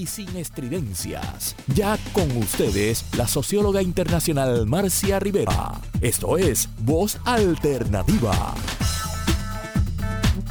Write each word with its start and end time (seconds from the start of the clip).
Y 0.00 0.06
sin 0.06 0.34
estridencias. 0.36 1.54
Ya 1.74 1.98
con 2.14 2.34
ustedes, 2.38 3.04
la 3.18 3.26
socióloga 3.26 3.82
internacional 3.82 4.66
Marcia 4.66 5.20
Rivera. 5.20 5.72
Esto 6.00 6.38
es 6.38 6.70
Voz 6.78 7.18
Alternativa. 7.26 8.54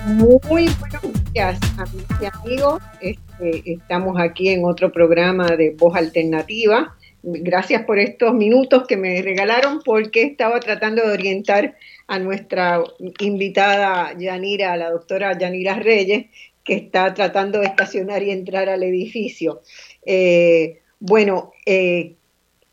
Muy 0.06 0.38
buenos 0.48 1.34
días, 1.34 1.60
amigos 1.78 2.18
y 2.22 2.26
amigos. 2.26 2.84
Este, 3.02 3.72
estamos 3.74 4.20
aquí 4.20 4.50
en 4.50 4.66
otro 4.66 4.92
programa 4.92 5.48
de 5.48 5.76
Voz 5.76 5.96
Alternativa. 5.96 6.96
Gracias 7.24 7.84
por 7.86 7.98
estos 7.98 8.36
minutos 8.36 8.86
que 8.88 8.98
me 8.98 9.20
regalaron 9.24 9.82
porque 9.84 10.24
estaba 10.24 10.60
tratando 10.60 11.02
de 11.08 11.12
orientar 11.12 11.76
a 12.08 12.20
nuestra 12.20 12.84
invitada 13.20 14.16
Yanira, 14.18 14.78
la 14.78 14.92
doctora 14.92 15.38
Yanira 15.38 15.76
Reyes, 15.76 16.28
que 16.70 16.76
está 16.76 17.16
tratando 17.16 17.60
de 17.60 17.66
estacionar 17.66 18.22
y 18.22 18.30
entrar 18.30 18.70
al 18.70 18.84
edificio. 18.84 19.62
Eh, 20.06 20.82
bueno, 21.00 21.52
eh, 21.66 22.14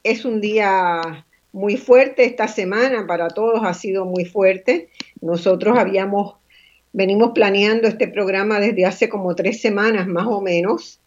es 0.04 0.26
un 0.26 0.42
día 0.42 1.24
muy 1.50 1.78
fuerte 1.78 2.26
esta 2.26 2.46
semana, 2.46 3.06
para 3.06 3.28
todos 3.28 3.62
ha 3.64 3.72
sido 3.72 4.04
muy 4.04 4.26
fuerte. 4.26 4.90
Nosotros 5.22 5.78
habíamos, 5.78 6.34
venimos 6.92 7.30
planeando 7.34 7.88
este 7.88 8.06
programa 8.06 8.60
desde 8.60 8.84
hace 8.84 9.08
como 9.08 9.34
tres 9.34 9.62
semanas 9.62 10.06
más 10.06 10.26
o 10.26 10.42
menos 10.42 11.00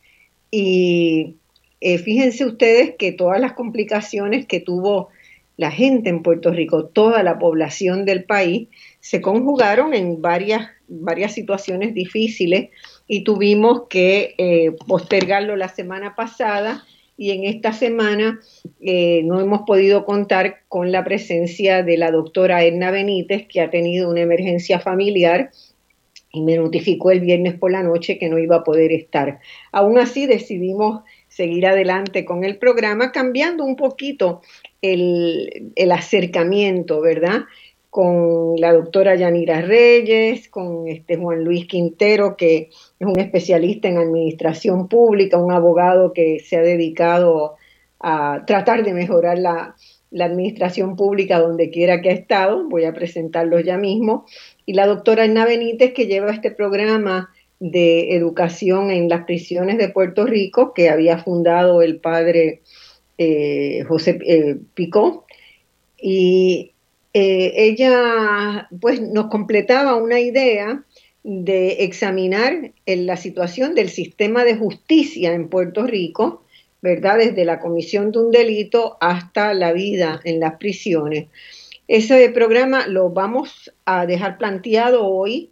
y 0.49 1.35
eh, 1.81 1.99
fíjense 1.99 2.43
ustedes 2.43 2.95
que 2.97 3.11
todas 3.11 3.39
las 3.39 3.53
complicaciones 3.53 4.47
que 4.47 4.61
tuvo 4.61 5.09
la 5.57 5.69
gente 5.69 6.09
en 6.09 6.23
Puerto 6.23 6.51
Rico, 6.51 6.85
toda 6.85 7.21
la 7.21 7.37
población 7.37 8.05
del 8.05 8.23
país, 8.23 8.69
se 8.99 9.21
conjugaron 9.21 9.93
en 9.93 10.23
varias, 10.23 10.69
varias 10.89 11.33
situaciones 11.33 11.93
difíciles 11.93 12.69
y 13.07 13.23
tuvimos 13.23 13.83
que 13.89 14.35
eh, 14.37 14.71
postergarlo 14.87 15.55
la 15.55 15.69
semana 15.69 16.15
pasada 16.15 16.83
y 17.19 17.31
en 17.31 17.43
esta 17.43 17.73
semana 17.73 18.39
eh, 18.79 19.23
no 19.25 19.41
hemos 19.41 19.63
podido 19.67 20.05
contar 20.05 20.61
con 20.69 20.91
la 20.91 21.03
presencia 21.03 21.83
de 21.83 21.97
la 21.97 22.11
doctora 22.11 22.63
Edna 22.63 22.91
Benítez, 22.91 23.45
que 23.47 23.59
ha 23.59 23.69
tenido 23.69 24.09
una 24.09 24.21
emergencia 24.21 24.79
familiar 24.79 25.51
y 26.31 26.41
me 26.41 26.55
notificó 26.55 27.11
el 27.11 27.19
viernes 27.19 27.55
por 27.55 27.71
la 27.71 27.83
noche 27.83 28.17
que 28.17 28.29
no 28.29 28.39
iba 28.39 28.57
a 28.57 28.63
poder 28.63 28.93
estar. 28.93 29.39
Aún 29.73 29.97
así 29.97 30.27
decidimos 30.27 31.01
seguir 31.27 31.65
adelante 31.67 32.23
con 32.23 32.45
el 32.45 32.57
programa, 32.57 33.11
cambiando 33.11 33.65
un 33.65 33.75
poquito 33.75 34.41
el, 34.81 35.71
el 35.75 35.91
acercamiento, 35.91 37.01
¿verdad? 37.01 37.41
Con 37.89 38.55
la 38.57 38.71
doctora 38.71 39.15
Yanira 39.15 39.61
Reyes, 39.61 40.47
con 40.49 40.87
este 40.87 41.17
Juan 41.17 41.43
Luis 41.43 41.65
Quintero, 41.65 42.37
que 42.37 42.69
es 42.99 43.07
un 43.07 43.19
especialista 43.19 43.87
en 43.87 43.97
administración 43.97 44.87
pública, 44.87 45.41
un 45.41 45.51
abogado 45.51 46.13
que 46.13 46.39
se 46.39 46.57
ha 46.57 46.61
dedicado 46.61 47.55
a 47.99 48.43
tratar 48.45 48.83
de 48.83 48.93
mejorar 48.93 49.39
la, 49.39 49.75
administración 50.11 50.95
pública 50.95 51.39
donde 51.39 51.69
quiera 51.69 52.01
que 52.01 52.09
ha 52.09 52.13
estado, 52.13 52.67
voy 52.67 52.85
a 52.85 52.93
presentarlos 52.93 53.63
ya 53.63 53.77
mismo, 53.77 54.25
y 54.65 54.73
la 54.73 54.87
doctora 54.87 55.23
Ana 55.23 55.45
Benítez, 55.45 55.93
que 55.93 56.07
lleva 56.07 56.31
este 56.31 56.49
programa 56.49 57.29
de 57.59 58.15
educación 58.15 58.89
en 58.89 59.07
las 59.07 59.25
prisiones 59.25 59.77
de 59.77 59.89
Puerto 59.89 60.25
Rico, 60.25 60.73
que 60.73 60.89
había 60.89 61.19
fundado 61.19 61.83
el 61.83 61.99
padre 61.99 62.61
eh, 63.19 63.83
José 63.87 64.17
eh, 64.25 64.57
Picó, 64.73 65.25
y 66.01 66.71
eh, 67.13 67.53
ella 67.55 68.67
pues 68.79 69.01
nos 69.01 69.27
completaba 69.27 69.95
una 69.95 70.19
idea 70.19 70.83
de 71.23 71.83
examinar 71.83 72.71
la 72.85 73.17
situación 73.17 73.75
del 73.75 73.89
sistema 73.89 74.43
de 74.43 74.55
justicia 74.55 75.33
en 75.33 75.49
Puerto 75.49 75.85
Rico, 75.85 76.43
¿verdad? 76.81 77.17
Desde 77.17 77.45
la 77.45 77.59
comisión 77.59 78.11
de 78.11 78.19
un 78.19 78.31
delito 78.31 78.97
hasta 79.01 79.53
la 79.53 79.73
vida 79.73 80.21
en 80.23 80.39
las 80.39 80.55
prisiones. 80.55 81.27
Ese 81.87 82.29
programa 82.29 82.87
lo 82.87 83.09
vamos 83.09 83.73
a 83.85 84.05
dejar 84.05 84.37
planteado 84.37 85.07
hoy 85.07 85.49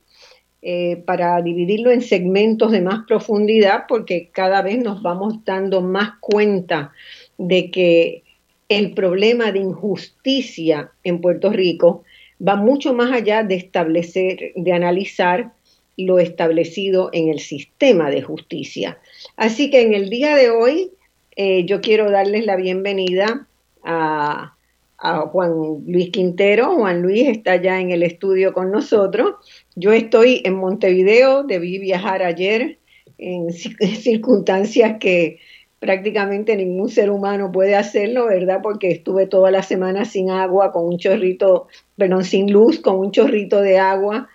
eh, 0.61 0.97
para 1.05 1.41
dividirlo 1.41 1.91
en 1.91 2.01
segmentos 2.01 2.71
de 2.71 2.81
más 2.81 3.05
profundidad 3.07 3.85
porque 3.87 4.29
cada 4.31 4.61
vez 4.61 4.77
nos 4.77 5.01
vamos 5.01 5.43
dando 5.45 5.81
más 5.81 6.11
cuenta 6.19 6.91
de 7.37 7.71
que 7.71 8.23
el 8.69 8.93
problema 8.93 9.51
de 9.51 9.59
injusticia 9.59 10.91
en 11.03 11.21
Puerto 11.21 11.51
Rico 11.51 12.03
va 12.45 12.55
mucho 12.55 12.93
más 12.93 13.11
allá 13.11 13.43
de 13.43 13.55
establecer, 13.55 14.51
de 14.55 14.73
analizar 14.73 15.53
lo 15.97 16.19
establecido 16.19 17.09
en 17.13 17.29
el 17.29 17.39
sistema 17.39 18.11
de 18.11 18.21
justicia. 18.21 18.99
Así 19.35 19.69
que 19.71 19.81
en 19.81 19.93
el 19.93 20.09
día 20.09 20.35
de 20.35 20.51
hoy 20.51 20.91
eh, 21.35 21.65
yo 21.65 21.81
quiero 21.81 22.11
darles 22.11 22.45
la 22.45 22.55
bienvenida 22.55 23.47
a, 23.83 24.53
Juan 25.31 25.83
Luis 25.85 26.09
Quintero. 26.09 26.75
Juan 26.75 27.03
Luis 27.03 27.27
está 27.27 27.55
ya 27.57 27.79
en 27.79 27.91
el 27.91 28.01
estudio 28.01 28.51
con 28.51 28.71
nosotros. 28.71 29.35
Yo 29.75 29.93
estoy 29.93 30.41
en 30.43 30.55
Montevideo, 30.55 31.43
debí 31.43 31.77
viajar 31.77 32.23
ayer 32.23 32.79
en 33.19 33.51
circunstancias 33.53 34.97
que 34.99 35.37
prácticamente 35.79 36.55
ningún 36.55 36.89
ser 36.89 37.09
humano 37.09 37.51
puede 37.51 37.75
hacerlo, 37.75 38.27
¿verdad? 38.27 38.59
Porque 38.63 38.89
estuve 38.89 39.27
toda 39.27 39.51
la 39.51 39.63
semana 39.63 40.05
sin 40.05 40.31
agua, 40.31 40.71
con 40.71 40.85
un 40.85 40.97
chorrito, 40.97 41.67
perdón, 41.95 42.23
sin 42.23 42.51
luz, 42.51 42.79
con 42.79 42.97
un 42.97 43.11
chorrito 43.11 43.61
de 43.61 43.77
agua, 43.77 44.29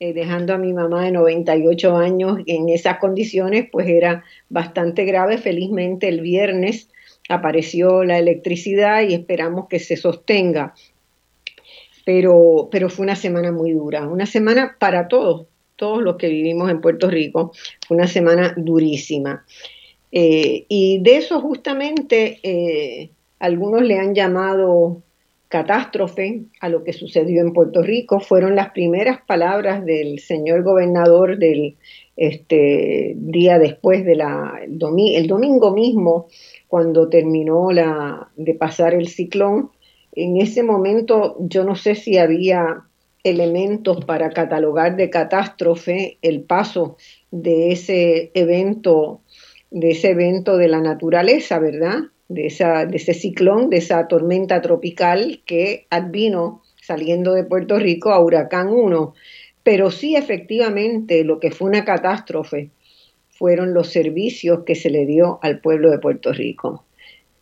eh, 0.00 0.12
dejando 0.12 0.52
a 0.52 0.58
mi 0.58 0.72
mamá 0.72 1.04
de 1.04 1.12
98 1.12 1.96
años 1.96 2.38
en 2.46 2.68
esas 2.68 2.98
condiciones, 2.98 3.68
pues 3.70 3.88
era 3.88 4.24
bastante 4.48 5.04
grave. 5.04 5.38
Felizmente 5.38 6.08
el 6.08 6.20
viernes 6.20 6.88
apareció 7.28 8.04
la 8.04 8.18
electricidad 8.18 9.02
y 9.02 9.14
esperamos 9.14 9.68
que 9.68 9.78
se 9.78 9.96
sostenga. 9.96 10.74
Pero, 12.04 12.68
pero 12.70 12.90
fue 12.90 13.04
una 13.04 13.16
semana 13.16 13.52
muy 13.52 13.70
dura, 13.72 14.08
una 14.08 14.26
semana 14.26 14.76
para 14.78 15.06
todos, 15.06 15.46
todos 15.76 16.02
los 16.02 16.16
que 16.16 16.28
vivimos 16.28 16.68
en 16.68 16.80
Puerto 16.80 17.08
Rico, 17.08 17.52
fue 17.86 17.96
una 17.96 18.08
semana 18.08 18.54
durísima. 18.56 19.44
Eh, 20.12 20.66
y 20.68 21.00
de 21.02 21.16
eso 21.16 21.40
justamente 21.40 22.38
eh, 22.42 23.10
algunos 23.38 23.82
le 23.82 23.98
han 23.98 24.14
llamado 24.14 25.02
catástrofe 25.48 26.44
a 26.60 26.68
lo 26.68 26.84
que 26.84 26.92
sucedió 26.92 27.42
en 27.42 27.52
Puerto 27.52 27.82
Rico. 27.82 28.20
Fueron 28.20 28.54
las 28.56 28.70
primeras 28.70 29.20
palabras 29.22 29.84
del 29.84 30.18
señor 30.20 30.62
gobernador 30.62 31.38
del 31.38 31.76
este, 32.16 33.14
día 33.16 33.58
después 33.58 34.04
de 34.04 34.12
el, 34.12 34.78
domingo 35.26 35.72
mismo, 35.72 36.28
cuando 36.68 37.08
terminó 37.08 37.68
de 38.36 38.54
pasar 38.54 38.94
el 38.94 39.08
ciclón. 39.08 39.70
En 40.14 40.38
ese 40.38 40.62
momento 40.62 41.36
yo 41.40 41.64
no 41.64 41.74
sé 41.74 41.94
si 41.96 42.16
había 42.16 42.84
elementos 43.24 44.04
para 44.04 44.30
catalogar 44.30 44.96
de 44.96 45.10
catástrofe 45.10 46.18
el 46.22 46.42
paso 46.42 46.96
de 47.30 47.72
ese 47.72 48.30
evento 48.34 49.20
de 49.72 49.90
ese 49.90 50.10
evento 50.10 50.56
de 50.56 50.68
la 50.68 50.80
naturaleza, 50.80 51.58
¿verdad? 51.58 51.98
De, 52.28 52.46
esa, 52.46 52.86
de 52.86 52.96
ese 52.96 53.14
ciclón, 53.14 53.70
de 53.70 53.78
esa 53.78 54.06
tormenta 54.06 54.60
tropical 54.60 55.42
que 55.46 55.86
advino 55.90 56.62
saliendo 56.80 57.32
de 57.32 57.44
Puerto 57.44 57.78
Rico 57.78 58.10
a 58.10 58.22
Huracán 58.22 58.68
1. 58.68 59.14
Pero 59.62 59.90
sí, 59.90 60.16
efectivamente, 60.16 61.24
lo 61.24 61.40
que 61.40 61.50
fue 61.50 61.68
una 61.68 61.84
catástrofe 61.84 62.70
fueron 63.30 63.72
los 63.72 63.88
servicios 63.88 64.60
que 64.64 64.74
se 64.74 64.90
le 64.90 65.06
dio 65.06 65.38
al 65.42 65.60
pueblo 65.60 65.90
de 65.90 65.98
Puerto 65.98 66.32
Rico, 66.32 66.84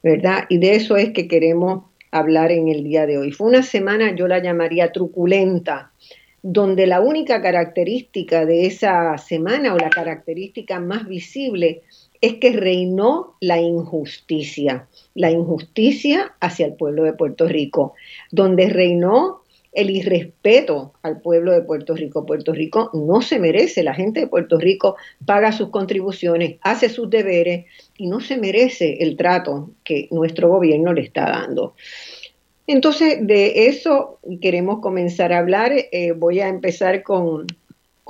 ¿verdad? 0.02 0.44
Y 0.48 0.58
de 0.58 0.76
eso 0.76 0.96
es 0.96 1.10
que 1.10 1.28
queremos 1.28 1.84
hablar 2.10 2.52
en 2.52 2.68
el 2.68 2.84
día 2.84 3.06
de 3.06 3.18
hoy. 3.18 3.32
Fue 3.32 3.48
una 3.48 3.62
semana, 3.62 4.14
yo 4.14 4.28
la 4.28 4.42
llamaría 4.42 4.92
truculenta, 4.92 5.92
donde 6.42 6.86
la 6.86 7.00
única 7.00 7.42
característica 7.42 8.46
de 8.46 8.66
esa 8.66 9.16
semana 9.18 9.74
o 9.74 9.78
la 9.78 9.90
característica 9.90 10.80
más 10.80 11.06
visible 11.06 11.82
es 12.20 12.34
que 12.34 12.52
reinó 12.52 13.36
la 13.40 13.60
injusticia, 13.60 14.88
la 15.14 15.30
injusticia 15.30 16.34
hacia 16.40 16.66
el 16.66 16.74
pueblo 16.74 17.04
de 17.04 17.14
Puerto 17.14 17.48
Rico, 17.48 17.94
donde 18.30 18.68
reinó 18.68 19.40
el 19.72 19.90
irrespeto 19.90 20.94
al 21.02 21.20
pueblo 21.20 21.52
de 21.52 21.62
Puerto 21.62 21.94
Rico. 21.94 22.26
Puerto 22.26 22.52
Rico 22.52 22.90
no 22.92 23.22
se 23.22 23.38
merece, 23.38 23.82
la 23.82 23.94
gente 23.94 24.20
de 24.20 24.26
Puerto 24.26 24.58
Rico 24.58 24.96
paga 25.24 25.52
sus 25.52 25.70
contribuciones, 25.70 26.56
hace 26.62 26.88
sus 26.88 27.08
deberes 27.08 27.66
y 27.96 28.08
no 28.08 28.20
se 28.20 28.36
merece 28.36 28.98
el 29.00 29.16
trato 29.16 29.70
que 29.84 30.08
nuestro 30.10 30.48
gobierno 30.48 30.92
le 30.92 31.02
está 31.02 31.26
dando. 31.26 31.74
Entonces, 32.66 33.18
de 33.26 33.66
eso 33.66 34.20
queremos 34.40 34.80
comenzar 34.80 35.32
a 35.32 35.38
hablar. 35.38 35.72
Eh, 35.72 36.12
voy 36.12 36.40
a 36.40 36.48
empezar 36.48 37.02
con, 37.02 37.46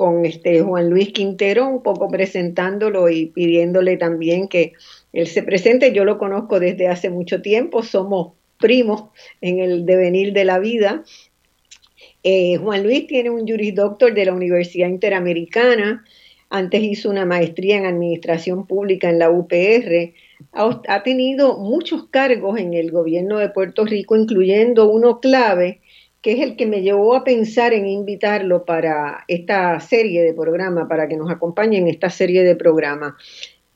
con 0.00 0.25
este 0.25 0.62
Juan 0.62 0.88
Luis 0.88 1.12
Quintero, 1.12 1.69
un 1.69 1.82
poco 1.82 2.08
presentándolo 2.08 3.11
y 3.11 3.26
pidiéndole 3.26 3.99
también 3.99 4.49
que 4.49 4.73
él 5.12 5.26
se 5.26 5.43
presente. 5.43 5.93
Yo 5.93 6.06
lo 6.06 6.17
conozco 6.17 6.58
desde 6.58 6.88
hace 6.88 7.11
mucho 7.11 7.43
tiempo, 7.43 7.82
somos 7.82 8.32
primos 8.58 9.11
en 9.43 9.58
el 9.58 9.85
devenir 9.85 10.32
de 10.32 10.47
la 10.47 10.58
vida. 10.58 11.05
Eh, 12.23 12.56
Juan 12.56 12.82
Luis 12.82 13.08
tiene 13.08 13.29
un 13.29 13.47
Juris 13.47 13.75
Doctor 13.75 14.14
de 14.14 14.25
la 14.25 14.32
Universidad 14.32 14.88
Interamericana, 14.88 16.03
antes 16.49 16.82
hizo 16.82 17.11
una 17.11 17.26
maestría 17.26 17.76
en 17.76 17.85
Administración 17.85 18.67
Pública 18.67 19.11
en 19.11 19.19
la 19.19 19.31
UPR, 19.31 20.14
ha, 20.53 21.03
tenido 21.03 21.58
muchos 21.58 22.06
cargos 22.08 22.58
en 22.58 22.73
el 22.73 22.91
gobierno 22.91 23.37
de 23.37 23.50
Puerto 23.50 23.85
Rico, 23.85 24.17
incluyendo 24.17 24.88
uno 24.88 25.20
clave, 25.20 25.80
que 26.22 26.32
es 26.32 26.40
el 26.40 26.56
que 26.56 26.67
me 26.67 26.82
llevó 26.82 27.14
a 27.14 27.25
pensar 27.25 27.72
en 27.72 27.87
invitarlo 27.87 28.64
para 28.64 29.25
esta 29.28 29.81
serie 29.81 30.22
de 30.22 30.34
programas, 30.34 30.88
para 30.88 31.08
que 31.08 31.17
nos 31.17 31.31
acompañe 31.31 31.78
en 31.78 31.88
esta 31.88 32.11
serie 32.11 32.44
de 32.44 32.56
programas, 32.56 33.14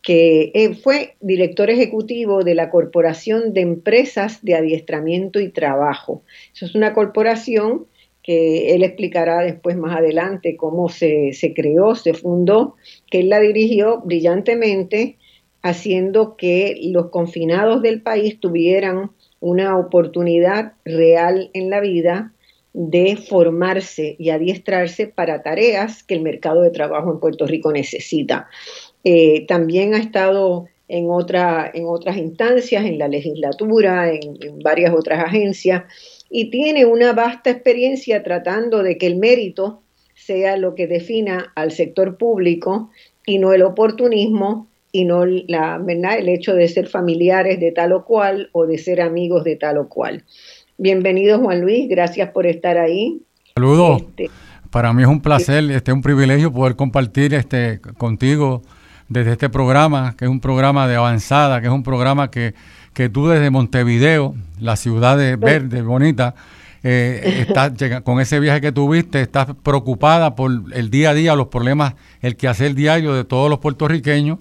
que 0.03 0.53
eh, 0.55 0.75
fue 0.75 1.17
director 1.21 1.71
ejecutivo 1.71 2.45
de 2.45 2.55
la 2.55 2.69
Corporación 2.69 3.55
de 3.55 3.63
Empresas 3.63 4.45
de 4.45 4.55
Adiestramiento 4.55 5.41
y 5.41 5.49
Trabajo. 5.49 6.23
Eso 6.53 6.67
es 6.67 6.75
una 6.75 6.93
corporación 6.93 7.87
que 8.23 8.75
él 8.75 8.83
explicará 8.83 9.41
después 9.41 9.77
más 9.77 9.97
adelante 9.97 10.57
cómo 10.57 10.91
se, 10.91 11.33
creó, 11.55 11.95
se 11.95 12.13
fundó, 12.13 12.75
que 13.11 13.21
él 13.21 13.31
la 13.31 13.41
dirigió 13.41 14.01
brillantemente, 14.01 15.17
haciendo 15.63 16.37
que 16.37 16.79
los 16.83 17.09
confinados 17.09 17.81
del 17.81 18.03
país 18.03 18.39
tuvieran 18.41 19.11
una 19.41 19.79
oportunidad 19.79 20.75
real 20.85 21.51
en 21.55 21.71
la 21.71 21.81
vida 21.81 22.34
de 22.75 23.17
formarse 23.17 24.17
y 24.19 24.31
adiestrarse 24.31 25.07
para 25.07 25.43
tareas 25.43 26.03
que 26.03 26.15
el 26.15 26.21
mercado 26.21 26.61
de 26.61 26.71
trabajo 26.71 27.11
en 27.11 27.21
Puerto 27.21 27.47
Rico 27.47 27.73
necesita. 27.73 28.49
Eh, 29.05 29.47
también 29.47 29.95
ha 29.95 29.99
estado 29.99 30.67
en, 30.89 31.09
otra, 31.09 31.71
en 31.73 31.87
otras 31.87 32.17
instancias, 32.17 32.85
en 32.85 32.99
la 32.99 33.09
legislatura, 33.09 34.13
en 34.13 34.59
varias 34.59 34.93
otras 34.93 35.25
agencias, 35.25 35.85
y 36.29 36.51
tiene 36.51 36.85
una 36.85 37.13
vasta 37.13 37.51
experiencia 37.51 38.23
tratando 38.25 38.83
de 38.83 38.99
que 38.99 39.07
el 39.07 39.17
mérito 39.17 39.83
sea 40.15 40.57
lo 40.57 40.75
que 40.75 40.89
defina 40.89 41.53
al 41.55 41.71
sector 41.71 42.19
público 42.19 42.91
y 43.25 43.39
no 43.39 43.53
el 43.53 43.63
oportunismo 43.63 44.69
y 44.91 45.05
no 45.05 45.27
la, 45.27 45.81
el 46.19 46.29
hecho 46.29 46.55
de 46.55 46.69
ser 46.69 46.87
familiares 46.87 47.59
de 47.59 47.73
tal 47.73 47.93
o 47.93 48.05
cual 48.05 48.49
o 48.53 48.67
de 48.67 48.79
ser 48.79 49.01
amigos 49.01 49.45
de 49.45 49.57
tal 49.57 49.79
o 49.79 49.89
cual. 49.89 50.25
Bienvenido 50.77 51.39
Juan 51.39 51.61
Luis, 51.61 51.89
gracias 51.89 52.31
por 52.31 52.47
estar 52.47 52.79
ahí. 52.79 53.23
Saludos. 53.55 54.03
Este, 54.03 54.31
Para 54.71 54.93
mí 54.93 55.03
es 55.03 55.09
un 55.09 55.21
placer, 55.21 55.71
este 55.71 55.93
un 55.93 56.03
privilegio 56.03 56.53
poder 56.53 56.77
compartir 56.77 57.35
este 57.35 57.81
contigo 57.99 58.63
desde 59.09 59.33
este 59.33 59.49
programa, 59.49 60.15
que 60.17 60.25
es 60.25 60.31
un 60.31 60.41
programa 60.41 60.89
de 60.89 60.97
avanzada, 60.97 61.61
que 61.61 61.67
es 61.67 61.73
un 61.73 61.83
programa 61.83 62.31
que 62.31 62.55
que 62.95 63.09
tú 63.09 63.27
desde 63.27 63.51
Montevideo, 63.51 64.35
la 64.59 64.77
ciudad 64.77 65.19
de 65.19 65.37
verde, 65.37 65.83
bonita, 65.83 66.35
eh, 66.83 67.45
estás, 67.47 67.73
con 68.05 68.21
ese 68.21 68.41
viaje 68.41 68.61
que 68.61 68.73
tuviste, 68.73 69.21
estás 69.21 69.49
preocupada 69.63 70.35
por 70.37 70.51
el 70.73 70.91
día 70.91 71.11
a 71.11 71.15
día, 71.15 71.35
los 71.35 71.49
problemas, 71.49 71.95
el 72.23 72.37
quehacer 72.37 72.75
diario 72.75 73.13
de 73.13 73.25
todos 73.25 73.51
los 73.51 73.59
puertorriqueños 73.59 74.39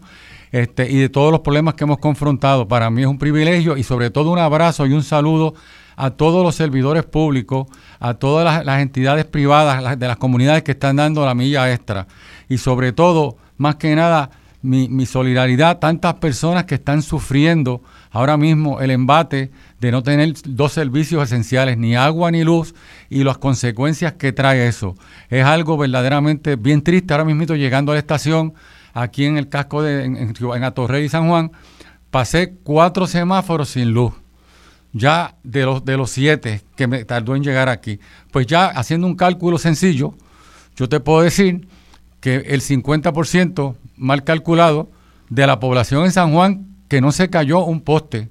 este, 0.52 0.90
y 0.90 0.98
de 0.98 1.10
todos 1.10 1.32
los 1.32 1.42
problemas 1.42 1.74
que 1.74 1.84
hemos 1.84 1.98
confrontado. 1.98 2.68
Para 2.68 2.90
mí 2.92 3.02
es 3.02 3.08
un 3.08 3.18
privilegio 3.18 3.76
y 3.76 3.84
sobre 3.84 4.12
todo 4.12 4.32
un 4.32 4.40
abrazo 4.40 4.86
y 4.86 4.94
un 4.94 5.04
saludo 5.04 5.56
a 5.96 6.12
todos 6.12 6.44
los 6.44 6.56
servidores 6.56 7.04
públicos, 7.04 7.68
a 8.00 8.16
todas 8.16 8.66
las, 8.66 8.82
entidades 8.82 9.26
privadas 9.26 10.00
de 10.00 10.08
las 10.08 10.18
comunidades 10.18 10.64
que 10.64 10.72
están 10.72 10.96
dando 10.96 11.26
la 11.26 11.36
milla 11.36 11.72
extra 11.72 12.08
y 12.50 12.58
sobre 12.58 12.92
todo, 12.92 13.38
más 13.58 13.76
que 13.76 13.96
nada, 13.96 14.30
mi, 14.64 15.06
solidaridad 15.06 15.70
a 15.72 15.80
tantas 15.80 16.16
personas 16.16 16.64
que 16.64 16.76
están 16.76 17.02
sufriendo 17.02 17.82
ahora 18.12 18.38
mismo 18.38 18.80
el 18.80 18.92
embate 18.92 19.52
de 19.80 19.92
no 19.92 20.02
tener 20.04 20.34
dos 20.46 20.72
servicios 20.72 21.22
esenciales, 21.24 21.78
ni 21.78 21.96
agua 21.96 22.32
ni 22.32 22.44
luz, 22.44 22.74
y 23.10 23.24
las 23.24 23.38
consecuencias 23.38 24.14
que 24.14 24.32
trae 24.32 24.68
eso. 24.68 24.96
Es 25.30 25.44
algo 25.44 25.78
verdaderamente 25.78 26.56
bien 26.56 26.82
triste. 26.82 27.14
Ahora 27.14 27.26
mismo 27.26 27.44
llegando 27.56 27.92
a 27.92 27.96
la 27.96 28.00
estación, 28.00 28.54
aquí 28.94 29.26
en 29.26 29.38
el 29.38 29.50
casco 29.50 29.84
de 29.84 30.06
en, 30.06 30.34
en 30.38 30.64
Atorrey 30.64 31.06
y 31.06 31.10
San 31.10 31.28
Juan, 31.28 31.52
pasé 32.10 32.56
cuatro 32.64 33.06
semáforos 33.06 33.70
sin 33.70 33.92
luz. 33.92 34.14
Ya 34.94 35.36
de 35.44 35.66
los, 35.66 35.84
de 35.84 35.98
los 35.98 36.12
siete 36.12 36.62
que 36.76 36.88
me 36.88 37.04
tardó 37.04 37.36
en 37.36 37.44
llegar 37.44 37.68
aquí. 37.68 38.00
Pues 38.32 38.48
ya 38.48 38.68
haciendo 38.68 39.08
un 39.08 39.16
cálculo 39.16 39.58
sencillo, 39.58 40.14
yo 40.76 40.88
te 40.88 41.00
puedo 41.00 41.22
decir 41.22 41.68
que 42.20 42.36
el 42.36 42.62
50% 42.62 43.76
mal 43.98 44.24
calculado 44.24 44.92
de 45.30 45.48
la 45.48 45.60
población 45.60 46.06
en 46.06 46.12
San 46.12 46.32
Juan 46.32 46.68
que 46.88 47.02
no 47.02 47.12
se 47.12 47.30
cayó 47.30 47.66
un 47.66 47.82
poste 47.82 48.30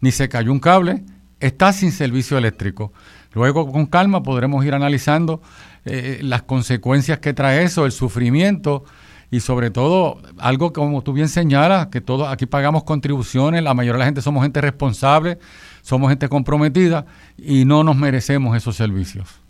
ni 0.00 0.10
se 0.10 0.28
cayó 0.28 0.50
un 0.50 0.58
cable, 0.58 1.04
está 1.40 1.72
sin 1.72 1.92
servicio 1.92 2.36
eléctrico. 2.36 2.92
Luego 3.32 3.70
con 3.70 3.86
calma 3.86 4.22
podremos 4.22 4.64
ir 4.64 4.74
analizando 4.74 5.40
eh, 5.84 6.18
las 6.22 6.42
consecuencias 6.42 7.20
que 7.20 7.32
trae 7.32 7.62
eso, 7.62 7.86
el 7.86 7.92
sufrimiento 7.92 8.84
y 9.30 9.40
sobre 9.40 9.70
todo 9.70 10.20
algo 10.38 10.72
como 10.72 11.02
tú 11.02 11.12
bien 11.12 11.28
señalas, 11.28 11.86
que 11.86 12.00
todos 12.00 12.28
aquí 12.28 12.46
pagamos 12.46 12.84
contribuciones, 12.84 13.62
la 13.62 13.72
mayoría 13.72 13.94
de 13.94 13.98
la 14.00 14.04
gente 14.04 14.20
somos 14.22 14.42
gente 14.42 14.60
responsable, 14.60 15.38
somos 15.82 16.10
gente 16.10 16.28
comprometida 16.28 17.04
y 17.36 17.64
no 17.64 17.84
nos 17.84 17.96
merecemos 17.96 18.56
esos 18.56 18.76
servicios. 18.76 19.42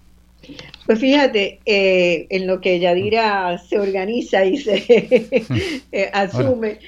Pues 0.87 0.99
fíjate, 0.99 1.61
eh, 1.65 2.27
en 2.31 2.47
lo 2.47 2.61
que 2.61 2.81
Yadira 2.81 3.57
se 3.59 3.79
organiza 3.79 4.45
y 4.45 4.57
se 4.57 4.83
eh, 5.93 6.11
asume. 6.13 6.79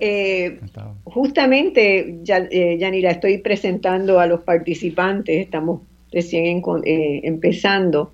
Eh, 0.00 0.58
justamente, 1.04 2.16
eh, 2.26 2.76
Yanira, 2.78 3.12
estoy 3.12 3.38
presentando 3.38 4.18
a 4.18 4.26
los 4.26 4.40
participantes, 4.40 5.38
estamos 5.38 5.82
recién 6.10 6.62
empezando. 6.84 8.12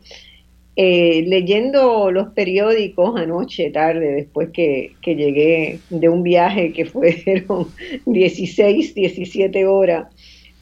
Leyendo 0.77 2.13
los 2.13 2.29
periódicos 2.35 3.19
anoche, 3.19 3.71
tarde, 3.71 4.13
después 4.13 4.51
que, 4.51 4.93
llegué 5.03 5.81
de 5.91 6.09
un 6.09 6.23
viaje 6.23 6.73
que 6.73 6.85
fueron 6.85 7.69
16, 8.07 8.95
17 8.95 9.67
horas, 9.67 10.09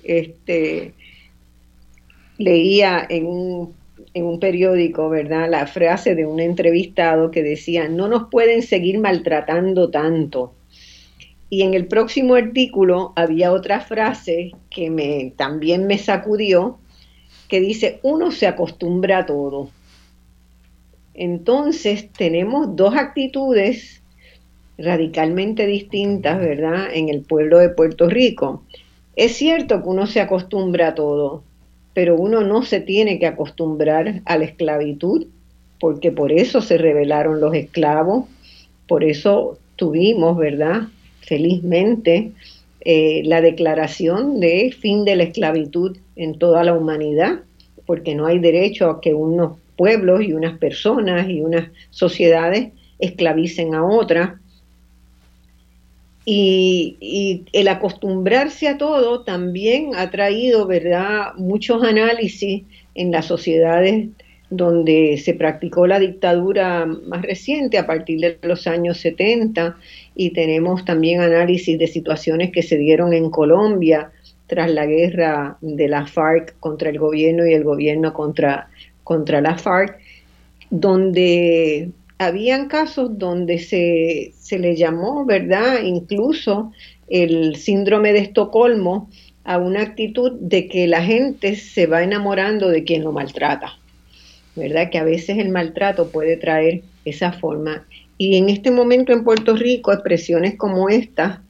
este, 0.07 0.95
leía 2.39 3.07
en 3.09 3.27
un, 3.27 3.75
en 4.15 4.25
un 4.25 4.41
periódico, 4.41 5.09
¿verdad?, 5.09 5.49
la 5.51 5.67
frase 5.67 6.15
de 6.15 6.27
un 6.27 6.41
entrevistado 6.41 7.31
que 7.31 7.43
decía, 7.43 7.89
no 7.89 8.09
nos 8.09 8.29
pueden 8.31 8.63
seguir 8.63 8.99
maltratando 8.99 9.91
tanto 9.91 10.53
y 11.49 11.63
en 11.63 11.75
el 11.75 11.87
próximo 11.87 12.35
artículo 12.35 13.13
había 13.15 13.53
otra 13.53 13.81
frase 13.81 14.53
que 14.69 14.91
me, 14.91 15.33
también 15.37 15.87
me 15.87 15.99
sacudió, 15.99 16.79
que 17.49 17.61
dice, 17.61 18.01
uno 18.03 18.33
se 18.33 18.49
acostumbra 18.49 19.19
a 19.19 19.27
todo. 19.27 19.71
Entonces 21.15 22.11
tenemos 22.13 22.75
dos 22.75 22.95
actitudes 22.97 24.03
radicalmente 24.77 25.67
distintas, 25.67 26.39
¿verdad?, 26.41 26.89
en 26.93 27.09
el 27.09 27.23
pueblo 27.23 27.59
de 27.59 27.71
Puerto 27.71 28.09
Rico. 28.09 28.65
Es 29.17 29.37
cierto 29.37 29.83
que 29.83 29.89
uno 29.89 30.07
se 30.07 30.21
acostumbra 30.21 30.89
a 30.89 30.95
todo, 30.95 31.43
pero 31.95 32.17
uno 32.17 32.43
no 32.43 32.63
se 32.63 32.81
tiene 32.81 33.19
que 33.19 33.27
acostumbrar 33.27 34.21
a 34.27 34.37
la 34.37 34.45
esclavitud, 34.45 35.27
porque 35.81 36.13
por 36.13 36.33
eso 36.33 36.61
se 36.61 36.77
rebelaron 36.77 37.41
los 37.41 37.55
esclavos, 37.55 38.27
por 38.87 39.03
eso 39.03 39.59
tuvimos, 39.77 40.37
¿verdad?, 40.37 40.83
felizmente, 41.21 42.33
eh, 42.83 43.23
la 43.25 43.41
declaración 43.41 44.39
de 44.39 44.71
fin 44.79 45.05
de 45.05 45.17
la 45.17 45.25
esclavitud 45.25 45.97
en 46.15 46.39
toda 46.39 46.63
la 46.63 46.75
humanidad, 46.75 47.41
porque 47.87 48.15
no 48.15 48.27
hay 48.27 48.39
derecho 48.39 48.91
a 48.91 49.01
que 49.01 49.15
unos 49.15 49.57
pueblos 49.77 50.23
y 50.23 50.35
unas 50.35 50.59
personas 50.59 51.29
y 51.29 51.41
unas 51.41 51.71
sociedades 51.91 52.69
esclavicen 52.99 53.75
a 53.75 53.85
otras. 53.85 54.39
Y, 56.29 57.45
el 57.53 57.69
acostumbrarse 57.69 58.67
a 58.67 58.79
todo 58.79 59.23
también 59.23 59.95
ha 59.95 60.11
traído, 60.11 60.67
¿verdad?, 60.67 61.35
muchos 61.37 61.85
análisis 61.85 62.65
en 62.97 63.13
las 63.13 63.27
sociedades 63.27 64.09
donde 64.51 65.19
se 65.19 65.35
practicó 65.35 65.87
la 65.87 66.01
dictadura 66.01 66.85
más 66.85 67.23
reciente 67.23 67.79
a 67.79 67.87
partir 67.87 68.21
de 68.21 68.39
los 68.43 68.67
años 68.67 68.99
70 68.99 69.77
y 70.15 70.31
tenemos 70.31 70.85
también 70.85 71.21
análisis 71.21 71.79
de 71.79 71.87
situaciones 71.87 72.51
que 72.53 72.63
se 72.63 72.77
dieron 72.77 73.13
en 73.13 73.31
Colombia 73.31 74.11
tras 74.47 74.71
la 74.71 74.87
guerra 74.87 75.59
de 75.61 75.89
la 75.89 76.07
FARC 76.07 76.59
contra 76.61 76.91
el 76.91 76.99
gobierno 76.99 77.47
y 77.47 77.55
el 77.55 77.65
gobierno 77.65 78.13
contra, 78.13 78.69
contra 79.03 79.41
la 79.41 79.59
FARC, 79.59 79.99
donde 80.71 81.91
habían 82.19 82.69
casos 82.69 83.19
donde 83.19 83.59
se, 83.59 84.33
se 84.39 84.59
le 84.59 84.77
llamó, 84.77 85.25
¿verdad? 85.25 85.83
Incluso 85.83 86.73
el 87.09 87.57
síndrome 87.57 88.13
de 88.13 88.21
Estocolmo 88.21 89.11
a 89.45 89.59
una 89.59 89.83
actitud 89.83 90.33
de 90.41 90.69
que 90.69 90.87
la 90.87 91.03
gente 91.03 91.55
se 91.57 91.87
va 91.87 92.03
enamorando 92.03 92.69
de 92.69 92.85
quien 92.85 93.05
lo 93.05 93.13
maltrata, 93.13 93.79
¿verdad? 94.57 94.91
Que 94.91 94.99
a 94.99 95.05
veces 95.05 95.39
el 95.39 95.51
maltrato 95.51 96.11
puede 96.11 96.37
traer 96.37 96.83
esa 97.05 97.33
forma. 97.33 97.87
Y 98.19 98.37
en 98.37 98.49
este 98.49 98.71
momento 98.71 99.13
en 99.13 99.23
Puerto 99.23 99.55
Rico, 99.55 99.93
expresiones 99.93 100.57
como 100.57 100.89
esta, 100.89 101.43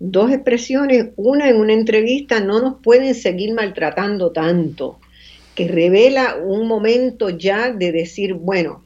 dos 0.00 0.30
expresiones, 0.32 1.10
una 1.16 1.48
en 1.48 1.56
una 1.56 1.72
entrevista, 1.72 2.40
no 2.40 2.60
nos 2.60 2.82
pueden 2.82 3.14
seguir 3.14 3.54
maltratando 3.54 4.32
tanto, 4.32 4.98
que 5.54 5.68
revela 5.68 6.36
un 6.36 6.66
momento 6.66 7.30
ya 7.30 7.70
de 7.70 7.92
decir, 7.92 8.34
bueno, 8.34 8.82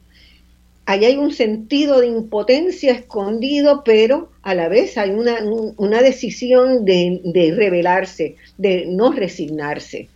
ahí 0.85 1.05
hay 1.05 1.17
un 1.17 1.31
sentido 1.31 1.99
de 1.99 2.07
impotencia 2.07 2.93
escondido, 2.93 3.83
pero 3.83 4.29
a 4.43 4.53
la 4.53 4.67
vez 4.67 4.97
hay 4.97 5.11
una, 5.11 6.01
decisión 6.01 6.85
de, 6.85 7.53
rebelarse, 7.55 8.35
de 8.57 8.85
no 8.87 9.11
resignarse. 9.11 10.09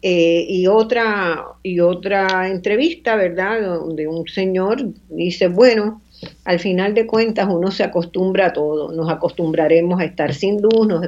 Eh, 0.00 0.46
y, 0.48 0.68
otra, 0.68 1.44
y 1.64 1.80
otra 1.80 2.48
entrevista, 2.48 3.16
¿verdad?, 3.16 3.60
donde 3.62 4.06
un 4.06 4.28
señor 4.28 4.84
dice, 5.08 5.48
bueno, 5.48 6.00
al 6.44 6.60
final 6.60 6.94
de 6.94 7.06
cuentas 7.06 7.48
uno 7.50 7.72
se 7.72 7.82
acostumbra 7.82 8.46
a 8.46 8.52
todo, 8.52 8.92
nos 8.92 9.10
acostumbraremos 9.10 10.00
a 10.00 10.04
estar 10.04 10.34
sin 10.34 10.62
luz, 10.62 10.86
nos 10.86 11.04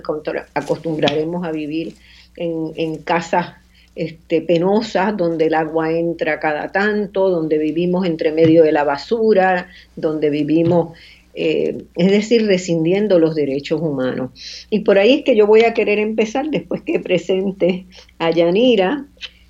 acostumbraremos 0.55 1.45
a 1.45 1.53
vivir 1.53 1.95
en, 2.37 2.73
en 2.75 2.97
casas 3.03 3.55
este, 3.95 4.41
penosas, 4.41 5.17
donde 5.17 5.47
el 5.47 5.55
agua 5.55 5.93
entra 5.93 6.39
cada 6.39 6.71
tanto, 6.73 7.29
donde 7.29 7.59
vivimos 7.59 8.07
entre 8.07 8.33
medio 8.33 8.63
de 8.63 8.73
la 8.73 8.85
basura, 8.85 9.69
donde 9.97 10.31
vivimos, 10.31 10.97
eh, 11.35 11.85
es 11.97 12.11
decir, 12.11 12.47
rescindiendo 12.47 13.19
los 13.19 13.35
derechos 13.35 13.81
humanos. 13.81 14.31
Y 14.71 14.81
por 14.81 14.99
ahí 14.99 15.15
es 15.15 15.25
que 15.25 15.37
yo 15.37 15.47
voy 15.47 15.63
a 15.63 15.75
querer 15.75 15.99
empezar 15.99 16.49
después 16.51 16.83
que 16.83 17.01
presente 17.01 17.87
a 18.19 18.31
Yanira. 18.31 19.07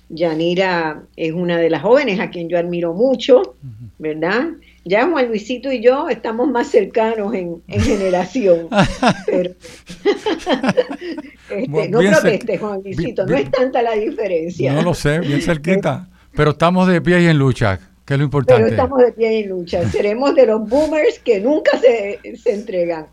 Yanira 0.09 1.03
es 1.15 1.31
una 1.31 1.57
de 1.57 1.69
las 1.69 1.81
jóvenes 1.81 2.19
a 2.19 2.29
quien 2.29 2.49
yo 2.49 2.57
admiro 2.57 2.93
mucho, 2.93 3.55
¿verdad? 3.99 4.49
Ya 4.83 5.07
Juan 5.07 5.27
Luisito 5.27 5.71
y 5.71 5.81
yo 5.81 6.09
estamos 6.09 6.49
más 6.49 6.69
cercanos 6.69 7.33
en, 7.33 7.61
generación. 7.67 8.67
Este, 11.51 11.89
no 11.89 11.99
protestes, 11.99 12.61
Juan 12.61 12.81
Luisito, 12.81 13.25
no 13.25 13.35
es 13.35 13.51
tanta 13.51 13.81
la 13.81 13.91
diferencia. 13.91 14.71
No 14.71 14.83
lo 14.83 14.93
sé, 14.93 15.19
bien 15.19 15.41
cerquita. 15.41 16.07
Pero 16.33 16.51
estamos 16.51 16.87
de 16.87 17.01
pie 17.01 17.23
y 17.23 17.25
en 17.25 17.37
lucha, 17.37 17.77
que 18.05 18.13
es 18.13 18.17
lo 18.17 18.23
importante. 18.23 18.63
Pero 18.63 18.73
estamos 18.73 18.99
de 18.99 19.11
pie 19.11 19.39
y 19.39 19.43
en 19.43 19.49
lucha. 19.49 19.89
Seremos 19.89 20.33
de 20.33 20.45
los 20.45 20.67
boomers 20.69 21.19
que 21.19 21.41
nunca 21.41 21.77
se, 21.77 22.19
entregan. 22.45 23.07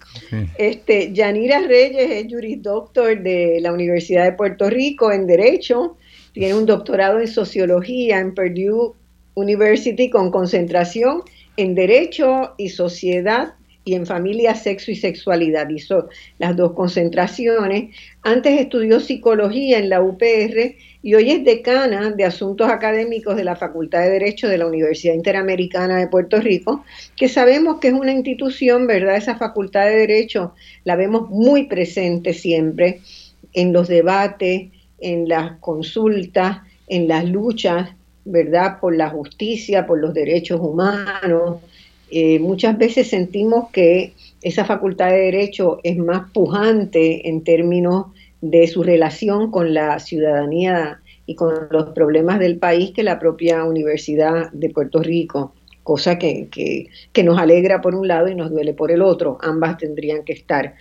Este, 0.57 1.13
Yanira 1.13 1.63
Reyes 1.67 2.11
es 2.13 2.33
jurisdoctor 2.33 3.21
de 3.21 3.59
la 3.61 3.73
Universidad 3.73 4.25
de 4.25 4.33
Puerto 4.35 4.71
Rico 4.71 5.11
en 5.11 5.27
Derecho. 5.27 5.97
Tiene 6.33 6.55
un 6.55 6.65
doctorado 6.65 7.19
en 7.19 7.27
Sociología 7.27 8.21
en 8.21 8.37
Purdue 8.37 8.93
University 9.35 10.11
con 10.11 10.31
concentración 10.31 11.23
en 11.59 11.75
Derecho 11.75 12.55
y 12.57 12.69
Sociedad 12.69 13.55
y 13.85 13.95
en 13.95 14.07
Familia, 14.07 14.55
Sexo 14.55 14.93
y 14.93 14.97
Sexualidad. 14.97 15.69
Hizo 15.69 16.09
las 16.39 16.57
dos 16.57 16.73
concentraciones. 16.73 17.97
Antes 18.23 18.61
estudió 18.61 19.01
Psicología 19.01 19.79
en 19.79 19.89
la 19.89 20.01
UPR 20.01 20.77
y 21.03 21.15
hoy 21.15 21.31
es 21.33 21.45
decana 21.45 22.13
de 22.13 22.25
Asuntos 22.25 22.71
Académicos 22.71 23.35
de 23.35 23.43
la 23.43 23.57
Facultad 23.57 24.03
de 24.03 24.11
Derecho 24.11 24.47
de 24.47 24.59
la 24.59 24.69
Universidad 24.69 25.15
Interamericana 25.15 25.99
de 25.99 26.07
Puerto 26.07 26.41
Rico, 26.41 26.85
que 27.17 27.29
sabemos 27.29 27.79
que 27.81 27.89
es 27.89 27.95
una 27.95 28.13
institución, 28.13 28.87
¿verdad? 28.87 29.17
Esa 29.17 29.37
Facultad 29.37 29.87
de 29.87 29.97
Derecho 29.97 30.55
la 30.85 30.95
vemos 30.95 31.29
muy 31.29 31.65
presente 31.65 32.35
siempre 32.35 33.01
en 33.53 33.73
los 33.73 33.89
debates, 33.89 34.69
en 35.01 35.29
las 35.29 35.59
consultas, 35.59 36.59
en 36.87 37.09
las 37.09 37.29
luchas 37.29 37.91
¿verdad? 38.29 38.79
Por 38.81 38.97
la 38.97 39.09
justicia, 39.09 39.87
por 39.87 39.99
los 39.99 40.15
derechos 40.15 40.61
humanos. 40.61 41.57
Eh, 42.11 42.39
muchas 42.39 42.79
veces 42.79 43.09
sentimos 43.09 43.71
que 43.71 44.13
esa 44.43 44.65
facultad 44.65 45.11
de 45.11 45.19
derecho 45.19 45.81
es 45.83 45.97
más 45.97 46.31
pujante 46.31 47.29
en 47.29 47.43
términos 47.43 48.07
de 48.41 48.67
su 48.69 48.83
relación 48.83 49.51
con 49.51 49.75
la 49.75 49.99
ciudadanía 49.99 51.01
y 51.27 51.35
con 51.35 51.69
los 51.71 51.91
problemas 51.91 52.39
del 52.39 52.59
país 52.59 52.93
que 52.93 53.03
la 53.03 53.19
propia 53.19 53.65
Universidad 53.65 54.51
de 54.53 54.71
Puerto 54.71 55.03
Rico, 55.03 55.55
cosa 55.83 56.19
que, 56.19 56.49
que, 56.51 57.25
nos 57.25 57.39
alegra 57.39 57.81
por 57.81 57.95
un 57.95 58.09
lado 58.09 58.29
y 58.29 58.35
nos 58.35 58.51
duele 58.51 58.75
por 58.75 58.91
el 58.91 59.03
otro, 59.03 59.39
ambas 59.41 59.77
tendrían 59.79 60.23
que 60.25 60.33
estar. 60.33 60.75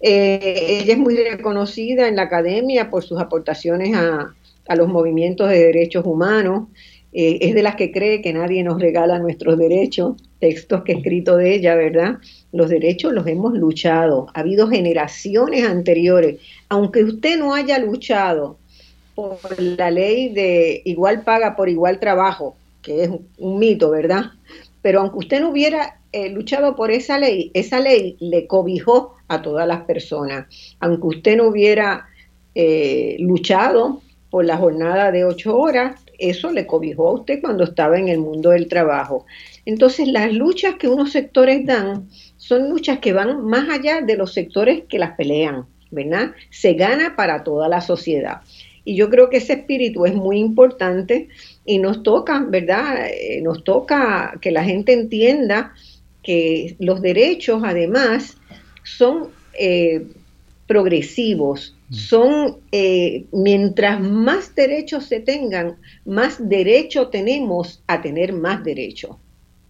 Eh, 0.00 0.80
ella 0.82 0.92
es 0.92 0.98
muy 0.98 1.16
reconocida 1.16 2.06
en 2.06 2.16
la 2.16 2.22
academia 2.22 2.90
por 2.90 3.02
sus 3.02 3.20
aportaciones 3.20 3.96
a, 3.96 4.34
a 4.68 4.76
los 4.76 4.88
movimientos 4.88 5.48
de 5.48 5.58
derechos 5.58 6.04
humanos, 6.06 6.68
eh, 7.12 7.38
es 7.40 7.54
de 7.54 7.62
las 7.62 7.76
que 7.76 7.90
cree 7.90 8.20
que 8.20 8.32
nadie 8.32 8.62
nos 8.62 8.80
regala 8.80 9.18
nuestros 9.18 9.58
derechos, 9.58 10.16
textos 10.40 10.84
que 10.84 10.92
he 10.92 10.96
escrito 10.96 11.36
de 11.36 11.54
ella, 11.54 11.74
¿verdad? 11.74 12.18
Los 12.52 12.68
derechos 12.68 13.12
los 13.12 13.26
hemos 13.26 13.54
luchado, 13.54 14.28
ha 14.34 14.40
habido 14.40 14.68
generaciones 14.68 15.66
anteriores, 15.66 16.38
aunque 16.68 17.04
usted 17.04 17.38
no 17.38 17.54
haya 17.54 17.78
luchado 17.78 18.58
por 19.14 19.38
la 19.58 19.90
ley 19.90 20.28
de 20.28 20.82
igual 20.84 21.22
paga 21.22 21.56
por 21.56 21.68
igual 21.68 21.98
trabajo, 21.98 22.56
que 22.82 23.04
es 23.04 23.10
un 23.38 23.58
mito, 23.58 23.90
¿verdad? 23.90 24.26
Pero 24.82 25.00
aunque 25.00 25.18
usted 25.18 25.40
no 25.40 25.50
hubiera 25.50 25.98
eh, 26.12 26.28
luchado 26.30 26.76
por 26.76 26.90
esa 26.90 27.18
ley, 27.18 27.50
esa 27.54 27.80
ley 27.80 28.16
le 28.20 28.46
cobijó 28.46 29.16
a 29.28 29.42
todas 29.42 29.66
las 29.66 29.82
personas. 29.82 30.46
Aunque 30.78 31.06
usted 31.06 31.36
no 31.36 31.48
hubiera 31.48 32.06
eh, 32.54 33.16
luchado 33.18 34.02
por 34.30 34.44
la 34.44 34.56
jornada 34.56 35.10
de 35.10 35.24
ocho 35.24 35.56
horas, 35.56 36.00
eso 36.18 36.50
le 36.50 36.66
cobijó 36.66 37.08
a 37.08 37.14
usted 37.14 37.40
cuando 37.40 37.64
estaba 37.64 37.98
en 37.98 38.08
el 38.08 38.18
mundo 38.18 38.50
del 38.50 38.68
trabajo. 38.68 39.24
Entonces, 39.64 40.08
las 40.08 40.32
luchas 40.32 40.74
que 40.74 40.88
unos 40.88 41.12
sectores 41.12 41.64
dan 41.64 42.08
son 42.36 42.68
luchas 42.68 42.98
que 42.98 43.12
van 43.12 43.44
más 43.44 43.68
allá 43.68 44.00
de 44.00 44.16
los 44.16 44.32
sectores 44.32 44.82
que 44.88 44.98
las 44.98 45.16
pelean, 45.16 45.66
¿verdad? 45.90 46.32
Se 46.50 46.74
gana 46.74 47.14
para 47.16 47.44
toda 47.44 47.68
la 47.68 47.80
sociedad. 47.80 48.42
Y 48.84 48.96
yo 48.96 49.10
creo 49.10 49.28
que 49.28 49.36
ese 49.36 49.52
espíritu 49.52 50.06
es 50.06 50.14
muy 50.14 50.38
importante 50.38 51.28
y 51.66 51.78
nos 51.78 52.02
toca, 52.02 52.44
¿verdad? 52.48 53.08
Eh, 53.10 53.40
nos 53.42 53.62
toca 53.62 54.38
que 54.40 54.50
la 54.50 54.64
gente 54.64 54.94
entienda 54.94 55.74
que 56.22 56.74
los 56.78 57.02
derechos, 57.02 57.62
además, 57.64 58.38
son 58.84 59.28
eh, 59.52 60.06
progresivos. 60.66 61.76
Son, 61.90 62.58
eh, 62.70 63.24
mientras 63.32 64.00
más 64.00 64.54
derechos 64.54 65.06
se 65.06 65.20
tengan, 65.20 65.76
más 66.04 66.48
derecho 66.48 67.08
tenemos 67.08 67.82
a 67.86 68.02
tener 68.02 68.32
más 68.32 68.62
derecho, 68.62 69.18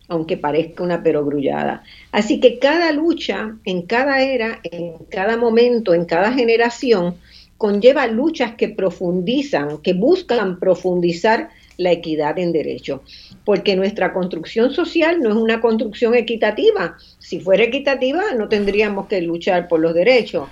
aunque 0.09 0.37
parezca 0.37 0.83
una 0.83 1.03
perogrullada. 1.03 1.85
Así 2.11 2.41
que 2.41 2.59
cada 2.59 2.91
lucha, 2.93 3.57
en 3.65 3.83
cada 3.83 4.23
era, 4.23 4.61
en 4.65 4.95
cada 5.11 5.37
momento, 5.37 5.95
en 5.95 6.07
cada 6.07 6.33
generación, 6.33 7.17
conlleva 7.57 8.07
luchas 8.07 8.55
que 8.55 8.69
profundizan, 8.69 9.79
que 9.79 9.93
buscan 9.93 10.59
profundizar 10.59 11.51
la 11.77 11.93
equidad 11.93 12.39
en 12.39 12.53
derecho, 12.53 13.03
porque 13.45 13.77
nuestra 13.77 14.13
construcción 14.13 14.73
social 14.73 15.21
no 15.21 15.31
es 15.31 15.37
una 15.37 15.61
construcción 15.61 16.15
equitativa. 16.17 16.97
Si 17.21 17.39
fuera 17.39 17.63
equitativa, 17.65 18.35
no 18.37 18.49
tendríamos 18.49 19.07
que 19.07 19.23
luchar 19.23 19.69
por 19.69 19.79
los 19.79 19.95
derechos. 19.95 20.49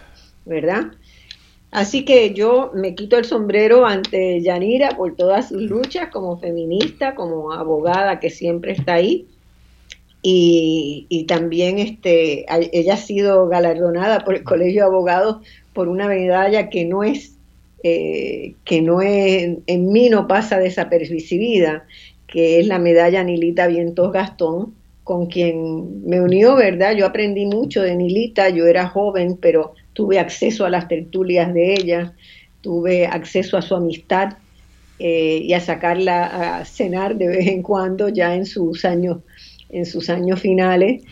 ¿verdad? 0.46 0.92
Así 1.70 2.04
que 2.04 2.32
yo 2.32 2.70
me 2.74 2.94
quito 2.94 3.18
el 3.18 3.24
sombrero 3.24 3.86
ante 3.86 4.40
Yanira 4.40 4.90
por 4.90 5.14
todas 5.16 5.48
sus 5.48 5.62
luchas 5.62 6.08
como 6.10 6.38
feminista, 6.38 7.14
como 7.14 7.52
abogada 7.52 8.20
que 8.20 8.30
siempre 8.30 8.72
está 8.72 8.94
ahí. 8.94 9.26
Y, 10.28 11.24
también 11.28 11.78
este, 11.78 12.46
ella 12.72 12.94
ha 12.94 12.96
sido 12.96 13.46
galardonada 13.46 14.24
por 14.24 14.34
el 14.34 14.42
Colegio 14.42 14.82
de 14.82 14.86
Abogados 14.88 15.36
por 15.72 15.88
una 15.88 16.08
medalla 16.08 16.68
que 16.68 16.84
no 16.84 17.04
es, 17.04 17.36
eh, 17.84 18.54
que 18.64 18.82
no 18.82 19.02
es, 19.02 19.58
en 19.66 19.92
mí 19.92 20.08
no 20.08 20.26
pasa 20.26 20.58
desapercibida, 20.58 21.84
que 22.26 22.58
es 22.58 22.66
la 22.66 22.80
medalla 22.80 23.22
Nilita 23.22 23.68
Vientos 23.68 24.12
Gastón, 24.12 24.74
con 25.04 25.26
quien 25.26 26.04
me 26.04 26.20
unió, 26.20 26.56
¿verdad? 26.56 26.96
Yo 26.96 27.06
aprendí 27.06 27.46
mucho 27.46 27.82
de 27.82 27.94
Nilita, 27.94 28.48
yo 28.48 28.66
era 28.66 28.88
joven, 28.88 29.38
pero 29.40 29.74
tuve 29.96 30.18
acceso 30.18 30.66
a 30.66 30.70
las 30.70 30.88
tertulias 30.88 31.52
de 31.54 31.72
ella, 31.72 32.12
tuve 32.60 33.06
acceso 33.06 33.56
a 33.56 33.62
su 33.62 33.74
amistad 33.74 34.34
eh, 34.98 35.40
y 35.42 35.54
a 35.54 35.60
sacarla 35.60 36.58
a 36.58 36.64
cenar 36.66 37.16
de 37.16 37.28
vez 37.28 37.46
en 37.46 37.62
cuando 37.62 38.10
ya 38.10 38.34
en 38.34 38.44
sus 38.44 38.84
años, 38.84 39.18
en 39.70 39.86
sus 39.86 40.10
años 40.10 40.38
finales. 40.40 41.02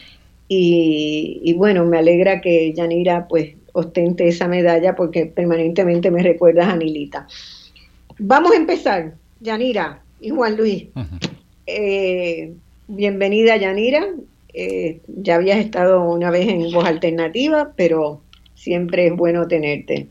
Y, 0.47 1.53
bueno, 1.57 1.85
me 1.87 1.99
alegra 1.99 2.41
que 2.41 2.73
Yanira 2.75 3.27
pues 3.27 3.55
ostente 3.73 4.29
esa 4.29 4.47
medalla 4.47 4.95
porque 4.95 5.27
permanentemente 5.27 6.11
me 6.11 6.23
recuerda 6.23 6.71
a 6.71 6.77
Nilita. 6.77 7.27
Vamos 8.19 8.53
a 8.53 8.57
empezar, 8.57 9.15
Yanira 9.41 10.03
y 10.21 10.29
Juan 10.29 10.57
Luis. 10.57 10.85
Bienvenida, 12.87 13.57
Yanira. 13.57 14.07
Eh, 14.53 15.01
ya 15.09 15.37
habías 15.37 15.59
estado 15.59 16.09
una 16.09 16.31
vez 16.31 16.47
en 16.47 16.71
Voz 16.71 16.85
Alternativa, 16.85 17.73
pero 17.75 18.21
siempre 18.65 19.07
es 19.07 19.15
bueno 19.15 19.47
tenerte. 19.47 20.09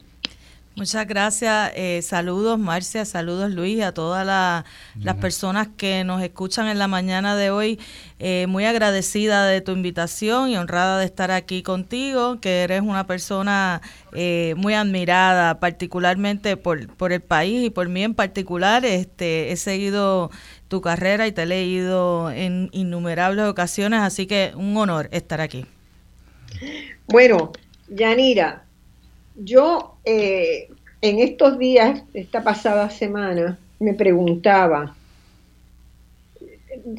Muchas 0.76 1.08
gracias. 1.08 1.72
Eh, 1.76 2.02
saludos, 2.02 2.58
Marcia. 2.58 3.06
Saludos, 3.06 3.52
Luis, 3.52 3.84
a 3.84 3.94
todas 3.94 4.26
las 4.96 5.16
personas 5.18 5.68
que 5.78 6.04
nos 6.04 6.24
escuchan 6.24 6.68
en 6.68 6.80
la 6.80 6.88
mañana 6.88 7.36
de 7.36 7.52
hoy. 7.52 7.80
Eh, 8.18 8.48
muy 8.48 8.66
agradecida 8.66 9.46
de 9.46 9.62
tu 9.62 9.72
invitación 9.72 10.50
y 10.50 10.58
honrada 10.58 10.98
de 10.98 11.06
estar 11.06 11.30
aquí 11.30 11.62
contigo, 11.62 12.40
que 12.40 12.64
eres 12.64 12.82
una 12.82 13.06
persona 13.06 13.82
eh, 14.14 14.56
muy 14.58 14.74
admirada, 14.74 15.60
particularmente 15.60 16.58
por, 16.58 16.88
por 16.88 17.12
el 17.12 17.22
país 17.22 17.64
y 17.64 17.70
por 17.70 17.88
mí 17.88 18.04
en 18.04 18.16
particular. 18.16 18.84
Este, 18.84 19.52
he 19.52 19.58
seguido 19.58 20.32
tu 20.70 20.82
carrera 20.82 21.28
y 21.28 21.32
te 21.32 21.44
he 21.44 21.46
leído 21.46 22.32
en 22.32 22.70
innumerables 22.72 23.46
ocasiones, 23.46 24.00
así 24.00 24.26
que 24.26 24.54
un 24.56 24.76
honor 24.76 25.08
estar 25.12 25.40
aquí. 25.40 25.68
Bueno, 27.08 27.52
Yanira, 27.88 28.66
yo 29.36 29.96
eh, 30.06 30.70
en 31.02 31.20
estos 31.20 31.58
días, 31.58 32.04
esta 32.14 32.44
pasada 32.44 32.90
semana, 32.90 33.58
me 33.80 33.94
preguntaba, 33.94 34.96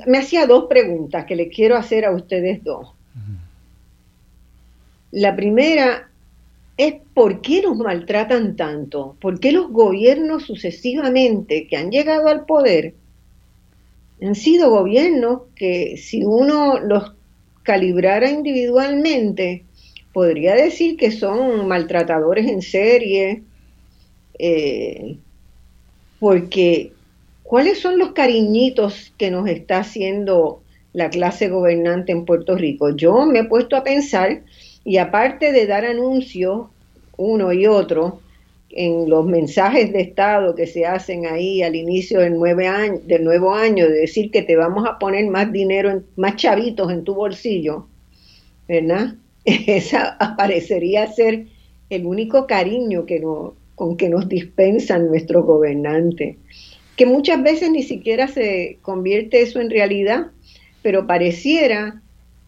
me 0.07 0.19
hacía 0.19 0.47
dos 0.47 0.67
preguntas 0.69 1.25
que 1.25 1.37
le 1.37 1.49
quiero 1.49 1.77
hacer 1.77 2.05
a 2.05 2.11
ustedes 2.11 2.63
dos. 2.63 2.93
La 5.11 5.37
primera 5.37 6.11
es 6.77 6.95
por 7.15 7.41
qué 7.41 7.63
nos 7.63 7.77
maltratan 7.77 8.57
tanto, 8.57 9.17
por 9.21 9.39
qué 9.39 9.53
los 9.53 9.71
gobiernos 9.71 10.43
sucesivamente 10.45 11.67
que 11.69 11.77
han 11.77 11.91
llegado 11.91 12.29
al 12.29 12.45
poder 12.47 12.95
han 14.21 14.35
sido 14.35 14.71
gobiernos 14.71 15.43
que 15.55 15.97
si 15.97 16.25
uno 16.25 16.79
los 16.81 17.13
calibrara 17.63 18.31
individualmente, 18.31 19.65
podría 20.15 20.55
decir 20.55 20.97
que 20.97 21.11
son 21.11 21.67
maltratadores 21.67 22.47
en 22.47 22.63
serie, 22.63 23.43
eh, 24.39 25.19
porque 26.21 26.93
¿cuáles 27.43 27.81
son 27.81 27.99
los 27.99 28.13
cariñitos 28.13 29.13
que 29.19 29.31
nos 29.31 29.49
está 29.49 29.81
haciendo 29.81 30.63
la 30.93 31.11
clase 31.11 31.49
gobernante 31.49 32.13
en 32.13 32.25
Puerto 32.25 32.57
Rico? 32.57 32.97
Yo 32.97 33.27
me 33.27 33.41
he 33.41 33.45
puesto 33.45 33.77
a 33.77 33.83
pensar, 33.83 34.43
y 34.85 34.99
aparte 34.99 35.51
de 35.51 35.67
dar 35.67 35.85
anuncios 35.85 36.69
uno 37.17 37.53
y 37.53 37.67
otro, 37.67 38.21
en 38.71 39.09
los 39.09 39.27
mensajes 39.27 39.93
de 39.93 40.01
Estado 40.01 40.55
que 40.55 40.67
se 40.67 40.87
hacen 40.87 41.27
ahí 41.27 41.63
al 41.63 41.75
inicio 41.75 42.21
del, 42.21 42.35
nueve 42.35 42.69
año, 42.69 43.01
del 43.05 43.25
nuevo 43.25 43.53
año, 43.53 43.89
de 43.89 44.01
decir 44.01 44.31
que 44.31 44.43
te 44.43 44.57
vamos 44.57 44.87
a 44.89 44.99
poner 44.99 45.29
más 45.29 45.51
dinero, 45.53 46.03
más 46.17 46.37
chavitos 46.37 46.93
en 46.93 47.03
tu 47.03 47.15
bolsillo, 47.15 47.87
¿verdad? 48.69 49.15
esa 49.67 50.17
parecería 50.37 51.07
ser 51.13 51.47
el 51.91 52.07
único 52.07 52.47
cariño 52.47 53.05
que 53.07 53.23
con 53.75 53.97
que 53.97 54.09
nos 54.09 54.29
dispensan 54.29 55.09
nuestros 55.09 55.45
gobernantes, 55.45 56.37
que 56.97 57.07
muchas 57.07 57.43
veces 57.43 57.71
ni 57.71 57.83
siquiera 57.83 58.29
se 58.29 58.79
convierte 58.83 59.43
eso 59.43 59.61
en 59.61 59.71
realidad, 59.71 60.29
pero 60.83 61.07
pareciera 61.07 62.03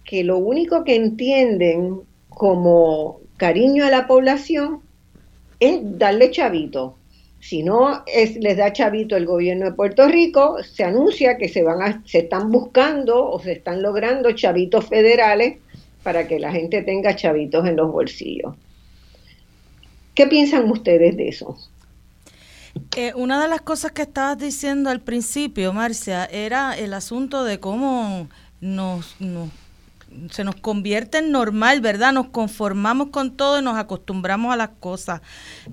que 0.04 0.24
lo 0.24 0.38
único 0.38 0.84
que 0.84 0.94
entienden 0.94 2.00
como 2.28 3.20
cariño 3.36 3.84
a 3.84 3.90
la 3.90 4.06
población 4.06 4.80
es 5.58 5.80
darle 5.98 6.30
chavito. 6.30 6.96
Si 7.40 7.62
no 7.62 8.02
es, 8.06 8.36
les 8.36 8.56
da 8.56 8.72
chavito 8.72 9.16
el 9.16 9.26
gobierno 9.26 9.66
de 9.66 9.72
Puerto 9.72 10.08
Rico, 10.08 10.62
se 10.62 10.84
anuncia 10.84 11.36
que 11.36 11.48
se 11.48 11.62
van 11.62 11.82
a, 11.82 12.02
se 12.06 12.20
están 12.20 12.50
buscando 12.50 13.28
o 13.30 13.38
se 13.40 13.52
están 13.52 13.82
logrando 13.82 14.32
chavitos 14.32 14.86
federales 14.86 15.58
para 16.06 16.28
que 16.28 16.38
la 16.38 16.52
gente 16.52 16.84
tenga 16.84 17.16
chavitos 17.16 17.66
en 17.66 17.74
los 17.74 17.90
bolsillos. 17.90 18.54
¿Qué 20.14 20.28
piensan 20.28 20.70
ustedes 20.70 21.16
de 21.16 21.30
eso? 21.30 21.58
Eh, 22.96 23.12
una 23.16 23.42
de 23.42 23.48
las 23.48 23.62
cosas 23.62 23.90
que 23.90 24.02
estabas 24.02 24.38
diciendo 24.38 24.88
al 24.88 25.00
principio, 25.00 25.72
Marcia, 25.72 26.24
era 26.26 26.78
el 26.78 26.94
asunto 26.94 27.42
de 27.42 27.58
cómo 27.58 28.28
nos, 28.60 29.16
se 30.30 30.44
nos 30.44 30.56
convierte 30.56 31.18
en 31.18 31.30
normal, 31.30 31.80
¿verdad? 31.80 32.12
Nos 32.12 32.28
conformamos 32.28 33.08
con 33.08 33.36
todo 33.36 33.58
y 33.58 33.62
nos 33.62 33.76
acostumbramos 33.76 34.52
a 34.52 34.56
las 34.56 34.70
cosas. 34.80 35.20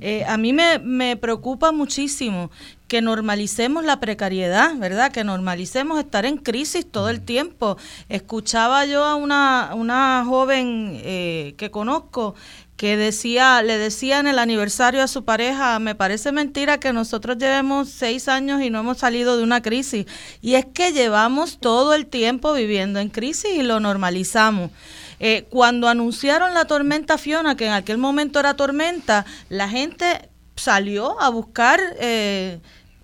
Eh, 0.01 0.23
a 0.25 0.37
mí 0.37 0.53
me, 0.53 0.79
me 0.79 1.15
preocupa 1.17 1.71
muchísimo 1.71 2.51
que 2.93 3.01
normalicemos 3.01 3.83
la 3.83 3.99
precariedad, 3.99 4.75
¿verdad? 4.77 5.11
Que 5.11 5.23
normalicemos 5.23 5.97
estar 5.97 6.25
en 6.27 6.37
crisis 6.37 6.85
todo 6.85 7.09
el 7.09 7.21
tiempo. 7.21 7.75
Escuchaba 8.07 8.85
yo 8.85 9.03
a 9.03 9.15
una, 9.15 9.71
una 9.73 10.23
joven 10.27 10.99
eh, 11.03 11.55
que 11.57 11.71
conozco 11.71 12.35
que 12.77 12.97
decía, 12.97 13.61
le 13.61 13.77
decía 13.77 14.19
en 14.19 14.27
el 14.27 14.39
aniversario 14.39 15.03
a 15.03 15.07
su 15.07 15.23
pareja, 15.23 15.79
me 15.79 15.95
parece 15.95 16.31
mentira 16.31 16.79
que 16.79 16.91
nosotros 16.91 17.37
llevemos 17.37 17.89
seis 17.89 18.27
años 18.27 18.61
y 18.61 18.69
no 18.69 18.79
hemos 18.79 18.97
salido 18.97 19.37
de 19.37 19.43
una 19.43 19.61
crisis. 19.61 20.05
Y 20.41 20.55
es 20.55 20.65
que 20.65 20.91
llevamos 20.91 21.59
todo 21.59 21.93
el 21.93 22.07
tiempo 22.07 22.53
viviendo 22.53 22.99
en 22.99 23.09
crisis 23.09 23.51
y 23.55 23.63
lo 23.63 23.79
normalizamos. 23.79 24.71
Eh, 25.19 25.45
cuando 25.49 25.87
anunciaron 25.87 26.53
la 26.53 26.65
tormenta 26.65 27.17
Fiona, 27.17 27.55
que 27.55 27.67
en 27.67 27.73
aquel 27.73 27.97
momento 27.97 28.39
era 28.39 28.55
tormenta, 28.55 29.25
la 29.49 29.69
gente 29.69 30.29
salió 30.55 31.19
a 31.21 31.29
buscar 31.29 31.79
eh, 31.99 32.59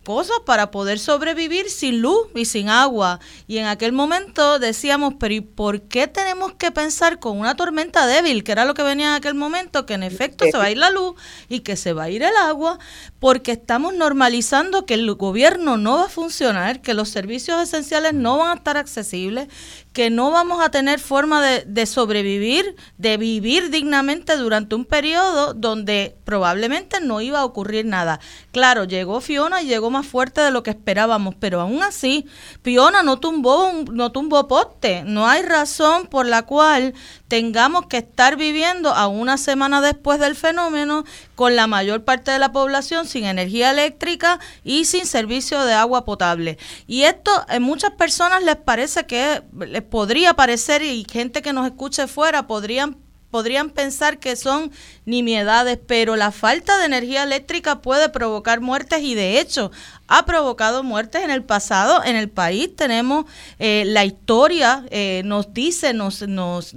cosas 0.09 0.39
para 0.43 0.71
poder 0.71 0.97
sobrevivir 0.97 1.69
sin 1.69 2.01
luz 2.01 2.29
y 2.33 2.45
sin 2.45 2.67
agua. 2.67 3.19
Y 3.45 3.59
en 3.59 3.67
aquel 3.67 3.91
momento 3.91 4.57
decíamos, 4.57 5.13
pero 5.19 5.35
¿y 5.35 5.41
por 5.41 5.83
qué 5.83 6.07
tenemos 6.07 6.53
que 6.53 6.71
pensar 6.71 7.19
con 7.19 7.37
una 7.37 7.55
tormenta 7.55 8.07
débil, 8.07 8.43
que 8.43 8.51
era 8.51 8.65
lo 8.65 8.73
que 8.73 8.81
venía 8.81 9.09
en 9.09 9.13
aquel 9.13 9.35
momento, 9.35 9.85
que 9.85 9.93
en 9.93 10.01
efecto 10.01 10.45
se 10.45 10.57
va 10.57 10.63
a 10.63 10.71
ir 10.71 10.79
la 10.79 10.89
luz 10.89 11.13
y 11.47 11.59
que 11.59 11.75
se 11.75 11.93
va 11.93 12.05
a 12.05 12.09
ir 12.09 12.23
el 12.23 12.35
agua? 12.37 12.79
Porque 13.19 13.51
estamos 13.51 13.93
normalizando 13.93 14.87
que 14.87 14.95
el 14.95 15.13
gobierno 15.13 15.77
no 15.77 15.97
va 15.97 16.05
a 16.05 16.09
funcionar, 16.09 16.81
que 16.81 16.95
los 16.95 17.09
servicios 17.09 17.61
esenciales 17.61 18.15
no 18.15 18.39
van 18.39 18.49
a 18.49 18.55
estar 18.55 18.77
accesibles, 18.77 19.47
que 19.93 20.09
no 20.09 20.31
vamos 20.31 20.59
a 20.63 20.71
tener 20.71 20.99
forma 20.99 21.41
de, 21.41 21.85
sobrevivir, 21.85 22.75
de 22.97 23.17
vivir 23.17 23.69
dignamente 23.69 24.37
durante 24.37 24.73
un 24.73 24.85
periodo 24.85 25.53
donde 25.53 26.15
probablemente 26.23 27.01
no 27.01 27.21
iba 27.21 27.39
a 27.39 27.45
ocurrir 27.45 27.85
nada. 27.85 28.19
Claro, 28.51 28.85
llegó 28.85 29.19
Fiona 29.19 29.61
y 29.61 29.67
llegó 29.67 29.91
fuerte 30.03 30.41
de 30.41 30.51
lo 30.51 30.63
que 30.63 30.71
esperábamos, 30.71 31.35
pero 31.39 31.61
aún 31.61 31.83
así, 31.83 32.25
Fiona 32.63 33.03
no 33.03 33.19
tumbó, 33.19 33.71
no 33.91 34.11
tumbó 34.11 34.47
poste. 34.47 35.03
No 35.05 35.27
hay 35.27 35.41
razón 35.41 36.07
por 36.07 36.25
la 36.25 36.43
cual 36.43 36.93
tengamos 37.27 37.87
que 37.87 37.97
estar 37.97 38.35
viviendo 38.35 38.89
a 38.89 39.07
una 39.07 39.37
semana 39.37 39.81
después 39.81 40.19
del 40.19 40.35
fenómeno 40.35 41.03
con 41.35 41.55
la 41.55 41.67
mayor 41.67 42.03
parte 42.03 42.31
de 42.31 42.39
la 42.39 42.51
población 42.51 43.05
sin 43.05 43.25
energía 43.25 43.71
eléctrica 43.71 44.39
y 44.63 44.85
sin 44.85 45.05
servicio 45.05 45.63
de 45.63 45.73
agua 45.73 46.05
potable. 46.05 46.57
Y 46.87 47.03
esto 47.03 47.31
a 47.47 47.59
muchas 47.59 47.91
personas 47.91 48.43
les 48.43 48.55
parece 48.55 49.05
que 49.05 49.43
les 49.57 49.83
podría 49.83 50.33
parecer 50.33 50.81
y 50.81 51.05
gente 51.09 51.41
que 51.41 51.53
nos 51.53 51.65
escuche 51.65 52.07
fuera 52.07 52.47
podrían 52.47 52.97
podrían 53.31 53.69
pensar 53.69 54.19
que 54.19 54.35
son 54.35 54.71
nimiedades, 55.05 55.79
pero 55.85 56.15
la 56.15 56.31
falta 56.31 56.77
de 56.77 56.85
energía 56.85 57.23
eléctrica 57.23 57.81
puede 57.81 58.09
provocar 58.09 58.61
muertes 58.61 59.01
y 59.01 59.15
de 59.15 59.39
hecho 59.39 59.71
ha 60.09 60.25
provocado 60.25 60.83
muertes 60.83 61.23
en 61.23 61.29
el 61.29 61.43
pasado 61.43 62.03
en 62.03 62.15
el 62.15 62.29
país. 62.29 62.75
Tenemos 62.75 63.25
eh, 63.59 63.83
la 63.85 64.05
historia, 64.05 64.83
eh, 64.89 65.21
nos 65.23 65.53
dice, 65.53 65.93
nos, 65.93 66.23
nos, 66.23 66.73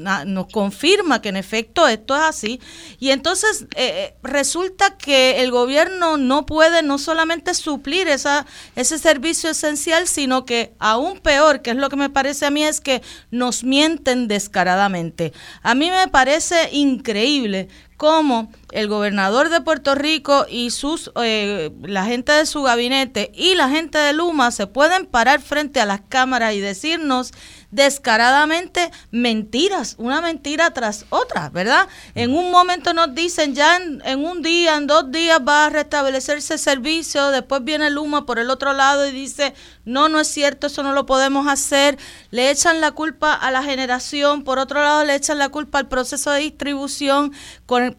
confirma 0.52 1.22
que 1.22 1.30
en 1.30 1.36
efecto 1.36 1.88
esto 1.88 2.14
es 2.14 2.22
así. 2.22 2.60
Y 3.00 3.10
entonces 3.10 3.66
eh, 3.74 4.14
resulta 4.22 4.96
que 4.98 5.42
el 5.42 5.50
gobierno 5.50 6.18
no 6.18 6.44
puede 6.44 6.82
no 6.82 6.98
solamente 6.98 7.54
suplir 7.54 8.06
esa, 8.06 8.46
ese 8.76 8.98
servicio 8.98 9.50
esencial, 9.50 10.06
sino 10.06 10.44
que 10.44 10.74
aún 10.78 11.18
peor, 11.18 11.62
que 11.62 11.70
es 11.70 11.76
lo 11.76 11.88
que 11.88 11.96
me 11.96 12.10
parece 12.10 12.44
a 12.44 12.50
mí, 12.50 12.62
es 12.62 12.82
que 12.82 13.00
nos 13.30 13.64
mienten 13.64 14.28
descaradamente. 14.28 15.32
A 15.62 15.74
mí 15.74 15.90
me 15.90 16.08
parece 16.08 16.68
increíble 16.72 17.68
cómo 18.02 18.50
el 18.72 18.88
gobernador 18.88 19.48
de 19.48 19.60
Puerto 19.60 19.94
Rico 19.94 20.44
y 20.48 20.70
sus 20.70 21.12
eh, 21.22 21.70
la 21.82 22.04
gente 22.04 22.32
de 22.32 22.46
su 22.46 22.62
gabinete 22.62 23.30
y 23.32 23.54
la 23.54 23.68
gente 23.68 23.96
de 23.96 24.12
Luma 24.12 24.50
se 24.50 24.66
pueden 24.66 25.06
parar 25.06 25.40
frente 25.40 25.80
a 25.80 25.86
las 25.86 26.00
cámaras 26.08 26.54
y 26.54 26.58
decirnos 26.58 27.30
descaradamente 27.70 28.90
mentiras, 29.12 29.94
una 29.98 30.20
mentira 30.20 30.72
tras 30.72 31.06
otra, 31.10 31.48
¿verdad? 31.50 31.86
En 32.16 32.34
un 32.34 32.50
momento 32.50 32.92
nos 32.92 33.14
dicen 33.14 33.54
ya 33.54 33.76
en, 33.76 34.24
un 34.24 34.42
día, 34.42 34.76
en 34.76 34.88
dos 34.88 35.12
días 35.12 35.40
va 35.46 35.66
a 35.66 35.70
restablecerse 35.70 36.54
el 36.54 36.58
servicio, 36.58 37.28
después 37.28 37.62
viene 37.62 37.88
Luma 37.88 38.26
por 38.26 38.40
el 38.40 38.50
otro 38.50 38.72
lado 38.72 39.06
y 39.06 39.12
dice, 39.12 39.54
no, 39.84 40.08
no 40.08 40.20
es 40.20 40.28
cierto, 40.28 40.68
eso 40.68 40.82
no 40.82 40.92
lo 40.92 41.06
podemos 41.06 41.48
hacer, 41.48 41.98
le 42.30 42.50
echan 42.50 42.80
la 42.80 42.92
culpa 42.92 43.34
a 43.34 43.50
la 43.50 43.62
generación, 43.62 44.44
por 44.44 44.58
otro 44.58 44.80
lado 44.80 45.04
le 45.04 45.14
echan 45.14 45.38
la 45.38 45.48
culpa 45.48 45.78
al 45.78 45.88
proceso 45.88 46.30
de 46.30 46.40
distribución, 46.40 47.32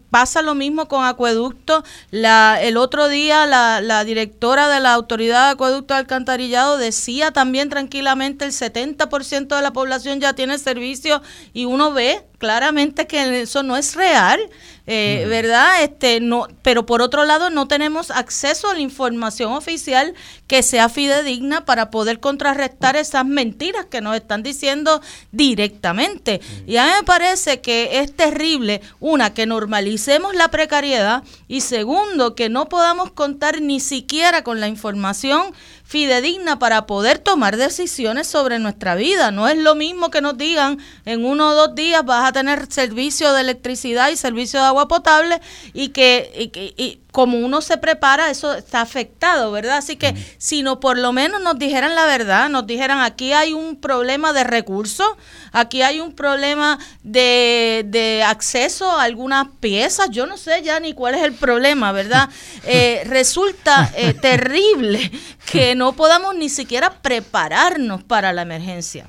pasa 0.10 0.42
lo 0.42 0.56
mismo 0.56 0.88
con 0.88 1.06
acueducto, 1.06 1.84
la, 2.12 2.62
el 2.62 2.78
otro 2.78 3.10
día 3.10 3.46
la, 3.46 3.82
la 3.82 4.04
directora 4.04 4.70
de 4.70 4.80
la 4.80 4.94
Autoridad 4.94 5.48
de 5.48 5.52
Acueducto 5.54 5.94
de 5.94 6.00
Alcantarillado 6.00 6.78
decía 6.78 7.32
también 7.32 7.70
tranquilamente 7.70 8.46
el 8.46 8.52
70% 8.52 9.56
de 9.56 9.62
la 9.62 9.74
población 9.74 10.20
ya 10.20 10.34
tiene 10.34 10.58
servicio 10.58 11.22
y 11.54 11.66
uno 11.66 11.92
ve 11.92 12.26
claramente 12.44 13.08
que 13.08 13.44
eso 13.44 13.64
no 13.64 13.78
es 13.78 13.96
real, 13.96 14.38
eh, 14.86 15.26
¿verdad? 15.30 15.82
Este, 15.82 16.20
no, 16.20 16.50
pero 16.62 16.86
por 16.86 17.02
otro 17.02 17.24
lado 17.24 17.50
no 17.50 17.70
tenemos 17.70 18.12
acceso 18.12 18.70
a 18.70 18.74
la 18.74 18.82
información 18.82 19.54
oficial 19.54 20.14
que 20.46 20.62
sea 20.62 20.90
fidedigna 20.90 21.64
para 21.64 21.90
poder 21.90 22.20
contrarrestar 22.20 22.98
esas 22.98 23.26
mentiras 23.26 23.86
que 23.86 24.02
nos 24.02 24.18
están 24.18 24.44
diciendo 24.44 25.02
directamente. 25.32 26.42
Y 26.68 26.76
a 26.76 26.84
mí 26.84 26.92
me 26.98 27.04
parece 27.04 27.62
que 27.62 28.00
es 28.00 28.14
terrible, 28.14 28.82
una, 29.00 29.34
que 29.34 29.46
normalicemos 29.46 30.36
la 30.36 30.50
precariedad 30.50 31.24
y 31.48 31.62
segundo, 31.62 32.36
que 32.36 32.50
no 32.50 32.68
podamos 32.68 33.10
contar 33.12 33.62
ni 33.62 33.80
siquiera 33.80 34.44
con 34.44 34.60
la 34.60 34.68
información 34.68 35.54
fidedigna 35.84 36.60
para 36.60 36.86
poder 36.86 37.20
tomar 37.20 37.58
decisiones 37.58 38.28
sobre 38.28 38.60
nuestra 38.60 38.96
vida. 38.96 39.32
No 39.32 39.48
es 39.48 39.58
lo 39.58 39.76
mismo 39.76 40.10
que 40.10 40.22
nos 40.22 40.38
digan 40.38 40.80
en 41.06 41.26
uno 41.26 41.50
o 41.50 41.54
dos 41.54 41.76
días 41.76 42.06
vas 42.06 42.28
a 42.28 42.32
tener 42.32 42.72
servicio 42.72 43.34
de 43.34 43.42
electricidad 43.42 44.10
y 44.10 44.18
servicio 44.18 44.60
de 44.60 44.66
agua 44.66 44.88
potable 44.88 45.40
y 45.74 45.90
que, 45.90 46.52
y, 46.78 47.03
como 47.14 47.38
uno 47.38 47.62
se 47.62 47.78
prepara, 47.78 48.32
eso 48.32 48.56
está 48.56 48.82
afectado, 48.82 49.52
¿verdad? 49.52 49.78
Así 49.78 49.98
que 49.98 50.16
si 50.40 50.64
no 50.64 50.80
por 50.80 50.98
lo 50.98 51.14
menos 51.14 51.44
nos 51.44 51.60
dijeran 51.60 51.94
la 51.94 52.08
verdad, 52.08 52.50
nos 52.50 52.66
dijeran 52.66 53.02
aquí 53.02 53.34
hay 53.34 53.54
un 53.54 53.80
problema 53.80 54.34
de 54.34 54.44
recursos, 54.44 55.06
aquí 55.52 55.84
hay 55.84 56.00
un 56.00 56.16
problema 56.16 56.80
de, 57.04 57.86
de 57.86 58.24
acceso 58.24 58.90
a 58.90 59.04
algunas 59.04 59.48
piezas, 59.60 60.10
yo 60.10 60.26
no 60.26 60.38
sé 60.38 60.64
ya 60.64 60.80
ni 60.80 60.94
cuál 60.94 61.14
es 61.14 61.22
el 61.22 61.34
problema, 61.34 61.94
¿verdad? 61.94 62.30
Eh, 62.66 63.04
resulta 63.06 63.92
eh, 63.96 64.14
terrible 64.14 65.12
que 65.52 65.76
no 65.76 65.94
podamos 65.94 66.36
ni 66.36 66.48
siquiera 66.50 67.02
prepararnos 67.02 68.04
para 68.04 68.32
la 68.32 68.44
emergencia. 68.44 69.06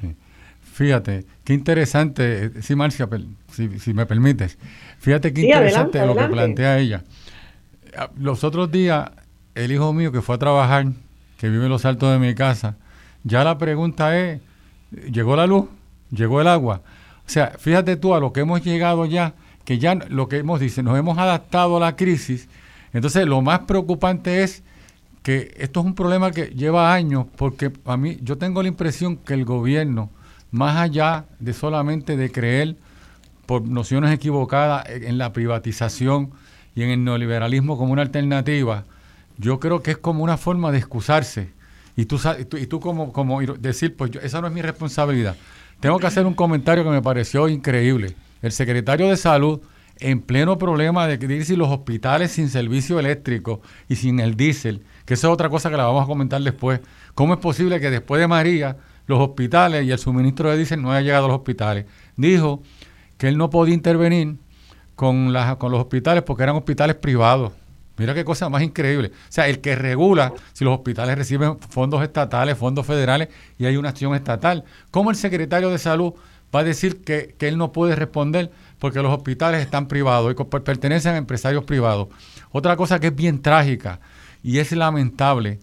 Fíjate, 0.74 1.24
qué 1.44 1.54
interesante, 1.54 2.50
sí, 2.62 2.74
Marcia, 2.74 3.08
si, 3.52 3.78
si 3.78 3.94
me 3.94 4.06
permites, 4.06 4.58
fíjate 4.98 5.32
qué 5.32 5.42
interesante 5.42 6.04
lo 6.04 6.16
que 6.16 6.24
plantea 6.24 6.78
ella 6.78 7.04
los 8.18 8.44
otros 8.44 8.70
días, 8.70 9.10
el 9.54 9.72
hijo 9.72 9.92
mío 9.92 10.12
que 10.12 10.22
fue 10.22 10.36
a 10.36 10.38
trabajar, 10.38 10.86
que 11.38 11.48
vive 11.48 11.64
en 11.64 11.70
los 11.70 11.84
altos 11.84 12.12
de 12.12 12.18
mi 12.18 12.34
casa, 12.34 12.76
ya 13.22 13.44
la 13.44 13.58
pregunta 13.58 14.18
es, 14.18 14.40
¿llegó 15.10 15.36
la 15.36 15.46
luz? 15.46 15.66
¿Llegó 16.10 16.40
el 16.40 16.48
agua? 16.48 16.82
O 17.26 17.30
sea, 17.30 17.52
fíjate 17.58 17.96
tú 17.96 18.14
a 18.14 18.20
lo 18.20 18.32
que 18.32 18.40
hemos 18.40 18.62
llegado 18.62 19.06
ya, 19.06 19.34
que 19.64 19.78
ya 19.78 19.94
lo 19.94 20.28
que 20.28 20.38
hemos 20.38 20.60
dicho, 20.60 20.82
nos 20.82 20.98
hemos 20.98 21.18
adaptado 21.18 21.78
a 21.78 21.80
la 21.80 21.96
crisis. 21.96 22.48
Entonces, 22.92 23.26
lo 23.26 23.40
más 23.40 23.60
preocupante 23.60 24.42
es 24.42 24.62
que 25.22 25.54
esto 25.56 25.80
es 25.80 25.86
un 25.86 25.94
problema 25.94 26.30
que 26.30 26.46
lleva 26.46 26.92
años, 26.92 27.26
porque 27.36 27.72
a 27.86 27.96
mí 27.96 28.18
yo 28.22 28.36
tengo 28.36 28.62
la 28.62 28.68
impresión 28.68 29.16
que 29.16 29.32
el 29.32 29.46
gobierno, 29.46 30.10
más 30.50 30.76
allá 30.76 31.24
de 31.40 31.54
solamente 31.54 32.16
de 32.16 32.30
creer 32.30 32.76
por 33.46 33.62
nociones 33.62 34.12
equivocadas 34.12 34.86
en 34.88 35.16
la 35.18 35.32
privatización, 35.32 36.30
y 36.74 36.82
en 36.82 36.90
el 36.90 37.04
neoliberalismo 37.04 37.78
como 37.78 37.92
una 37.92 38.02
alternativa, 38.02 38.84
yo 39.38 39.60
creo 39.60 39.82
que 39.82 39.92
es 39.92 39.98
como 39.98 40.24
una 40.24 40.36
forma 40.36 40.72
de 40.72 40.78
excusarse. 40.78 41.50
Y 41.96 42.06
tú, 42.06 42.20
y 42.58 42.66
tú, 42.66 42.80
como, 42.80 43.12
como 43.12 43.40
decir, 43.42 43.96
pues 43.96 44.10
esa 44.22 44.40
no 44.40 44.48
es 44.48 44.52
mi 44.52 44.62
responsabilidad. 44.62 45.36
Tengo 45.80 45.98
que 45.98 46.06
hacer 46.06 46.26
un 46.26 46.34
comentario 46.34 46.82
que 46.82 46.90
me 46.90 47.02
pareció 47.02 47.48
increíble. 47.48 48.16
El 48.42 48.52
secretario 48.52 49.08
de 49.08 49.16
Salud, 49.16 49.60
en 50.00 50.20
pleno 50.20 50.58
problema 50.58 51.06
de 51.06 51.18
decir 51.18 51.56
los 51.56 51.68
hospitales 51.68 52.32
sin 52.32 52.48
servicio 52.48 52.98
eléctrico 52.98 53.60
y 53.88 53.96
sin 53.96 54.18
el 54.18 54.36
diésel, 54.36 54.82
que 55.04 55.14
esa 55.14 55.28
es 55.28 55.32
otra 55.32 55.48
cosa 55.48 55.70
que 55.70 55.76
la 55.76 55.84
vamos 55.84 56.02
a 56.02 56.06
comentar 56.06 56.42
después. 56.42 56.80
¿Cómo 57.14 57.34
es 57.34 57.40
posible 57.40 57.80
que 57.80 57.90
después 57.90 58.20
de 58.20 58.26
María 58.26 58.76
los 59.06 59.20
hospitales 59.20 59.84
y 59.84 59.92
el 59.92 59.98
suministro 59.98 60.50
de 60.50 60.56
diésel 60.56 60.82
no 60.82 60.90
haya 60.90 61.02
llegado 61.02 61.26
a 61.26 61.28
los 61.28 61.36
hospitales? 61.38 61.86
Dijo 62.16 62.62
que 63.18 63.28
él 63.28 63.38
no 63.38 63.50
podía 63.50 63.74
intervenir 63.74 64.36
con, 64.94 65.32
las, 65.32 65.56
con 65.56 65.72
los 65.72 65.80
hospitales 65.80 66.22
porque 66.22 66.42
eran 66.42 66.56
hospitales 66.56 66.96
privados. 66.96 67.52
Mira 67.96 68.12
qué 68.12 68.24
cosa 68.24 68.48
más 68.48 68.62
increíble. 68.62 69.12
O 69.14 69.32
sea, 69.32 69.48
el 69.48 69.60
que 69.60 69.76
regula 69.76 70.32
si 70.52 70.64
los 70.64 70.74
hospitales 70.74 71.16
reciben 71.16 71.58
fondos 71.60 72.02
estatales, 72.02 72.58
fondos 72.58 72.86
federales 72.86 73.28
y 73.56 73.66
hay 73.66 73.76
una 73.76 73.90
acción 73.90 74.14
estatal. 74.14 74.64
¿Cómo 74.90 75.10
el 75.10 75.16
secretario 75.16 75.70
de 75.70 75.78
salud 75.78 76.14
va 76.54 76.60
a 76.60 76.64
decir 76.64 77.04
que, 77.04 77.36
él 77.38 77.56
no 77.56 77.72
puede 77.72 77.94
responder 77.94 78.50
porque 78.80 79.00
los 79.00 79.12
hospitales 79.12 79.60
están 79.60 79.86
privados 79.86 80.34
y 80.34 80.44
pertenecen 80.60 81.14
a 81.14 81.18
empresarios 81.18 81.64
privados? 81.64 82.08
Otra 82.50 82.76
cosa 82.76 82.98
que 82.98 83.08
es 83.08 83.14
bien 83.14 83.40
trágica 83.40 84.00
y 84.42 84.58
es 84.58 84.72
lamentable 84.72 85.60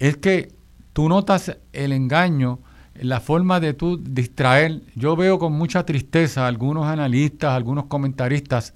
es 0.00 0.16
que 0.16 0.50
tú 0.92 1.08
notas 1.08 1.56
el 1.72 1.92
engaño 1.92 2.58
la 3.02 3.20
forma 3.20 3.60
de 3.60 3.74
tú 3.74 3.98
distraer, 4.02 4.82
yo 4.94 5.16
veo 5.16 5.38
con 5.38 5.52
mucha 5.52 5.84
tristeza 5.84 6.44
a 6.44 6.48
algunos 6.48 6.86
analistas, 6.86 7.52
algunos 7.52 7.86
comentaristas 7.86 8.74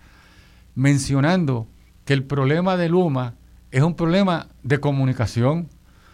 mencionando 0.74 1.66
que 2.04 2.12
el 2.12 2.24
problema 2.24 2.76
de 2.76 2.88
Luma 2.88 3.34
es 3.70 3.82
un 3.82 3.94
problema 3.94 4.48
de 4.62 4.80
comunicación. 4.80 5.68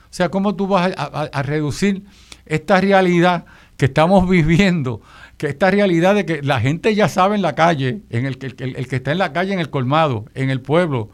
O 0.05 0.11
sea, 0.11 0.31
¿cómo 0.31 0.55
tú 0.55 0.67
vas 0.67 0.93
a, 0.97 1.43
reducir 1.43 2.05
esta 2.47 2.81
realidad 2.81 3.45
que 3.77 3.87
estamos 3.87 4.29
viviendo? 4.29 5.03
Que 5.37 5.49
esta 5.49 5.71
realidad 5.71 6.15
de 6.15 6.25
que 6.25 6.43
la 6.43 6.61
gente 6.61 6.95
ya 6.95 7.09
sabe 7.09 7.37
en 7.37 7.43
la 7.43 7.55
calle, 7.55 8.03
en 8.11 8.27
el, 8.27 8.39
el, 8.41 8.77
el 8.77 8.89
que 8.89 8.97
está 8.97 9.13
en 9.13 9.19
la 9.19 9.33
calle, 9.33 9.53
en 9.53 9.61
el 9.61 9.71
colmado, 9.71 10.25
en 10.35 10.51
el 10.51 10.61
pueblo, 10.61 11.11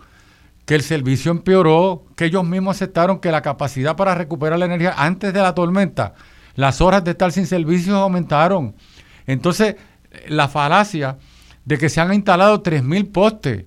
que 0.65 0.75
el 0.75 0.83
servicio 0.83 1.31
empeoró, 1.31 2.05
que 2.17 2.27
ellos 2.27 2.45
mismos 2.45 2.77
aceptaron 2.77 3.19
que 3.19 3.31
la 3.31 3.43
capacidad 3.43 3.97
para 3.97 4.15
recuperar 4.15 4.59
la 4.59 4.67
energía 4.67 4.95
antes 4.97 5.33
de 5.33 5.41
la 5.41 5.55
tormenta 5.55 6.15
las 6.55 6.81
horas 6.81 7.05
de 7.05 7.12
estar 7.12 7.33
sin 7.33 7.47
servicios 7.47 7.97
aumentaron. 7.97 8.75
Entonces, 9.27 9.77
la 10.29 10.49
falacia 10.49 11.19
de 11.64 11.79
que 11.79 11.88
se 11.88 12.01
han 12.01 12.12
instalado 12.12 12.62
3.000 12.62 13.11
postes. 13.11 13.64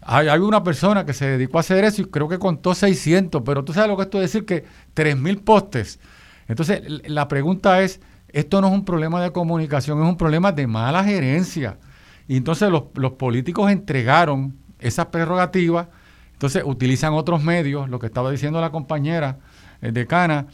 Hay, 0.00 0.28
una 0.38 0.62
persona 0.62 1.04
que 1.04 1.12
se 1.12 1.26
dedicó 1.26 1.58
a 1.58 1.60
hacer 1.60 1.84
eso 1.84 2.02
y 2.02 2.04
creo 2.04 2.28
que 2.28 2.38
contó 2.38 2.74
600, 2.74 3.42
pero 3.44 3.64
tú 3.64 3.72
sabes 3.72 3.88
lo 3.88 3.96
que 3.96 4.04
esto 4.04 4.18
es 4.22 4.32
decir 4.32 4.46
que 4.46 4.64
3.000 4.94 5.42
postes. 5.42 5.98
Entonces, 6.46 6.82
la 7.08 7.26
pregunta 7.26 7.82
es, 7.82 8.00
esto 8.28 8.60
no 8.60 8.68
es 8.68 8.72
un 8.72 8.84
problema 8.84 9.20
de 9.20 9.32
comunicación, 9.32 10.00
es 10.00 10.08
un 10.08 10.16
problema 10.16 10.52
de 10.52 10.66
mala 10.66 11.02
gerencia. 11.02 11.78
Y 12.28 12.36
entonces 12.36 12.70
los, 12.70 12.84
los 12.94 13.12
políticos 13.12 13.70
entregaron 13.70 14.56
esas 14.78 15.06
prerrogativas, 15.06 15.88
entonces 16.32 16.62
utilizan 16.64 17.14
otros 17.14 17.42
medios, 17.42 17.88
lo 17.88 17.98
que 17.98 18.06
estaba 18.06 18.30
diciendo 18.30 18.60
la 18.60 18.70
compañera 18.70 19.38
eh, 19.80 19.90
decana, 19.90 20.46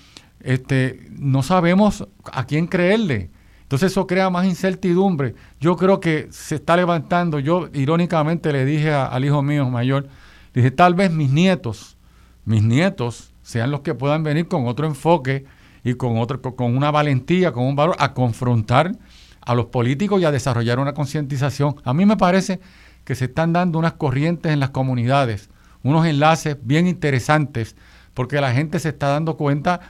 este, 0.44 1.08
no 1.10 1.42
sabemos 1.42 2.06
a 2.32 2.44
quién 2.46 2.66
creerle. 2.66 3.30
Entonces 3.62 3.92
eso 3.92 4.06
crea 4.06 4.28
más 4.28 4.44
incertidumbre. 4.44 5.34
Yo 5.58 5.76
creo 5.76 5.98
que 5.98 6.28
se 6.30 6.56
está 6.56 6.76
levantando. 6.76 7.38
Yo 7.38 7.68
irónicamente 7.72 8.52
le 8.52 8.64
dije 8.64 8.92
al 8.92 9.24
hijo 9.24 9.42
mío 9.42 9.68
mayor, 9.70 10.08
dije, 10.52 10.70
tal 10.70 10.94
vez 10.94 11.10
mis 11.10 11.30
nietos, 11.30 11.96
mis 12.44 12.62
nietos 12.62 13.32
sean 13.42 13.70
los 13.70 13.80
que 13.80 13.94
puedan 13.94 14.22
venir 14.22 14.46
con 14.46 14.66
otro 14.66 14.86
enfoque 14.86 15.46
y 15.84 15.94
con, 15.94 16.18
otro, 16.18 16.42
con 16.42 16.76
una 16.76 16.90
valentía, 16.90 17.52
con 17.52 17.64
un 17.64 17.74
valor, 17.74 17.96
a 17.98 18.12
confrontar 18.14 18.92
a 19.40 19.54
los 19.54 19.66
políticos 19.66 20.20
y 20.20 20.24
a 20.24 20.30
desarrollar 20.30 20.78
una 20.78 20.94
concientización. 20.94 21.76
A 21.84 21.94
mí 21.94 22.06
me 22.06 22.16
parece 22.16 22.60
que 23.04 23.14
se 23.14 23.24
están 23.24 23.52
dando 23.52 23.78
unas 23.78 23.94
corrientes 23.94 24.52
en 24.52 24.60
las 24.60 24.70
comunidades, 24.70 25.50
unos 25.82 26.06
enlaces 26.06 26.56
bien 26.62 26.86
interesantes, 26.86 27.74
porque 28.14 28.40
la 28.40 28.52
gente 28.52 28.78
se 28.78 28.90
está 28.90 29.08
dando 29.08 29.36
cuenta 29.36 29.80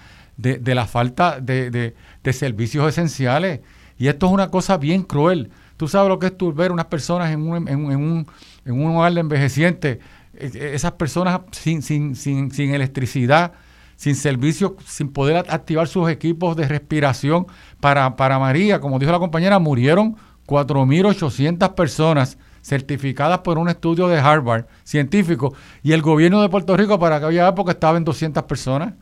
de, 0.42 0.74
la 0.74 0.87
falta 0.87 1.40
de, 1.40 1.94
servicios 2.33 2.88
esenciales. 2.88 3.61
Y 3.98 4.09
esto 4.09 4.26
es 4.26 4.33
una 4.33 4.50
cosa 4.50 4.76
bien 4.76 5.02
cruel. 5.02 5.50
Tú 5.76 5.88
sabes 5.88 6.09
lo 6.09 6.18
que 6.18 6.26
es 6.26 6.37
tú 6.37 6.52
ver 6.52 6.72
unas 6.72 6.87
personas 6.87 7.31
en 7.31 7.48
un, 7.48 7.68
en, 7.68 7.85
un, 7.85 8.26
en 8.64 8.72
un 8.85 8.96
hogar 8.96 9.14
de 9.14 9.20
envejecientes, 9.20 9.98
e, 10.35 10.46
e, 10.46 10.74
esas 10.74 10.92
personas 10.92 11.40
sin, 11.52 11.83
sin, 11.83 12.16
sin, 12.16 12.50
sin 12.50 12.74
electricidad, 12.74 13.52
sin 13.96 14.14
servicios, 14.16 14.72
sin 14.87 15.12
poder 15.12 15.37
activar 15.48 15.87
sus 15.87 16.11
equipos 16.11 16.57
de 16.57 16.66
respiración. 16.66 17.46
Para, 17.81 18.16
para 18.16 18.38
María, 18.38 18.81
como 18.81 18.98
dijo 18.98 19.12
la 19.12 19.18
compañera, 19.18 19.59
murieron 19.59 20.16
4.800 20.46 21.74
personas 21.74 22.38
certificadas 22.62 23.38
por 23.38 23.59
un 23.59 23.68
estudio 23.68 24.09
de 24.09 24.18
Harvard 24.18 24.66
científico 24.85 25.52
y 25.83 25.92
el 25.92 26.02
gobierno 26.02 26.40
de 26.42 26.48
Puerto 26.48 26.76
Rico 26.76 26.98
para 26.98 27.16
aquella 27.16 27.48
época 27.48 27.72
estaba 27.72 27.98
en 27.98 28.05
200 28.05 28.44
personas. 28.44 28.94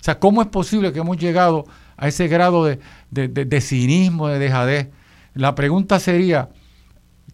O 0.00 0.02
sea, 0.02 0.18
¿cómo 0.18 0.40
es 0.40 0.48
posible 0.48 0.92
que 0.92 1.00
hemos 1.00 1.18
llegado 1.18 1.66
a 2.00 2.08
ese 2.08 2.28
grado 2.28 2.64
de, 2.64 2.78
de, 3.10 3.60
cinismo, 3.60 4.28
de 4.28 4.38
dejadez. 4.38 4.88
La 5.34 5.54
pregunta 5.54 6.00
sería, 6.00 6.48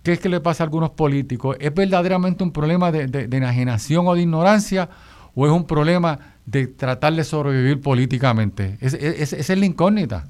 ¿qué 0.03 0.15
es 0.15 0.19
que 0.19 0.29
le 0.29 0.41
pasa 0.41 0.65
a 0.65 0.67
algunos 0.67 0.91
políticos? 0.91 1.57
¿Es 1.61 1.73
verdaderamente 1.73 2.43
un 2.43 2.53
problema 2.53 2.91
de, 2.91 3.29
enajenación 3.31 4.09
o 4.09 4.15
de 4.15 4.23
ignorancia 4.23 4.91
o 5.37 5.47
es 5.47 5.53
un 5.53 5.69
problema 5.69 6.19
de 6.45 6.67
tratar 6.67 7.15
de 7.15 7.23
sobrevivir 7.23 7.81
políticamente? 7.81 8.77
esa 8.81 9.37
es 9.37 9.49
la 9.57 9.67
incógnita. 9.67 10.29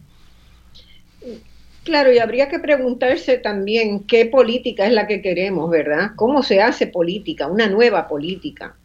Claro, 1.85 2.13
y 2.13 2.19
habría 2.19 2.49
que 2.51 2.59
preguntarse 2.59 3.39
también 3.39 4.01
qué 4.01 4.27
política 4.27 4.87
es 4.87 4.93
la 4.93 5.07
que 5.07 5.23
queremos, 5.23 5.71
¿verdad? 5.71 6.11
¿Cómo 6.17 6.43
se 6.43 6.61
hace 6.61 6.89
política, 6.89 7.47
una 7.47 7.69
nueva 7.69 8.07
política? 8.07 8.77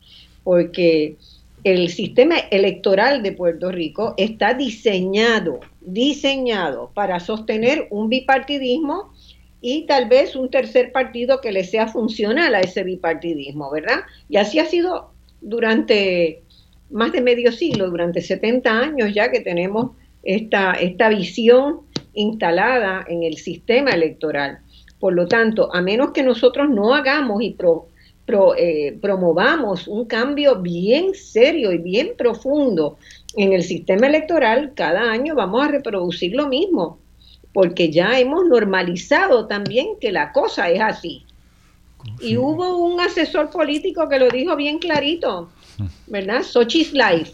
Porque 0.45 1.17
el 1.63 1.89
sistema 1.89 2.37
electoral 2.49 3.21
de 3.21 3.33
Puerto 3.33 3.71
Rico 3.71 4.13
está 4.17 4.53
diseñado, 4.53 5.59
diseñado 5.81 6.91
para 6.93 7.19
sostener 7.19 7.87
un 7.91 8.09
bipartidismo 8.09 9.13
y 9.61 9.85
tal 9.85 10.09
vez 10.09 10.35
un 10.35 10.49
tercer 10.49 10.91
partido 10.91 11.39
que 11.39 11.51
le 11.51 11.63
sea 11.63 11.87
funcional 11.87 12.55
a 12.55 12.61
ese 12.61 12.83
bipartidismo, 12.83 13.69
¿verdad? 13.69 13.99
Y 14.27 14.37
así 14.37 14.57
ha 14.57 14.65
sido 14.65 15.11
durante 15.39 16.41
más 16.89 17.11
de 17.11 17.21
medio 17.21 17.51
siglo, 17.51 17.89
durante 17.89 18.21
70 18.21 18.79
años 18.79 19.13
ya 19.13 19.31
que 19.31 19.39
tenemos 19.39 19.91
esta, 20.23 20.73
esta 20.73 21.09
visión 21.09 21.81
instalada 22.13 23.05
en 23.07 23.23
el 23.23 23.37
sistema 23.37 23.91
electoral. 23.91 24.59
Por 24.99 25.13
lo 25.13 25.27
tanto, 25.27 25.73
a 25.73 25.81
menos 25.81 26.11
que 26.11 26.23
nosotros 26.23 26.69
no 26.69 26.93
hagamos 26.93 27.41
y 27.41 27.51
eh, 28.57 28.97
promovamos 29.01 29.87
un 29.87 30.05
cambio 30.05 30.61
bien 30.61 31.13
serio 31.13 31.71
y 31.71 31.77
bien 31.77 32.13
profundo 32.17 32.97
en 33.35 33.53
el 33.53 33.63
sistema 33.63 34.07
electoral, 34.07 34.73
cada 34.75 35.11
año 35.11 35.35
vamos 35.35 35.63
a 35.63 35.69
reproducir 35.69 36.35
lo 36.35 36.47
mismo, 36.47 36.99
porque 37.53 37.91
ya 37.91 38.19
hemos 38.19 38.45
normalizado 38.47 39.47
también 39.47 39.97
que 39.99 40.11
la 40.11 40.31
cosa 40.31 40.69
es 40.69 40.81
así. 40.81 41.25
Y 42.19 42.37
hubo 42.37 42.77
un 42.77 42.99
asesor 42.99 43.49
político 43.49 44.09
que 44.09 44.19
lo 44.19 44.29
dijo 44.29 44.55
bien 44.55 44.79
clarito, 44.79 45.49
¿verdad? 46.07 46.41
Sochi's 46.43 46.93
Life. 46.93 47.33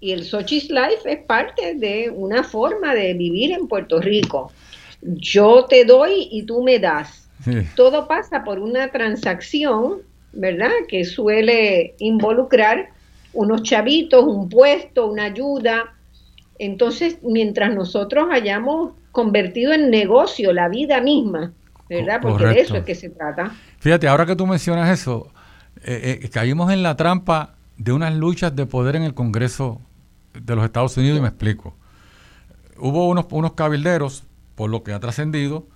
Y 0.00 0.12
el 0.12 0.24
Sochi's 0.24 0.68
Life 0.68 1.10
es 1.10 1.24
parte 1.24 1.74
de 1.76 2.10
una 2.10 2.42
forma 2.42 2.92
de 2.94 3.14
vivir 3.14 3.52
en 3.52 3.68
Puerto 3.68 4.00
Rico. 4.00 4.50
Yo 5.00 5.66
te 5.66 5.84
doy 5.84 6.28
y 6.30 6.42
tú 6.42 6.62
me 6.62 6.78
das. 6.78 7.21
Todo 7.76 8.06
pasa 8.06 8.44
por 8.44 8.58
una 8.58 8.90
transacción, 8.90 9.98
¿verdad? 10.32 10.70
Que 10.88 11.04
suele 11.04 11.94
involucrar 11.98 12.90
unos 13.32 13.62
chavitos, 13.62 14.24
un 14.24 14.48
puesto, 14.48 15.06
una 15.06 15.24
ayuda. 15.24 15.94
Entonces, 16.58 17.18
mientras 17.22 17.74
nosotros 17.74 18.28
hayamos 18.30 18.92
convertido 19.10 19.72
en 19.72 19.90
negocio 19.90 20.52
la 20.52 20.68
vida 20.68 21.00
misma, 21.00 21.52
¿verdad? 21.88 22.20
Porque 22.22 22.46
de 22.46 22.60
eso 22.60 22.76
es 22.76 22.84
que 22.84 22.94
se 22.94 23.10
trata. 23.10 23.52
Fíjate, 23.78 24.08
ahora 24.08 24.26
que 24.26 24.36
tú 24.36 24.46
mencionas 24.46 24.88
eso, 24.90 25.30
eh, 25.84 26.20
eh, 26.22 26.28
caímos 26.28 26.72
en 26.72 26.82
la 26.82 26.96
trampa 26.96 27.54
de 27.76 27.92
unas 27.92 28.14
luchas 28.14 28.54
de 28.54 28.66
poder 28.66 28.96
en 28.96 29.02
el 29.02 29.14
Congreso 29.14 29.80
de 30.34 30.54
los 30.54 30.64
Estados 30.64 30.96
Unidos 30.96 31.18
y 31.18 31.20
me 31.20 31.28
explico. 31.28 31.74
Hubo 32.78 33.08
unos, 33.08 33.26
unos 33.30 33.52
cabilderos, 33.52 34.24
por 34.54 34.70
lo 34.70 34.82
que 34.82 34.92
ha 34.92 35.00
trascendido, 35.00 35.66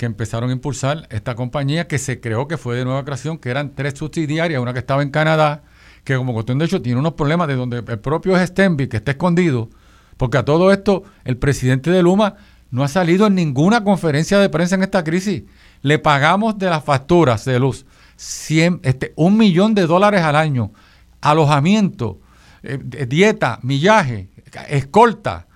que 0.00 0.06
empezaron 0.06 0.48
a 0.48 0.54
impulsar 0.54 1.06
esta 1.10 1.34
compañía 1.34 1.86
que 1.86 1.98
se 1.98 2.22
creó 2.22 2.48
que 2.48 2.56
fue 2.56 2.74
de 2.74 2.86
nueva 2.86 3.04
creación, 3.04 3.36
que 3.36 3.50
eran 3.50 3.74
tres 3.74 3.98
subsidiarias, 3.98 4.58
una 4.58 4.72
que 4.72 4.78
estaba 4.78 5.02
en 5.02 5.10
Canadá, 5.10 5.62
que 6.04 6.16
como 6.16 6.32
cuestión 6.32 6.56
de 6.56 6.64
hecho 6.64 6.80
tiene 6.80 6.98
unos 6.98 7.12
problemas 7.12 7.48
de 7.48 7.54
donde 7.54 7.84
el 7.86 7.98
propio 7.98 8.34
Stenby, 8.34 8.88
que 8.88 8.96
está 8.96 9.10
escondido, 9.10 9.68
porque 10.16 10.38
a 10.38 10.42
todo 10.42 10.72
esto 10.72 11.02
el 11.24 11.36
presidente 11.36 11.90
de 11.90 12.02
Luma 12.02 12.36
no 12.70 12.82
ha 12.82 12.88
salido 12.88 13.26
en 13.26 13.34
ninguna 13.34 13.84
conferencia 13.84 14.38
de 14.38 14.48
prensa 14.48 14.74
en 14.76 14.84
esta 14.84 15.04
crisis. 15.04 15.42
Le 15.82 15.98
pagamos 15.98 16.56
de 16.56 16.70
las 16.70 16.82
facturas 16.82 17.44
de 17.44 17.60
luz 17.60 17.84
100, 18.16 18.80
este, 18.84 19.12
un 19.16 19.36
millón 19.36 19.74
de 19.74 19.86
dólares 19.86 20.22
al 20.22 20.36
año, 20.36 20.72
alojamiento, 21.20 22.20
eh, 22.62 22.78
dieta, 23.06 23.58
millaje, 23.60 24.30
escolta, 24.70 25.46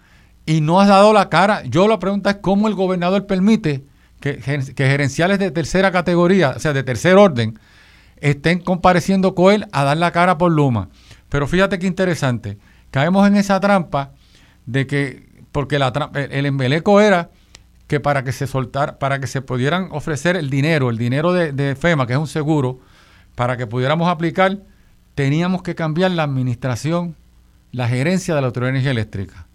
y 0.44 0.60
no 0.60 0.82
has 0.82 0.88
dado 0.88 1.14
la 1.14 1.30
cara. 1.30 1.62
Yo 1.64 1.88
la 1.88 1.98
pregunta 1.98 2.28
es 2.28 2.36
cómo 2.42 2.68
el 2.68 2.74
gobernador 2.74 3.26
permite 3.26 3.93
que, 4.24 4.40
gerenciales 4.76 5.38
de 5.38 5.50
tercera 5.50 5.92
categoría, 5.92 6.54
o 6.56 6.58
sea, 6.58 6.72
de 6.72 6.82
tercer 6.82 7.16
orden, 7.16 7.58
estén 8.16 8.58
compareciendo 8.60 9.34
con 9.34 9.52
él 9.52 9.66
a 9.70 9.84
dar 9.84 9.98
la 9.98 10.12
cara 10.12 10.38
por 10.38 10.50
Luma. 10.50 10.88
Pero 11.28 11.46
fíjate 11.46 11.78
qué 11.78 11.86
interesante, 11.86 12.56
caemos 12.90 13.26
en 13.28 13.36
esa 13.36 13.60
trampa 13.60 14.12
de 14.64 14.86
que, 14.86 15.28
porque 15.52 15.78
la, 15.78 15.92
el 16.14 16.46
embeleco 16.46 17.02
era 17.02 17.30
que 17.86 18.00
para 18.00 18.24
que 18.24 18.32
se 18.32 18.46
soltar, 18.46 18.96
para 18.96 19.20
que 19.20 19.26
se 19.26 19.42
pudieran 19.42 19.88
ofrecer 19.90 20.36
el 20.36 20.48
dinero, 20.48 20.88
el 20.88 20.96
dinero 20.96 21.34
de, 21.34 21.76
FEMA, 21.76 22.06
que 22.06 22.14
es 22.14 22.18
un 22.18 22.26
seguro, 22.26 22.80
para 23.34 23.58
que 23.58 23.66
pudiéramos 23.66 24.08
aplicar, 24.08 24.58
teníamos 25.14 25.62
que 25.62 25.74
cambiar 25.74 26.12
la 26.12 26.22
administración, 26.22 27.14
la 27.72 27.88
gerencia 27.88 28.34
de 28.34 28.40
la 28.40 28.46
Autoridad 28.46 28.68
de 28.68 28.78
Energía 28.78 28.92
Eléctrica. 28.92 29.46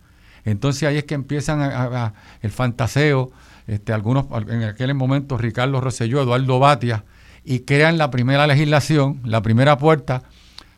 Entonces 0.45 0.83
ahí 0.83 0.97
es 0.97 1.05
que 1.05 1.15
empiezan 1.15 2.13
el 2.41 2.51
fantaseo, 2.51 3.31
este, 3.69 3.93
algunos, 3.93 4.25
en 4.49 4.63
aquel 4.63 4.93
momento 4.95 5.37
Ricardo 5.37 5.79
Rosselló, 5.79 6.21
Eduardo 6.21 6.59
Batia, 6.59 7.05
y 7.43 7.59
crean 7.59 7.97
la 7.97 8.09
primera 8.09 8.47
legislación, 8.47 9.21
la 9.23 9.41
primera 9.41 9.77
puerta 9.77 10.23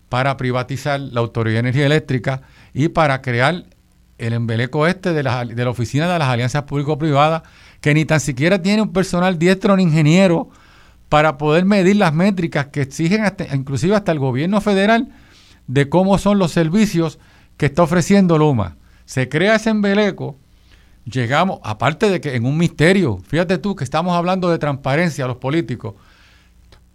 para 0.09 0.35
privatizar 0.35 0.99
la 0.99 1.21
Autoridad 1.21 1.55
de 1.55 1.59
Energía 1.59 1.85
Eléctrica 1.85 2.41
y 2.73 2.89
para 2.89 3.21
crear 3.21 3.63
el 4.17 4.33
embeleco 4.33 4.85
este 4.87 5.13
de 5.13 5.23
la, 5.23 5.45
de 5.45 5.63
la 5.63 5.69
Oficina 5.69 6.11
de 6.11 6.19
las 6.19 6.27
Alianzas 6.27 6.63
Público-Privadas, 6.63 7.43
que 7.79 7.93
ni 7.93 8.05
tan 8.05 8.19
siquiera 8.19 8.61
tiene 8.61 8.81
un 8.81 8.91
personal 8.91 9.39
diestro 9.39 9.75
ni 9.77 9.83
ingeniero 9.83 10.49
para 11.07 11.37
poder 11.37 11.65
medir 11.65 11.95
las 11.95 12.13
métricas 12.13 12.67
que 12.67 12.81
exigen 12.81 13.23
inclusive 13.53 13.95
hasta 13.95 14.11
el 14.11 14.19
gobierno 14.19 14.59
federal 14.61 15.09
de 15.67 15.87
cómo 15.89 16.17
son 16.17 16.39
los 16.39 16.51
servicios 16.51 17.19
que 17.55 17.67
está 17.67 17.83
ofreciendo 17.83 18.37
Luma. 18.37 18.75
Se 19.05 19.29
crea 19.29 19.55
ese 19.55 19.69
embeleco, 19.69 20.37
llegamos, 21.05 21.59
aparte 21.63 22.09
de 22.09 22.21
que 22.21 22.35
en 22.35 22.45
un 22.45 22.57
misterio, 22.57 23.19
fíjate 23.27 23.57
tú 23.57 23.75
que 23.75 23.83
estamos 23.83 24.15
hablando 24.15 24.49
de 24.49 24.57
transparencia 24.57 25.25
a 25.25 25.27
los 25.27 25.37
políticos, 25.37 25.95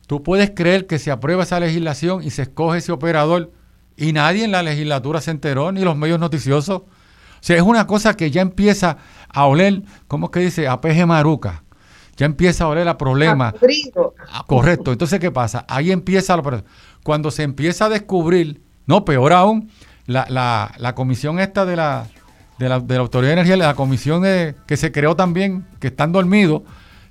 tú 0.07 0.23
puedes 0.23 0.51
creer 0.51 0.87
que 0.87 0.99
se 0.99 1.11
aprueba 1.11 1.43
esa 1.43 1.61
legislación 1.61 2.23
y 2.23 2.31
se 2.31 2.43
escoge 2.43 2.79
ese 2.79 2.93
operador 2.93 3.53
y 3.97 4.13
nadie 4.13 4.45
en 4.45 4.53
la 4.53 4.63
legislatura 4.63 5.21
se 5.21 5.31
enteró, 5.31 5.73
ni 5.73 5.83
los 5.83 5.97
medios 5.97 6.21
noticiosos. 6.21 6.83
O 6.83 6.87
sea, 7.41 7.57
es 7.57 7.63
una 7.63 7.87
cosa 7.87 8.17
que 8.17 8.31
ya 8.31 8.43
empieza 8.43 8.99
a 9.29 9.47
oler, 9.47 9.83
¿cómo 10.09 10.27
es 10.27 10.33
que 10.33 10.41
dice? 10.41 10.69
A 10.69 10.81
peje 10.81 11.07
maruca 11.07 11.63
ya 12.17 12.27
empieza 12.27 12.65
a 12.65 12.69
oler 12.69 12.89
a 12.89 12.97
problema. 12.97 13.55
Ah, 14.33 14.45
correcto. 14.47 14.93
Entonces, 14.93 15.21
¿qué 15.21 15.31
pasa? 15.31 15.65
Ahí 15.69 15.93
empieza 15.93 16.37
lo 16.37 16.63
Cuando 17.03 17.31
se 17.31 17.43
empieza 17.43 17.87
a 17.87 17.89
descubrir, 17.89 18.63
no, 18.87 19.05
peor 19.05 19.33
aún, 19.33 19.71
la, 20.07 20.27
la, 20.31 20.73
la 20.79 20.95
comisión 20.95 21.39
esta 21.39 21.67
de 21.67 21.77
la, 21.77 22.07
de 22.59 22.69
la, 22.69 22.81
de 22.81 22.95
la 22.95 23.01
Autoridad 23.01 23.31
de 23.31 23.41
Energía, 23.41 23.57
la 23.57 23.75
comisión 23.75 24.23
que 24.23 24.77
se 24.77 24.93
creó 24.93 25.17
también, 25.17 25.67
que 25.81 25.89
están 25.89 26.13
dormidos, 26.13 26.63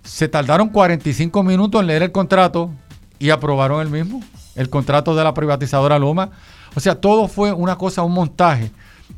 se 0.04 0.28
tardaron 0.28 0.70
45 0.70 1.44
minutos 1.44 1.82
en 1.82 1.88
leer 1.88 2.04
el 2.04 2.12
contrato 2.12 2.72
y 3.20 3.32
aprobaron 3.32 3.82
el 3.82 3.90
mismo, 3.90 4.22
el 4.56 4.70
contrato 4.70 5.16
de 5.16 5.24
la 5.24 5.34
privatizadora 5.34 5.98
Luma. 6.00 6.30
O 6.76 6.80
sea, 6.80 6.96
todo 6.96 7.28
fue 7.28 7.52
una 7.52 7.78
cosa, 7.78 8.04
un 8.04 8.14
montaje. 8.14 8.72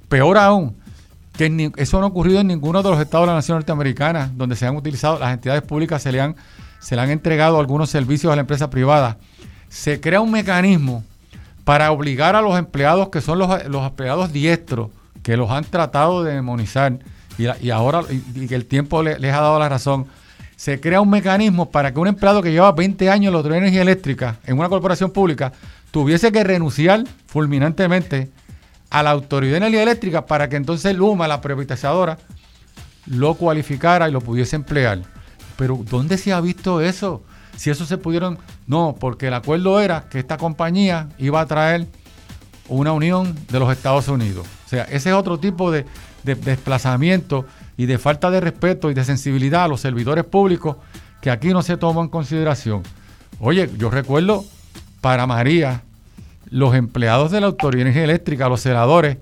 Peor 0.07 0.37
aún, 0.37 0.75
que 1.37 1.71
eso 1.75 1.99
no 1.99 2.05
ha 2.05 2.09
ocurrido 2.09 2.39
en 2.39 2.47
ninguno 2.47 2.81
de 2.81 2.89
los 2.89 2.99
estados 2.99 3.25
de 3.25 3.31
la 3.31 3.35
nación 3.35 3.57
norteamericana, 3.57 4.31
donde 4.33 4.55
se 4.55 4.65
han 4.65 4.75
utilizado, 4.75 5.19
las 5.19 5.33
entidades 5.33 5.61
públicas 5.61 6.01
se 6.01 6.11
le 6.11 6.21
han, 6.21 6.35
se 6.79 6.95
le 6.95 7.01
han 7.01 7.09
entregado 7.09 7.59
algunos 7.59 7.89
servicios 7.89 8.31
a 8.31 8.35
la 8.35 8.41
empresa 8.41 8.69
privada. 8.69 9.17
Se 9.69 9.99
crea 9.99 10.21
un 10.21 10.31
mecanismo 10.31 11.03
para 11.65 11.91
obligar 11.91 12.35
a 12.35 12.41
los 12.41 12.57
empleados 12.57 13.09
que 13.09 13.19
son 13.19 13.39
los, 13.39 13.67
los 13.67 13.85
empleados 13.85 14.31
diestros, 14.31 14.89
que 15.27 15.35
los 15.35 15.51
han 15.51 15.65
tratado 15.65 16.23
de 16.23 16.35
demonizar 16.35 16.99
y, 17.37 17.69
ahora 17.69 18.01
y, 18.09 18.47
que 18.47 18.55
el 18.55 18.65
tiempo 18.65 19.03
les 19.03 19.33
ha 19.33 19.41
dado 19.41 19.59
la 19.59 19.67
razón, 19.67 20.05
se 20.55 20.79
crea 20.79 21.01
un 21.01 21.09
mecanismo 21.09 21.69
para 21.69 21.93
que 21.93 21.99
un 21.99 22.07
empleado 22.07 22.41
que 22.41 22.49
lleva 22.49 22.71
20 22.71 23.09
años 23.09 23.25
en 23.25 23.33
la 23.33 23.37
Autoridad 23.39 23.59
de 23.59 23.67
Energía 23.67 23.81
Eléctrica 23.81 24.37
en 24.45 24.57
una 24.57 24.69
corporación 24.69 25.11
pública 25.11 25.51
tuviese 25.91 26.31
que 26.31 26.45
renunciar 26.45 27.03
fulminantemente 27.25 28.31
a 28.89 29.03
la 29.03 29.11
Autoridad 29.11 29.51
de 29.51 29.57
Energía 29.57 29.83
Eléctrica 29.83 30.25
para 30.25 30.47
que 30.47 30.55
entonces 30.55 30.95
Luma, 30.95 31.27
la 31.27 31.41
privatizadora, 31.41 32.17
lo 33.05 33.33
cualificara 33.33 34.07
y 34.07 34.13
lo 34.13 34.21
pudiese 34.21 34.55
emplear. 34.55 35.01
Pero 35.57 35.77
¿dónde 35.89 36.17
se 36.17 36.31
ha 36.31 36.39
visto 36.39 36.79
eso? 36.79 37.21
Si 37.57 37.69
eso 37.69 37.85
se 37.85 37.97
pudieron... 37.97 38.39
No, 38.65 38.95
porque 38.97 39.27
el 39.27 39.33
acuerdo 39.33 39.81
era 39.81 40.07
que 40.09 40.19
esta 40.19 40.37
compañía 40.37 41.09
iba 41.17 41.41
a 41.41 41.45
traer 41.45 41.85
una 42.69 42.93
unión 42.93 43.35
de 43.49 43.59
los 43.59 43.69
Estados 43.73 44.07
Unidos. 44.07 44.47
O 44.67 44.69
sea, 44.69 44.83
ese 44.83 45.09
es 45.09 45.15
otro 45.15 45.39
tipo 45.39 45.71
de, 45.71 45.85
desplazamiento 46.25 47.45
y 47.77 47.85
de 47.85 47.97
falta 47.97 48.29
de 48.29 48.41
respeto 48.41 48.91
y 48.91 48.93
de 48.93 49.05
sensibilidad 49.05 49.63
a 49.63 49.67
los 49.69 49.79
servidores 49.79 50.25
públicos 50.25 50.75
que 51.21 51.31
aquí 51.31 51.53
no 51.53 51.61
se 51.61 51.77
toma 51.77 52.01
en 52.01 52.09
consideración. 52.09 52.83
Oye, 53.39 53.69
yo 53.77 53.89
recuerdo 53.89 54.43
para 54.99 55.25
María, 55.25 55.83
los 56.49 56.75
empleados 56.75 57.31
de 57.31 57.39
la 57.39 57.47
Autoridad 57.47 57.95
Eléctrica, 57.95 58.49
los 58.49 58.59
senadores, 58.59 59.19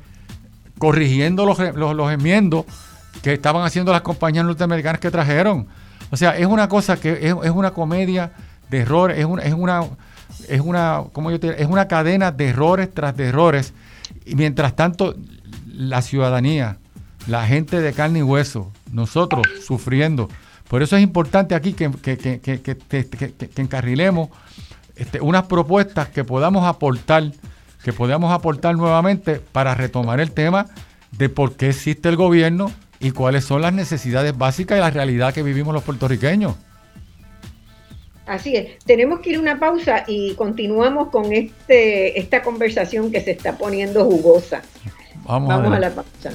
corrigiendo 0.80 1.46
los, 1.46 1.60
los, 1.76 2.12
enmiendos 2.12 2.66
que 3.22 3.34
estaban 3.34 3.64
haciendo 3.64 3.92
las 3.92 4.02
compañías 4.02 4.46
norteamericanas 4.46 5.00
que 5.00 5.12
trajeron. 5.12 5.68
O 6.10 6.18
sea, 6.18 6.36
es 6.36 6.48
una 6.48 6.68
cosa 6.68 6.98
que 6.98 7.20
es, 7.22 7.52
una 7.52 7.70
comedia 7.70 8.32
de 8.72 8.80
errores, 8.80 9.20
es 9.20 9.26
una, 9.26 9.44
es 9.44 9.54
una, 9.54 9.84
es 10.50 10.62
una, 10.62 11.04
¿cómo 11.14 11.30
yo 11.30 11.40
te, 11.40 11.62
es 11.62 11.68
una 11.68 11.88
cadena 11.88 12.32
de 12.32 12.50
errores 12.50 12.92
tras 12.92 13.16
de 13.16 13.28
errores. 13.28 13.74
Y 14.26 14.36
mientras 14.36 14.76
tanto, 14.76 15.16
la 15.76 16.02
ciudadanía, 16.02 16.78
la 17.28 17.46
gente 17.46 17.82
de 17.82 17.94
carne 17.94 18.20
y 18.20 18.24
hueso, 18.24 18.72
nosotros 18.92 19.46
sufriendo. 19.66 20.30
Por 20.68 20.82
eso 20.82 20.98
es 20.98 21.04
importante 21.04 21.54
aquí 21.56 21.74
que, 21.74 21.92
que, 21.92 22.18
que, 22.18 22.62
que 22.62 23.62
encarrilemos 23.62 24.30
este, 24.96 25.20
unas 25.22 25.44
propuestas 25.44 26.10
que 26.10 26.24
podamos 26.24 26.66
aportar, 26.66 27.32
que 27.84 27.94
podamos 27.94 28.34
aportar 28.34 28.76
nuevamente 28.76 29.40
para 29.40 29.76
retomar 29.76 30.20
el 30.20 30.32
tema 30.32 30.68
de 31.12 31.30
por 31.30 31.56
qué 31.56 31.70
existe 31.70 32.10
el 32.10 32.16
gobierno 32.16 32.72
y 33.00 33.12
cuáles 33.12 33.44
son 33.46 33.62
las 33.62 33.74
necesidades 33.74 34.38
básicas 34.38 34.78
y 34.78 34.82
la 34.82 34.90
realidad 34.90 35.34
que 35.34 35.44
vivimos 35.44 35.74
los 35.74 35.84
puertorriqueños. 35.84 36.56
Así 38.26 38.56
es. 38.56 38.80
Tenemos 38.86 39.20
que 39.20 39.32
ir 39.32 39.36
a 39.36 39.40
una 39.40 39.60
pausa 39.60 40.04
y 40.08 40.34
continuamos 40.34 41.10
con 41.10 41.32
este 41.32 42.20
esta 42.20 42.42
conversación 42.42 43.12
que 43.12 43.22
se 43.22 43.32
está 43.32 43.58
poniendo 43.58 44.04
jugosa. 44.06 44.64
Vamos, 45.28 45.50
a 45.50 45.80
la 45.80 45.90
pausa. 45.90 46.32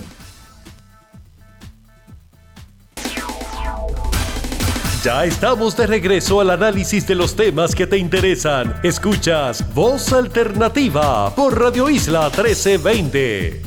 Ya 5.05 5.25
estamos 5.25 5.77
de 5.77 5.87
regreso 5.87 6.41
al 6.41 6.51
análisis 6.51 7.07
de 7.07 7.15
los 7.15 7.35
temas 7.35 7.75
que 7.75 7.87
te 7.87 7.97
interesan. 7.97 8.75
Escuchas 8.83 9.75
Voz 9.75 10.13
Alternativa 10.13 11.35
por 11.35 11.59
Radio 11.59 11.89
Isla 11.89 12.25
1320. 12.25 13.63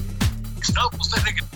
Estamos 0.61 1.09
de 1.09 1.21
regreso. 1.21 1.47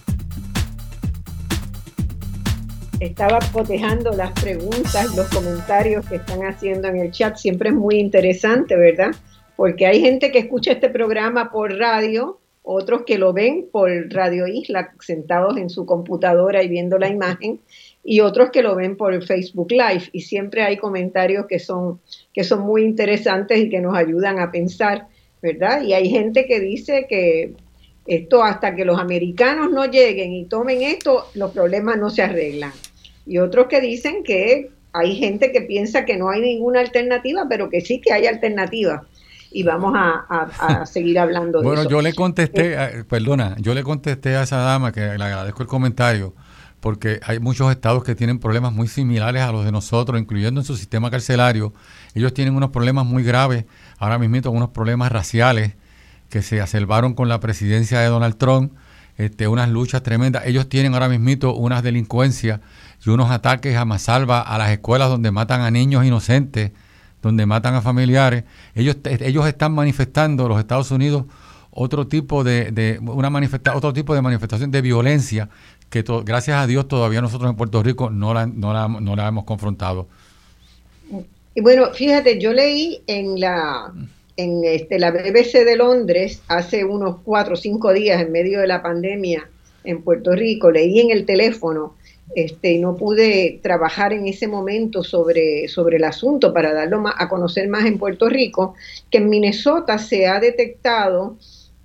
Estaba 3.02 3.40
cotejando 3.52 4.12
las 4.14 4.32
preguntas, 4.32 5.16
los 5.16 5.28
comentarios 5.28 6.06
que 6.08 6.16
están 6.16 6.40
haciendo 6.46 6.88
en 6.88 6.98
el 6.98 7.12
chat. 7.12 7.36
Siempre 7.36 7.70
es 7.70 7.76
muy 7.76 8.00
interesante, 8.00 8.76
¿verdad? 8.76 9.12
Porque 9.56 9.86
hay 9.86 10.02
gente 10.02 10.32
que 10.32 10.40
escucha 10.40 10.72
este 10.72 10.90
programa 10.90 11.52
por 11.52 11.78
radio, 11.78 12.40
otros 12.70 13.04
que 13.06 13.18
lo 13.18 13.32
ven 13.32 13.70
por 13.72 13.90
Radio 14.10 14.46
Isla, 14.46 14.94
sentados 15.00 15.56
en 15.56 15.70
su 15.70 15.86
computadora 15.86 16.62
y 16.62 16.68
viendo 16.68 16.98
la 16.98 17.08
imagen 17.08 17.62
y 18.04 18.20
otros 18.20 18.52
que 18.52 18.62
lo 18.62 18.76
ven 18.76 18.98
por 18.98 19.24
Facebook 19.26 19.72
Live 19.72 20.10
y 20.12 20.22
siempre 20.22 20.64
hay 20.64 20.76
comentarios 20.76 21.46
que 21.48 21.60
son, 21.60 22.02
que 22.34 22.44
son 22.44 22.62
muy 22.64 22.84
interesantes 22.84 23.58
y 23.58 23.70
que 23.70 23.80
nos 23.80 23.96
ayudan 23.96 24.40
a 24.40 24.52
pensar, 24.52 25.08
¿verdad? 25.42 25.82
Y 25.82 25.94
hay 25.94 26.10
gente 26.10 26.46
que 26.46 26.60
dice 26.60 27.06
que 27.08 27.54
esto 28.06 28.44
hasta 28.44 28.76
que 28.76 28.84
los 28.84 29.00
americanos 29.00 29.72
no 29.72 29.86
lleguen 29.86 30.34
y 30.34 30.44
tomen 30.44 30.82
esto, 30.82 31.26
los 31.36 31.52
problemas 31.52 31.98
no 31.98 32.10
se 32.10 32.22
arreglan. 32.22 32.74
Y 33.26 33.38
otros 33.38 33.68
que 33.68 33.80
dicen 33.80 34.24
que 34.24 34.72
hay 34.92 35.16
gente 35.16 35.54
que 35.54 35.62
piensa 35.62 36.04
que 36.04 36.18
no 36.18 36.30
hay 36.30 36.42
ninguna 36.42 36.82
alternativa, 36.82 37.46
pero 37.48 37.70
que 37.70 37.80
sí 37.80 38.02
que 38.02 38.12
hay 38.12 38.26
alternativas. 38.26 39.04
Y 39.52 39.64
vamos 39.64 39.94
a, 39.96 40.86
seguir 40.86 41.20
hablando 41.20 41.60
de 41.60 41.66
eso. 41.68 41.76
Bueno, 41.76 41.90
yo 41.90 42.02
le 42.02 42.14
contesté, 42.14 42.74
eh, 42.74 43.04
perdona, 43.06 43.56
yo 43.60 43.74
le 43.74 43.84
contesté 43.84 44.36
a 44.36 44.44
esa 44.44 44.58
dama 44.58 44.92
que 44.92 45.02
le 45.02 45.24
agradezco 45.24 45.64
el 45.64 45.68
comentario 45.70 46.34
porque 46.80 47.20
hay 47.24 47.40
muchos 47.40 47.72
estados 47.72 48.04
que 48.04 48.16
tienen 48.16 48.40
problemas 48.40 48.72
muy 48.72 48.88
similares 48.88 49.42
a 49.42 49.52
los 49.52 49.66
de 49.66 49.72
nosotros, 49.72 50.20
incluyendo 50.20 50.62
en 50.62 50.66
su 50.66 50.78
sistema 50.78 51.10
carcelario. 51.10 51.74
Ellos 52.14 52.34
tienen 52.34 52.56
unos 52.56 52.70
problemas 52.70 53.06
muy 53.06 53.24
graves, 53.24 53.66
ahora 53.98 54.20
mismo 54.20 54.52
unos 54.52 54.70
problemas 54.70 55.12
raciales 55.12 55.74
que 56.30 56.42
se 56.42 56.62
acelvaron 56.62 57.14
con 57.14 57.30
la 57.30 57.40
presidencia 57.40 58.00
de 58.00 58.08
Donald 58.08 58.38
Trump, 58.38 58.74
este, 59.18 59.48
unas 59.48 59.70
luchas 59.70 60.04
tremendas. 60.04 60.46
Ellos 60.46 60.70
tienen 60.70 60.94
ahora 60.94 61.10
mismo 61.10 61.52
unas 61.54 61.82
delincuencias 61.82 62.60
y 63.06 63.10
unos 63.10 63.32
ataques 63.32 63.76
a 63.76 63.86
masalva 63.86 64.42
a 64.42 64.58
las 64.58 64.70
escuelas 64.70 65.10
donde 65.10 65.32
matan 65.32 65.62
a 65.62 65.72
niños 65.72 66.06
inocentes, 66.06 66.72
donde 67.28 67.46
matan 67.46 67.76
a 67.76 67.82
familiares. 67.82 68.44
Ellos, 68.76 68.98
ellos 69.04 69.48
están 69.48 69.74
manifestando, 69.74 70.48
los 70.48 70.60
Estados 70.60 70.92
Unidos, 70.92 71.26
otro 71.72 72.08
tipo 72.08 72.44
de, 72.44 72.72
de 72.72 73.00
una 73.00 73.30
manifesta 73.30 73.76
otro 73.76 73.94
tipo 73.94 74.16
de 74.16 74.22
manifestación 74.24 74.72
de 74.72 74.82
violencia 74.82 75.48
que 75.90 76.04
gracias 76.26 76.58
a 76.58 76.66
Dios 76.66 76.88
todavía 76.88 77.22
nosotros 77.22 77.50
en 77.52 77.56
Puerto 77.56 77.84
Rico 77.84 78.10
no 78.10 78.34
la, 78.34 78.48
no 78.48 78.74
la, 78.74 78.88
no 78.88 79.16
la 79.16 79.28
hemos 79.28 79.44
confrontado. 79.46 80.08
Y 81.54 81.62
bueno, 81.62 81.94
fíjate, 81.94 82.40
yo 82.40 82.54
leí 82.54 83.02
en 83.08 83.40
la 83.40 83.92
en 84.38 84.64
este, 84.64 85.00
la 85.00 85.12
BBC 85.12 85.66
de 85.66 85.76
Londres 85.76 86.42
hace 86.48 86.86
unos 86.86 87.18
cuatro 87.24 87.56
o 87.56 87.58
cinco 87.58 87.92
días 87.94 88.22
en 88.22 88.32
medio 88.32 88.60
de 88.62 88.68
la 88.68 88.84
pandemia 88.84 89.50
en 89.84 90.04
Puerto 90.04 90.34
Rico, 90.34 90.70
leí 90.70 91.00
en 91.00 91.12
el 91.12 91.26
teléfono 91.26 91.96
este, 92.36 92.74
y 92.74 92.80
no 92.80 92.96
pude 92.96 93.60
trabajar 93.62 94.14
en 94.14 94.28
ese 94.28 94.48
momento 94.48 95.04
sobre, 95.04 95.68
sobre 95.68 95.98
el 95.98 96.04
asunto 96.04 96.54
para 96.54 96.74
darlo 96.74 97.04
a 97.08 97.30
conocer 97.30 97.68
más 97.70 97.86
en 97.86 97.98
Puerto 97.98 98.30
Rico, 98.30 98.76
que 99.10 99.20
en 99.20 99.30
Minnesota 99.30 99.98
se 99.98 100.28
ha 100.28 100.40
detectado 100.40 101.38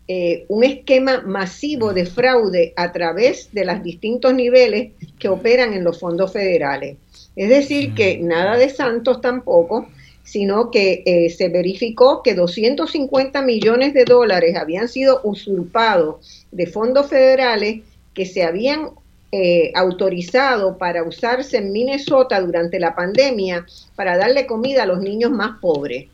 eh, 0.08 0.44
un 0.48 0.64
esquema 0.64 1.22
masivo 1.22 1.92
de 1.94 2.06
fraude 2.06 2.72
a 2.76 2.92
través 2.92 3.52
de 3.52 3.64
los 3.64 3.82
distintos 3.82 4.34
niveles 4.34 4.92
que 5.18 5.28
operan 5.28 5.74
en 5.74 5.84
los 5.84 6.00
fondos 6.00 6.32
federales. 6.32 6.96
Es 7.36 7.48
decir, 7.48 7.94
que 7.94 8.18
nada 8.18 8.58
de 8.58 8.68
santos 8.68 9.20
tampoco, 9.20 9.88
sino 10.24 10.70
que 10.70 11.02
eh, 11.06 11.30
se 11.30 11.48
verificó 11.48 12.22
que 12.22 12.34
250 12.34 13.42
millones 13.42 13.94
de 13.94 14.04
dólares 14.04 14.56
habían 14.56 14.88
sido 14.88 15.20
usurpados 15.24 16.46
de 16.50 16.66
fondos 16.66 17.08
federales 17.08 17.82
que 18.12 18.26
se 18.26 18.42
habían 18.42 18.90
eh, 19.32 19.72
autorizado 19.74 20.78
para 20.78 21.02
usarse 21.02 21.56
en 21.56 21.72
Minnesota 21.72 22.40
durante 22.40 22.78
la 22.78 22.94
pandemia 22.94 23.66
para 23.96 24.16
darle 24.16 24.46
comida 24.46 24.82
a 24.82 24.86
los 24.86 25.00
niños 25.00 25.30
más 25.30 25.58
pobres 25.60 26.06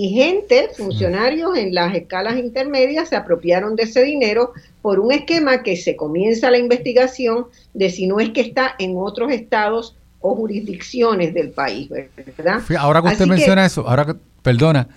y 0.00 0.10
gente, 0.10 0.68
funcionarios 0.76 1.56
en 1.56 1.74
las 1.74 1.92
escalas 1.92 2.36
intermedias 2.36 3.08
se 3.08 3.16
apropiaron 3.16 3.74
de 3.74 3.82
ese 3.82 4.02
dinero 4.04 4.52
por 4.80 5.00
un 5.00 5.10
esquema 5.10 5.64
que 5.64 5.76
se 5.76 5.96
comienza 5.96 6.52
la 6.52 6.58
investigación 6.58 7.46
de 7.74 7.90
si 7.90 8.06
no 8.06 8.20
es 8.20 8.30
que 8.30 8.42
está 8.42 8.76
en 8.78 8.94
otros 8.96 9.32
estados 9.32 9.96
o 10.20 10.36
jurisdicciones 10.36 11.34
del 11.34 11.50
país, 11.50 11.88
¿verdad? 11.88 12.62
Ahora 12.78 13.02
que 13.02 13.08
usted 13.08 13.26
menciona 13.26 13.66
eso, 13.66 13.88
ahora 13.88 14.04
que, 14.04 14.14
perdona, 14.42 14.88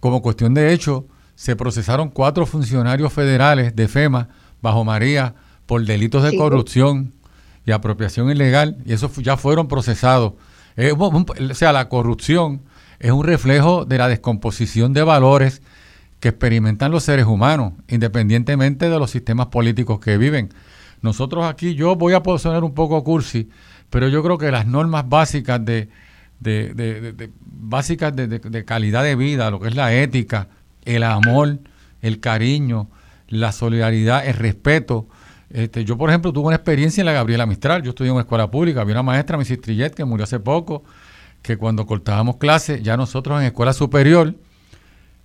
como 0.00 0.20
cuestión 0.20 0.52
de 0.52 0.72
hecho, 0.72 1.06
se 1.36 1.54
procesaron 1.54 2.10
cuatro 2.10 2.44
funcionarios 2.44 3.12
federales 3.12 3.76
de 3.76 3.86
FEMA 3.86 4.28
bajo 4.60 4.84
María 4.84 5.32
por 5.70 5.84
delitos 5.84 6.24
de 6.24 6.36
corrupción 6.36 7.12
y 7.64 7.70
apropiación 7.70 8.28
ilegal 8.28 8.78
y 8.84 8.92
esos 8.92 9.16
ya 9.18 9.36
fueron 9.36 9.68
procesados. 9.68 10.32
o 10.98 11.54
sea, 11.54 11.72
la 11.72 11.88
corrupción 11.88 12.62
es 12.98 13.12
un 13.12 13.24
reflejo 13.24 13.84
de 13.84 13.96
la 13.96 14.08
descomposición 14.08 14.92
de 14.92 15.04
valores 15.04 15.62
que 16.18 16.30
experimentan 16.30 16.90
los 16.90 17.04
seres 17.04 17.26
humanos, 17.26 17.74
independientemente 17.86 18.90
de 18.90 18.98
los 18.98 19.12
sistemas 19.12 19.46
políticos 19.46 20.00
que 20.00 20.18
viven. 20.18 20.52
Nosotros 21.02 21.44
aquí, 21.44 21.76
yo 21.76 21.94
voy 21.94 22.14
a 22.14 22.22
poder 22.24 22.40
sonar 22.40 22.64
un 22.64 22.74
poco 22.74 23.04
cursi, 23.04 23.48
pero 23.90 24.08
yo 24.08 24.24
creo 24.24 24.38
que 24.38 24.50
las 24.50 24.66
normas 24.66 25.08
básicas 25.08 25.64
de, 25.64 25.88
básicas 27.46 28.16
de, 28.16 28.64
calidad 28.64 29.04
de 29.04 29.14
vida, 29.14 29.52
lo 29.52 29.60
que 29.60 29.68
es 29.68 29.76
la 29.76 29.94
ética, 29.94 30.48
el 30.84 31.04
amor, 31.04 31.60
el 32.02 32.18
cariño, 32.18 32.90
la 33.28 33.52
solidaridad, 33.52 34.26
el 34.26 34.34
respeto. 34.34 35.06
Este, 35.50 35.84
yo, 35.84 35.98
por 35.98 36.10
ejemplo, 36.10 36.32
tuve 36.32 36.46
una 36.46 36.56
experiencia 36.56 37.00
en 37.02 37.06
la 37.06 37.12
Gabriela 37.12 37.44
Mistral. 37.44 37.82
Yo 37.82 37.90
estudié 37.90 38.08
en 38.08 38.14
una 38.14 38.22
escuela 38.22 38.50
pública, 38.50 38.80
había 38.80 38.94
una 38.94 39.02
maestra, 39.02 39.36
Mrs. 39.36 39.60
Trillet, 39.60 39.94
que 39.94 40.04
murió 40.04 40.24
hace 40.24 40.38
poco, 40.38 40.84
que 41.42 41.56
cuando 41.56 41.86
cortábamos 41.86 42.36
clases, 42.36 42.82
ya 42.82 42.96
nosotros 42.96 43.40
en 43.40 43.46
escuela 43.46 43.72
superior, 43.72 44.34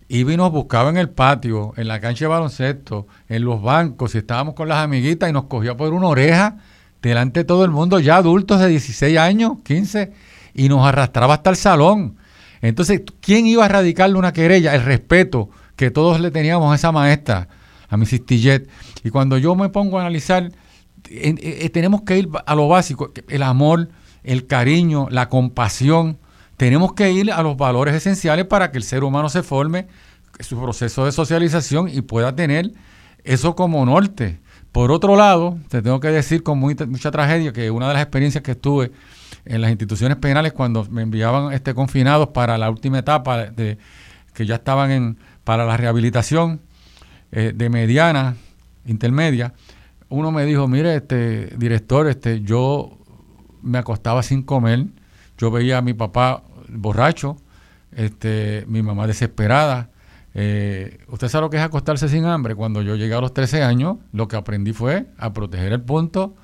iba 0.08 0.34
y 0.34 0.38
nos 0.38 0.52
buscaba 0.52 0.90
en 0.90 0.98
el 0.98 1.10
patio, 1.10 1.74
en 1.78 1.88
la 1.88 2.00
cancha 2.00 2.26
de 2.26 2.30
baloncesto, 2.30 3.08
en 3.30 3.46
los 3.46 3.62
bancos, 3.62 4.16
y 4.16 4.20
estábamos 4.20 4.56
con 4.56 4.68
las 4.68 4.80
amiguitas 4.80 5.30
y 5.30 5.34
nos 5.34 5.46
cogía 5.46 5.78
por 5.78 5.94
una 5.94 6.08
oreja 6.08 6.58
delante 7.02 7.42
de 7.42 7.44
todo 7.44 7.64
el 7.64 7.72
mundo, 7.72 8.00
ya 8.00 8.18
adultos 8.18 8.60
de 8.60 8.68
16 8.68 9.18
años, 9.20 9.58
15, 9.64 10.12
y 10.56 10.70
nos 10.70 10.86
arrastraba 10.88 11.36
hasta 11.36 11.52
el 11.52 11.56
salón. 11.56 12.18
Entonces, 12.62 13.04
¿quién 13.22 13.46
iba 13.46 13.66
a 13.66 13.68
radicarle 13.68 14.18
una 14.18 14.34
querella? 14.34 14.74
El 14.74 14.84
respeto 14.84 15.50
que 15.76 15.92
todos 15.92 16.20
le 16.20 16.32
teníamos 16.32 16.72
a 16.72 16.76
esa 16.76 16.92
maestra, 16.92 17.48
a 17.96 17.98
Mrs. 17.98 18.26
Tillet. 18.26 18.70
Y 19.04 19.10
cuando 19.10 19.38
yo 19.38 19.56
me 19.56 19.70
pongo 19.70 19.98
a 19.98 20.02
analizar, 20.02 20.52
eh, 21.10 21.70
tenemos 21.70 22.02
que 22.04 22.20
ir 22.20 22.30
a 22.46 22.56
lo 22.56 22.68
básico, 22.68 23.12
el 23.28 23.44
amor, 23.44 23.90
el 24.24 24.48
cariño, 24.48 25.08
la 25.10 25.30
compasión. 25.30 26.18
Tenemos 26.58 26.94
que 26.94 27.12
ir 27.12 27.32
a 27.32 27.42
los 27.44 27.58
valores 27.58 27.96
esenciales 27.96 28.46
para 28.46 28.72
que 28.72 28.78
el 28.78 28.84
ser 28.84 29.04
humano 29.04 29.30
se 29.30 29.44
forme 29.44 29.88
su 30.40 30.60
proceso 30.60 31.06
de 31.06 31.12
socialización 31.12 31.90
y 31.90 32.02
pueda 32.02 32.36
tener 32.36 32.72
eso 33.24 33.56
como 33.56 33.86
norte. 33.86 34.40
Por 34.72 34.92
otro 34.92 35.16
lado, 35.16 35.58
te 35.70 35.82
tengo 35.82 36.00
que 36.00 36.10
decir 36.10 36.44
con 36.44 36.60
mucha 36.60 37.12
tragedia 37.12 37.54
que 37.54 37.72
una 37.72 37.88
de 37.88 37.94
las 37.94 38.04
experiencias 38.04 38.44
que 38.44 38.52
estuve 38.52 38.92
en 39.46 39.62
las 39.62 39.72
instituciones 39.72 40.18
penales 40.18 40.54
cuando 40.54 40.86
me 40.90 41.02
enviaban 41.02 41.54
este 41.54 41.74
confinados 41.74 42.30
para 42.30 42.58
la 42.58 42.70
última 42.70 43.00
etapa 43.00 43.46
de 43.46 43.78
que 44.34 44.46
ya 44.46 44.56
estaban 44.56 44.92
en 44.92 45.18
para 45.44 45.66
la 45.66 45.78
rehabilitación 45.78 46.60
eh, 47.36 47.52
de 47.54 47.70
mediana 47.70 48.38
intermedia, 48.86 49.54
uno 50.08 50.32
me 50.32 50.46
dijo, 50.46 50.70
mire, 50.70 50.96
este 50.96 51.48
director, 51.58 52.08
este, 52.08 52.40
yo 52.40 52.98
me 53.62 53.78
acostaba 53.78 54.24
sin 54.24 54.42
comer, 54.42 54.86
yo 55.38 55.52
veía 55.52 55.80
a 55.80 55.82
mi 55.82 55.94
papá 55.94 56.44
borracho, 56.70 57.36
este, 57.92 58.64
mi 58.68 58.82
mamá 58.82 59.06
desesperada. 59.06 59.90
Eh, 60.34 61.00
¿Usted 61.10 61.28
sabe 61.28 61.42
lo 61.42 61.50
que 61.50 61.58
es 61.58 61.64
acostarse 61.64 62.08
sin 62.08 62.24
hambre? 62.24 62.56
Cuando 62.56 62.82
yo 62.82 62.96
llegué 62.96 63.14
a 63.16 63.20
los 63.20 63.34
13 63.34 63.64
años, 63.64 63.98
lo 64.14 64.30
que 64.30 64.38
aprendí 64.38 64.72
fue 64.72 65.08
a 65.18 65.34
proteger 65.34 65.74
el 65.74 65.82
punto. 65.82 66.36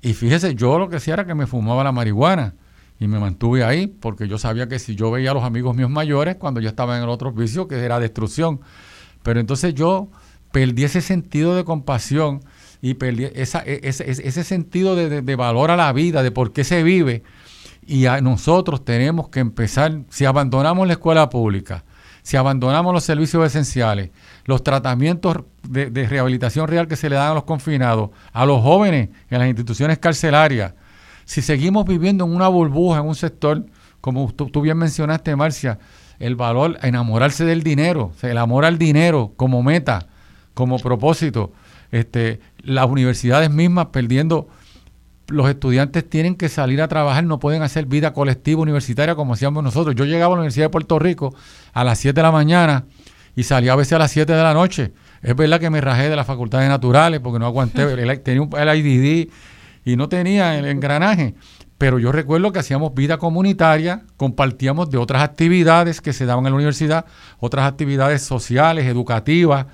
Y 0.00 0.14
fíjese, 0.14 0.54
yo 0.54 0.78
lo 0.78 0.88
que 0.88 0.96
hacía 0.96 1.14
era 1.14 1.26
que 1.26 1.34
me 1.34 1.46
fumaba 1.46 1.84
la 1.84 1.92
marihuana 1.92 2.54
y 2.98 3.08
me 3.08 3.18
mantuve 3.18 3.62
ahí 3.62 3.88
porque 3.88 4.26
yo 4.26 4.38
sabía 4.38 4.68
que 4.68 4.78
si 4.78 4.94
yo 4.94 5.10
veía 5.10 5.32
a 5.32 5.34
los 5.34 5.44
amigos 5.44 5.76
míos 5.76 5.90
mayores, 5.90 6.36
cuando 6.36 6.60
yo 6.60 6.70
estaba 6.70 6.96
en 6.96 7.02
el 7.02 7.10
otro 7.10 7.30
vicio, 7.30 7.68
que 7.68 7.76
era 7.84 8.00
destrucción. 8.00 8.60
Pero 9.24 9.40
entonces 9.40 9.74
yo 9.74 10.08
perdí 10.52 10.84
ese 10.84 11.00
sentido 11.00 11.56
de 11.56 11.64
compasión 11.64 12.44
y 12.80 12.94
perdí 12.94 13.24
e, 13.24 13.32
ese, 13.34 13.62
ese, 13.88 14.44
sentido 14.44 14.94
de, 14.94 15.22
de, 15.22 15.36
valor 15.36 15.72
a 15.72 15.76
la 15.76 15.92
vida, 15.92 16.22
de 16.22 16.30
por 16.30 16.52
qué 16.52 16.62
se 16.62 16.84
vive. 16.84 17.24
Y 17.86 18.06
a 18.06 18.20
nosotros 18.20 18.84
tenemos 18.84 19.30
que 19.30 19.40
empezar, 19.40 20.02
si 20.10 20.26
abandonamos 20.26 20.86
la 20.86 20.92
escuela 20.92 21.28
pública, 21.30 21.84
si 22.22 22.36
abandonamos 22.36 22.92
los 22.92 23.02
servicios 23.02 23.44
esenciales, 23.46 24.10
los 24.44 24.62
tratamientos 24.62 25.38
de, 25.66 25.90
de, 25.90 26.06
rehabilitación 26.06 26.68
real 26.68 26.86
que 26.86 26.96
se 26.96 27.08
le 27.08 27.16
dan 27.16 27.32
a 27.32 27.34
los 27.34 27.44
confinados, 27.44 28.10
a 28.32 28.46
los 28.46 28.62
jóvenes 28.62 29.08
en 29.30 29.38
las 29.38 29.48
instituciones 29.48 29.98
carcelarias, 29.98 30.74
si 31.24 31.40
seguimos 31.40 31.86
viviendo 31.86 32.24
en 32.24 32.34
una 32.34 32.48
burbuja, 32.48 33.00
en 33.00 33.06
un 33.06 33.14
sector, 33.14 33.64
como 34.00 34.30
tú, 34.32 34.50
tú 34.50 34.60
bien 34.60 34.76
mencionaste, 34.76 35.34
Marcia, 35.36 35.78
el 36.18 36.36
valor, 36.36 36.78
enamorarse 36.82 37.44
del 37.44 37.62
dinero, 37.62 38.12
el 38.22 38.38
amor 38.38 38.64
al 38.64 38.78
dinero 38.78 39.32
como 39.36 39.62
meta, 39.62 40.06
como 40.54 40.78
propósito, 40.78 41.52
este, 41.90 42.40
las 42.62 42.86
universidades 42.86 43.50
mismas 43.50 43.86
perdiendo, 43.86 44.48
los 45.28 45.48
estudiantes 45.48 46.08
tienen 46.08 46.34
que 46.34 46.48
salir 46.48 46.82
a 46.82 46.88
trabajar, 46.88 47.24
no 47.24 47.38
pueden 47.38 47.62
hacer 47.62 47.86
vida 47.86 48.12
colectiva 48.12 48.60
universitaria 48.60 49.14
como 49.14 49.34
hacíamos 49.34 49.62
nosotros. 49.62 49.94
Yo 49.94 50.04
llegaba 50.04 50.34
a 50.34 50.36
la 50.36 50.40
Universidad 50.40 50.66
de 50.66 50.70
Puerto 50.70 50.98
Rico 50.98 51.34
a 51.72 51.84
las 51.84 51.98
7 51.98 52.14
de 52.14 52.22
la 52.22 52.32
mañana 52.32 52.84
y 53.36 53.44
salía 53.44 53.72
a 53.72 53.76
veces 53.76 53.94
a 53.94 53.98
las 53.98 54.10
7 54.10 54.32
de 54.32 54.42
la 54.42 54.54
noche. 54.54 54.92
Es 55.22 55.34
verdad 55.34 55.58
que 55.58 55.70
me 55.70 55.80
rajé 55.80 56.08
de 56.08 56.16
las 56.16 56.26
facultades 56.26 56.68
naturales 56.68 57.20
porque 57.20 57.38
no 57.38 57.46
aguanté, 57.46 57.84
tenía 58.18 58.42
un, 58.42 58.50
el 58.56 58.78
IDD 58.78 59.30
y 59.84 59.96
no 59.96 60.08
tenía 60.08 60.58
el 60.58 60.66
engranaje. 60.66 61.34
Pero 61.84 61.98
yo 61.98 62.12
recuerdo 62.12 62.50
que 62.50 62.60
hacíamos 62.60 62.94
vida 62.94 63.18
comunitaria, 63.18 64.04
compartíamos 64.16 64.88
de 64.88 64.96
otras 64.96 65.22
actividades 65.22 66.00
que 66.00 66.14
se 66.14 66.24
daban 66.24 66.46
en 66.46 66.52
la 66.52 66.56
universidad, 66.56 67.04
otras 67.40 67.70
actividades 67.70 68.22
sociales, 68.22 68.86
educativas, 68.86 69.66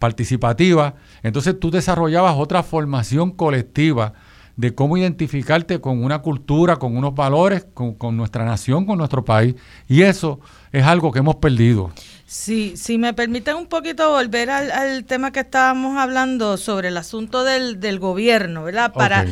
participativas. 0.00 0.94
Entonces 1.22 1.60
tú 1.60 1.70
desarrollabas 1.70 2.34
otra 2.36 2.64
formación 2.64 3.30
colectiva 3.30 4.12
de 4.56 4.74
cómo 4.74 4.96
identificarte 4.96 5.80
con 5.80 6.02
una 6.02 6.18
cultura, 6.18 6.80
con 6.80 6.96
unos 6.96 7.14
valores, 7.14 7.64
con, 7.74 7.94
con 7.94 8.16
nuestra 8.16 8.44
nación, 8.44 8.84
con 8.84 8.98
nuestro 8.98 9.24
país. 9.24 9.54
Y 9.86 10.02
eso 10.02 10.40
es 10.72 10.82
algo 10.82 11.12
que 11.12 11.20
hemos 11.20 11.36
perdido. 11.36 11.92
Sí, 12.26 12.78
si 12.78 12.96
me 12.96 13.12
permiten 13.12 13.56
un 13.56 13.66
poquito 13.66 14.10
volver 14.10 14.48
al, 14.48 15.04
tema 15.04 15.32
que 15.32 15.40
estábamos 15.40 15.98
hablando 15.98 16.56
sobre 16.56 16.88
el 16.88 16.96
asunto 16.96 17.44
del, 17.44 17.78
del 17.78 17.98
gobierno, 17.98 18.64
¿verdad? 18.64 18.92
Para 18.92 19.26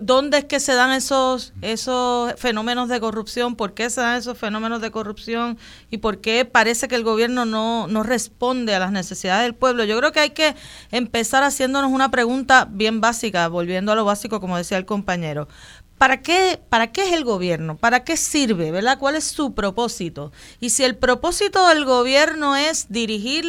dónde 0.00 0.38
es 0.38 0.44
que 0.44 0.60
se 0.60 0.74
dan 0.74 0.92
esos 0.92 1.52
esos 1.60 2.34
fenómenos 2.38 2.88
de 2.88 3.00
corrupción, 3.00 3.56
por 3.56 3.74
qué 3.74 3.90
se 3.90 4.00
dan 4.00 4.16
esos 4.16 4.38
fenómenos 4.38 4.80
de 4.80 4.90
corrupción 4.90 5.58
y 5.90 5.98
por 5.98 6.20
qué 6.20 6.44
parece 6.44 6.88
que 6.88 6.94
el 6.94 7.04
gobierno 7.04 7.44
no, 7.44 7.86
no 7.88 8.02
responde 8.02 8.74
a 8.74 8.78
las 8.78 8.92
necesidades 8.92 9.44
del 9.44 9.54
pueblo. 9.54 9.84
Yo 9.84 9.98
creo 9.98 10.12
que 10.12 10.20
hay 10.20 10.30
que 10.30 10.54
empezar 10.90 11.42
haciéndonos 11.42 11.90
una 11.90 12.10
pregunta 12.10 12.68
bien 12.70 13.00
básica, 13.00 13.48
volviendo 13.48 13.92
a 13.92 13.94
lo 13.94 14.04
básico, 14.04 14.40
como 14.40 14.56
decía 14.56 14.78
el 14.78 14.86
compañero. 14.86 15.48
¿Para 16.02 16.20
qué, 16.20 16.60
¿Para 16.68 16.90
qué 16.90 17.06
es 17.06 17.12
el 17.12 17.22
gobierno? 17.22 17.76
¿Para 17.76 18.02
qué 18.02 18.16
sirve? 18.16 18.72
¿verdad? 18.72 18.98
¿Cuál 18.98 19.14
es 19.14 19.22
su 19.22 19.54
propósito? 19.54 20.32
Y 20.58 20.70
si 20.70 20.82
el 20.82 20.96
propósito 20.96 21.68
del 21.68 21.84
gobierno 21.84 22.56
es 22.56 22.86
dirigir 22.88 23.44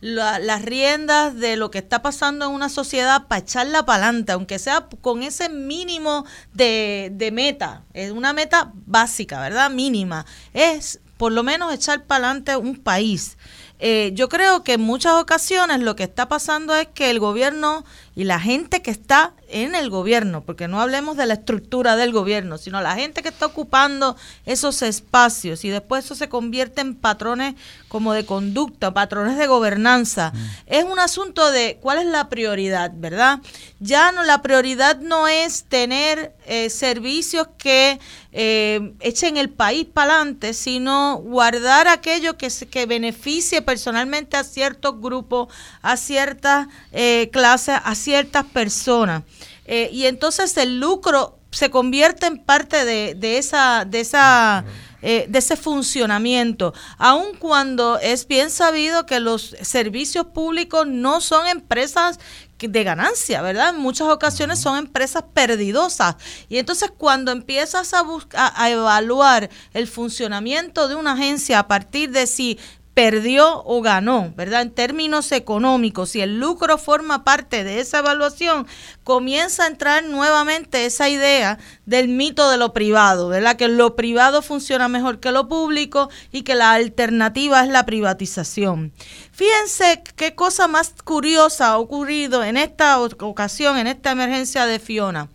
las 0.00 0.62
riendas 0.62 1.36
de 1.36 1.54
lo 1.54 1.70
que 1.70 1.78
está 1.78 2.02
pasando 2.02 2.46
en 2.46 2.50
una 2.50 2.68
sociedad 2.68 3.28
para 3.28 3.42
echarla 3.42 3.86
para 3.86 4.06
adelante, 4.06 4.32
aunque 4.32 4.58
sea 4.58 4.88
con 5.02 5.22
ese 5.22 5.48
mínimo 5.48 6.26
de, 6.52 7.12
de 7.12 7.30
meta, 7.30 7.84
es 7.92 8.10
una 8.10 8.32
meta 8.32 8.72
básica, 8.74 9.38
¿verdad? 9.38 9.70
Mínima, 9.70 10.26
es 10.52 10.98
por 11.16 11.30
lo 11.30 11.44
menos 11.44 11.72
echar 11.72 12.06
para 12.06 12.24
adelante 12.26 12.56
un 12.56 12.76
país. 12.76 13.38
Eh, 13.80 14.12
yo 14.14 14.28
creo 14.28 14.62
que 14.62 14.74
en 14.74 14.80
muchas 14.80 15.14
ocasiones 15.14 15.80
lo 15.80 15.96
que 15.96 16.04
está 16.04 16.28
pasando 16.28 16.74
es 16.74 16.86
que 16.88 17.10
el 17.10 17.18
gobierno 17.18 17.84
y 18.16 18.24
la 18.24 18.38
gente 18.38 18.80
que 18.80 18.92
está 18.92 19.32
en 19.48 19.74
el 19.74 19.90
gobierno, 19.90 20.42
porque 20.42 20.68
no 20.68 20.80
hablemos 20.80 21.16
de 21.16 21.26
la 21.26 21.34
estructura 21.34 21.96
del 21.96 22.12
gobierno, 22.12 22.58
sino 22.58 22.80
la 22.80 22.94
gente 22.94 23.22
que 23.22 23.28
está 23.28 23.46
ocupando 23.46 24.16
esos 24.46 24.82
espacios 24.82 25.64
y 25.64 25.70
después 25.70 26.04
eso 26.04 26.14
se 26.14 26.28
convierte 26.28 26.80
en 26.80 26.94
patrones 26.94 27.54
como 27.88 28.12
de 28.12 28.24
conducta, 28.24 28.94
patrones 28.94 29.36
de 29.36 29.46
gobernanza. 29.48 30.32
Mm. 30.32 30.46
Es 30.66 30.84
un 30.84 30.98
asunto 31.00 31.50
de 31.50 31.78
cuál 31.80 31.98
es 31.98 32.06
la 32.06 32.28
prioridad, 32.28 32.92
¿verdad? 32.94 33.40
Ya 33.80 34.12
no, 34.12 34.22
la 34.22 34.42
prioridad 34.42 35.00
no 35.00 35.26
es 35.26 35.64
tener 35.64 36.34
eh, 36.46 36.70
servicios 36.70 37.48
que 37.58 37.98
eh, 38.36 38.94
echen 38.98 39.36
el 39.36 39.48
país 39.48 39.86
para 39.86 40.16
adelante, 40.16 40.54
sino 40.54 41.18
guardar 41.18 41.86
aquello 41.86 42.36
que, 42.36 42.48
que 42.68 42.84
beneficie 42.84 43.62
personalmente 43.62 44.36
a 44.36 44.42
ciertos 44.42 45.00
grupos, 45.00 45.54
a 45.82 45.96
ciertas 45.96 46.66
eh, 46.90 47.30
clases, 47.32 47.76
a 47.82 47.94
ciertas 47.94 48.44
personas. 48.46 49.22
Eh, 49.66 49.88
y 49.92 50.06
entonces 50.06 50.56
el 50.56 50.80
lucro 50.80 51.38
se 51.52 51.70
convierte 51.70 52.26
en 52.26 52.38
parte 52.38 52.84
de, 52.84 53.14
de 53.14 53.38
esa, 53.38 53.84
de 53.84 54.00
esa 54.00 54.64
eh, 55.06 55.26
de 55.28 55.38
ese 55.38 55.58
funcionamiento, 55.58 56.72
aun 56.96 57.36
cuando 57.38 57.98
es 57.98 58.26
bien 58.26 58.48
sabido 58.48 59.04
que 59.04 59.20
los 59.20 59.54
servicios 59.60 60.28
públicos 60.28 60.86
no 60.86 61.20
son 61.20 61.46
empresas 61.46 62.18
de 62.58 62.84
ganancia, 62.84 63.42
¿verdad? 63.42 63.70
En 63.70 63.80
muchas 63.80 64.08
ocasiones 64.08 64.60
son 64.60 64.78
empresas 64.78 65.24
perdidosas. 65.34 66.16
Y 66.48 66.58
entonces 66.58 66.92
cuando 66.96 67.32
empiezas 67.32 67.94
a, 67.94 68.02
buscar, 68.02 68.52
a 68.54 68.70
evaluar 68.70 69.50
el 69.72 69.86
funcionamiento 69.86 70.88
de 70.88 70.94
una 70.94 71.12
agencia 71.12 71.58
a 71.58 71.68
partir 71.68 72.10
de 72.10 72.26
si 72.26 72.58
perdió 72.94 73.62
o 73.64 73.82
ganó, 73.82 74.32
¿verdad? 74.36 74.62
En 74.62 74.70
términos 74.70 75.32
económicos, 75.32 76.10
si 76.10 76.20
el 76.20 76.38
lucro 76.38 76.78
forma 76.78 77.24
parte 77.24 77.64
de 77.64 77.80
esa 77.80 77.98
evaluación, 77.98 78.66
comienza 79.02 79.64
a 79.64 79.66
entrar 79.66 80.04
nuevamente 80.04 80.86
esa 80.86 81.08
idea 81.08 81.58
del 81.86 82.08
mito 82.08 82.48
de 82.50 82.56
lo 82.56 82.72
privado, 82.72 83.28
¿verdad? 83.28 83.56
Que 83.56 83.66
lo 83.66 83.96
privado 83.96 84.42
funciona 84.42 84.86
mejor 84.86 85.18
que 85.18 85.32
lo 85.32 85.48
público 85.48 86.08
y 86.30 86.42
que 86.42 86.54
la 86.54 86.72
alternativa 86.72 87.64
es 87.64 87.68
la 87.68 87.84
privatización. 87.84 88.92
Fíjense 89.32 90.02
qué 90.14 90.36
cosa 90.36 90.68
más 90.68 90.94
curiosa 91.02 91.68
ha 91.68 91.78
ocurrido 91.78 92.44
en 92.44 92.56
esta 92.56 93.00
ocasión, 93.00 93.76
en 93.76 93.88
esta 93.88 94.12
emergencia 94.12 94.66
de 94.66 94.78
Fiona 94.78 95.28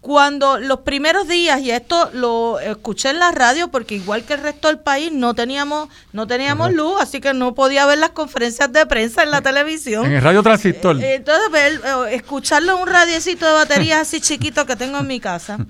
cuando 0.00 0.58
los 0.58 0.80
primeros 0.80 1.26
días, 1.26 1.60
y 1.60 1.70
esto 1.70 2.10
lo 2.12 2.60
escuché 2.60 3.10
en 3.10 3.18
la 3.18 3.32
radio 3.32 3.68
porque 3.68 3.96
igual 3.96 4.24
que 4.24 4.34
el 4.34 4.40
resto 4.40 4.68
del 4.68 4.78
país 4.78 5.10
no 5.12 5.34
teníamos 5.34 5.88
no 6.12 6.26
teníamos 6.26 6.72
luz, 6.72 6.94
así 7.00 7.20
que 7.20 7.34
no 7.34 7.54
podía 7.54 7.84
ver 7.86 7.98
las 7.98 8.10
conferencias 8.10 8.72
de 8.72 8.86
prensa 8.86 9.22
en 9.22 9.30
la 9.30 9.42
televisión. 9.42 10.06
En 10.06 10.12
el 10.12 10.22
radio 10.22 10.42
transistor. 10.42 11.00
Eh, 11.02 11.14
entonces, 11.14 11.50
ver, 11.50 11.80
eh, 11.84 12.14
escucharlo 12.14 12.76
en 12.76 12.82
un 12.82 12.88
radiecito 12.88 13.46
de 13.46 13.52
baterías 13.52 14.00
así 14.02 14.20
chiquito 14.20 14.66
que 14.66 14.76
tengo 14.76 14.98
en 14.98 15.06
mi 15.06 15.20
casa. 15.20 15.58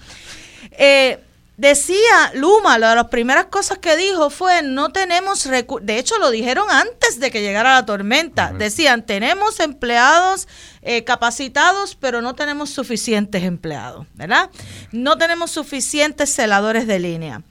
Eh, 0.81 1.19
Decía 1.59 2.31
Luma, 2.35 2.77
una 2.77 2.91
de 2.91 2.95
las 2.95 3.09
primeras 3.09 3.47
cosas 3.47 3.79
que 3.79 3.97
dijo 3.97 4.31
fue, 4.31 4.63
no 4.63 4.91
tenemos 4.91 5.45
recursos, 5.45 5.85
de 5.85 5.99
hecho 5.99 6.17
lo 6.19 6.31
dijeron 6.31 6.71
antes 6.71 7.19
de 7.19 7.33
que 7.33 7.43
llegara 7.43 7.75
la 7.75 7.85
tormenta, 7.85 8.53
decían, 8.53 9.05
tenemos 9.05 9.59
empleados 9.59 10.47
eh, 10.83 11.03
capacitados, 11.03 11.97
pero 11.97 12.23
no 12.23 12.37
tenemos 12.37 12.71
suficientes 12.71 13.43
empleados, 13.43 14.07
¿verdad? 14.15 14.51
No 14.93 15.19
tenemos 15.19 15.51
suficientes 15.51 16.33
celadores 16.33 16.87
de 16.87 17.01
línea. 17.01 17.43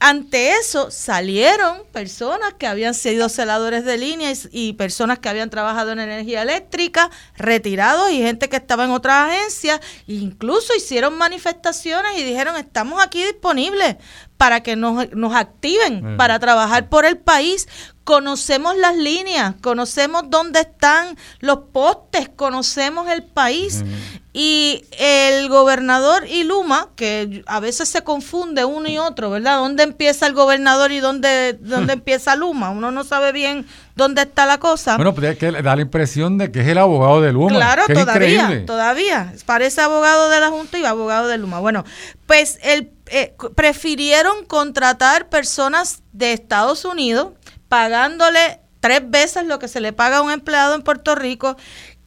Ante 0.00 0.52
eso 0.52 0.92
salieron 0.92 1.82
personas 1.92 2.54
que 2.54 2.68
habían 2.68 2.94
sido 2.94 3.28
celadores 3.28 3.84
de 3.84 3.98
línea 3.98 4.32
y, 4.52 4.74
personas 4.74 5.18
que 5.18 5.28
habían 5.28 5.50
trabajado 5.50 5.90
en 5.90 5.98
energía 5.98 6.42
eléctrica, 6.42 7.10
retirados 7.36 8.10
y 8.12 8.22
gente 8.22 8.48
que 8.48 8.56
estaba 8.56 8.84
en 8.84 8.92
otras 8.92 9.28
agencias, 9.28 9.80
e 10.06 10.14
incluso 10.14 10.72
hicieron 10.76 11.18
manifestaciones 11.18 12.16
y 12.16 12.22
dijeron 12.22 12.56
estamos 12.56 13.02
aquí 13.02 13.24
disponibles 13.24 13.96
para 14.36 14.62
que 14.62 14.76
nos, 14.76 15.10
nos 15.16 15.34
activen 15.34 16.16
para 16.16 16.38
trabajar 16.38 16.88
por 16.88 17.04
el 17.04 17.18
país 17.18 17.66
conocemos 18.08 18.74
las 18.74 18.96
líneas, 18.96 19.56
conocemos 19.60 20.22
dónde 20.30 20.60
están 20.60 21.18
los 21.40 21.58
postes, 21.74 22.30
conocemos 22.34 23.06
el 23.10 23.22
país. 23.22 23.84
Y 24.32 24.84
el 24.98 25.48
gobernador 25.48 26.24
y 26.26 26.44
Luma, 26.44 26.88
que 26.96 27.42
a 27.46 27.60
veces 27.60 27.88
se 27.88 28.02
confunde 28.02 28.64
uno 28.64 28.88
y 28.88 28.96
otro, 28.96 29.30
¿verdad? 29.30 29.58
¿Dónde 29.58 29.82
empieza 29.82 30.26
el 30.26 30.32
gobernador 30.32 30.92
y 30.92 31.00
dónde, 31.00 31.58
dónde 31.60 31.92
empieza 31.94 32.34
Luma? 32.34 32.70
Uno 32.70 32.90
no 32.90 33.04
sabe 33.04 33.32
bien 33.32 33.66
dónde 33.94 34.22
está 34.22 34.46
la 34.46 34.58
cosa. 34.58 34.96
Bueno, 34.96 35.14
pues 35.14 35.36
que 35.36 35.50
da 35.50 35.76
la 35.76 35.82
impresión 35.82 36.38
de 36.38 36.50
que 36.50 36.60
es 36.60 36.68
el 36.68 36.78
abogado 36.78 37.20
de 37.20 37.32
Luma. 37.32 37.56
Claro, 37.56 37.82
todavía, 37.92 38.64
todavía. 38.64 39.34
Parece 39.44 39.82
abogado 39.82 40.30
de 40.30 40.40
la 40.40 40.48
Junta 40.48 40.78
y 40.78 40.84
abogado 40.84 41.26
de 41.26 41.36
Luma. 41.36 41.58
Bueno, 41.58 41.84
pues 42.26 42.58
el, 42.62 42.92
eh, 43.10 43.34
prefirieron 43.54 44.44
contratar 44.44 45.28
personas 45.28 46.02
de 46.12 46.32
Estados 46.32 46.84
Unidos 46.84 47.32
pagándole 47.68 48.60
tres 48.80 49.08
veces 49.10 49.46
lo 49.46 49.58
que 49.58 49.68
se 49.68 49.80
le 49.80 49.92
paga 49.92 50.18
a 50.18 50.22
un 50.22 50.30
empleado 50.30 50.74
en 50.74 50.82
Puerto 50.82 51.14
Rico 51.14 51.56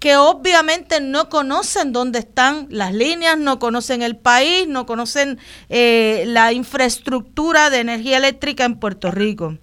que 0.01 0.17
obviamente 0.17 0.99
no 0.99 1.29
conocen 1.29 1.93
dónde 1.93 2.17
están 2.17 2.65
las 2.71 2.91
líneas, 2.91 3.37
no 3.37 3.59
conocen 3.59 4.01
el 4.01 4.17
país, 4.17 4.67
no 4.67 4.87
conocen 4.87 5.37
eh, 5.69 6.23
la 6.25 6.53
infraestructura 6.53 7.69
de 7.69 7.81
energía 7.81 8.17
eléctrica 8.17 8.65
en 8.65 8.79
Puerto 8.79 9.11
Rico. 9.11 9.59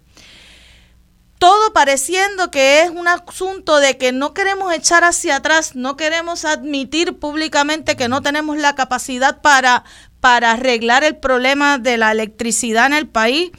Todo 1.40 1.72
pareciendo 1.72 2.52
que 2.52 2.82
es 2.82 2.90
un 2.90 3.08
asunto 3.08 3.78
de 3.78 3.98
que 3.98 4.12
no 4.12 4.32
queremos 4.32 4.72
echar 4.72 5.02
hacia 5.02 5.36
atrás, 5.36 5.74
no 5.74 5.96
queremos 5.96 6.44
admitir 6.44 7.18
públicamente 7.18 7.96
que 7.96 8.08
no 8.08 8.22
tenemos 8.22 8.58
la 8.58 8.76
capacidad 8.76 9.40
para, 9.40 9.82
para 10.20 10.52
arreglar 10.52 11.02
el 11.02 11.16
problema 11.16 11.78
de 11.78 11.96
la 11.96 12.12
electricidad 12.12 12.86
en 12.86 12.92
el 12.92 13.08
país 13.08 13.50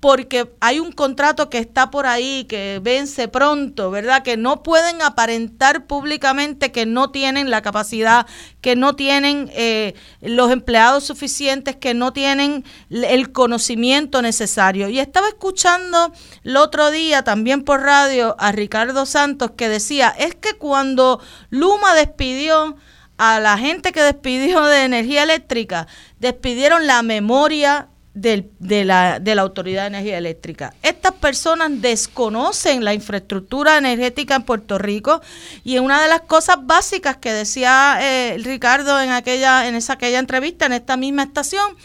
porque 0.00 0.52
hay 0.60 0.78
un 0.78 0.92
contrato 0.92 1.48
que 1.48 1.58
está 1.58 1.90
por 1.90 2.06
ahí, 2.06 2.44
que 2.44 2.80
vence 2.82 3.28
pronto, 3.28 3.90
¿verdad? 3.90 4.22
Que 4.22 4.36
no 4.36 4.62
pueden 4.62 5.00
aparentar 5.00 5.86
públicamente 5.86 6.70
que 6.70 6.84
no 6.84 7.10
tienen 7.10 7.50
la 7.50 7.62
capacidad, 7.62 8.26
que 8.60 8.76
no 8.76 8.94
tienen 8.94 9.50
eh, 9.54 9.94
los 10.20 10.50
empleados 10.50 11.04
suficientes, 11.04 11.76
que 11.76 11.94
no 11.94 12.12
tienen 12.12 12.64
el 12.90 13.32
conocimiento 13.32 14.20
necesario. 14.20 14.88
Y 14.90 14.98
estaba 14.98 15.28
escuchando 15.28 16.12
el 16.44 16.56
otro 16.56 16.90
día 16.90 17.24
también 17.24 17.62
por 17.62 17.80
radio 17.80 18.36
a 18.38 18.52
Ricardo 18.52 19.06
Santos 19.06 19.52
que 19.56 19.68
decía, 19.68 20.14
es 20.18 20.34
que 20.34 20.58
cuando 20.58 21.20
Luma 21.48 21.94
despidió 21.94 22.76
a 23.16 23.40
la 23.40 23.56
gente 23.56 23.92
que 23.92 24.02
despidió 24.02 24.66
de 24.66 24.84
energía 24.84 25.22
eléctrica, 25.22 25.86
despidieron 26.18 26.86
la 26.86 27.02
memoria 27.02 27.88
de, 28.16 28.84
la, 28.84 29.20
de 29.20 29.34
la 29.34 29.42
Autoridad 29.42 29.82
de 29.82 29.88
Energía 29.88 30.16
Eléctrica. 30.16 30.72
Estas 30.82 31.12
personas 31.12 31.70
desconocen 31.82 32.82
la 32.82 32.94
infraestructura 32.94 33.76
energética 33.76 34.36
en 34.36 34.42
Puerto 34.42 34.78
Rico 34.78 35.20
y 35.64 35.78
una 35.78 36.02
de 36.02 36.08
las 36.08 36.22
cosas 36.22 36.56
básicas 36.62 37.18
que 37.18 37.32
decía 37.32 37.98
eh, 38.00 38.38
Ricardo 38.42 39.00
en 39.00 39.10
aquella, 39.10 39.68
en 39.68 39.74
esa 39.74 39.94
aquella 39.94 40.18
entrevista, 40.18 40.64
en 40.64 40.72
esta 40.72 40.96
misma 40.96 41.24
estación, 41.24 41.76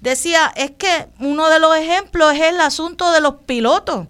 decía 0.00 0.52
es 0.56 0.72
que 0.72 1.08
uno 1.20 1.48
de 1.48 1.58
los 1.58 1.74
ejemplos 1.74 2.34
es 2.34 2.42
el 2.42 2.60
asunto 2.60 3.10
de 3.10 3.22
los 3.22 3.36
pilotos. 3.46 4.08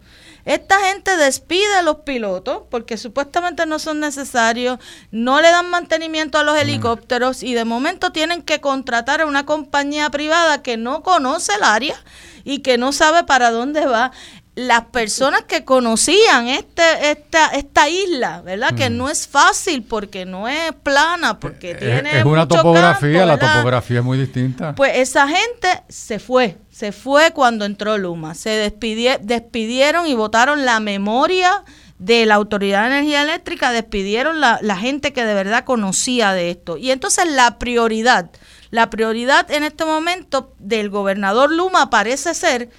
Esta 0.49 0.81
gente 0.81 1.15
despide 1.19 1.75
a 1.77 1.83
los 1.83 1.97
pilotos 1.97 2.63
porque 2.71 2.97
supuestamente 2.97 3.67
no 3.67 3.79
son 3.79 4.01
necesarios, 4.01 4.79
no 5.11 5.43
le 5.43 5.51
dan 5.51 5.69
mantenimiento 5.69 6.39
a 6.39 6.43
los 6.43 6.57
helicópteros 6.57 7.43
y 7.43 7.53
de 7.53 7.67
momento 7.67 8.13
tienen 8.13 8.41
que 8.41 8.59
contratar 8.59 9.21
a 9.21 9.27
una 9.27 9.45
compañía 9.45 10.09
privada 10.09 10.63
que 10.63 10.79
no 10.79 11.03
conoce 11.03 11.53
el 11.53 11.65
área 11.65 12.03
y 12.45 12.61
que 12.61 12.79
no 12.79 12.93
sabe 12.93 13.25
para 13.25 13.51
dónde 13.51 13.85
va 13.85 14.11
las 14.59 14.87
personas 14.87 15.43
que 15.43 15.65
conocían 15.65 16.49
este, 16.49 17.13
esta, 17.13 17.47
esta 17.51 17.89
isla, 17.89 18.43
¿verdad? 18.43 18.75
Que 18.75 18.91
mm. 18.91 18.97
no 18.97 19.09
es 19.09 19.29
fácil 19.29 19.85
porque 19.85 20.27
no 20.27 20.49
es 20.49 20.73
plana, 20.83 21.39
porque 21.39 21.71
eh, 21.71 21.75
tiene. 21.77 22.19
Es 22.19 22.25
una 22.25 22.49
topografía, 22.49 23.25
la 23.25 23.39
topografía 23.39 24.01
es 24.01 24.05
muy 24.05 24.19
distinta. 24.19 24.75
Pues 24.75 24.97
esa 24.97 25.29
gente 25.29 25.69
se 25.89 26.19
fue, 26.19 26.57
se 26.73 26.91
fue 26.91 27.31
cuando 27.31 27.67
entró 27.67 27.97
Luma. 27.99 28.35
Se 28.35 28.51
despidieron 28.51 30.09
y 30.09 30.15
votaron 30.15 30.65
la 30.65 30.81
memoria 30.81 31.63
de 32.01 32.27
la 32.27 32.35
Autoridad 32.35 32.83
de 32.83 32.97
Energía 32.97 33.23
Eléctrica, 33.23 33.71
despidieron 33.71 34.41
la, 34.41 34.59
la 34.61 34.77
gente 34.77 35.13
que 35.13 35.25
de 35.25 35.35
verdad 35.35 35.65
conocía 35.65 36.33
de 36.33 36.51
esto. 36.51 36.77
Y 36.79 36.91
entonces 36.91 37.31
la 37.31 37.59
prioridad, 37.59 38.33
la 38.71 38.91
prioridad 38.91 39.49
en 39.53 39.63
este 39.63 39.85
momento 39.85 40.53
del 40.59 40.91
gobernador 40.91 41.53
Luma 41.53 41.91
parece 41.91 42.35
ser. 42.35 42.71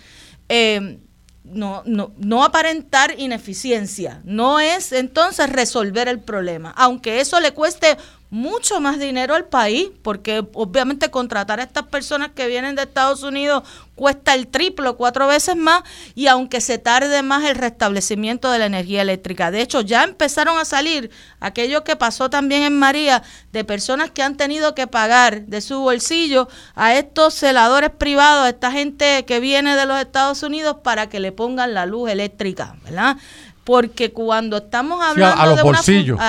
Eh, 0.50 1.00
no, 1.44 1.84
no, 1.86 2.12
no 2.18 2.44
aparentar 2.44 3.20
ineficiencia, 3.20 4.22
no 4.24 4.60
es 4.60 4.92
entonces 4.92 5.50
resolver 5.50 6.08
el 6.08 6.20
problema, 6.20 6.74
aunque 6.78 7.20
eso 7.20 7.40
le 7.40 7.54
cueste 7.54 7.98
mucho 8.30 8.80
más 8.80 9.00
dinero 9.00 9.34
al 9.34 9.46
país, 9.46 9.90
porque 10.04 10.46
obviamente 10.54 11.10
contratar 11.10 11.60
a 11.60 11.64
estas 11.64 11.88
personas 11.88 12.30
que 12.36 12.48
vienen 12.48 12.76
de 12.76 12.84
Estados 12.84 13.24
Unidos 13.24 13.64
cuesta 13.96 14.34
el 14.34 14.48
triplo, 14.48 14.96
cuatro 14.96 15.28
veces 15.28 15.56
más, 15.56 15.84
y 16.16 16.28
aunque 16.28 16.62
se 16.62 16.78
tarde 16.78 17.22
más 17.22 17.44
el 17.44 17.56
restablecimiento 17.56 18.50
de 18.52 18.60
la 18.60 18.68
energía 18.68 19.02
eléctrica. 19.02 19.52
De 19.52 19.62
hecho, 19.62 19.82
ya 19.82 20.04
empezaron 20.04 20.58
a 20.58 20.66
salir 20.66 21.10
aquello 21.40 21.84
que 21.84 21.96
pasó 21.96 22.30
también 22.30 22.64
en 22.64 22.78
María, 22.78 23.24
de 23.52 23.64
personas 23.64 24.12
que 24.12 24.24
han 24.24 24.38
tenido 24.38 24.76
que 24.76 24.88
pagar 24.88 25.48
de 25.48 25.62
su 25.62 25.80
bolsillo 25.80 26.48
a 26.76 26.94
estos 26.94 27.34
celadores 27.34 27.90
privados, 27.90 28.46
a 28.46 28.50
esta 28.50 28.72
gente 28.72 29.26
que 29.26 29.40
viene 29.40 29.76
de 29.76 29.86
los 29.86 30.00
Estados 30.00 30.44
Unidos 30.44 30.78
para 30.84 31.10
que 31.10 31.20
le 31.20 31.32
pongan 31.32 31.74
la 31.74 31.86
luz 31.86 32.10
eléctrica, 32.10 32.76
¿verdad? 32.84 33.18
Porque 33.70 34.12
cuando 34.12 34.58
estamos 34.58 35.00
hablando 35.00 35.40
a 35.40 35.46
los 35.46 35.58
de 35.58 35.62
bolsillos. 35.62 36.20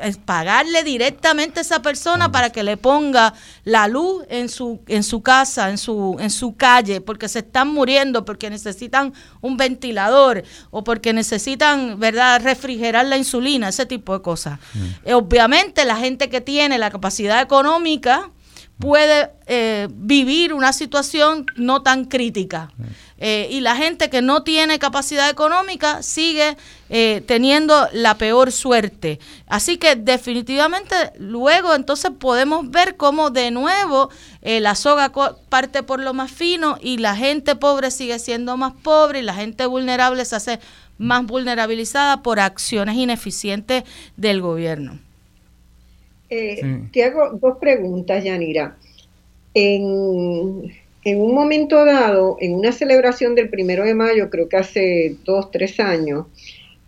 es 0.00 0.16
pagarle 0.16 0.82
directamente 0.84 1.60
a 1.60 1.60
esa 1.60 1.82
persona 1.82 2.32
para 2.32 2.48
que 2.48 2.62
le 2.62 2.78
ponga 2.78 3.34
la 3.64 3.88
luz 3.88 4.24
en 4.30 4.48
su 4.48 4.80
en 4.86 5.02
su 5.02 5.20
casa, 5.20 5.68
en 5.68 5.76
su 5.76 6.16
en 6.18 6.30
su 6.30 6.56
calle, 6.56 7.02
porque 7.02 7.28
se 7.28 7.40
están 7.40 7.68
muriendo, 7.68 8.24
porque 8.24 8.48
necesitan 8.48 9.12
un 9.42 9.58
ventilador 9.58 10.44
o 10.70 10.82
porque 10.82 11.12
necesitan, 11.12 12.00
¿verdad?, 12.00 12.40
refrigerar 12.42 13.04
la 13.04 13.18
insulina, 13.18 13.68
ese 13.68 13.84
tipo 13.84 14.14
de 14.14 14.22
cosas. 14.22 14.58
Mm. 14.72 15.12
obviamente 15.12 15.84
la 15.84 15.96
gente 15.96 16.30
que 16.30 16.40
tiene 16.40 16.78
la 16.78 16.90
capacidad 16.90 17.42
económica 17.42 18.30
puede 18.78 19.30
eh, 19.46 19.88
vivir 19.90 20.54
una 20.54 20.72
situación 20.72 21.44
no 21.56 21.82
tan 21.82 22.06
crítica. 22.06 22.70
Eh, 23.20 23.48
y 23.50 23.60
la 23.60 23.74
gente 23.76 24.10
que 24.10 24.22
no 24.22 24.42
tiene 24.42 24.78
capacidad 24.78 25.28
económica 25.28 26.02
sigue 26.02 26.56
eh, 26.88 27.22
teniendo 27.26 27.88
la 27.92 28.16
peor 28.16 28.52
suerte. 28.52 29.18
Así 29.46 29.76
que 29.76 29.96
definitivamente 29.96 30.94
luego 31.18 31.74
entonces 31.74 32.12
podemos 32.18 32.70
ver 32.70 32.96
cómo 32.96 33.30
de 33.30 33.50
nuevo 33.50 34.10
la 34.42 34.74
soga 34.74 35.12
parte 35.48 35.82
por 35.82 36.00
lo 36.00 36.14
más 36.14 36.30
fino 36.30 36.78
y 36.80 36.98
la 36.98 37.14
gente 37.16 37.54
pobre 37.56 37.90
sigue 37.90 38.18
siendo 38.18 38.56
más 38.56 38.72
pobre 38.72 39.18
y 39.18 39.22
la 39.22 39.34
gente 39.34 39.66
vulnerable 39.66 40.24
se 40.24 40.36
hace 40.36 40.60
más 40.98 41.24
vulnerabilizada 41.26 42.22
por 42.22 42.40
acciones 42.40 42.96
ineficientes 42.96 43.84
del 44.16 44.40
gobierno. 44.40 44.98
Eh, 46.30 46.88
te 46.92 47.04
hago 47.04 47.38
dos 47.40 47.56
preguntas, 47.58 48.22
Yanira. 48.22 48.76
En, 49.54 50.74
en, 51.04 51.20
un 51.20 51.34
momento 51.34 51.84
dado, 51.84 52.36
en 52.40 52.54
una 52.54 52.72
celebración 52.72 53.34
del 53.34 53.48
primero 53.48 53.84
de 53.84 53.94
mayo, 53.94 54.30
creo 54.30 54.48
que 54.48 54.56
hace 54.56 55.16
dos, 55.24 55.50
tres 55.50 55.78
años, 55.80 56.26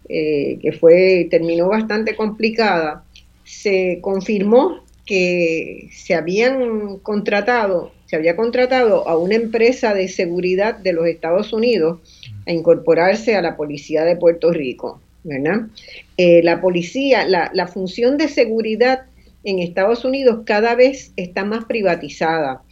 eh, 0.09 0.59
que 0.61 0.73
fue, 0.73 1.29
terminó 1.31 1.69
bastante 1.69 2.17
complicada, 2.17 3.05
se 3.45 3.99
confirmó 4.01 4.83
que 5.07 5.89
se 5.93 6.15
habían 6.15 6.99
contratado, 6.99 7.93
se 8.07 8.17
había 8.17 8.37
contratado 8.37 9.09
a 9.09 9.17
una 9.17 9.35
empresa 9.35 9.95
de 9.95 10.09
seguridad 10.09 10.77
de 10.77 10.93
los 10.93 11.07
Estados 11.07 11.53
Unidos 11.53 12.01
a 12.47 12.53
incorporarse 12.53 13.37
a 13.37 13.43
la 13.43 13.57
policía 13.57 14.05
de 14.05 14.17
Puerto 14.17 14.53
Rico. 14.53 15.01
Eh, 16.17 16.43
la 16.43 16.61
policía, 16.61 17.27
la 17.27 17.67
función 17.67 18.17
de 18.17 18.29
seguridad 18.29 19.05
en 19.45 19.59
Estados 19.59 20.05
Unidos 20.05 20.41
cada 20.45 20.75
vez 20.75 21.13
está 21.17 21.45
más 21.45 21.65
privatizada, 21.65 22.63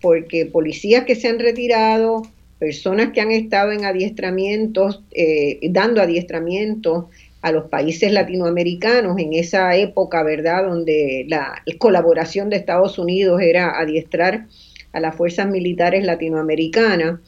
porque 0.00 0.46
policías 0.46 1.04
que 1.04 1.14
se 1.14 1.28
han 1.28 1.38
retirado, 1.38 2.22
personas 2.58 3.12
que 3.12 3.20
han 3.20 3.30
estado 3.30 3.72
en 3.72 3.84
adiestramientos, 3.84 5.02
eh, 5.12 5.58
dando 5.70 6.02
adiestramientos 6.02 7.06
a 7.42 7.52
los 7.52 7.68
países 7.68 8.12
latinoamericanos 8.12 9.18
en 9.18 9.32
esa 9.32 9.74
época, 9.76 10.22
¿verdad?, 10.22 10.66
donde 10.66 11.24
la 11.28 11.62
colaboración 11.78 12.50
de 12.50 12.56
Estados 12.56 12.98
Unidos 12.98 13.40
era 13.40 13.78
adiestrar 13.80 14.46
a 14.92 15.00
las 15.00 15.14
fuerzas 15.14 15.48
militares 15.48 16.04
latinoamericanas, 16.04 17.20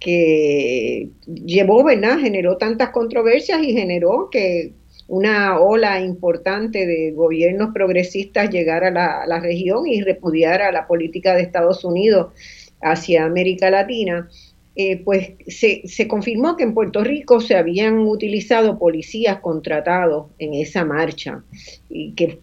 que 0.00 1.08
llevó, 1.26 1.84
¿verdad?, 1.84 2.18
generó 2.18 2.56
tantas 2.56 2.90
controversias 2.90 3.62
y 3.62 3.72
generó 3.72 4.28
que 4.30 4.72
una 5.08 5.60
ola 5.60 6.00
importante 6.00 6.86
de 6.86 7.12
gobiernos 7.12 7.72
progresistas 7.74 8.50
llegar 8.50 8.84
a 8.84 8.90
la, 8.90 9.40
región 9.40 9.86
y 9.86 10.02
repudiar 10.02 10.62
a 10.62 10.72
la 10.72 10.86
política 10.86 11.34
de 11.34 11.42
Estados 11.42 11.84
Unidos 11.84 12.32
hacia 12.80 13.24
América 13.24 13.70
Latina. 13.70 14.28
eh, 14.76 14.96
pues 15.04 15.34
se, 15.46 15.82
se, 15.86 16.08
confirmó 16.08 16.56
que 16.56 16.64
en 16.64 16.74
Puerto 16.74 17.04
Rico 17.04 17.40
se 17.40 17.54
habían 17.54 17.98
utilizado 17.98 18.76
policías 18.76 19.38
contratados 19.38 20.26
en 20.40 20.54
esa 20.54 20.84
marcha 20.84 21.44
y 21.88 22.12
que, 22.12 22.40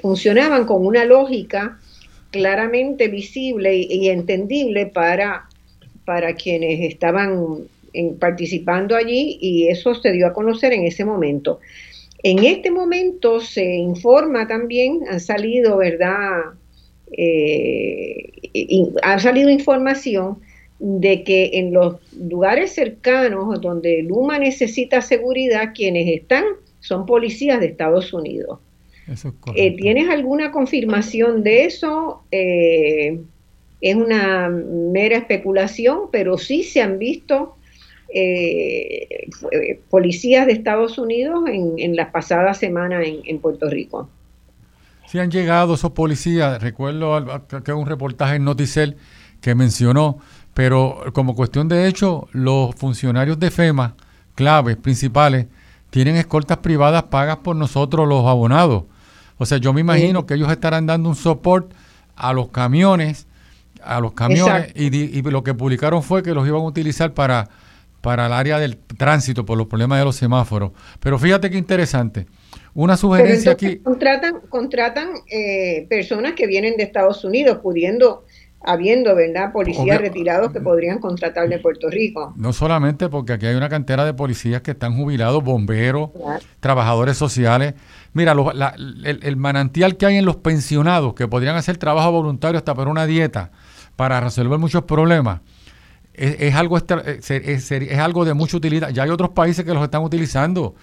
funcionaban 0.00 0.64
con 0.64 0.86
una 0.86 1.04
lógica 1.04 1.78
claramente 2.30 3.08
visible 3.08 3.74
y, 3.76 4.08
entendible 4.08 4.86
para, 4.86 5.48
para 6.04 6.34
quienes 6.34 6.80
estaban 6.92 7.68
participando 8.18 8.96
allí 8.96 9.38
y 9.40 9.68
eso 9.68 9.94
se 9.94 10.12
dio 10.12 10.26
a 10.26 10.32
conocer 10.32 10.72
en 10.72 10.84
ese 10.84 11.04
momento. 11.04 11.60
En 12.28 12.40
este 12.40 12.72
momento 12.72 13.38
se 13.38 13.76
informa 13.76 14.48
también, 14.48 15.02
han 15.08 15.20
salido, 15.20 15.76
¿verdad? 15.76 16.54
Eh, 17.12 18.32
ha 19.04 19.20
salido 19.20 19.48
información 19.48 20.40
de 20.80 21.22
que 21.22 21.50
en 21.52 21.72
los 21.72 22.00
lugares 22.16 22.72
cercanos 22.72 23.60
donde 23.60 24.02
Luma 24.02 24.40
necesita 24.40 25.02
seguridad, 25.02 25.70
quienes 25.72 26.08
están 26.08 26.42
son 26.80 27.06
policías 27.06 27.60
de 27.60 27.66
Estados 27.66 28.12
Unidos. 28.12 28.58
Eh, 29.54 29.76
¿Tienes 29.76 30.08
alguna 30.08 30.50
confirmación 30.50 31.44
de 31.44 31.66
eso? 31.66 32.24
Eh, 32.32 33.20
es 33.80 33.94
una 33.94 34.48
mera 34.48 35.18
especulación, 35.18 36.08
pero 36.10 36.38
sí 36.38 36.64
se 36.64 36.82
han 36.82 36.98
visto 36.98 37.55
eh, 38.08 39.28
policías 39.90 40.46
de 40.46 40.52
Estados 40.52 40.98
Unidos 40.98 41.44
en, 41.48 41.96
las 41.96 42.10
pasadas 42.10 42.58
semanas 42.58 43.04
en, 43.06 43.20
en, 43.24 43.38
Puerto 43.38 43.68
Rico. 43.68 44.08
Sí 45.06 45.18
han 45.18 45.30
llegado 45.30 45.74
esos 45.74 45.92
policías. 45.92 46.62
Recuerdo 46.62 47.44
que 47.64 47.72
un 47.72 47.86
reportaje 47.86 48.36
en 48.36 48.44
Noticel 48.44 48.96
que 49.40 49.54
mencionó 49.54 50.18
pero 50.56 51.04
como 51.12 51.34
cuestión 51.36 51.68
de 51.68 51.86
hecho, 51.86 52.28
los 52.32 52.74
funcionarios 52.76 53.38
de 53.38 53.50
FEMA, 53.50 53.94
claves, 54.34 54.78
principales, 54.78 55.48
tienen 55.90 56.16
escoltas 56.16 56.56
privadas 56.56 57.02
pagas 57.02 57.36
por 57.36 57.54
nosotros 57.54 58.08
los 58.08 58.24
abonados. 58.24 58.84
O 59.36 59.44
sea, 59.44 59.58
yo 59.58 59.74
me 59.74 59.82
imagino 59.82 60.24
que 60.24 60.32
ellos 60.32 60.50
estarán 60.50 60.86
dando 60.86 61.10
un 61.10 61.14
support 61.14 61.70
a 62.16 62.32
los 62.32 62.48
camiones, 62.48 63.26
a 63.84 64.00
los 64.00 64.12
camiones, 64.12 64.72
y, 64.74 65.20
lo 65.20 65.44
que 65.44 65.52
publicaron 65.52 66.02
fue 66.02 66.22
que 66.22 66.32
los 66.32 66.48
iban 66.48 66.62
a 66.62 66.64
utilizar 66.64 67.12
para, 67.12 67.50
para 68.06 68.26
el 68.26 68.32
área 68.32 68.60
del 68.60 68.76
tránsito 68.76 69.44
por 69.44 69.58
los 69.58 69.66
problemas 69.66 69.98
de 69.98 70.04
los 70.04 70.14
semáforos. 70.14 70.70
Pero 71.00 71.18
fíjate 71.18 71.50
qué 71.50 71.58
interesante. 71.58 72.26
Una 72.72 72.96
sugerencia 72.96 73.50
aquí. 73.50 73.78
Contratan, 73.78 74.42
contratan 74.48 75.08
eh, 75.28 75.88
personas 75.90 76.34
que 76.34 76.46
vienen 76.46 76.76
de 76.76 76.84
Estados 76.84 77.24
Unidos, 77.24 77.58
pudiendo 77.60 78.22
habiendo, 78.64 79.16
¿verdad?, 79.16 79.52
policías 79.52 80.00
retirados 80.00 80.52
que 80.52 80.60
podrían 80.60 81.00
contratar 81.00 81.48
de 81.48 81.58
Puerto 81.58 81.90
Rico. 81.90 82.32
No 82.36 82.52
solamente 82.52 83.08
porque 83.08 83.32
aquí 83.32 83.46
hay 83.46 83.56
una 83.56 83.68
cantera 83.68 84.04
de 84.04 84.14
policías 84.14 84.62
que 84.62 84.70
están 84.72 84.96
jubilados, 84.96 85.42
bomberos, 85.42 86.10
trabajadores 86.60 87.16
sociales. 87.16 87.74
Mira, 88.12 88.34
el, 89.04 89.36
manantial 89.36 89.96
que 89.96 90.06
hay 90.06 90.16
en 90.16 90.24
los 90.24 90.36
pensionados, 90.36 91.14
que 91.14 91.26
podrían 91.26 91.56
hacer 91.56 91.76
trabajo 91.76 92.12
voluntario 92.12 92.58
hasta 92.58 92.74
por 92.74 92.86
una 92.86 93.06
dieta 93.06 93.50
para 93.96 94.20
resolver 94.20 94.58
muchos 94.58 94.84
problemas, 94.84 95.40
es, 96.16 96.54
algo, 96.54 96.78
es, 96.78 97.98
algo 97.98 98.24
de 98.24 98.34
mucha 98.34 98.56
utilidad. 98.56 98.90
Ya 98.90 99.02
hay 99.02 99.10
otros 99.10 99.30
países 99.30 99.64
que 99.64 99.74
los 99.74 99.82
están 99.82 100.02
utilizando. 100.02 100.74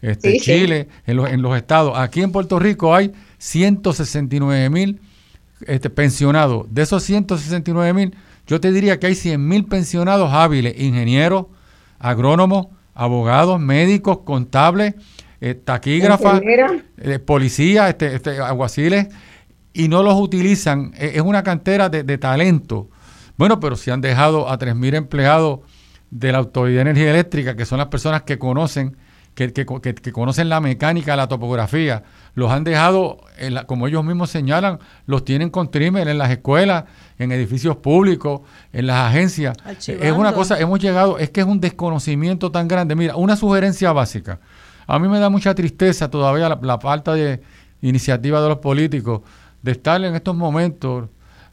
Este, 0.00 0.38
Chile, 0.38 0.88
En, 1.06 1.16
los, 1.16 1.28
en 1.28 1.42
los 1.42 1.56
estados. 1.56 1.98
Aquí 1.98 2.22
en 2.22 2.30
Puerto 2.30 2.58
Rico 2.58 2.94
hay 2.94 3.12
169 3.38 4.70
mil 4.70 5.00
este, 5.66 5.90
pensionados. 5.90 6.66
De 6.70 6.82
esos 6.82 7.02
169 7.02 7.92
mil, 7.92 8.14
yo 8.46 8.60
te 8.60 8.72
diría 8.72 8.98
que 8.98 9.08
hay 9.08 9.14
100 9.14 9.46
mil 9.46 9.64
pensionados 9.64 10.32
hábiles, 10.32 10.78
ingenieros, 10.78 11.46
agrónomos, 11.98 12.68
abogados, 12.94 13.60
médicos, 13.60 14.18
contables, 14.24 14.94
eh, 15.40 15.54
taquígrafas, 15.54 16.40
eh, 16.98 17.18
policías, 17.18 17.90
este, 17.90 18.14
este, 18.14 18.38
aguaciles, 18.40 19.06
y 19.72 19.88
no 19.88 20.02
los 20.02 20.20
utilizan. 20.20 20.92
E, 20.96 21.12
es 21.14 21.22
una 21.22 21.42
cantera 21.42 21.88
de, 21.88 22.18
talento. 22.18 22.88
Bueno, 23.38 23.60
pero 23.60 23.76
si 23.76 23.90
han 23.90 24.00
dejado 24.00 24.50
a 24.50 24.58
3.000 24.58 24.96
empleados 24.96 25.60
de 26.10 26.32
la 26.32 26.38
Autoridad 26.38 26.84
de 26.84 26.90
Energía 26.90 27.10
Eléctrica, 27.10 27.56
que 27.56 27.64
son 27.64 27.78
las 27.78 27.86
personas 27.86 28.22
que 28.22 28.38
conocen, 28.38 28.96
que, 29.34 29.52
que, 29.52 29.64
que 29.64 30.12
conocen 30.12 30.48
la 30.48 30.60
mecánica, 30.60 31.14
la 31.14 31.28
topografía, 31.28 32.02
los 32.34 32.50
han 32.50 32.64
dejado, 32.64 33.20
como 33.66 33.86
ellos 33.86 34.04
mismos 34.04 34.30
señalan, 34.30 34.80
los 35.06 35.24
tienen 35.24 35.50
con 35.50 35.70
trimmer 35.70 36.08
en 36.08 36.18
las 36.18 36.30
escuelas, 36.30 36.84
en 37.18 37.30
edificios 37.30 37.76
públicos, 37.76 38.40
en 38.72 38.88
las 38.88 39.08
agencias. 39.08 39.56
Es 39.86 40.12
una 40.12 40.32
cosa, 40.32 40.58
hemos 40.58 40.80
llegado, 40.80 41.18
es 41.18 41.30
que 41.30 41.40
es 41.40 41.46
un 41.46 41.60
desconocimiento 41.60 42.50
tan 42.50 42.66
grande. 42.66 42.96
Mira, 42.96 43.14
una 43.14 43.36
sugerencia 43.36 43.92
básica. 43.92 44.40
A 44.88 44.98
mí 44.98 45.06
me 45.06 45.20
da 45.20 45.28
mucha 45.28 45.54
tristeza 45.54 46.10
todavía 46.10 46.48
la, 46.48 46.78
falta 46.80 47.14
de 47.14 47.40
iniciativa 47.82 48.40
de 48.42 48.48
los 48.48 48.58
políticos 48.58 49.20
de 49.62 49.72
estar 49.72 50.02
en 50.02 50.16
estos 50.16 50.34
momentos 50.34 51.08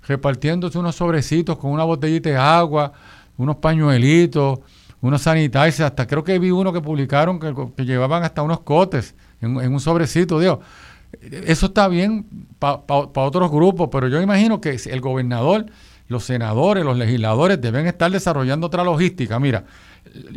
repartiéndose 0.08 0.78
unos 0.78 0.95
sobrecitos 0.95 1.58
con 1.58 1.72
una 1.72 1.84
botellita 1.84 2.30
de 2.30 2.38
agua, 2.38 2.91
unos 3.38 3.58
pañuelitos, 3.58 4.60
unos 5.01 5.22
sanitizers, 5.22 5.82
hasta 5.82 6.08
creo 6.08 6.24
que 6.24 6.39
vi 6.39 6.51
uno 6.51 6.72
que 6.74 6.82
publicaron 6.82 7.39
que 7.39 7.86
llevaban 7.86 8.24
hasta 8.24 8.41
unos 8.41 8.62
cotes 8.62 9.16
en, 9.41 9.56
un 9.58 9.80
sobrecito, 9.80 10.39
Dios. 10.39 10.60
Eso 11.22 11.68
está 11.68 11.88
bien 11.88 12.26
para 12.60 12.82
otros 12.88 13.51
grupos, 13.51 13.89
pero 13.91 14.08
yo 14.08 14.22
imagino 14.22 14.60
que 14.60 14.80
el 14.86 15.01
gobernador, 15.01 15.66
los 16.08 16.24
senadores, 16.24 16.84
los 16.84 16.97
legisladores 16.97 17.62
deben 17.62 17.88
estar 17.88 18.12
desarrollando 18.12 18.68
otra 18.68 18.84
logística. 18.84 19.39
Mira, 19.39 19.66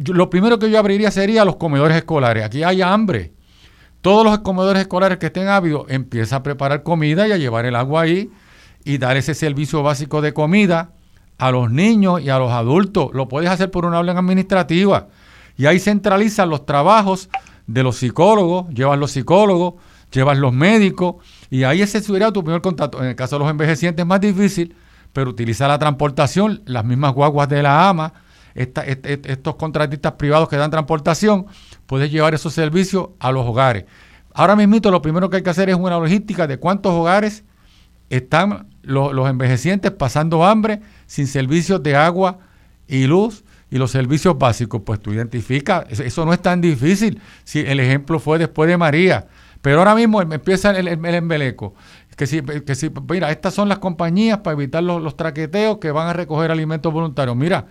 lo 0.07 0.31
primero 0.31 0.59
que 0.59 0.71
yo 0.71 0.79
abriría 0.79 1.11
sería 1.11 1.45
los 1.45 1.57
comedores 1.57 1.97
escolares. 1.97 2.45
Aquí 2.45 2.63
hay 2.63 2.83
hambre. 2.83 3.33
Todos 4.01 4.25
los 4.25 4.39
comedores 4.41 4.83
escolares 4.83 5.19
que 5.19 5.27
estén 5.27 5.49
ávidos, 5.49 5.87
empieza 5.89 6.37
a 6.37 6.43
preparar 6.43 6.83
comida 6.83 7.27
y 7.27 7.33
a 7.33 7.37
llevar 7.37 7.67
el 7.67 7.75
agua 7.75 8.03
ahí 8.03 8.31
y 8.85 8.99
dar 8.99 9.17
ese 9.17 9.35
servicio 9.35 9.83
básico 9.83 10.21
de 10.21 10.33
comida 10.33 10.93
a 11.39 11.51
los 11.51 11.71
niños 11.71 12.21
y 12.21 12.31
a 12.31 12.39
los 12.39 12.51
adultos. 12.51 13.11
Lo 13.13 13.29
puedes 13.29 13.51
hacer 13.51 13.71
por 13.71 13.85
una 13.85 13.99
orden 13.99 14.17
administrativa. 14.17 15.09
Y 15.57 15.67
ahí 15.67 15.79
centralizan 15.79 16.51
los 16.51 16.67
trabajos 16.67 17.29
de 17.67 17.83
los 17.83 17.97
psicólogos, 17.97 18.69
llevan 18.71 19.01
los 19.01 19.11
psicólogos, 19.13 19.75
llevan 20.11 20.41
los 20.41 20.53
médicos, 20.53 21.17
y 21.51 21.65
ahí 21.65 21.83
ese 21.83 22.01
sería 22.01 22.33
tu 22.33 22.43
primer 22.43 22.63
contacto. 22.63 23.01
En 23.03 23.09
el 23.09 23.17
caso 23.17 23.37
de 23.37 23.41
los 23.41 23.51
envejecientes 23.51 24.03
es 24.03 24.07
más 24.07 24.21
difícil, 24.21 24.75
pero 25.13 25.31
utiliza 25.31 25.69
la 25.69 25.79
transportación, 25.79 26.63
las 26.65 26.85
mismas 26.85 27.13
guaguas 27.13 27.49
de 27.49 27.63
la 27.63 27.89
AMA, 27.89 28.13
estos 28.55 29.57
contratistas 29.57 30.13
privados 30.13 30.49
que 30.49 30.57
dan 30.57 30.71
transportación, 30.71 31.47
puedes 31.87 32.11
llevar 32.11 32.35
esos 32.35 32.53
servicios 32.55 33.11
a 33.21 33.31
los 33.31 33.47
hogares. 33.47 33.85
Ahora 34.33 34.57
mismo 34.57 34.79
lo 34.91 35.03
primero 35.03 35.29
que 35.29 35.37
hay 35.37 35.43
que 35.43 35.51
hacer 35.51 35.69
es 35.69 35.77
una 35.77 35.99
logística 35.99 36.47
de 36.47 36.59
cuántos 36.59 36.93
hogares 36.93 37.45
están 38.11 38.69
los, 38.83 39.13
los 39.13 39.29
envejecientes 39.29 39.91
pasando 39.91 40.45
hambre, 40.45 40.81
sin 41.07 41.27
servicios 41.27 41.83
de 41.83 41.97
agua 41.97 42.39
y 42.87 43.07
luz, 43.07 43.45
y 43.71 43.77
los 43.77 43.91
servicios 43.91 44.39
básicos, 44.39 44.83
pues 44.85 45.01
tú 45.01 45.13
identificas, 45.13 45.85
eso 45.91 46.25
no 46.25 46.33
es 46.33 46.41
tan 46.41 46.61
difícil, 46.61 47.21
si 47.45 47.61
el 47.61 47.81
ejemplo 47.81 48.19
fue 48.19 48.39
después 48.39 48.69
de 48.69 48.77
María, 48.77 49.27
pero 49.61 49.81
ahora 49.81 49.95
mismo 49.95 50.23
empieza 50.23 50.71
el, 50.71 50.89
embeleco, 50.89 51.75
que 52.17 52.27
si, 52.27 52.41
que 52.43 52.75
si, 52.75 52.91
mira, 53.09 53.31
estas 53.31 53.55
son 53.55 53.69
las 53.69 53.79
compañías 53.79 54.39
para 54.39 54.55
evitar 54.55 54.83
los, 54.83 55.17
traqueteos 55.17 55.79
que 55.79 55.91
van 55.91 56.09
a 56.09 56.13
recoger 56.13 56.51
alimentos 56.51 56.93
voluntarios, 56.93 57.37
mira, 57.37 57.67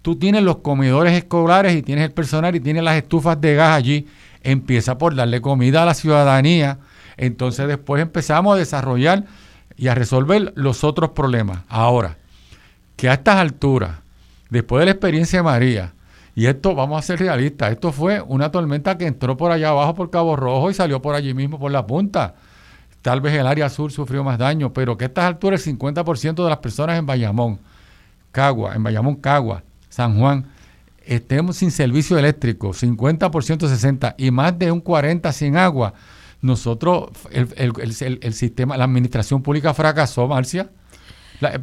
tú 0.00 0.16
tienes 0.16 0.42
los 0.42 0.58
comedores 0.58 1.12
escolares 1.12 1.76
y 1.76 1.82
tienes 1.82 2.04
el 2.06 2.12
personal 2.12 2.54
y 2.56 2.60
tienes 2.60 2.82
las 2.82 2.96
estufas 2.96 3.40
de 3.40 3.54
gas 3.54 3.76
allí, 3.76 4.06
empieza 4.42 4.96
por 4.96 5.14
darle 5.14 5.40
comida 5.40 5.82
a 5.82 5.86
la 5.86 5.94
ciudadanía, 5.94 6.78
entonces 7.16 7.68
después 7.68 8.00
empezamos 8.00 8.54
a 8.54 8.58
desarrollar 8.58 9.24
y 9.76 9.88
a 9.88 9.94
resolver 9.94 10.52
los 10.56 10.84
otros 10.84 11.10
problemas. 11.10 11.60
Ahora, 11.68 12.16
que 12.96 13.08
a 13.08 13.14
estas 13.14 13.36
alturas, 13.36 13.98
después 14.50 14.80
de 14.80 14.86
la 14.86 14.92
experiencia 14.92 15.40
de 15.40 15.42
María, 15.42 15.92
y 16.36 16.46
esto, 16.46 16.74
vamos 16.74 16.98
a 16.98 17.06
ser 17.06 17.20
realistas, 17.20 17.72
esto 17.72 17.92
fue 17.92 18.20
una 18.20 18.50
tormenta 18.50 18.98
que 18.98 19.06
entró 19.06 19.36
por 19.36 19.52
allá 19.52 19.68
abajo 19.68 19.94
por 19.94 20.10
Cabo 20.10 20.34
Rojo 20.34 20.70
y 20.70 20.74
salió 20.74 21.00
por 21.00 21.14
allí 21.14 21.32
mismo 21.32 21.58
por 21.58 21.70
la 21.70 21.86
punta. 21.86 22.34
Tal 23.02 23.20
vez 23.20 23.34
el 23.34 23.46
área 23.46 23.68
sur 23.68 23.92
sufrió 23.92 24.24
más 24.24 24.38
daño, 24.38 24.72
pero 24.72 24.96
que 24.96 25.04
a 25.04 25.08
estas 25.08 25.26
alturas 25.26 25.64
el 25.66 25.78
50% 25.78 26.42
de 26.42 26.48
las 26.48 26.58
personas 26.58 26.98
en 26.98 27.06
Bayamón, 27.06 27.60
Cagua, 28.32 28.74
en 28.74 28.82
Bayamón, 28.82 29.16
Cagua, 29.16 29.62
San 29.88 30.18
Juan, 30.18 30.46
estemos 31.04 31.56
sin 31.56 31.70
servicio 31.70 32.18
eléctrico, 32.18 32.70
50%, 32.70 33.30
60%, 33.30 34.14
y 34.16 34.30
más 34.30 34.58
de 34.58 34.72
un 34.72 34.82
40% 34.82 35.32
sin 35.32 35.56
agua. 35.56 35.94
Nosotros, 36.44 37.08
el, 37.30 37.72
el 38.20 38.34
sistema, 38.34 38.76
la 38.76 38.84
administración 38.84 39.42
pública 39.42 39.72
fracasó, 39.72 40.28
Marcia 40.28 40.68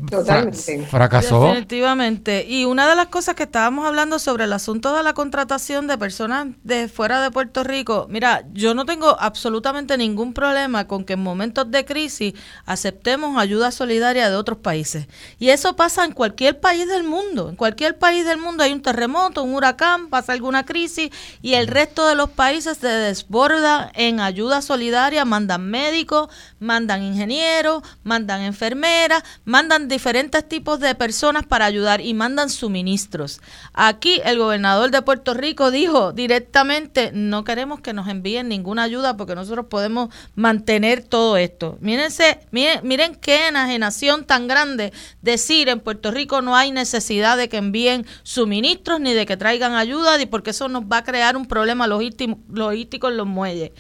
Totalmente. 0.10 0.86
fracasó. 0.86 1.46
Definitivamente. 1.48 2.46
Y 2.48 2.66
una 2.66 2.90
de 2.90 2.96
las 2.96 3.08
cosas 3.08 3.36
que 3.36 3.44
estábamos 3.44 3.86
hablando 3.86 4.20
sobre 4.20 4.46
el 4.46 4.54
asunto 4.54 4.96
de 4.96 5.04
la 5.04 5.14
contratación 5.14 5.88
de 5.88 5.98
personas 5.98 6.48
de 6.64 6.88
fuera 6.88 7.22
de 7.22 7.32
Puerto 7.32 7.64
Rico, 7.64 8.08
mira, 8.10 8.44
yo 8.54 8.74
no 8.74 8.86
tengo 8.86 9.18
absolutamente 9.20 9.98
ningún 9.98 10.34
problema 10.34 10.88
con 10.88 11.06
que 11.06 11.14
en 11.14 11.24
momentos 11.24 11.70
de 11.72 11.86
crisis 11.86 12.34
aceptemos 12.66 13.38
ayuda 13.38 13.72
solidaria 13.72 14.30
de 14.30 14.36
otros 14.36 14.60
países. 14.60 15.08
Y 15.40 15.50
eso 15.50 15.76
pasa 15.76 16.06
en 16.06 16.12
cualquier 16.12 16.60
país 16.60 16.88
del 16.88 17.04
mundo. 17.04 17.50
En 17.50 17.56
cualquier 17.56 17.98
país 17.98 18.26
del 18.26 18.38
mundo 18.38 18.64
hay 18.64 18.74
un 18.74 18.82
terremoto, 18.82 19.44
un 19.44 19.54
huracán, 19.54 20.10
pasa 20.10 20.34
alguna 20.34 20.66
crisis 20.66 21.10
y 21.42 21.54
el 21.54 21.68
resto 21.68 22.08
de 22.08 22.16
los 22.16 22.30
países 22.30 22.78
se 22.78 22.88
desborda 22.88 23.92
en 23.94 24.20
ayuda 24.20 24.62
solidaria, 24.62 25.26
mandan 25.26 25.70
médicos, 25.70 26.30
mandan 26.60 27.04
ingenieros, 27.04 27.84
mandan 28.04 28.42
enfermeras, 28.42 29.24
mandan 29.46 29.71
diferentes 29.80 30.48
tipos 30.48 30.80
de 30.80 30.94
personas 30.96 31.46
para 31.46 31.66
ayudar 31.66 32.02
y 32.02 32.14
mandan 32.14 32.50
suministros. 32.50 33.42
Aquí 33.74 34.22
el 34.26 34.38
gobernador 34.38 34.92
de 34.92 35.02
Puerto 35.02 35.34
Rico 35.34 35.72
dijo 35.72 36.12
directamente, 36.12 37.12
no 37.14 37.44
queremos 37.44 37.80
que 37.80 37.94
nos 37.94 38.08
envíen 38.08 38.50
ninguna 38.50 38.84
ayuda 38.84 39.16
porque 39.18 39.36
nosotros 39.36 39.68
podemos 39.70 40.14
mantener 40.36 41.04
todo 41.04 41.38
esto. 41.38 41.78
Mírense, 41.80 42.40
miren, 42.52 42.82
miren 42.84 43.16
qué 43.16 43.48
enajenación 43.48 44.26
tan 44.26 44.48
grande 44.48 44.92
decir 45.22 45.70
en 45.70 45.80
Puerto 45.80 46.12
Rico 46.12 46.42
no 46.42 46.56
hay 46.56 46.72
necesidad 46.72 47.38
de 47.38 47.48
que 47.48 47.58
envíen 47.58 48.06
suministros 48.24 49.00
ni 49.00 49.14
de 49.14 49.26
que 49.26 49.38
traigan 49.38 49.76
ayuda, 49.76 50.18
porque 50.30 50.50
eso 50.50 50.68
nos 50.68 50.84
va 50.84 50.98
a 50.98 51.04
crear 51.04 51.38
un 51.38 51.46
problema 51.46 51.88
logístico 51.88 53.08
en 53.08 53.18
los 53.18 53.28
muelles. 53.28 53.72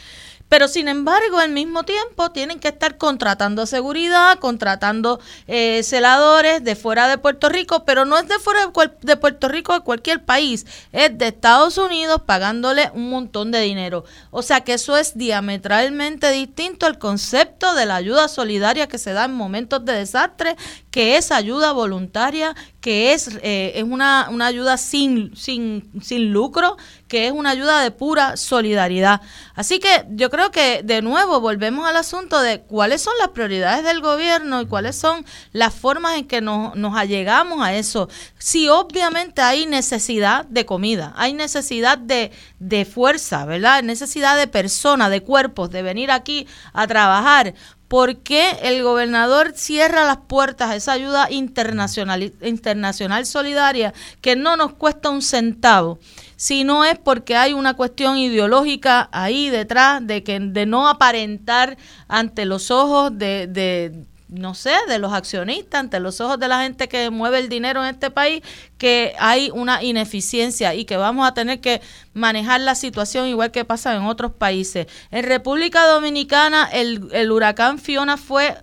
Pero 0.51 0.67
sin 0.67 0.89
embargo, 0.89 1.37
al 1.37 1.51
mismo 1.51 1.83
tiempo, 1.83 2.31
tienen 2.31 2.59
que 2.59 2.67
estar 2.67 2.97
contratando 2.97 3.65
seguridad, 3.65 4.37
contratando 4.39 5.21
eh, 5.47 5.81
celadores 5.81 6.61
de 6.61 6.75
fuera 6.75 7.07
de 7.07 7.17
Puerto 7.17 7.47
Rico, 7.47 7.85
pero 7.85 8.03
no 8.03 8.17
es 8.17 8.27
de 8.27 8.37
fuera 8.37 8.69
de 9.01 9.15
Puerto 9.15 9.47
Rico 9.47 9.73
de 9.73 9.79
cualquier 9.79 10.25
país, 10.25 10.65
es 10.91 11.17
de 11.17 11.29
Estados 11.29 11.77
Unidos 11.77 12.23
pagándole 12.25 12.91
un 12.93 13.09
montón 13.09 13.51
de 13.51 13.61
dinero. 13.61 14.03
O 14.29 14.41
sea 14.41 14.59
que 14.59 14.73
eso 14.73 14.97
es 14.97 15.17
diametralmente 15.17 16.29
distinto 16.31 16.85
al 16.85 16.99
concepto 16.99 17.73
de 17.73 17.85
la 17.85 17.95
ayuda 17.95 18.27
solidaria 18.27 18.87
que 18.87 18.97
se 18.97 19.13
da 19.13 19.23
en 19.23 19.33
momentos 19.33 19.85
de 19.85 19.93
desastre, 19.93 20.57
que 20.91 21.15
es 21.15 21.31
ayuda 21.31 21.71
voluntaria, 21.71 22.57
que 22.81 23.13
es, 23.13 23.29
eh, 23.43 23.73
es 23.75 23.83
una, 23.83 24.27
una 24.31 24.47
ayuda 24.47 24.75
sin, 24.75 25.35
sin, 25.35 25.91
sin 26.01 26.33
lucro, 26.33 26.77
que 27.07 27.27
es 27.27 27.31
una 27.31 27.51
ayuda 27.51 27.81
de 27.81 27.91
pura 27.91 28.37
solidaridad. 28.37 29.21
Así 29.53 29.79
que 29.79 30.05
yo 30.09 30.31
creo 30.31 30.49
que 30.49 30.81
de 30.83 31.03
nuevo 31.03 31.39
volvemos 31.39 31.87
al 31.87 31.95
asunto 31.95 32.41
de 32.41 32.61
cuáles 32.61 33.03
son 33.03 33.13
las 33.19 33.29
prioridades 33.29 33.85
del 33.85 34.01
gobierno 34.01 34.61
y 34.61 34.65
cuáles 34.65 34.95
son 34.95 35.25
las 35.51 35.75
formas 35.75 36.17
en 36.17 36.27
que 36.27 36.41
nos, 36.41 36.75
nos 36.75 36.97
allegamos 36.97 37.61
a 37.61 37.75
eso. 37.75 38.09
Si 38.39 38.67
obviamente 38.67 39.43
hay 39.43 39.67
necesidad 39.67 40.45
de 40.45 40.65
comida, 40.65 41.13
hay 41.15 41.33
necesidad 41.33 41.99
de, 41.99 42.31
de 42.57 42.85
fuerza, 42.85 43.45
¿verdad? 43.45 43.83
Necesidad 43.83 44.37
de 44.37 44.47
personas, 44.47 45.11
de 45.11 45.21
cuerpos, 45.21 45.69
de 45.69 45.83
venir 45.83 46.09
aquí 46.09 46.47
a 46.73 46.87
trabajar. 46.87 47.53
¿Por 47.91 48.19
qué 48.19 48.51
el 48.61 48.83
gobernador 48.83 49.51
cierra 49.53 50.05
las 50.05 50.15
puertas 50.15 50.69
a 50.69 50.77
esa 50.77 50.93
ayuda 50.93 51.29
internacional, 51.29 52.31
internacional 52.41 53.25
solidaria 53.25 53.93
que 54.21 54.37
no 54.37 54.55
nos 54.55 54.71
cuesta 54.71 55.09
un 55.09 55.21
centavo? 55.21 55.99
Si 56.37 56.63
no 56.63 56.85
es 56.85 56.97
porque 56.97 57.35
hay 57.35 57.51
una 57.51 57.73
cuestión 57.73 58.15
ideológica 58.15 59.09
ahí 59.11 59.49
detrás 59.49 60.07
de 60.07 60.23
que 60.23 60.39
de 60.39 60.65
no 60.65 60.87
aparentar 60.87 61.75
ante 62.07 62.45
los 62.45 62.71
ojos 62.71 63.11
de, 63.17 63.47
de 63.47 64.05
no 64.31 64.55
sé, 64.55 64.71
de 64.87 64.97
los 64.97 65.13
accionistas, 65.13 65.79
ante 65.79 65.99
los 65.99 66.21
ojos 66.21 66.39
de 66.39 66.47
la 66.47 66.63
gente 66.63 66.87
que 66.87 67.09
mueve 67.09 67.39
el 67.39 67.49
dinero 67.49 67.83
en 67.83 67.89
este 67.89 68.09
país, 68.09 68.41
que 68.77 69.13
hay 69.19 69.51
una 69.53 69.83
ineficiencia 69.83 70.73
y 70.73 70.85
que 70.85 70.95
vamos 70.95 71.27
a 71.27 71.33
tener 71.33 71.59
que 71.59 71.81
manejar 72.13 72.61
la 72.61 72.75
situación 72.75 73.27
igual 73.27 73.51
que 73.51 73.65
pasa 73.65 73.93
en 73.93 74.03
otros 74.03 74.31
países. 74.31 74.87
En 75.11 75.25
República 75.25 75.85
Dominicana 75.85 76.69
el, 76.71 77.09
el 77.11 77.31
huracán 77.31 77.77
Fiona 77.77 78.15
fue 78.15 78.55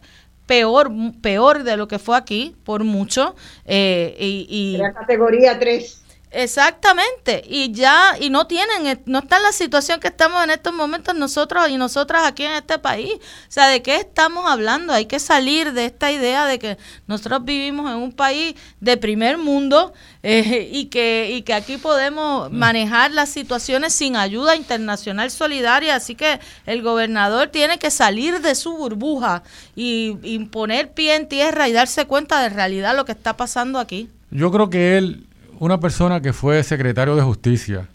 peor 0.47 0.91
peor 1.21 1.63
de 1.63 1.77
lo 1.77 1.87
que 1.87 1.99
fue 1.99 2.17
aquí, 2.17 2.57
por 2.65 2.83
mucho. 2.83 3.37
Eh, 3.67 4.17
y, 4.19 4.47
y, 4.49 4.81
categoría 4.95 5.59
3. 5.59 6.03
Exactamente, 6.31 7.43
y 7.49 7.73
ya, 7.73 8.17
y 8.21 8.29
no 8.29 8.47
tienen, 8.47 8.87
eh, 8.87 9.01
no 9.07 9.21
está 9.21 9.39
en 9.39 9.45
la 9.45 9.53
situación 9.53 9.99
que 9.99 10.09
estamos 10.09 10.45
en 10.45 10.51
estos 10.51 10.75
momentos 10.75 11.15
nosotros 11.15 11.71
y 11.71 11.79
nosotras 11.79 12.27
aquí 12.27 12.45
en 12.45 12.53
este 12.53 12.79
país. 12.79 13.15
O 13.15 13.51
sea, 13.51 13.69
¿de 13.69 13.81
qué 13.81 13.97
estamos 13.97 14.45
hablando? 14.47 14.93
Hay 14.93 15.07
que 15.07 15.21
salir 15.21 15.73
de 15.73 15.87
esta 15.87 16.13
idea 16.13 16.45
de 16.45 16.59
que 16.59 16.77
nosotros 17.07 17.45
vivimos 17.47 17.91
en 17.91 17.97
un 17.97 18.13
país 18.13 18.55
de 18.81 18.99
primer 18.99 19.39
mundo 19.39 19.95
eh, 20.23 20.69
y, 20.71 20.87
que, 20.87 21.31
y 21.33 21.43
que 21.43 21.55
aquí 21.55 21.79
podemos 21.79 22.51
mm. 22.51 22.55
manejar 22.55 23.11
las 23.13 23.31
situaciones 23.31 23.95
sin 23.95 24.15
ayuda 24.15 24.55
internacional 24.55 25.31
solidaria. 25.31 25.95
Así 25.95 26.15
que 26.15 26.41
el 26.67 26.83
gobernador 26.83 27.49
tiene 27.49 27.79
que 27.79 27.91
salir 27.91 28.43
de 28.43 28.55
su 28.55 28.77
burbuja 28.77 29.45
y, 29.75 30.19
y 30.23 30.39
poner 30.41 30.93
pie 30.93 31.15
en 31.15 31.27
tierra 31.27 31.69
y 31.69 31.73
darse 31.73 32.07
cuenta 32.07 32.43
de 32.43 32.51
realidad 32.51 32.95
lo 32.95 33.07
que 33.07 33.13
está 33.13 33.35
pasando 33.39 33.79
aquí. 33.79 34.11
Yo 34.31 34.53
creo 34.53 34.69
que 34.69 34.99
él 34.99 35.28
una 35.59 35.81
persona 35.81 36.21
que 36.21 36.33
fue 36.33 36.63
secretario 36.63 37.17
de 37.17 37.23
justicia, 37.23 37.89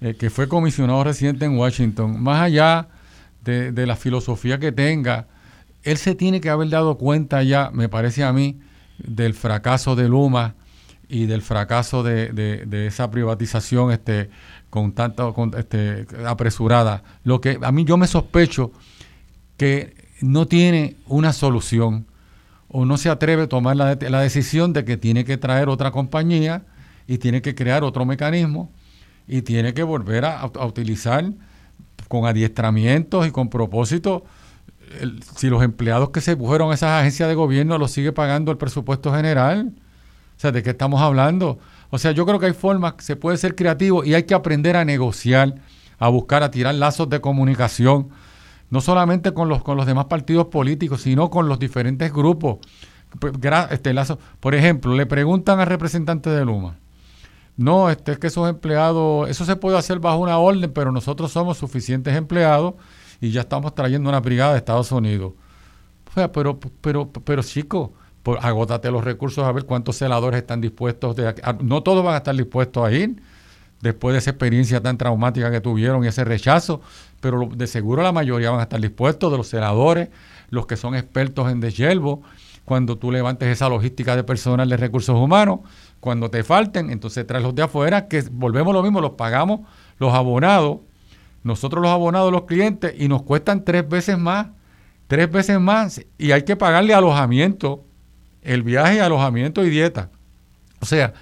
eh, 0.00 0.14
que 0.14 0.30
fue 0.30 0.48
comisionado 0.48 1.04
residente 1.04 1.44
en 1.44 1.56
Washington, 1.56 2.22
más 2.22 2.42
allá 2.42 2.88
de, 3.42 3.86
la 3.86 3.96
filosofía 3.96 4.58
que 4.58 4.72
tenga, 4.72 5.26
él 5.82 5.98
se 5.98 6.14
tiene 6.14 6.40
que 6.40 6.48
haber 6.48 6.70
dado 6.70 6.96
cuenta 6.96 7.42
ya, 7.42 7.70
me 7.72 7.90
parece 7.90 8.24
a 8.24 8.32
mí, 8.32 8.58
del 8.98 9.34
fracaso 9.34 9.96
de 9.96 10.08
Luma 10.08 10.54
y 11.08 11.26
del 11.26 11.42
fracaso 11.42 12.02
de, 12.02 12.86
esa 12.86 13.10
privatización 13.10 13.92
este, 13.92 14.30
con 14.70 14.92
tanto 14.92 15.34
este, 15.58 16.06
apresurada. 16.26 17.02
Lo 17.22 17.42
que 17.42 17.58
a 17.60 17.70
mí 17.70 17.84
yo 17.84 17.98
me 17.98 18.06
sospecho 18.06 18.72
que 19.58 19.94
no 20.22 20.46
tiene 20.46 20.96
una 21.06 21.34
solución 21.34 22.06
o 22.68 22.86
no 22.86 22.96
se 22.96 23.10
atreve 23.10 23.42
a 23.42 23.48
tomar 23.48 23.76
la, 23.76 23.94
la 23.94 24.20
decisión 24.20 24.72
de 24.72 24.86
que 24.86 24.96
tiene 24.96 25.26
que 25.26 25.36
traer 25.36 25.68
otra 25.68 25.90
compañía 25.90 26.62
y 27.06 27.18
tiene 27.18 27.42
que 27.42 27.54
crear 27.54 27.84
otro 27.84 28.04
mecanismo 28.04 28.70
y 29.26 29.42
tiene 29.42 29.74
que 29.74 29.82
volver 29.82 30.24
a, 30.24 30.44
utilizar 30.66 31.24
con 32.08 32.26
adiestramientos 32.26 33.26
y 33.26 33.30
con 33.30 33.48
propósito 33.48 34.24
si 35.36 35.48
los 35.48 35.62
empleados 35.62 36.10
que 36.10 36.20
se 36.20 36.36
fueron 36.36 36.70
a 36.70 36.74
esas 36.74 37.00
agencias 37.00 37.28
de 37.28 37.34
gobierno 37.34 37.78
los 37.78 37.90
sigue 37.90 38.12
pagando 38.12 38.52
el 38.52 38.58
presupuesto 38.58 39.12
general. 39.12 39.72
O 40.36 40.40
sea, 40.40 40.52
¿de 40.52 40.62
qué 40.62 40.70
estamos 40.70 41.00
hablando? 41.00 41.58
O 41.90 41.98
sea, 41.98 42.12
yo 42.12 42.26
creo 42.26 42.38
que 42.38 42.46
hay 42.46 42.52
formas, 42.52 42.94
se 42.98 43.16
puede 43.16 43.36
ser 43.36 43.54
creativo 43.54 44.04
y 44.04 44.14
hay 44.14 44.24
que 44.24 44.34
aprender 44.34 44.76
a 44.76 44.84
negociar, 44.84 45.54
a 45.98 46.08
buscar, 46.08 46.42
a 46.42 46.50
tirar 46.50 46.74
lazos 46.74 47.08
de 47.08 47.20
comunicación, 47.20 48.08
no 48.70 48.80
solamente 48.80 49.32
con 49.32 49.48
los, 49.48 49.62
con 49.62 49.76
los 49.76 49.86
demás 49.86 50.06
partidos 50.06 50.46
políticos, 50.46 51.02
sino 51.02 51.30
con 51.30 51.48
los 51.48 51.58
diferentes 51.58 52.12
grupos. 52.12 52.58
Pues, 53.18 53.32
este, 53.70 53.94
por 54.40 54.54
ejemplo, 54.54 54.94
le 54.94 55.06
preguntan 55.06 55.60
al 55.60 55.66
representante 55.66 56.30
de 56.30 56.44
Luma, 56.44 56.78
no, 57.56 57.88
este, 57.88 58.12
es 58.12 58.18
que 58.18 58.26
esos 58.26 58.48
empleados, 58.48 59.28
eso 59.30 59.44
se 59.44 59.56
puede 59.56 59.78
hacer 59.78 60.00
bajo 60.00 60.18
una 60.18 60.38
orden, 60.38 60.72
pero 60.72 60.90
nosotros 60.90 61.30
somos 61.30 61.58
suficientes 61.58 62.14
empleados 62.16 62.74
y 63.20 63.30
ya 63.30 63.42
estamos 63.42 63.74
trayendo 63.74 64.08
una 64.08 64.20
brigada 64.20 64.52
de 64.52 64.58
Estados 64.58 64.90
Unidos. 64.90 65.32
O 66.10 66.14
sea, 66.14 66.32
pero, 66.32 66.58
pero, 66.80 67.10
pero 67.10 67.42
chico, 67.42 67.92
por, 68.22 68.38
agótate 68.44 68.90
los 68.90 69.04
recursos 69.04 69.44
a 69.44 69.52
ver 69.52 69.64
cuántos 69.64 69.96
celadores 69.96 70.38
están 70.40 70.60
dispuestos 70.60 71.14
de... 71.14 71.34
no 71.62 71.82
todos 71.82 72.04
van 72.04 72.14
a 72.14 72.18
estar 72.18 72.34
dispuestos 72.34 72.84
a 72.84 72.92
ir 72.92 73.22
después 73.80 74.14
de 74.14 74.18
esa 74.18 74.30
experiencia 74.30 74.80
tan 74.80 74.96
traumática 74.96 75.50
que 75.50 75.60
tuvieron 75.60 76.04
y 76.04 76.08
ese 76.08 76.24
rechazo, 76.24 76.80
pero 77.20 77.48
de 77.54 77.66
seguro 77.66 78.02
la 78.02 78.12
mayoría 78.12 78.50
van 78.50 78.60
a 78.60 78.62
estar 78.64 78.80
dispuestos, 78.80 79.30
de 79.30 79.36
los 79.36 79.48
celadores, 79.48 80.08
los 80.48 80.66
que 80.66 80.76
son 80.76 80.94
expertos 80.94 81.52
en 81.52 81.60
deshiervo, 81.60 82.22
cuando 82.64 82.96
tú 82.96 83.12
levantes 83.12 83.48
esa 83.48 83.68
logística 83.68 84.16
de 84.16 84.24
personal 84.24 84.68
de 84.68 84.76
recursos 84.78 85.14
humanos, 85.14 85.60
cuando 86.04 86.30
te 86.30 86.44
falten, 86.44 86.90
entonces 86.90 87.26
traes 87.26 87.42
los 87.42 87.54
de 87.54 87.62
afuera, 87.62 88.08
que 88.08 88.22
volvemos 88.30 88.74
lo 88.74 88.82
mismo, 88.82 89.00
los 89.00 89.12
pagamos 89.12 89.60
los 89.98 90.12
abonados, 90.12 90.80
nosotros 91.44 91.82
los 91.82 91.90
abonados, 91.90 92.30
los 92.30 92.42
clientes, 92.42 92.94
y 92.98 93.08
nos 93.08 93.22
cuestan 93.22 93.64
tres 93.64 93.88
veces 93.88 94.18
más, 94.18 94.48
tres 95.06 95.32
veces 95.32 95.58
más, 95.58 96.02
y 96.18 96.32
hay 96.32 96.42
que 96.42 96.56
pagarle 96.56 96.92
alojamiento, 96.92 97.86
el 98.42 98.62
viaje, 98.62 99.00
alojamiento 99.00 99.64
y 99.64 99.70
dieta. 99.70 100.10
O 100.78 100.84
sea, 100.84 101.14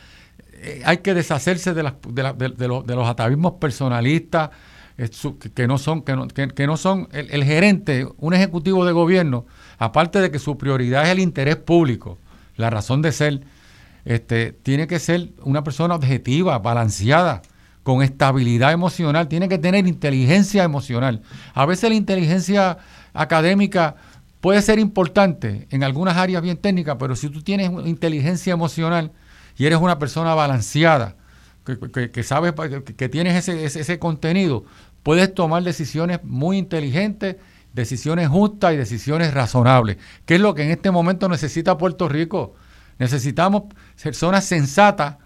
eh, 0.55 0.83
hay 0.85 0.97
que 0.97 1.15
deshacerse 1.15 1.75
de, 1.75 1.85
las, 1.85 1.95
de, 2.03 2.67
los, 2.67 3.09
atavismos 3.09 3.53
personalistas 3.61 4.51
eh, 4.99 5.09
que 5.55 5.69
no 5.69 5.79
son, 5.79 6.03
que 6.03 6.17
no, 6.17 6.27
que, 6.27 6.67
no 6.67 6.77
son 6.77 7.09
el, 7.13 7.31
el, 7.31 7.45
gerente, 7.45 8.09
un 8.17 8.35
ejecutivo 8.35 8.85
de 8.85 8.91
gobierno, 8.91 9.47
aparte 9.79 10.21
de 10.21 10.33
que 10.33 10.41
su 10.41 10.59
prioridad 10.59 11.05
es 11.05 11.11
el 11.11 11.21
interés 11.21 11.55
público, 11.55 12.19
la 12.57 12.69
razón 12.69 13.01
de 13.01 13.13
ser 13.13 13.43
este, 14.05 14.53
tiene 14.53 14.87
que 14.87 14.99
ser 14.99 15.31
una 15.43 15.65
persona 15.65 15.95
objetiva, 15.95 16.59
balanceada, 16.59 17.43
con 17.83 18.03
estabilidad 18.03 18.73
emocional, 18.73 19.29
tiene 19.29 19.49
que 19.49 19.59
tener 19.59 19.87
inteligencia 19.87 20.63
emocional. 20.63 21.23
A 21.55 21.67
veces 21.67 21.91
la 21.91 21.97
inteligencia 21.97 22.79
académica 23.13 23.97
puede 24.41 24.63
ser 24.63 24.79
importante 24.79 25.67
en 25.71 25.83
algunas 25.83 26.17
áreas 26.17 26.43
bien 26.43 26.57
técnicas, 26.57 26.97
pero 26.99 27.17
si 27.17 27.29
tú 27.29 27.43
tienes 27.43 27.71
inteligencia 27.87 28.53
emocional 28.53 29.13
y 29.57 29.67
eres 29.67 29.79
una 29.81 29.99
persona 29.99 30.35
balanceada, 30.35 31.17
que, 31.65 32.23
sabes 32.25 32.55
que, 32.97 33.09
tienes 33.09 33.49
ese, 33.49 33.65
ese, 33.65 33.99
contenido, 34.01 34.65
puedes 35.05 35.33
tomar 35.33 35.63
decisiones 35.63 36.19
muy 36.25 36.59
inteligentes, 36.59 37.37
decisiones 37.73 38.29
justas 38.29 38.75
y 38.75 38.77
decisiones 38.77 39.33
razonables, 39.33 39.99
que 40.27 40.35
es 40.35 40.41
lo 40.41 40.55
que 40.55 40.65
en 40.65 40.71
este 40.71 40.91
momento 40.91 41.29
necesita 41.29 41.79
Puerto 41.79 42.09
Rico. 42.09 42.55
Necesitamos 43.03 43.65
personas 44.01 44.45
sensatas 44.45 45.17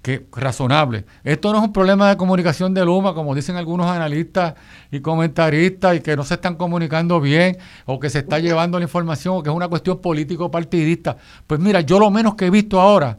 que 0.00 0.28
razonable. 0.30 1.06
Esto 1.24 1.50
no 1.50 1.58
es 1.58 1.64
un 1.64 1.72
problema 1.72 2.08
de 2.08 2.16
comunicación 2.16 2.72
de 2.72 2.84
Luma, 2.84 3.14
como 3.14 3.34
dicen 3.34 3.56
algunos 3.56 3.88
analistas 3.88 4.54
y 4.92 5.00
comentaristas, 5.00 5.96
y 5.96 6.00
que 6.02 6.14
no 6.14 6.22
se 6.22 6.34
están 6.34 6.54
comunicando 6.54 7.20
bien, 7.20 7.58
o 7.84 7.98
que 7.98 8.10
se 8.10 8.20
está 8.20 8.38
llevando 8.38 8.78
la 8.78 8.84
información, 8.84 9.38
o 9.38 9.42
que 9.42 9.50
es 9.50 9.56
una 9.56 9.66
cuestión 9.66 10.00
político-partidista. 10.00 11.16
Pues 11.48 11.58
mira, 11.58 11.80
yo 11.80 11.98
lo 11.98 12.12
menos 12.12 12.36
que 12.36 12.46
he 12.46 12.50
visto 12.50 12.80
ahora 12.80 13.18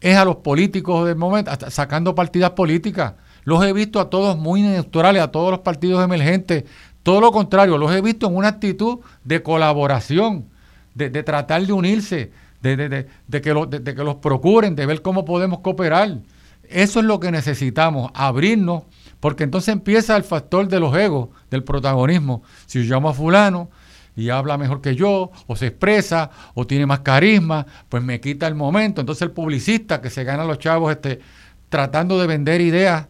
es 0.00 0.16
a 0.16 0.24
los 0.24 0.38
políticos 0.38 1.06
del 1.06 1.14
momento 1.14 1.52
sacando 1.70 2.16
partidas 2.16 2.50
políticas. 2.50 3.14
Los 3.44 3.62
he 3.62 3.72
visto 3.72 4.00
a 4.00 4.10
todos 4.10 4.36
muy 4.36 4.62
neutrales, 4.62 5.22
a 5.22 5.30
todos 5.30 5.52
los 5.52 5.60
partidos 5.60 6.02
emergentes. 6.02 6.64
Todo 7.04 7.20
lo 7.20 7.30
contrario, 7.30 7.78
los 7.78 7.92
he 7.92 8.00
visto 8.00 8.26
en 8.26 8.34
una 8.34 8.48
actitud 8.48 8.98
de 9.22 9.44
colaboración, 9.44 10.46
de 10.96 11.22
tratar 11.22 11.64
de 11.64 11.72
unirse, 11.72 12.32
de, 12.62 12.76
de, 12.76 13.06
de 13.26 13.40
que 13.40 13.54
de, 13.54 13.94
que 13.94 14.04
los 14.04 14.16
procuren, 14.16 14.74
de 14.74 14.86
ver 14.86 15.02
cómo 15.02 15.24
podemos 15.24 15.60
cooperar. 15.60 16.18
Eso 16.68 17.00
es 17.00 17.06
lo 17.06 17.18
que 17.18 17.30
necesitamos, 17.30 18.10
abrirnos, 18.14 18.84
porque 19.20 19.44
entonces 19.44 19.72
empieza 19.72 20.16
el 20.16 20.24
factor 20.24 20.68
de 20.68 20.80
los 20.80 20.94
egos, 20.96 21.30
del 21.50 21.64
protagonismo. 21.64 22.42
Si 22.66 22.84
yo 22.84 22.94
llamo 22.94 23.08
a 23.08 23.14
fulano 23.14 23.70
y 24.14 24.30
habla 24.30 24.58
mejor 24.58 24.80
que 24.80 24.94
yo, 24.94 25.30
o 25.46 25.56
se 25.56 25.68
expresa, 25.68 26.30
o 26.54 26.66
tiene 26.66 26.84
más 26.84 27.00
carisma, 27.00 27.66
pues 27.88 28.02
me 28.02 28.20
quita 28.20 28.46
el 28.46 28.54
momento. 28.54 29.00
Entonces 29.00 29.22
el 29.22 29.30
publicista 29.30 30.00
que 30.00 30.10
se 30.10 30.24
gana 30.24 30.44
los 30.44 30.58
chavos 30.58 30.90
este, 30.92 31.20
tratando 31.68 32.18
de 32.20 32.26
vender 32.26 32.60
ideas, 32.60 33.06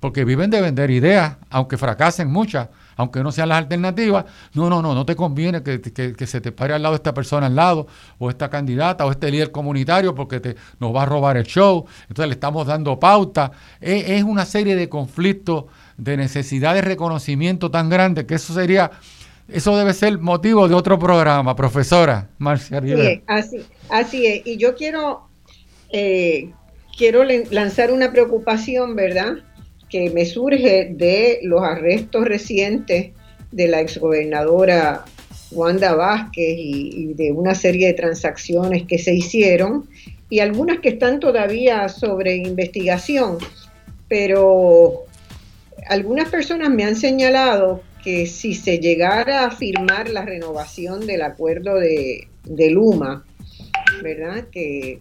porque 0.00 0.24
viven 0.24 0.48
de 0.50 0.62
vender 0.62 0.90
ideas, 0.90 1.36
aunque 1.50 1.76
fracasen 1.76 2.30
muchas, 2.30 2.68
aunque 2.98 3.22
no 3.22 3.30
sean 3.32 3.48
las 3.48 3.58
alternativas, 3.58 4.24
no, 4.54 4.68
no, 4.68 4.82
no, 4.82 4.92
no 4.92 5.06
te 5.06 5.14
conviene 5.14 5.62
que, 5.62 6.26
se 6.26 6.40
te 6.40 6.52
pare 6.52 6.74
al 6.74 6.82
lado 6.82 6.96
esta 6.96 7.14
persona 7.14 7.46
al 7.46 7.54
lado, 7.54 7.86
o 8.18 8.28
esta 8.28 8.50
candidata, 8.50 9.06
o 9.06 9.12
este 9.12 9.30
líder 9.30 9.52
comunitario, 9.52 10.16
porque 10.16 10.40
te, 10.40 10.56
nos 10.80 10.94
va 10.94 11.04
a 11.04 11.06
robar 11.06 11.36
el 11.36 11.44
show, 11.44 11.86
entonces 12.02 12.26
le 12.26 12.34
estamos 12.34 12.66
dando 12.66 12.98
pauta. 12.98 13.52
Es, 13.80 14.10
es 14.10 14.24
una 14.24 14.44
serie 14.44 14.74
de 14.74 14.88
conflictos, 14.88 15.66
de 15.96 16.16
necesidad 16.16 16.74
de 16.74 16.82
reconocimiento 16.82 17.70
tan 17.70 17.88
grande 17.88 18.26
que 18.26 18.34
eso 18.34 18.52
sería... 18.52 18.90
Eso 19.48 19.74
debe 19.78 19.94
ser 19.94 20.18
motivo 20.18 20.68
de 20.68 20.74
otro 20.74 20.98
programa, 20.98 21.56
profesora 21.56 22.28
Marcia 22.36 22.82
Sí, 22.82 23.22
así, 23.26 23.66
así 23.88 24.26
es. 24.26 24.46
Y 24.46 24.58
yo 24.58 24.74
quiero, 24.74 25.26
eh, 25.90 26.50
quiero 26.98 27.24
lanzar 27.24 27.90
una 27.90 28.12
preocupación, 28.12 28.94
¿verdad? 28.94 29.38
Que 29.88 30.10
me 30.10 30.24
surge 30.24 30.90
de 30.92 31.40
los 31.42 31.62
arrestos 31.62 32.24
recientes 32.24 33.12
de 33.52 33.68
la 33.68 33.80
exgobernadora 33.80 35.04
Wanda 35.50 35.94
Vázquez 35.94 36.56
y, 36.58 37.14
de 37.14 37.32
una 37.32 37.54
serie 37.54 37.88
de 37.88 37.94
transacciones 37.94 38.84
que 38.84 38.98
se 38.98 39.14
hicieron 39.14 39.88
y 40.30 40.40
algunas 40.40 40.80
que 40.80 40.90
están 40.90 41.20
todavía 41.20 41.88
sobre 41.88 42.36
investigación, 42.36 43.38
pero 44.08 45.04
algunas 45.88 46.28
personas 46.28 46.68
me 46.70 46.84
han 46.84 46.96
señalado 46.96 47.82
que 48.04 48.26
si 48.26 48.54
se 48.54 48.78
llegara 48.78 49.46
a 49.46 49.50
firmar 49.50 50.10
la 50.10 50.22
renovación 50.22 51.06
del 51.06 51.22
acuerdo 51.22 51.76
de, 51.76 52.28
de 52.44 52.70
Luma, 52.70 53.24
¿verdad? 54.02 54.46
Que 54.52 55.00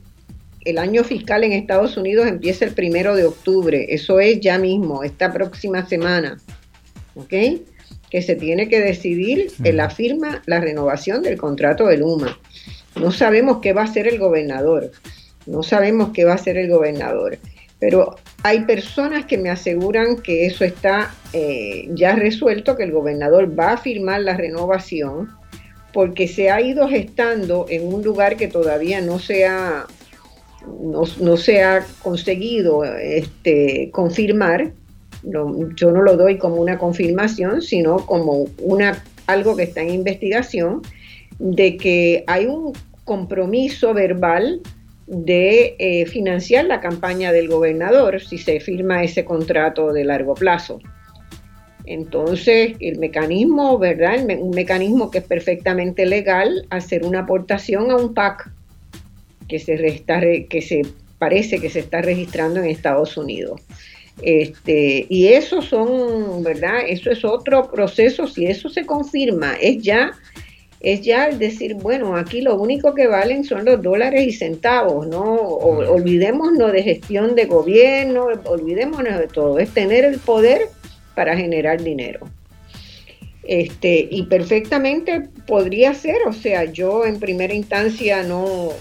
el 0.67 0.77
año 0.79 1.05
fiscal 1.05 1.45
en 1.45 1.53
Estados 1.53 1.95
Unidos 1.95 2.27
empieza 2.27 2.65
el 2.65 2.73
primero 2.73 3.15
de 3.15 3.25
octubre, 3.25 3.85
eso 3.89 4.19
es 4.19 4.41
ya 4.41 4.57
mismo, 4.57 5.01
esta 5.01 5.31
próxima 5.31 5.87
semana, 5.87 6.37
¿ok? 7.15 7.33
Que 8.09 8.21
se 8.21 8.35
tiene 8.35 8.67
que 8.67 8.81
decidir 8.81 9.47
en 9.63 9.77
la 9.77 9.89
firma 9.89 10.41
la 10.45 10.59
renovación 10.59 11.23
del 11.23 11.37
contrato 11.37 11.87
de 11.87 11.97
Luma. 11.97 12.37
No 12.97 13.13
sabemos 13.13 13.59
qué 13.61 13.71
va 13.71 13.83
a 13.83 13.85
hacer 13.85 14.09
el 14.09 14.19
gobernador, 14.19 14.91
no 15.45 15.63
sabemos 15.63 16.09
qué 16.13 16.25
va 16.25 16.33
a 16.33 16.35
hacer 16.35 16.57
el 16.57 16.69
gobernador, 16.69 17.37
pero 17.79 18.17
hay 18.43 18.65
personas 18.65 19.25
que 19.25 19.37
me 19.37 19.49
aseguran 19.49 20.17
que 20.17 20.47
eso 20.47 20.65
está 20.65 21.15
eh, 21.31 21.87
ya 21.91 22.13
resuelto, 22.15 22.75
que 22.75 22.83
el 22.83 22.91
gobernador 22.91 23.57
va 23.57 23.71
a 23.71 23.77
firmar 23.77 24.19
la 24.19 24.35
renovación, 24.35 25.29
porque 25.93 26.27
se 26.27 26.51
ha 26.51 26.59
ido 26.59 26.89
gestando 26.89 27.67
en 27.69 27.87
un 27.87 28.03
lugar 28.03 28.35
que 28.35 28.49
todavía 28.49 28.99
no 28.99 29.17
se 29.19 29.45
ha 29.45 29.87
no, 30.81 31.37
se 31.37 31.63
ha 31.63 31.85
conseguido 32.01 32.83
este, 32.83 33.89
confirmar, 33.91 34.71
yo 35.23 35.91
no 35.91 36.01
lo 36.01 36.15
doy 36.15 36.37
como 36.37 36.57
una 36.57 36.77
confirmación, 36.77 37.61
sino 37.61 38.05
como 38.05 38.45
algo 39.25 39.55
que 39.55 39.63
está 39.63 39.81
en 39.81 39.89
investigación, 39.89 40.81
de 41.39 41.77
que 41.77 42.23
hay 42.27 42.45
un 42.45 42.73
compromiso 43.03 43.93
verbal 43.93 44.61
de 45.07 45.75
eh, 45.79 46.05
financiar 46.05 46.65
la 46.65 46.81
campaña 46.81 47.31
del 47.31 47.47
gobernador 47.47 48.21
si 48.21 48.37
se 48.37 48.59
firma 48.59 49.03
ese 49.03 49.23
contrato 49.23 49.93
de 49.93 50.03
largo 50.03 50.33
plazo. 50.33 50.79
Entonces, 51.85 52.75
el 52.81 52.99
mecanismo, 52.99 53.77
¿verdad? 53.79 54.17
un 54.39 54.49
mecanismo 54.49 55.09
que 55.09 55.19
es 55.19 55.23
perfectamente 55.23 56.05
legal, 56.05 56.67
hacer 56.69 57.05
una 57.05 57.19
aportación 57.19 57.91
a 57.91 57.95
un 57.95 58.13
PAC 58.13 58.51
que 59.47 59.59
se, 59.59 60.03
que 60.49 60.61
se 60.61 60.81
parece 61.17 61.59
que 61.59 61.69
se 61.69 61.79
está 61.79 62.01
registrando 62.01 62.59
en 62.59 62.65
Estados 62.65 63.17
Unidos. 63.17 63.61
Este, 64.21 65.05
y 65.09 65.27
eso 65.27 65.61
son, 65.61 66.43
¿verdad? 66.43 66.79
Eso 66.87 67.11
es 67.11 67.23
otro 67.23 67.69
proceso, 67.69 68.27
si 68.27 68.47
eso 68.47 68.67
se 68.69 68.85
confirma, 68.85 69.53
es 69.61 69.81
ya, 69.83 70.11
es 70.79 71.01
ya 71.01 71.27
el 71.27 71.37
decir, 71.37 71.75
bueno, 71.75 72.15
aquí 72.15 72.41
lo 72.41 72.59
único 72.59 72.95
que 72.95 73.07
valen 73.07 73.43
son 73.43 73.65
los 73.65 73.81
dólares 73.81 74.25
y 74.25 74.31
centavos, 74.31 75.07
¿no? 75.07 75.23
olvidémonos 75.35 76.71
de 76.71 76.81
gestión 76.81 77.35
de 77.35 77.45
gobierno, 77.45 78.27
olvidémonos 78.45 79.19
de 79.19 79.27
todo, 79.27 79.59
es 79.59 79.69
tener 79.69 80.03
el 80.03 80.19
poder 80.19 80.61
para 81.13 81.37
generar 81.37 81.83
dinero. 81.83 82.27
Este, 83.43 84.07
y 84.11 84.23
perfectamente 84.23 85.29
podría 85.45 85.93
ser, 85.93 86.17
o 86.27 86.33
sea, 86.33 86.65
yo 86.65 87.05
en 87.05 87.19
primera 87.19 87.53
instancia 87.53 88.23
no, 88.23 88.71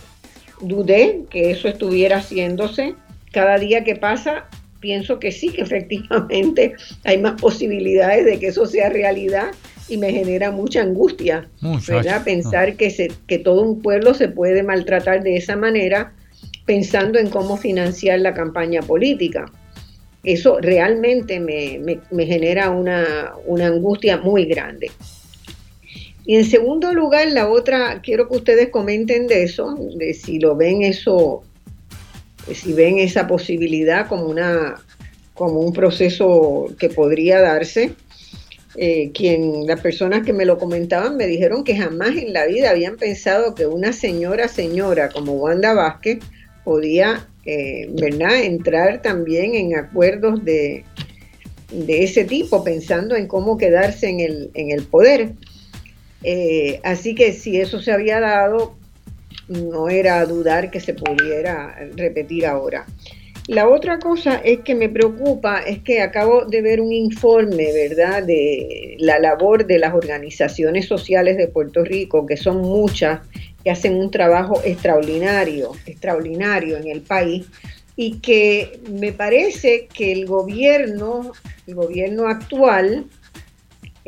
dudé 0.60 1.24
que 1.30 1.50
eso 1.50 1.68
estuviera 1.68 2.18
haciéndose. 2.18 2.94
Cada 3.32 3.58
día 3.58 3.84
que 3.84 3.96
pasa, 3.96 4.46
pienso 4.80 5.18
que 5.18 5.32
sí, 5.32 5.48
que 5.50 5.62
efectivamente 5.62 6.74
hay 7.04 7.18
más 7.18 7.40
posibilidades 7.40 8.24
de 8.24 8.38
que 8.38 8.48
eso 8.48 8.66
sea 8.66 8.88
realidad 8.88 9.52
y 9.88 9.98
me 9.98 10.10
genera 10.12 10.50
mucha 10.50 10.82
angustia, 10.82 11.48
¿verdad? 11.86 12.24
Pensar 12.24 12.76
que, 12.76 12.90
se, 12.90 13.08
que 13.28 13.38
todo 13.38 13.62
un 13.62 13.82
pueblo 13.82 14.14
se 14.14 14.28
puede 14.28 14.62
maltratar 14.62 15.22
de 15.22 15.36
esa 15.36 15.54
manera 15.56 16.12
pensando 16.64 17.18
en 17.18 17.30
cómo 17.30 17.56
financiar 17.56 18.20
la 18.20 18.34
campaña 18.34 18.82
política. 18.82 19.46
Eso 20.24 20.58
realmente 20.60 21.38
me, 21.38 21.80
me, 22.10 22.26
genera 22.26 22.70
una, 22.70 23.32
una 23.46 23.68
angustia 23.68 24.16
muy 24.16 24.44
grande. 24.46 24.90
Y 26.26 26.36
en 26.36 26.44
segundo 26.44 26.92
lugar, 26.92 27.28
la 27.28 27.48
otra, 27.48 28.02
quiero 28.02 28.28
que 28.28 28.36
ustedes 28.36 28.70
comenten 28.70 29.28
de 29.28 29.44
eso, 29.44 29.76
de 29.96 30.12
si 30.12 30.40
lo 30.40 30.56
ven 30.56 30.82
eso, 30.82 31.44
si 32.52 32.72
ven 32.72 32.98
esa 32.98 33.26
posibilidad 33.26 34.08
como 34.08 34.24
una 34.24 34.82
como 35.34 35.60
un 35.60 35.72
proceso 35.72 36.66
que 36.78 36.88
podría 36.88 37.40
darse. 37.40 37.92
Eh, 38.78 39.10
quien 39.14 39.66
las 39.66 39.80
personas 39.80 40.24
que 40.26 40.34
me 40.34 40.44
lo 40.44 40.58
comentaban 40.58 41.16
me 41.16 41.26
dijeron 41.26 41.64
que 41.64 41.76
jamás 41.76 42.16
en 42.16 42.34
la 42.34 42.44
vida 42.46 42.70
habían 42.70 42.96
pensado 42.96 43.54
que 43.54 43.66
una 43.66 43.94
señora 43.94 44.48
señora 44.48 45.08
como 45.08 45.32
Wanda 45.32 45.72
Vázquez 45.72 46.18
podía 46.62 47.26
eh, 47.46 47.88
¿verdad? 47.92 48.42
entrar 48.42 49.00
también 49.00 49.54
en 49.54 49.76
acuerdos 49.76 50.44
de, 50.44 50.84
de 51.70 52.04
ese 52.04 52.24
tipo, 52.24 52.64
pensando 52.64 53.14
en 53.14 53.28
cómo 53.28 53.56
quedarse 53.56 54.08
en 54.08 54.20
el, 54.20 54.50
en 54.54 54.70
el 54.70 54.82
poder. 54.82 55.32
Eh, 56.22 56.80
así 56.82 57.14
que 57.14 57.32
si 57.32 57.60
eso 57.60 57.80
se 57.80 57.92
había 57.92 58.20
dado, 58.20 58.76
no 59.48 59.88
era 59.88 60.24
dudar 60.26 60.70
que 60.70 60.80
se 60.80 60.94
pudiera 60.94 61.76
repetir 61.94 62.46
ahora. 62.46 62.86
La 63.48 63.68
otra 63.68 64.00
cosa 64.00 64.40
es 64.44 64.60
que 64.60 64.74
me 64.74 64.88
preocupa 64.88 65.60
es 65.60 65.78
que 65.78 66.00
acabo 66.00 66.46
de 66.46 66.62
ver 66.62 66.80
un 66.80 66.92
informe, 66.92 67.72
¿verdad?, 67.72 68.24
de 68.24 68.96
la 68.98 69.20
labor 69.20 69.66
de 69.66 69.78
las 69.78 69.94
organizaciones 69.94 70.86
sociales 70.86 71.36
de 71.36 71.46
Puerto 71.46 71.84
Rico, 71.84 72.26
que 72.26 72.36
son 72.36 72.56
muchas, 72.56 73.20
que 73.62 73.70
hacen 73.70 73.94
un 73.94 74.10
trabajo 74.10 74.60
extraordinario, 74.64 75.72
extraordinario 75.86 76.76
en 76.76 76.88
el 76.88 77.02
país, 77.02 77.46
y 77.94 78.18
que 78.18 78.80
me 78.90 79.12
parece 79.12 79.86
que 79.94 80.10
el 80.10 80.26
gobierno, 80.26 81.30
el 81.68 81.76
gobierno 81.76 82.26
actual, 82.26 83.04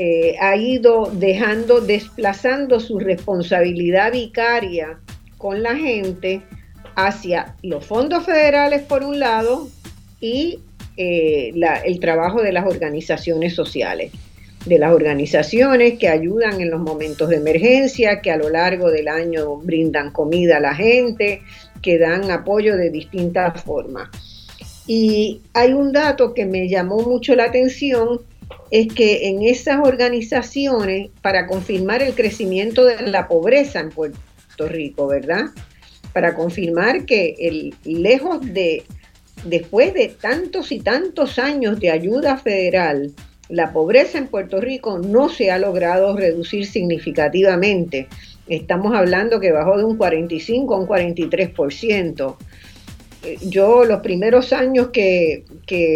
eh, 0.01 0.37
ha 0.41 0.55
ido 0.55 1.11
dejando, 1.13 1.81
desplazando 1.81 2.79
su 2.79 3.01
responsabilidad 3.01 4.13
vicaria 4.13 5.01
con 5.39 5.65
la 5.65 5.75
gente 5.75 6.41
hacia 6.95 7.57
los 7.65 7.85
fondos 7.85 8.25
federales 8.25 8.83
por 8.83 9.03
un 9.03 9.19
lado 9.19 9.69
y 10.21 10.61
eh, 10.97 11.53
el 11.85 11.99
trabajo 11.99 12.41
de 12.43 12.53
las 12.53 12.65
organizaciones 12.65 13.57
sociales, 13.57 14.13
de 14.67 14.79
las 14.79 14.93
organizaciones 14.93 15.99
que 15.99 16.09
ayudan 16.09 16.61
en 16.61 16.71
los 16.71 16.81
momentos 16.81 17.29
de 17.29 17.39
emergencia, 17.39 18.21
que 18.21 18.31
a 18.31 18.37
lo 18.37 18.51
largo 18.51 18.93
del 18.93 19.09
año 19.09 19.57
brindan 19.57 20.13
comida 20.13 20.59
a 20.59 20.61
la 20.61 20.77
gente, 20.77 21.43
que 21.83 21.99
dan 21.99 22.31
apoyo 22.31 22.77
de 22.77 22.91
distintas 22.91 23.61
formas. 23.65 24.11
Y 24.87 25.41
hay 25.55 25.73
un 25.73 25.91
dato 25.91 26.35
que 26.35 26.47
me 26.47 26.69
llamó 26.69 27.01
mucho 27.01 27.35
la 27.35 27.47
atención, 27.47 28.21
es 28.71 28.89
que 28.93 29.29
en 29.29 29.43
esas 29.43 29.79
organizaciones, 29.83 31.11
para 31.23 31.47
confirmar 31.47 32.03
el 32.03 32.15
crecimiento 32.15 32.85
de 32.85 33.03
la 33.07 33.29
pobreza 33.29 33.81
en 33.81 33.91
Puerto 33.91 34.69
Rico, 34.69 35.07
¿verdad? 35.07 35.47
Para 36.13 36.35
confirmar 36.35 37.05
que 37.05 37.35
el, 37.39 37.75
lejos 37.85 38.41
de, 38.43 38.85
después 39.45 39.95
de 39.95 40.09
tantos 40.09 40.73
y 40.73 40.81
tantos 40.81 41.39
años 41.39 41.81
de 41.81 41.91
ayuda 41.91 42.37
federal, 42.37 43.13
la 43.49 43.73
pobreza 43.73 44.19
en 44.19 44.27
Puerto 44.27 44.61
Rico 44.61 44.99
no 44.99 45.31
se 45.31 45.51
ha 45.51 45.59
logrado 45.59 46.15
reducir 46.17 46.67
significativamente. 46.67 48.09
Estamos 48.47 48.95
hablando 48.95 49.41
que 49.41 49.53
bajó 49.53 49.79
de 49.79 49.85
un 49.85 49.97
45 49.97 50.75
a 50.75 50.79
un 50.79 50.87
43% 50.87 52.37
yo 53.43 53.85
los 53.85 54.01
primeros 54.01 54.53
años 54.53 54.89
que, 54.89 55.45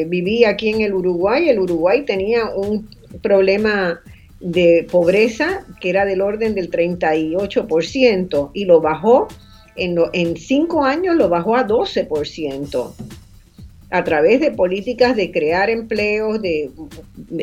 viví 0.08 0.44
aquí 0.44 0.68
en 0.68 0.80
el 0.80 0.94
Uruguay, 0.94 1.48
el 1.48 1.58
Uruguay 1.58 2.04
tenía 2.04 2.50
un 2.50 2.88
problema 3.22 4.00
de 4.40 4.86
pobreza 4.90 5.64
que 5.80 5.90
era 5.90 6.04
del 6.04 6.20
orden 6.20 6.54
del 6.54 6.70
38% 6.70 8.50
y 8.54 8.64
lo 8.64 8.80
bajó, 8.80 9.28
en, 9.76 9.96
en 10.12 10.36
cinco 10.36 10.84
años 10.84 11.16
lo 11.16 11.28
bajó 11.28 11.56
a 11.56 11.66
12% 11.66 12.92
a 13.92 14.04
través 14.04 14.40
de 14.40 14.50
políticas 14.50 15.14
de 15.16 15.30
crear 15.30 15.68
empleos, 15.68 16.40
de, 16.40 16.70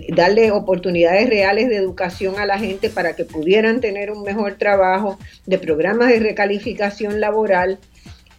darle 0.09 0.51
oportunidades 0.51 1.29
reales 1.29 1.69
de 1.69 1.77
educación 1.77 2.39
a 2.39 2.45
la 2.47 2.57
gente 2.57 2.89
para 2.89 3.15
que 3.15 3.23
pudieran 3.23 3.79
tener 3.81 4.09
un 4.09 4.23
mejor 4.23 4.55
trabajo, 4.55 5.19
de 5.45 5.59
programas 5.59 6.09
de 6.09 6.19
recalificación 6.19 7.21
laboral 7.21 7.77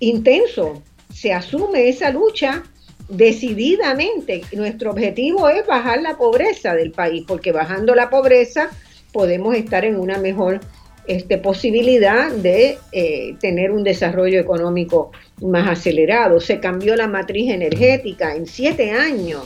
intenso, 0.00 0.82
se 1.12 1.32
asume 1.32 1.88
esa 1.88 2.10
lucha 2.10 2.62
decididamente. 3.08 4.42
Nuestro 4.52 4.92
objetivo 4.92 5.48
es 5.48 5.66
bajar 5.66 6.00
la 6.00 6.16
pobreza 6.16 6.74
del 6.74 6.92
país, 6.92 7.24
porque 7.26 7.52
bajando 7.52 7.94
la 7.94 8.08
pobreza 8.08 8.70
podemos 9.12 9.54
estar 9.56 9.84
en 9.84 9.98
una 9.98 10.18
mejor 10.18 10.60
este, 11.06 11.38
posibilidad 11.38 12.30
de 12.30 12.78
eh, 12.92 13.34
tener 13.40 13.72
un 13.72 13.82
desarrollo 13.82 14.38
económico 14.38 15.10
más 15.42 15.68
acelerado. 15.68 16.40
Se 16.40 16.60
cambió 16.60 16.94
la 16.94 17.08
matriz 17.08 17.50
energética 17.50 18.34
en 18.36 18.46
siete 18.46 18.92
años. 18.92 19.42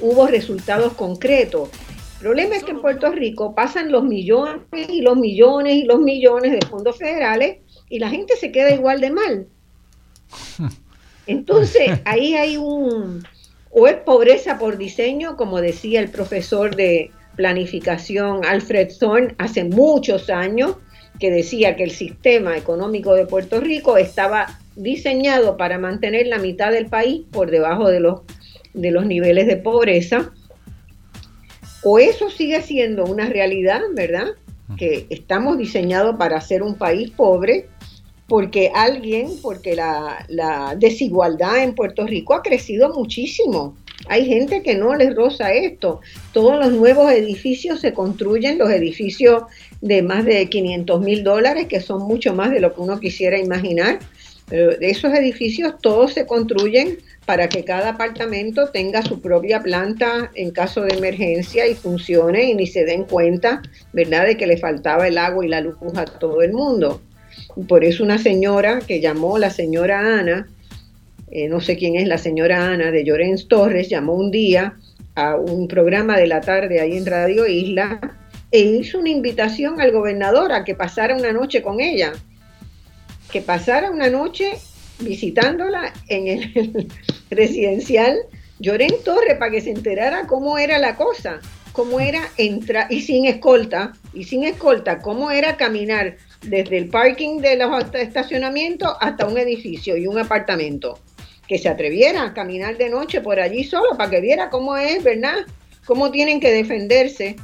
Hubo 0.00 0.26
resultados 0.26 0.94
concretos. 0.94 1.70
El 2.16 2.22
problema 2.22 2.56
es 2.56 2.64
que 2.64 2.72
en 2.72 2.80
Puerto 2.80 3.12
Rico 3.12 3.54
pasan 3.54 3.92
los 3.92 4.02
millones 4.02 4.62
y 4.88 5.02
los 5.02 5.16
millones 5.16 5.76
y 5.76 5.84
los 5.84 6.00
millones 6.00 6.52
de 6.52 6.66
fondos 6.66 6.98
federales 6.98 7.58
y 7.88 7.98
la 7.98 8.10
gente 8.10 8.36
se 8.36 8.50
queda 8.50 8.74
igual 8.74 9.00
de 9.00 9.10
mal. 9.10 9.46
Entonces, 11.26 11.90
ahí 12.04 12.34
hay 12.34 12.56
un, 12.56 13.22
o 13.70 13.86
es 13.86 13.96
pobreza 13.96 14.58
por 14.58 14.78
diseño, 14.78 15.36
como 15.36 15.60
decía 15.60 16.00
el 16.00 16.08
profesor 16.08 16.74
de 16.74 17.10
planificación 17.36 18.44
Alfred 18.44 18.88
Thorne 18.98 19.34
hace 19.38 19.64
muchos 19.64 20.30
años, 20.30 20.76
que 21.20 21.30
decía 21.30 21.76
que 21.76 21.84
el 21.84 21.90
sistema 21.90 22.56
económico 22.56 23.14
de 23.14 23.26
Puerto 23.26 23.60
Rico 23.60 23.96
estaba 23.96 24.58
diseñado 24.76 25.56
para 25.56 25.78
mantener 25.78 26.26
la 26.26 26.38
mitad 26.38 26.72
del 26.72 26.86
país 26.86 27.24
por 27.30 27.50
debajo 27.50 27.88
de 27.88 28.00
los, 28.00 28.20
de 28.74 28.90
los 28.90 29.06
niveles 29.06 29.46
de 29.46 29.56
pobreza. 29.56 30.32
O 31.82 31.98
eso 31.98 32.30
sigue 32.30 32.60
siendo 32.62 33.04
una 33.04 33.26
realidad, 33.26 33.80
¿verdad? 33.94 34.28
Que 34.76 35.06
estamos 35.10 35.56
diseñados 35.56 36.16
para 36.16 36.40
ser 36.40 36.62
un 36.62 36.76
país 36.76 37.10
pobre 37.10 37.68
porque 38.28 38.70
alguien, 38.74 39.30
porque 39.42 39.76
la, 39.76 40.74
desigualdad 40.78 41.62
en 41.62 41.74
Puerto 41.74 42.06
Rico 42.06 42.34
ha 42.34 42.42
crecido 42.42 42.92
muchísimo. 42.92 43.76
Hay 44.08 44.26
gente 44.26 44.62
que 44.62 44.74
no 44.74 44.94
les 44.94 45.14
roza 45.14 45.52
esto. 45.52 46.00
Todos 46.32 46.58
los 46.58 46.72
nuevos 46.72 47.10
edificios 47.10 47.80
se 47.80 47.92
construyen, 47.92 48.58
los 48.58 48.70
edificios 48.70 49.44
de 49.80 50.02
más 50.02 50.24
de 50.24 50.48
500 50.48 51.00
mil 51.00 51.24
dólares, 51.24 51.66
que 51.66 51.80
son 51.80 52.02
mucho 52.02 52.34
más 52.34 52.50
de 52.50 52.60
lo 52.60 52.74
que 52.74 52.80
uno 52.80 53.00
quisiera 53.00 53.38
imaginar. 53.38 54.00
Esos 54.50 55.12
edificios 55.12 55.74
todos 55.80 56.12
se 56.12 56.24
construyen 56.24 56.98
para 57.24 57.48
que 57.48 57.64
cada 57.64 57.90
apartamento 57.90 58.68
tenga 58.68 59.02
su 59.02 59.20
propia 59.20 59.60
planta 59.60 60.30
en 60.34 60.52
caso 60.52 60.82
de 60.82 60.96
emergencia 60.96 61.66
y 61.66 61.74
funcione 61.74 62.44
y 62.44 62.54
ni 62.54 62.68
se 62.68 62.84
den 62.84 63.04
cuenta, 63.04 63.60
¿verdad?, 63.92 64.26
de 64.26 64.36
que 64.36 64.46
le 64.46 64.56
faltaba 64.56 65.08
el 65.08 65.18
agua 65.18 65.44
y 65.44 65.48
la 65.48 65.60
luz 65.60 65.76
a 65.96 66.04
todo 66.04 66.42
el 66.42 66.52
mundo. 66.52 67.00
Por 67.68 67.84
eso 67.84 68.04
una 68.04 68.18
señora 68.18 68.80
que 68.86 69.00
llamó 69.00 69.38
la 69.38 69.50
señora 69.50 70.18
Ana, 70.18 70.48
eh, 71.30 71.48
no 71.48 71.60
sé 71.60 71.76
quién 71.76 71.96
es 71.96 72.06
la 72.06 72.18
señora 72.18 72.68
Ana 72.68 72.90
de 72.90 73.04
Llorens 73.04 73.48
Torres, 73.48 73.88
llamó 73.88 74.14
un 74.14 74.30
día 74.30 74.76
a 75.14 75.36
un 75.36 75.66
programa 75.66 76.18
de 76.18 76.26
la 76.26 76.40
tarde 76.40 76.80
ahí 76.80 76.96
en 76.96 77.06
Radio 77.06 77.46
Isla 77.46 78.00
e 78.50 78.60
hizo 78.60 78.98
una 78.98 79.08
invitación 79.08 79.80
al 79.80 79.90
gobernador 79.90 80.52
a 80.52 80.64
que 80.64 80.74
pasara 80.74 81.16
una 81.16 81.32
noche 81.32 81.62
con 81.62 81.80
ella, 81.80 82.12
que 83.32 83.40
pasara 83.40 83.90
una 83.90 84.08
noche 84.08 84.52
visitándola 85.00 85.92
en 86.08 86.26
el 86.28 86.88
residencial 87.30 88.16
Llorens 88.58 89.02
Torres 89.04 89.36
para 89.38 89.50
que 89.50 89.60
se 89.60 89.70
enterara 89.70 90.26
cómo 90.26 90.58
era 90.58 90.78
la 90.78 90.96
cosa, 90.96 91.40
cómo 91.76 92.00
era 92.00 92.30
entrar, 92.38 92.90
y 92.90 93.02
sin 93.02 93.26
escolta, 93.26 93.92
y 94.14 94.24
sin 94.24 94.44
escolta, 94.44 95.02
cómo 95.02 95.30
era 95.30 95.58
caminar 95.58 96.16
desde 96.40 96.78
el 96.78 96.88
parking 96.88 97.40
de 97.40 97.56
los 97.56 97.84
estacionamientos 97.92 98.96
hasta 98.98 99.26
un 99.26 99.36
edificio 99.36 99.94
y 99.98 100.06
un 100.06 100.18
apartamento. 100.18 100.98
Que 101.46 101.58
se 101.58 101.68
atreviera 101.68 102.22
a 102.22 102.32
caminar 102.32 102.78
de 102.78 102.88
noche 102.88 103.20
por 103.20 103.38
allí 103.38 103.62
solo 103.62 103.94
para 103.94 104.08
que 104.08 104.22
viera 104.22 104.48
cómo 104.48 104.74
es, 104.78 105.04
¿verdad? 105.04 105.44
Cómo 105.84 106.10
tienen 106.10 106.40
que 106.40 106.50
defenderse 106.50 107.36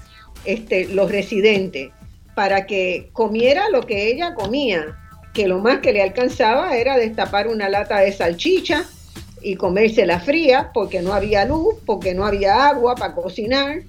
este, 0.46 0.86
los 0.86 1.12
residentes 1.12 1.90
para 2.34 2.64
que 2.64 3.10
comiera 3.12 3.68
lo 3.68 3.82
que 3.82 4.08
ella 4.08 4.34
comía, 4.34 4.96
que 5.34 5.46
lo 5.46 5.58
más 5.58 5.80
que 5.80 5.92
le 5.92 6.00
alcanzaba 6.00 6.74
era 6.74 6.96
destapar 6.96 7.48
una 7.48 7.68
lata 7.68 7.98
de 7.98 8.12
salchicha 8.12 8.86
y 9.42 9.56
comérsela 9.56 10.20
fría 10.20 10.70
porque 10.72 11.02
no 11.02 11.12
había 11.12 11.44
luz, 11.44 11.74
porque 11.84 12.14
no 12.14 12.24
había 12.24 12.66
agua 12.68 12.94
para 12.94 13.14
cocinar, 13.14 13.82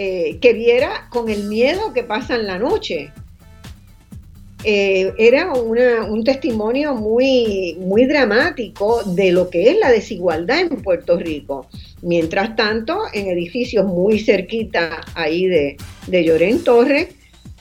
eh, 0.00 0.38
que 0.40 0.52
viera 0.52 1.08
con 1.10 1.28
el 1.28 1.48
miedo 1.48 1.92
que 1.92 2.04
pasa 2.04 2.36
en 2.36 2.46
la 2.46 2.56
noche, 2.56 3.10
eh, 4.62 5.12
era 5.18 5.52
un 5.52 6.22
testimonio 6.22 6.94
muy, 6.94 7.76
muy 7.80 8.06
dramático 8.06 9.02
de 9.02 9.32
lo 9.32 9.50
que 9.50 9.70
es 9.70 9.76
la 9.76 9.90
desigualdad 9.90 10.60
en 10.60 10.82
Puerto 10.82 11.18
Rico. 11.18 11.66
Mientras 12.00 12.54
tanto, 12.54 12.96
en 13.12 13.26
edificios 13.26 13.86
muy 13.86 14.20
cerquita 14.20 15.00
ahí 15.16 15.46
de, 15.46 15.76
de 16.06 16.24
Llorén 16.24 16.62
Torres, 16.62 17.08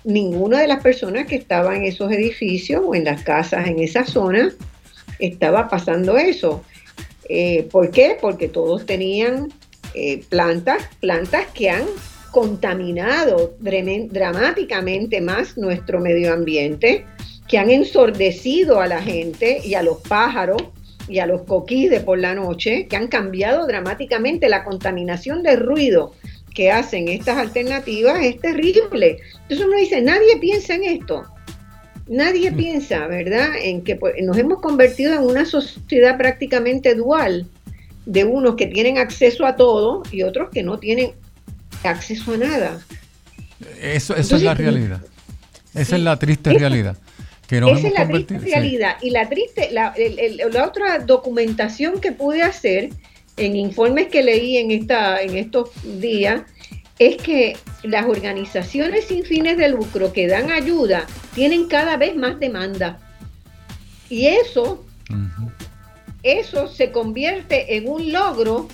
ninguna 0.04 0.62
de 0.62 0.68
las 0.68 0.84
personas 0.84 1.26
que 1.26 1.38
estaban 1.38 1.78
en 1.78 1.86
esos 1.86 2.12
edificios 2.12 2.84
o 2.86 2.94
en 2.94 3.06
las 3.06 3.24
casas 3.24 3.66
en 3.66 3.80
esa 3.80 4.06
zona 4.06 4.54
estaba 5.18 5.70
pasando 5.70 6.18
eso. 6.18 6.64
Eh, 7.30 7.68
¿Por 7.72 7.90
qué? 7.90 8.16
Porque 8.22 8.48
todos 8.48 8.86
tenían 8.86 9.52
plantas, 10.30 10.84
plantas 11.00 11.48
que 11.56 11.72
han 11.72 11.86
contaminado 12.38 13.56
dramáticamente 13.60 15.22
más 15.22 15.58
nuestro 15.58 16.00
medio 16.00 16.32
ambiente, 16.32 17.04
que 17.48 17.58
han 17.58 17.72
ensordecido 17.72 18.80
a 18.80 18.86
la 18.86 19.02
gente 19.02 19.60
y 19.64 19.74
a 19.74 19.82
los 19.82 19.98
pájaros 20.08 20.62
y 21.08 21.18
a 21.18 21.26
los 21.26 21.42
coquís 21.46 21.90
de 21.90 22.00
por 22.00 22.20
la 22.20 22.36
noche, 22.36 22.86
que 22.88 22.96
han 22.96 23.08
cambiado 23.08 23.66
dramáticamente 23.66 24.50
la 24.50 24.64
contaminación 24.64 25.42
de 25.42 25.56
ruido 25.56 26.14
que 26.54 26.70
hacen 26.70 27.08
estas 27.08 27.40
alternativas, 27.40 28.24
es 28.24 28.40
terrible. 28.40 29.18
Entonces 29.42 29.66
uno 29.66 29.78
dice, 29.78 30.00
nadie 30.04 30.38
piensa 30.40 30.76
en 30.76 30.84
esto. 30.84 31.24
Nadie 32.08 32.52
mm. 32.52 32.56
piensa, 32.56 33.08
¿verdad?, 33.08 33.50
en 33.60 33.84
que 33.84 33.96
pues, 33.96 34.14
nos 34.22 34.38
hemos 34.38 34.62
convertido 34.62 35.16
en 35.16 35.24
una 35.24 35.46
sociedad 35.46 36.20
prácticamente 36.20 36.94
dual, 36.94 37.48
de 38.06 38.26
unos 38.26 38.56
que 38.58 38.68
tienen 38.68 39.00
acceso 39.00 39.44
a 39.44 39.56
todo 39.56 40.04
y 40.12 40.22
otros 40.22 40.50
que 40.52 40.62
no 40.62 40.78
tienen 40.78 41.14
acceso 41.84 42.34
a 42.34 42.38
nada. 42.38 42.82
Eso, 43.82 44.16
es 44.16 44.32
la 44.32 44.54
realidad. 44.54 45.02
Esa 45.74 45.96
es 45.96 46.02
la 46.02 46.18
triste 46.18 46.54
realidad. 46.54 46.98
Que 47.48 47.58
esa 47.58 47.88
es 47.88 47.94
la 47.94 48.08
triste 48.08 48.40
realidad. 48.40 48.98
Y 49.02 49.10
la 49.12 49.30
triste, 49.30 49.70
la, 49.72 49.94
la, 50.52 50.66
otra 50.66 51.00
documentación 51.00 52.02
que 52.02 52.12
pude 52.12 52.42
hacer 52.42 52.90
en 53.38 53.56
informes 53.56 54.08
que 54.08 54.22
leí 54.22 54.58
en, 54.58 54.72
esta, 54.72 55.22
en 55.22 55.38
estos 55.38 55.70
días 56.00 56.42
es 57.00 57.18
que 57.18 57.56
las 57.84 58.06
organizaciones 58.06 59.06
sin 59.06 59.24
fines 59.24 59.58
de 59.58 59.70
lucro 59.70 60.12
que 60.12 60.28
dan 60.28 60.52
ayuda 60.52 61.06
tienen 61.36 61.68
cada 61.68 61.96
vez 61.96 62.16
más 62.16 62.40
demanda. 62.40 63.00
Y 64.10 64.28
eso, 64.28 64.86
eso 66.24 66.68
se 66.68 66.92
convierte 66.92 67.78
en 67.78 67.88
un 67.88 68.12
logro 68.12 68.68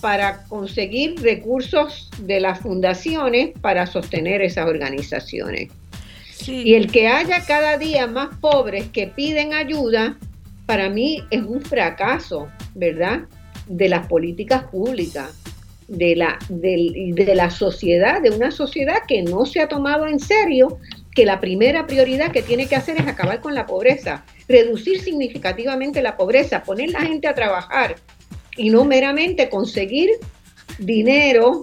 para 0.00 0.44
conseguir 0.44 1.20
recursos 1.20 2.10
de 2.20 2.40
las 2.40 2.60
fundaciones 2.60 3.50
para 3.60 3.86
sostener 3.86 4.42
esas 4.42 4.66
organizaciones. 4.66 5.70
Y 6.46 6.74
el 6.74 6.90
que 6.90 7.08
haya 7.08 7.44
cada 7.44 7.78
día 7.78 8.06
más 8.06 8.28
pobres 8.40 8.88
que 8.88 9.08
piden 9.08 9.52
ayuda, 9.52 10.16
para 10.66 10.88
mí 10.88 11.22
es 11.30 11.42
un 11.42 11.60
fracaso, 11.60 12.48
¿verdad? 12.74 13.22
De 13.66 13.88
las 13.88 14.06
políticas 14.06 14.64
públicas, 14.64 15.34
de 15.88 16.14
la, 16.14 16.38
de, 16.48 17.32
la 17.34 17.50
sociedad, 17.50 18.22
de 18.22 18.30
una 18.30 18.50
sociedad 18.50 19.02
que 19.08 19.22
no 19.22 19.46
se 19.46 19.60
ha 19.60 19.68
tomado 19.68 20.06
en 20.06 20.20
serio 20.20 20.78
que 21.14 21.26
la 21.26 21.40
primera 21.40 21.86
prioridad 21.86 22.30
que 22.30 22.42
tiene 22.42 22.68
que 22.68 22.76
hacer 22.76 23.00
es 23.00 23.06
acabar 23.06 23.40
con 23.40 23.54
la 23.54 23.66
pobreza, 23.66 24.24
reducir 24.48 25.00
significativamente 25.00 26.02
la 26.02 26.16
pobreza, 26.16 26.62
poner 26.62 26.90
la 26.90 27.00
gente 27.00 27.26
a 27.26 27.34
trabajar 27.34 27.96
y 28.58 28.70
no 28.70 28.84
meramente 28.84 29.48
conseguir 29.48 30.10
dinero 30.78 31.62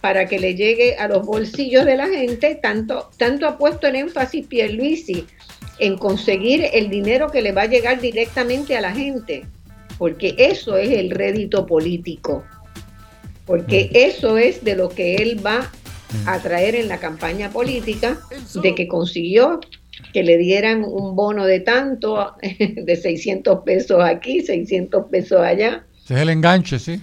para 0.00 0.26
que 0.26 0.38
le 0.38 0.54
llegue 0.54 0.96
a 0.96 1.08
los 1.08 1.26
bolsillos 1.26 1.84
de 1.84 1.96
la 1.96 2.06
gente, 2.06 2.54
tanto, 2.62 3.10
tanto 3.16 3.46
ha 3.46 3.58
puesto 3.58 3.88
el 3.88 3.96
énfasis 3.96 4.46
Pierluisi 4.46 5.26
en 5.78 5.96
conseguir 5.98 6.64
el 6.72 6.88
dinero 6.88 7.30
que 7.30 7.42
le 7.42 7.52
va 7.52 7.62
a 7.62 7.66
llegar 7.66 8.00
directamente 8.00 8.76
a 8.76 8.80
la 8.80 8.92
gente, 8.92 9.44
porque 9.98 10.34
eso 10.38 10.76
es 10.76 10.90
el 10.90 11.10
rédito 11.10 11.66
político, 11.66 12.44
porque 13.46 13.90
eso 13.92 14.38
es 14.38 14.62
de 14.64 14.76
lo 14.76 14.88
que 14.88 15.16
él 15.16 15.44
va 15.44 15.70
a 16.26 16.38
traer 16.38 16.74
en 16.76 16.88
la 16.88 16.98
campaña 16.98 17.50
política, 17.50 18.18
de 18.62 18.74
que 18.74 18.86
consiguió 18.86 19.60
que 20.12 20.22
le 20.22 20.38
dieran 20.38 20.84
un 20.84 21.16
bono 21.16 21.44
de 21.44 21.60
tanto, 21.60 22.34
de 22.42 22.96
600 22.96 23.64
pesos 23.64 24.02
aquí, 24.02 24.40
600 24.40 25.06
pesos 25.10 25.40
allá. 25.40 25.84
Ese 26.06 26.14
es 26.14 26.20
el 26.20 26.28
enganche, 26.28 26.78
sí. 26.78 27.02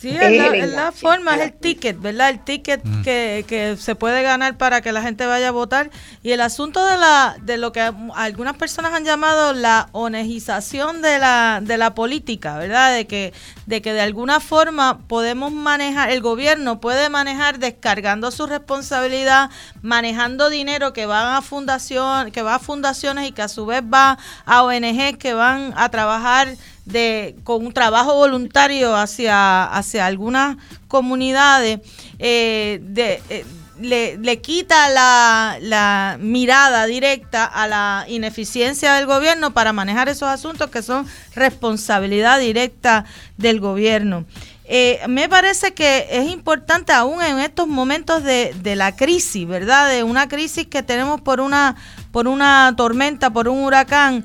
Sí, 0.00 0.10
es 0.10 0.72
la, 0.72 0.92
forma, 0.92 1.34
es 1.34 1.42
el 1.42 1.52
ticket, 1.52 2.00
¿verdad? 2.00 2.30
El 2.30 2.38
ticket 2.38 2.80
mm. 2.82 3.02
que, 3.02 3.76
se 3.78 3.94
puede 3.94 4.22
ganar 4.22 4.56
para 4.56 4.80
que 4.80 4.90
la 4.92 5.02
gente 5.02 5.26
vaya 5.26 5.48
a 5.48 5.50
votar. 5.50 5.90
Y 6.22 6.30
el 6.30 6.40
asunto 6.40 6.86
de 6.86 6.96
la 6.96 7.36
de 7.42 7.58
lo 7.58 7.72
que 7.72 7.80
algunas 8.14 8.56
personas 8.56 8.94
han 8.94 9.04
llamado 9.04 9.52
la 9.52 9.88
onegización 9.90 11.02
de 11.02 11.18
la, 11.18 11.60
de 11.60 11.76
la 11.76 11.94
política, 11.94 12.56
¿verdad? 12.56 12.94
De 12.94 13.08
que, 13.08 13.34
de 13.66 13.82
que 13.82 13.92
de 13.92 14.00
alguna 14.00 14.38
forma 14.38 15.00
podemos 15.08 15.52
manejar, 15.52 16.10
el 16.10 16.22
gobierno 16.22 16.80
puede 16.80 17.10
manejar 17.10 17.58
descargando 17.58 18.30
su 18.30 18.46
responsabilidad, 18.46 19.50
manejando 19.82 20.48
dinero 20.48 20.92
que 20.92 21.06
va 21.06 21.36
a 21.36 21.42
fundación, 21.42 22.30
que 22.30 22.42
va 22.42 22.54
a 22.54 22.58
fundaciones 22.60 23.28
y 23.28 23.32
que 23.32 23.42
a 23.42 23.48
su 23.48 23.66
vez 23.66 23.82
va 23.82 24.16
a 24.46 24.62
ONG 24.62 25.18
que 25.18 25.34
van 25.34 25.74
a 25.76 25.88
trabajar 25.90 26.56
de, 26.88 27.36
con 27.44 27.66
un 27.66 27.72
trabajo 27.72 28.14
voluntario 28.14 28.96
hacia, 28.96 29.64
hacia 29.64 30.06
algunas 30.06 30.56
comunidades, 30.88 31.80
eh, 32.18 32.80
eh, 32.96 33.44
le, 33.80 34.40
quita 34.40 34.88
la, 34.88 35.58
la, 35.60 36.16
mirada 36.20 36.86
directa 36.86 37.44
a 37.44 37.68
la 37.68 38.06
ineficiencia 38.08 38.94
del 38.94 39.06
gobierno 39.06 39.52
para 39.52 39.72
manejar 39.72 40.08
esos 40.08 40.28
asuntos 40.28 40.70
que 40.70 40.82
son 40.82 41.06
responsabilidad 41.34 42.40
directa 42.40 43.04
del 43.36 43.60
gobierno. 43.60 44.24
Eh, 44.70 45.00
me 45.08 45.28
parece 45.28 45.72
que 45.72 46.08
es 46.10 46.30
importante 46.30 46.92
aún 46.92 47.22
en 47.22 47.38
estos 47.38 47.68
momentos 47.68 48.22
de, 48.22 48.54
de, 48.62 48.76
la 48.76 48.96
crisis, 48.96 49.46
¿verdad? 49.46 49.88
De 49.88 50.02
una 50.02 50.28
crisis 50.28 50.66
que 50.66 50.82
tenemos 50.82 51.20
por 51.22 51.40
una, 51.40 51.76
por 52.12 52.28
una 52.28 52.74
tormenta, 52.76 53.30
por 53.30 53.48
un 53.48 53.64
huracán, 53.64 54.24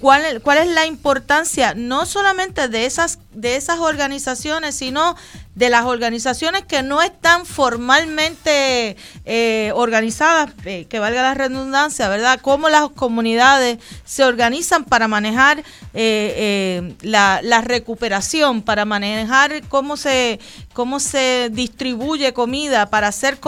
cuál, 0.00 0.40
cuál 0.42 0.58
es 0.58 0.68
la 0.68 0.86
importancia 0.86 1.74
no 1.74 2.06
solamente 2.06 2.68
de 2.68 2.86
esas, 2.86 3.18
de 3.32 3.56
esas 3.56 3.78
organizaciones, 3.78 4.74
sino 4.74 5.16
de 5.54 5.68
las 5.68 5.84
organizaciones 5.84 6.64
que 6.64 6.82
no 6.82 7.02
están 7.02 7.44
formalmente 7.44 8.96
eh, 9.26 9.72
organizadas, 9.74 10.52
eh, 10.64 10.86
que 10.88 10.98
valga 10.98 11.22
la 11.22 11.34
redundancia, 11.34 12.08
¿verdad? 12.08 12.40
Cómo 12.40 12.68
las 12.70 12.88
comunidades 12.90 13.78
se 14.04 14.24
organizan 14.24 14.84
para 14.84 15.06
manejar 15.06 15.62
eh, 15.92 16.94
la, 17.02 17.60
recuperación, 17.60 18.62
para 18.62 18.86
manejar 18.86 19.60
cómo 19.68 19.98
se, 19.98 20.40
cómo 20.72 20.98
se 20.98 21.50
distribuye 21.52 22.32
comida, 22.32 22.88
para 22.88 23.08
hacer 23.08 23.38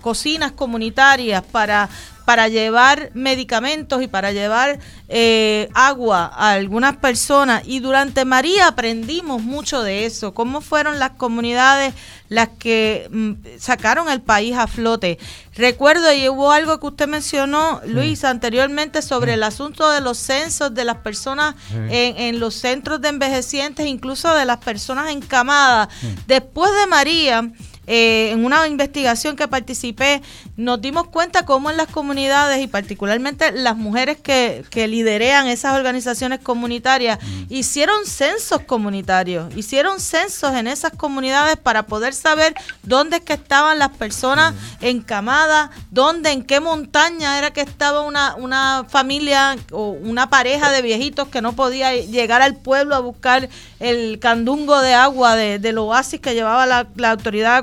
cocinas 0.00 0.52
comunitarias, 0.52 1.42
para 1.42 1.88
para 2.30 2.46
llevar 2.46 3.10
medicamentos 3.12 4.00
y 4.04 4.06
para 4.06 4.30
llevar 4.30 4.78
eh, 5.08 5.68
agua 5.74 6.30
a 6.32 6.52
algunas 6.52 6.96
personas. 6.98 7.64
Y 7.66 7.80
durante 7.80 8.24
María 8.24 8.68
aprendimos 8.68 9.42
mucho 9.42 9.82
de 9.82 10.06
eso, 10.06 10.32
cómo 10.32 10.60
fueron 10.60 11.00
las 11.00 11.10
comunidades 11.10 11.92
las 12.28 12.50
que 12.50 13.08
mm, 13.10 13.32
sacaron 13.58 14.08
el 14.08 14.20
país 14.20 14.54
a 14.54 14.68
flote. 14.68 15.18
Recuerdo, 15.56 16.12
y 16.12 16.28
hubo 16.28 16.52
algo 16.52 16.78
que 16.78 16.86
usted 16.86 17.08
mencionó, 17.08 17.80
Luis, 17.84 18.22
anteriormente 18.22 19.02
sobre 19.02 19.34
el 19.34 19.42
asunto 19.42 19.90
de 19.90 20.00
los 20.00 20.16
censos 20.16 20.72
de 20.72 20.84
las 20.84 20.98
personas 20.98 21.56
en, 21.72 22.16
en, 22.16 22.38
los 22.38 22.54
centros 22.54 23.00
de 23.00 23.08
envejecientes, 23.08 23.84
incluso 23.88 24.32
de 24.36 24.44
las 24.44 24.58
personas 24.58 25.10
encamadas. 25.10 25.88
Después 26.28 26.70
de 26.80 26.86
María, 26.86 27.50
eh, 27.92 28.30
en 28.30 28.44
una 28.44 28.68
investigación 28.68 29.34
que 29.34 29.48
participé, 29.48 30.22
nos 30.56 30.80
dimos 30.80 31.08
cuenta 31.08 31.44
cómo 31.44 31.72
en 31.72 31.76
las 31.76 31.88
comunidades 31.88 32.62
y 32.62 32.68
particularmente 32.68 33.50
las 33.50 33.76
mujeres 33.76 34.16
que, 34.16 34.64
que 34.70 34.86
liderean 34.86 35.48
esas 35.48 35.74
organizaciones 35.74 36.38
comunitarias 36.38 37.18
hicieron 37.48 38.06
censos 38.06 38.60
comunitarios, 38.60 39.52
hicieron 39.56 39.98
censos 39.98 40.54
en 40.54 40.68
esas 40.68 40.92
comunidades 40.92 41.56
para 41.56 41.86
poder 41.86 42.14
saber 42.14 42.54
dónde 42.84 43.16
es 43.16 43.22
que 43.24 43.32
estaban 43.32 43.80
las 43.80 43.90
personas 43.90 44.54
encamadas, 44.80 45.70
dónde, 45.90 46.30
en 46.30 46.44
qué 46.44 46.60
montaña 46.60 47.38
era 47.38 47.52
que 47.52 47.60
estaba 47.60 48.02
una, 48.02 48.36
una 48.36 48.84
familia 48.88 49.56
o 49.72 49.90
una 49.90 50.30
pareja 50.30 50.70
de 50.70 50.80
viejitos 50.80 51.26
que 51.26 51.42
no 51.42 51.54
podía 51.54 51.92
llegar 51.96 52.40
al 52.40 52.54
pueblo 52.54 52.94
a 52.94 53.00
buscar 53.00 53.48
el 53.80 54.20
candungo 54.20 54.80
de 54.80 54.94
agua 54.94 55.34
de, 55.34 55.58
del 55.58 55.78
oasis 55.78 56.20
que 56.20 56.34
llevaba 56.34 56.66
la, 56.66 56.86
la 56.94 57.10
autoridad 57.10 57.54
de 57.54 57.58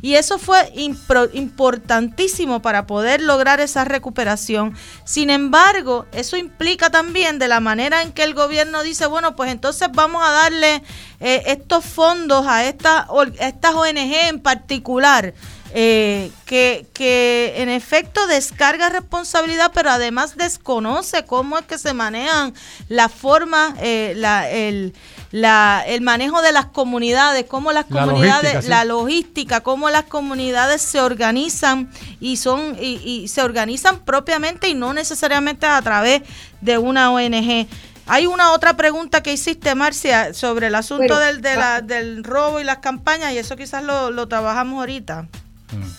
y 0.00 0.14
eso 0.14 0.38
fue 0.38 0.72
importantísimo 0.74 2.62
para 2.62 2.86
poder 2.86 3.20
lograr 3.22 3.60
esa 3.60 3.84
recuperación. 3.84 4.74
Sin 5.04 5.30
embargo, 5.30 6.06
eso 6.12 6.36
implica 6.36 6.90
también 6.90 7.38
de 7.38 7.48
la 7.48 7.60
manera 7.60 8.02
en 8.02 8.12
que 8.12 8.24
el 8.24 8.34
gobierno 8.34 8.82
dice, 8.82 9.06
bueno, 9.06 9.36
pues 9.36 9.50
entonces 9.50 9.88
vamos 9.92 10.22
a 10.24 10.30
darle 10.30 10.82
eh, 11.20 11.42
estos 11.46 11.84
fondos 11.84 12.46
a, 12.46 12.64
esta, 12.64 13.08
estas 13.38 13.74
ONG 13.74 14.28
en 14.28 14.40
particular. 14.40 15.34
Eh, 15.74 16.30
que, 16.44 16.86
que 16.92 17.54
en 17.56 17.70
efecto 17.70 18.26
descarga 18.26 18.90
responsabilidad, 18.90 19.70
pero 19.72 19.88
además 19.88 20.36
desconoce 20.36 21.24
cómo 21.24 21.56
es 21.56 21.64
que 21.64 21.78
se 21.78 21.94
manejan 21.94 22.52
la 22.88 23.08
forma, 23.08 23.74
eh, 23.80 24.12
la, 24.14 24.50
el, 24.50 24.92
la, 25.32 25.82
el 25.86 26.02
manejo 26.02 26.42
de 26.42 26.52
las 26.52 26.66
comunidades, 26.66 27.46
cómo 27.46 27.72
las 27.72 27.86
comunidades, 27.86 28.68
la 28.68 28.84
logística, 28.84 29.60
cómo 29.60 29.90
las 29.90 30.04
comunidades 30.04 30.82
se 30.82 31.00
organizan 31.00 31.90
y 32.20 32.36
son 32.36 32.76
y, 32.78 33.26
se 33.28 33.42
organizan 33.42 34.00
propiamente 34.00 34.68
y 34.68 34.74
no 34.74 34.92
necesariamente 34.92 35.66
a 35.66 35.80
través 35.82 36.22
de 36.60 36.78
una 36.78 37.10
ONG. 37.10 37.66
Hay 38.06 38.26
una 38.26 38.52
otra 38.52 38.76
pregunta 38.76 39.22
que 39.22 39.32
hiciste, 39.32 39.74
Marcia, 39.74 40.34
sobre 40.34 40.66
el 40.66 40.74
asunto 40.74 41.18
del, 41.18 41.40
del 41.40 42.24
robo 42.24 42.60
y 42.60 42.64
las 42.64 42.78
campañas, 42.78 43.32
y 43.32 43.38
eso 43.38 43.56
quizás 43.56 43.82
lo, 43.82 44.10
lo 44.10 44.28
trabajamos 44.28 44.80
ahorita. 44.80 45.28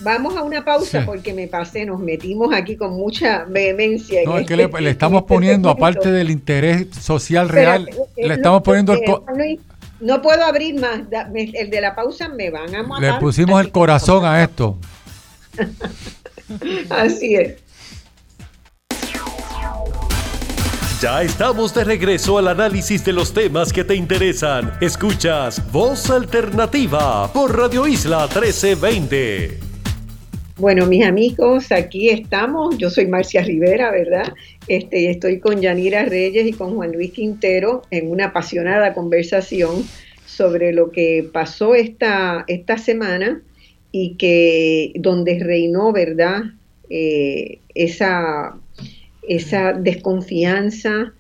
Vamos 0.02 0.36
a 0.36 0.44
una 0.44 0.64
pausa 0.64 1.04
porque 1.06 1.34
me 1.34 1.48
pasé, 1.48 1.86
nos 1.86 2.00
metimos 2.00 2.54
aquí 2.54 2.76
con 2.76 2.94
mucha 2.94 3.46
vehemencia. 3.46 4.22
No, 4.26 4.38
es 4.38 4.48
que 4.48 4.56
le, 4.56 4.64
este 4.64 4.90
estamos 4.90 5.24
poniendo, 5.24 5.70
aparte 5.70 6.12
del 6.12 6.30
interés 6.30 6.88
social 6.96 7.50
real, 7.50 7.90
le 8.16 8.28
eh, 8.28 8.34
estamos 8.34 8.62
poniendo 8.62 8.94
el... 8.94 9.60
no 10.00 10.22
puedo 10.22 10.44
abrir 10.44 10.80
más, 10.80 11.02
el 11.34 11.70
de 11.70 11.82
la 11.82 11.96
pausa 11.96 12.30
me 12.30 12.50
van 12.50 12.76
a 12.76 12.84
matar. 12.84 13.14
Le 13.14 13.20
pusimos 13.20 13.60
el 13.62 13.72
corazón 13.72 14.26
a 14.26 14.44
esto. 14.44 14.78
Así 16.90 17.36
es. 17.36 17.63
Ya 21.04 21.22
estamos 21.22 21.76
de 21.76 21.84
regreso 21.84 22.38
al 22.38 22.48
análisis 22.48 23.04
de 23.04 23.12
los 23.12 23.34
temas 23.34 23.74
que 23.74 23.84
te 23.84 23.94
interesan. 23.94 24.72
Escuchas 24.80 25.62
Voz 25.70 26.10
Alternativa 26.10 27.30
por 27.34 27.58
Radio 27.58 27.86
Isla 27.86 28.22
1320. 28.22 29.60
Bueno, 30.56 30.86
mis 30.86 31.04
amigos, 31.04 31.74
aquí 31.74 32.08
estamos. 32.08 32.78
Yo 32.78 32.90
soy 32.90 33.08
Marcia 33.08 33.44
Rivera, 33.44 33.92
¿verdad? 33.92 34.34
Este, 34.70 35.12
estoy 35.12 35.42
con 35.42 35.60
Yanira 35.60 36.06
Reyes 36.06 36.48
y 36.48 36.54
con 36.54 36.74
Juan 36.74 36.94
Luis 36.94 37.12
Quintero 37.12 37.82
en 37.92 38.10
una 38.10 38.28
apasionada 38.28 38.94
conversación 38.94 39.84
sobre 40.26 40.72
lo 40.72 40.90
que 40.92 41.30
pasó 41.34 41.76
esta, 41.76 42.46
esta 42.48 42.78
semana 42.78 43.42
y 43.92 44.16
que 44.16 44.94
donde 44.96 45.38
reinó, 45.44 45.92
¿verdad? 45.92 46.44
Eh, 46.90 47.60
esa, 47.76 48.56
esa 49.28 49.74
desconfianza 49.74 51.14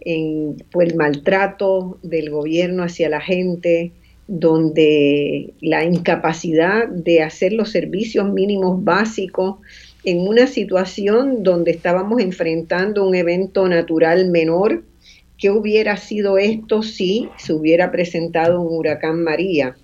en, 0.00 0.56
por 0.70 0.84
el 0.84 0.94
maltrato 0.94 1.98
del 2.02 2.30
gobierno 2.30 2.84
hacia 2.84 3.08
la 3.08 3.20
gente, 3.20 3.92
donde 4.26 5.54
la 5.60 5.84
incapacidad 5.84 6.86
de 6.88 7.22
hacer 7.22 7.54
los 7.54 7.70
servicios 7.70 8.30
mínimos 8.30 8.84
básicos 8.84 9.56
en 10.04 10.20
una 10.20 10.46
situación 10.46 11.42
donde 11.42 11.70
estábamos 11.70 12.20
enfrentando 12.20 13.06
un 13.06 13.14
evento 13.14 13.68
natural 13.68 14.30
menor, 14.30 14.84
¿qué 15.38 15.50
hubiera 15.50 15.96
sido 15.96 16.38
esto 16.38 16.82
si 16.82 17.28
se 17.36 17.52
hubiera 17.52 17.90
presentado 17.90 18.60
un 18.60 18.78
huracán 18.78 19.22
María? 19.24 19.76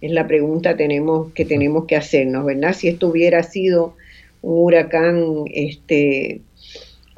Es 0.00 0.10
la 0.10 0.26
pregunta 0.26 0.76
tenemos, 0.76 1.32
que 1.32 1.44
tenemos 1.44 1.86
que 1.86 1.96
hacernos, 1.96 2.44
¿verdad? 2.44 2.74
Si 2.74 2.88
esto 2.88 3.08
hubiera 3.08 3.42
sido 3.44 3.94
un 4.42 4.64
huracán 4.64 5.44
este, 5.52 6.40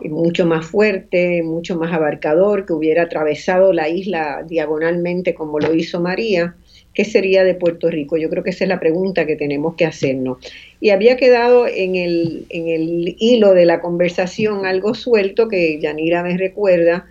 mucho 0.00 0.46
más 0.46 0.66
fuerte, 0.66 1.42
mucho 1.42 1.76
más 1.76 1.92
abarcador, 1.92 2.66
que 2.66 2.72
hubiera 2.72 3.02
atravesado 3.02 3.72
la 3.72 3.88
isla 3.88 4.44
diagonalmente 4.46 5.34
como 5.34 5.58
lo 5.58 5.74
hizo 5.74 6.00
María, 6.00 6.54
¿qué 6.94 7.04
sería 7.04 7.44
de 7.44 7.54
Puerto 7.54 7.90
Rico? 7.90 8.16
Yo 8.16 8.28
creo 8.28 8.42
que 8.42 8.50
esa 8.50 8.64
es 8.64 8.68
la 8.68 8.80
pregunta 8.80 9.26
que 9.26 9.36
tenemos 9.36 9.74
que 9.74 9.86
hacernos. 9.86 10.38
Y 10.80 10.90
había 10.90 11.16
quedado 11.16 11.66
en 11.66 11.96
el, 11.96 12.46
en 12.50 12.68
el 12.68 13.16
hilo 13.18 13.54
de 13.54 13.66
la 13.66 13.80
conversación 13.80 14.66
algo 14.66 14.94
suelto 14.94 15.48
que 15.48 15.80
Yanira 15.80 16.22
me 16.22 16.36
recuerda, 16.36 17.06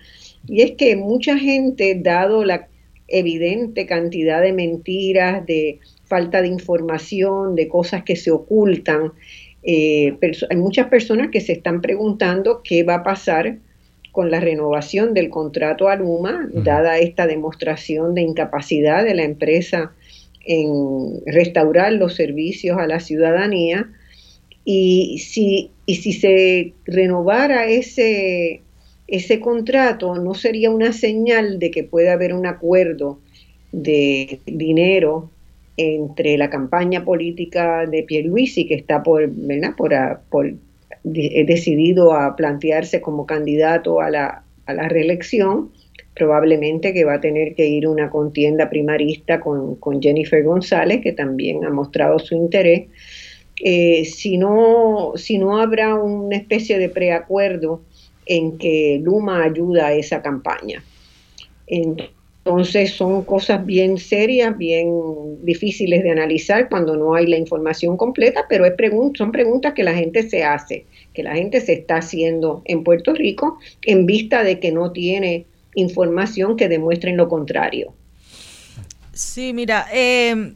y 0.47 0.61
es 0.61 0.71
que 0.71 0.95
mucha 0.95 1.37
gente, 1.37 1.95
dado 1.95 2.43
la 2.43 2.67
evidente 3.07 3.85
cantidad 3.85 4.41
de 4.41 4.53
mentiras, 4.53 5.45
de 5.45 5.79
falta 6.05 6.41
de 6.41 6.47
información, 6.47 7.55
de 7.55 7.67
cosas 7.67 8.03
que 8.03 8.15
se 8.15 8.31
ocultan. 8.31 9.13
Eh, 9.63 10.17
hay 10.49 10.57
muchas 10.57 10.87
personas 10.87 11.29
que 11.31 11.41
se 11.41 11.53
están 11.53 11.81
preguntando 11.81 12.61
qué 12.63 12.83
va 12.83 12.95
a 12.95 13.03
pasar 13.03 13.57
con 14.11 14.29
la 14.29 14.39
renovación 14.39 15.13
del 15.13 15.29
contrato 15.29 15.87
a 15.87 15.95
Luma, 15.95 16.47
dada 16.53 16.99
esta 16.99 17.25
demostración 17.25 18.13
de 18.13 18.21
incapacidad 18.21 19.03
de 19.03 19.15
la 19.15 19.23
empresa 19.23 19.91
en 20.45 21.21
restaurar 21.25 21.93
los 21.93 22.13
servicios 22.15 22.77
a 22.77 22.85
la 22.85 22.99
ciudadanía. 22.99 23.89
Y 24.65 25.17
si, 25.19 25.71
y 25.85 25.95
si 25.95 26.13
se 26.13 26.73
renovara 26.85 27.67
ese, 27.67 28.61
ese 29.07 29.39
contrato 29.39 30.15
no 30.15 30.35
sería 30.35 30.69
una 30.69 30.93
señal 30.93 31.57
de 31.57 31.71
que 31.71 31.83
puede 31.83 32.09
haber 32.09 32.33
un 32.33 32.45
acuerdo 32.45 33.19
de 33.71 34.39
dinero 34.45 35.31
entre 35.77 36.37
la 36.37 36.49
campaña 36.49 37.03
política 37.03 37.85
de 37.85 38.03
Pierluisi, 38.03 38.67
que 38.67 38.75
está 38.75 39.01
por, 39.01 39.27
¿verdad? 39.29 39.75
por, 39.75 39.93
por 40.29 40.53
decidido 41.03 42.13
a 42.13 42.35
plantearse 42.35 43.01
como 43.01 43.25
candidato 43.25 43.99
a 43.99 44.09
la, 44.09 44.43
a 44.65 44.73
la 44.73 44.87
reelección, 44.87 45.71
probablemente 46.15 46.93
que 46.93 47.03
va 47.03 47.15
a 47.15 47.21
tener 47.21 47.55
que 47.55 47.67
ir 47.67 47.87
una 47.87 48.09
contienda 48.09 48.69
primarista 48.69 49.39
con, 49.39 49.77
Jennifer 50.01 50.43
González, 50.43 51.01
que 51.01 51.11
también 51.11 51.65
ha 51.65 51.69
mostrado 51.69 52.19
su 52.19 52.35
interés. 52.35 52.87
Eh, 53.63 54.05
si, 54.05 54.37
no, 54.37 55.13
si 55.15 55.37
no 55.37 55.59
habrá 55.59 55.95
una 55.95 56.35
especie 56.35 56.77
de 56.77 56.89
preacuerdo 56.89 57.81
en 58.25 58.57
que 58.57 58.99
Luma 59.03 59.43
ayuda 59.43 59.87
a 59.87 59.93
esa 59.93 60.21
campaña. 60.21 60.83
Son 62.87 63.23
cosas 63.23 63.65
bien 63.65 63.97
serias, 63.97 64.57
bien 64.57 64.89
difíciles 65.43 66.03
de 66.03 66.11
analizar 66.11 66.69
cuando 66.69 66.97
no 66.97 67.15
hay 67.15 67.25
la 67.27 67.37
información 67.37 67.95
completa, 67.95 68.45
pero 68.49 68.65
es 68.65 68.73
son 69.17 69.31
preguntas 69.31 69.73
que 69.73 69.83
la 69.83 69.93
gente 69.93 70.29
se 70.29 70.43
hace, 70.43 70.85
que 71.13 71.23
la 71.23 71.35
gente 71.35 71.61
se 71.61 71.73
está 71.73 71.97
haciendo 71.97 72.61
en 72.65 72.83
Puerto 72.83 73.13
Rico 73.13 73.59
en 73.83 74.05
vista 74.05 74.43
de 74.43 74.59
que 74.59 74.71
no 74.71 74.91
tiene 74.91 75.45
información 75.75 76.57
que 76.57 76.67
demuestre 76.67 77.13
lo 77.13 77.29
contrario. 77.29 77.93
Sí, 79.13 79.53
mira, 79.53 79.87
eh, 79.93 80.53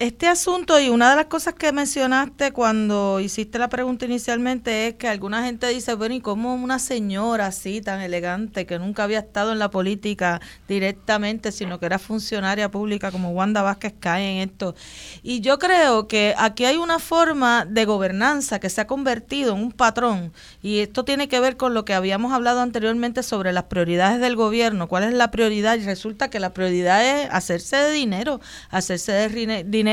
este 0.00 0.28
asunto 0.28 0.80
y 0.80 0.88
una 0.88 1.10
de 1.10 1.16
las 1.16 1.26
cosas 1.26 1.52
que 1.52 1.72
mencionaste 1.72 2.52
cuando 2.52 3.20
hiciste 3.20 3.58
la 3.58 3.68
pregunta 3.68 4.06
inicialmente 4.06 4.88
es 4.88 4.94
que 4.94 5.08
alguna 5.08 5.44
gente 5.44 5.68
dice, 5.68 5.92
bueno, 5.92 6.14
¿y 6.14 6.22
cómo 6.22 6.54
una 6.54 6.78
señora 6.78 7.48
así 7.48 7.82
tan 7.82 8.00
elegante 8.00 8.64
que 8.64 8.78
nunca 8.78 9.04
había 9.04 9.18
estado 9.18 9.52
en 9.52 9.58
la 9.58 9.70
política 9.70 10.40
directamente, 10.66 11.52
sino 11.52 11.78
que 11.78 11.84
era 11.84 11.98
funcionaria 11.98 12.70
pública 12.70 13.12
como 13.12 13.32
Wanda 13.32 13.60
Vázquez 13.60 13.92
cae 14.00 14.40
en 14.40 14.48
esto? 14.48 14.74
Y 15.22 15.42
yo 15.42 15.58
creo 15.58 16.08
que 16.08 16.34
aquí 16.38 16.64
hay 16.64 16.78
una 16.78 16.98
forma 16.98 17.66
de 17.66 17.84
gobernanza 17.84 18.58
que 18.58 18.70
se 18.70 18.80
ha 18.80 18.86
convertido 18.86 19.54
en 19.54 19.60
un 19.60 19.70
patrón 19.70 20.32
y 20.62 20.78
esto 20.78 21.04
tiene 21.04 21.28
que 21.28 21.40
ver 21.40 21.58
con 21.58 21.74
lo 21.74 21.84
que 21.84 21.92
habíamos 21.92 22.32
hablado 22.32 22.62
anteriormente 22.62 23.22
sobre 23.22 23.52
las 23.52 23.64
prioridades 23.64 24.18
del 24.18 24.34
gobierno, 24.34 24.88
cuál 24.88 25.04
es 25.04 25.12
la 25.12 25.30
prioridad 25.30 25.76
y 25.76 25.84
resulta 25.84 26.30
que 26.30 26.40
la 26.40 26.54
prioridad 26.54 27.04
es 27.04 27.28
hacerse 27.30 27.76
de 27.76 27.92
dinero, 27.92 28.40
hacerse 28.70 29.12
de 29.12 29.64
dinero 29.64 29.89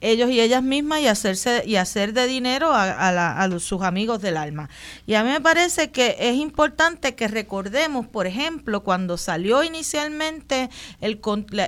ellos 0.00 0.30
y 0.30 0.40
ellas 0.40 0.62
mismas 0.62 1.00
y 1.00 1.08
hacerse 1.08 1.62
y 1.66 1.76
hacer 1.76 2.12
de 2.12 2.26
dinero 2.26 2.70
a, 2.72 3.48
sus 3.58 3.82
amigos 3.82 4.20
del 4.20 4.36
alma. 4.36 4.68
Y 5.06 5.14
a 5.14 5.24
mí 5.24 5.30
me 5.30 5.40
parece 5.40 5.90
que 5.90 6.16
es 6.18 6.36
importante 6.36 7.14
que 7.14 7.28
recordemos, 7.28 8.06
por 8.06 8.26
ejemplo, 8.26 8.82
cuando 8.82 9.16
salió 9.16 9.62
inicialmente 9.62 10.70
el, 11.00 11.20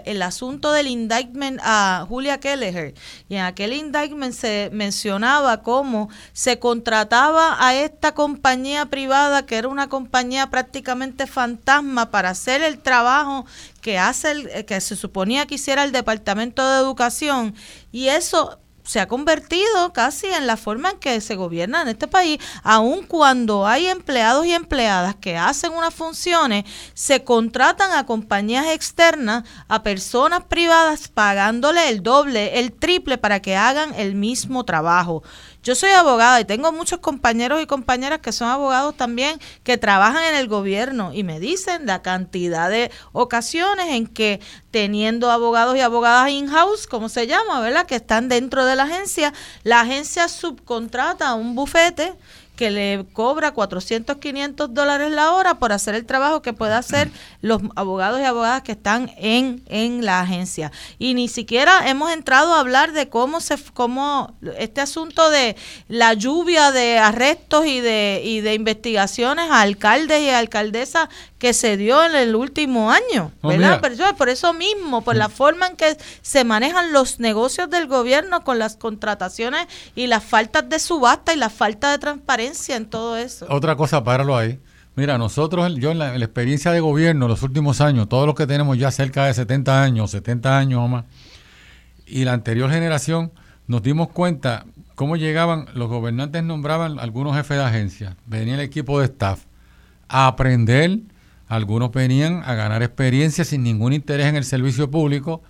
el 0.05 0.23
asunto 0.23 0.73
del 0.73 0.89
indictment 0.89 1.61
a 1.63 2.05
Julia 2.09 2.39
Kelleher, 2.41 2.95
y 3.29 3.37
en 3.37 3.43
aquel 3.43 3.73
indictment 3.73 4.35
se 4.35 4.71
mencionaba 4.73 5.63
cómo 5.63 6.09
se 6.33 6.59
contrataba 6.59 7.57
a 7.59 7.75
esta 7.75 8.13
compañía 8.13 8.87
privada, 8.87 9.47
que 9.47 9.57
era 9.57 9.69
una 9.69 9.89
compañía 9.89 10.51
prácticamente 10.51 11.27
fantasma, 11.27 12.11
para 12.11 12.31
hacer 12.31 12.63
el 12.63 12.79
trabajo 12.79 13.47
que 13.81 13.99
hace 13.99 14.31
el, 14.31 14.49
eh, 14.49 14.65
que 14.65 14.81
se 14.81 14.97
suponía 14.97 15.47
que 15.47 15.57
hiciera 15.57 15.85
el 15.85 15.93
Departamento 15.93 16.69
de 16.69 16.79
Educación 16.79 17.55
y 17.93 18.09
eso 18.09 18.59
se 18.89 19.01
ha 19.01 19.07
convertido 19.07 19.93
casi 19.93 20.29
en 20.29 20.47
la 20.47 20.57
forma 20.57 20.93
en 20.93 20.99
que 20.99 21.21
se 21.21 21.35
gobierna 21.37 21.83
en 21.83 21.89
este 21.89 22.09
país, 22.09 22.39
aun 22.63 23.03
cuando 23.03 23.67
hay 23.67 23.87
empleados 23.87 24.47
y 24.47 24.53
empleadas 24.55 25.15
que 25.15 25.37
hacen 25.37 25.75
unas 25.75 25.93
funciones, 25.93 26.65
se 26.95 27.23
contratan 27.23 27.93
a 27.93 28.07
compañías 28.07 28.69
externas, 28.69 29.45
a 29.69 29.83
personas 29.83 30.45
privadas 30.45 31.09
pagándole 31.09 31.91
el 31.91 32.03
doble, 32.03 32.59
el 32.59 32.73
triple 32.73 33.19
para 33.19 33.43
que 33.43 33.57
hagan 33.57 33.95
el 33.95 34.15
mismo 34.15 34.65
trabajo. 34.65 35.23
Yo 35.63 35.75
soy 35.75 35.91
abogada 35.91 36.41
y 36.41 36.45
tengo 36.45 36.73
muchos 36.73 37.01
compañeros 37.01 37.61
y 37.61 37.67
compañeras 37.67 38.21
que 38.21 38.33
son 38.33 38.49
abogados 38.49 38.97
también 38.97 39.41
que 39.65 39.77
trabajan 39.77 40.25
en 40.25 40.35
el 40.37 40.49
gobierno 40.49 41.13
y 41.13 41.25
me 41.25 41.41
dicen 41.41 41.85
la 41.85 42.01
cantidad 42.01 42.71
de 42.71 42.91
ocasiones 43.13 43.87
en 43.89 44.07
que 44.07 44.41
teniendo 44.71 45.31
abogados 45.31 45.77
y 45.77 45.81
abogadas 45.81 46.31
in-house, 46.31 46.87
como 46.87 47.09
se 47.09 47.27
llama, 47.27 47.61
¿verdad? 47.61 47.87
Que 47.87 47.97
están 47.97 48.29
dentro 48.29 48.65
de 48.65 48.77
la 48.77 48.85
agencia, 48.85 49.35
la 49.65 49.81
agencia 49.81 50.29
subcontrata 50.29 51.29
a 51.29 51.35
un 51.35 51.55
bufete 51.55 52.15
que 52.59 52.73
le 52.73 53.07
cobra 53.13 53.53
400, 53.53 54.17
500 54.17 54.75
dólares 54.75 55.13
la 55.13 55.31
hora 55.33 55.61
por 55.61 55.73
hacer 55.73 55.95
el 55.95 56.05
trabajo 56.05 56.43
que 56.43 56.53
puede 56.53 56.75
hacer 56.75 57.09
los 57.41 57.63
abogados 57.77 58.21
y 58.21 58.25
abogadas 58.25 58.63
que 58.63 58.73
están 58.73 59.13
en, 59.17 59.63
en 59.69 60.05
la 60.05 60.21
agencia. 60.21 60.73
Y 60.99 61.15
ni 61.15 61.29
siquiera 61.29 61.89
hemos 61.89 62.11
entrado 62.11 62.53
a 62.55 62.59
hablar 62.59 62.91
de 62.93 63.09
cómo 63.09 63.41
se 63.41 63.57
cómo 63.75 64.35
este 64.59 64.81
asunto 64.81 65.31
de 65.31 65.55
la 65.87 66.15
lluvia 66.15 66.73
de 66.73 66.99
arrestos 66.99 67.65
y 67.65 67.81
de, 67.81 68.23
y 68.25 68.41
de 68.41 68.55
investigaciones 68.55 69.49
a 69.53 69.61
alcaldes 69.61 70.21
y 70.21 70.31
alcaldesas 70.31 71.09
que 71.39 71.55
se 71.55 71.77
dio 71.77 72.05
en 72.05 72.16
el 72.16 72.35
último 72.35 72.90
año, 72.90 73.31
oh, 73.43 73.48
¿verdad? 73.48 73.81
por 74.16 74.28
eso 74.28 74.52
mismo, 74.52 75.02
por 75.02 75.16
la 75.16 75.28
forma 75.28 75.69
en 75.69 75.77
que 75.77 75.97
se 76.20 76.44
manejan 76.44 76.93
los 76.93 77.20
negocios 77.20 77.70
del 77.70 77.86
gobierno 77.86 78.43
con 78.43 78.59
las 78.59 78.77
contrataciones 78.77 79.66
y 79.94 80.09
las 80.09 80.24
faltas 80.24 80.69
de 80.69 80.78
subasta 80.81 81.32
y 81.32 81.36
la 81.36 81.48
falta 81.48 81.93
de 81.93 81.98
transparencia 81.98 82.77
en 82.77 82.86
todo 82.86 83.16
eso. 83.16 83.47
Otra 83.48 83.77
cosa, 83.77 84.02
páralo 84.02 84.36
ahí. 84.36 84.59
Mira, 84.97 85.16
nosotros, 85.16 85.73
yo 85.77 85.93
en 85.93 85.98
la, 86.01 86.16
experiencia 86.16 86.73
de 86.73 86.81
gobierno, 86.81 87.28
los 87.28 87.44
últimos 87.44 87.81
años, 87.81 88.09
todos 88.09 88.27
los 88.27 88.35
que 88.35 88.48
tenemos 88.48 88.77
ya 88.77 88.90
cerca 88.90 89.27
de 89.27 89.35
70 89.35 89.81
años, 89.81 90.10
70 90.10 90.59
años 90.59 90.81
o 90.81 90.89
más, 90.89 91.05
y 92.05 92.24
la 92.24 92.32
anterior 92.32 92.69
generación, 92.69 93.31
nos 93.69 93.82
dimos 93.82 94.09
cuenta 94.09 94.66
cómo 94.97 95.15
llegaban, 95.15 95.66
los 95.74 95.89
gobernantes 95.89 96.43
nombraban 96.43 96.98
algunos 96.98 97.36
jefes 97.36 97.59
de 97.59 97.62
agencia, 97.62 98.16
venía 98.27 98.55
el 98.55 98.60
equipo 98.60 98.98
de 98.98 99.05
staff 99.05 99.44
a 100.09 100.27
aprender 100.27 101.02
algunos 101.49 101.91
venían 101.91 102.43
a 102.45 102.55
ganar 102.55 102.83
experiencia 102.83 103.45
sin 103.45 103.62
ningún 103.62 103.93
interés 103.93 104.27
en 104.27 104.37
el 104.37 104.45
servicio 104.45 104.91
público, 104.91 105.43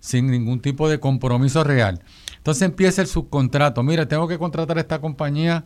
sin 0.00 0.30
ningún 0.30 0.60
tipo 0.60 0.88
de 0.88 0.98
compromiso 0.98 1.62
real. 1.62 2.02
Entonces 2.36 2.62
empieza 2.62 3.02
el 3.02 3.08
subcontrato. 3.08 3.82
Mira, 3.82 4.08
tengo 4.08 4.26
que 4.26 4.38
contratar 4.38 4.78
a 4.78 4.80
esta 4.80 5.00
compañía 5.00 5.64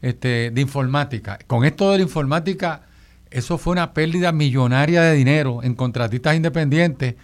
este, 0.00 0.50
de 0.50 0.60
informática. 0.60 1.38
Con 1.46 1.64
esto 1.64 1.90
de 1.90 1.98
la 1.98 2.02
informática, 2.04 2.82
eso 3.30 3.58
fue 3.58 3.72
una 3.72 3.92
pérdida 3.92 4.30
millonaria 4.30 5.02
de 5.02 5.14
dinero 5.14 5.62
en 5.62 5.74
contratistas 5.74 6.36
independientes 6.36 7.16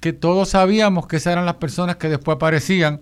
que 0.00 0.12
todos 0.12 0.50
sabíamos 0.50 1.06
que 1.06 1.16
esas 1.16 1.32
eran 1.32 1.44
las 1.44 1.56
personas 1.56 1.96
que 1.96 2.08
después 2.08 2.36
aparecían 2.36 3.00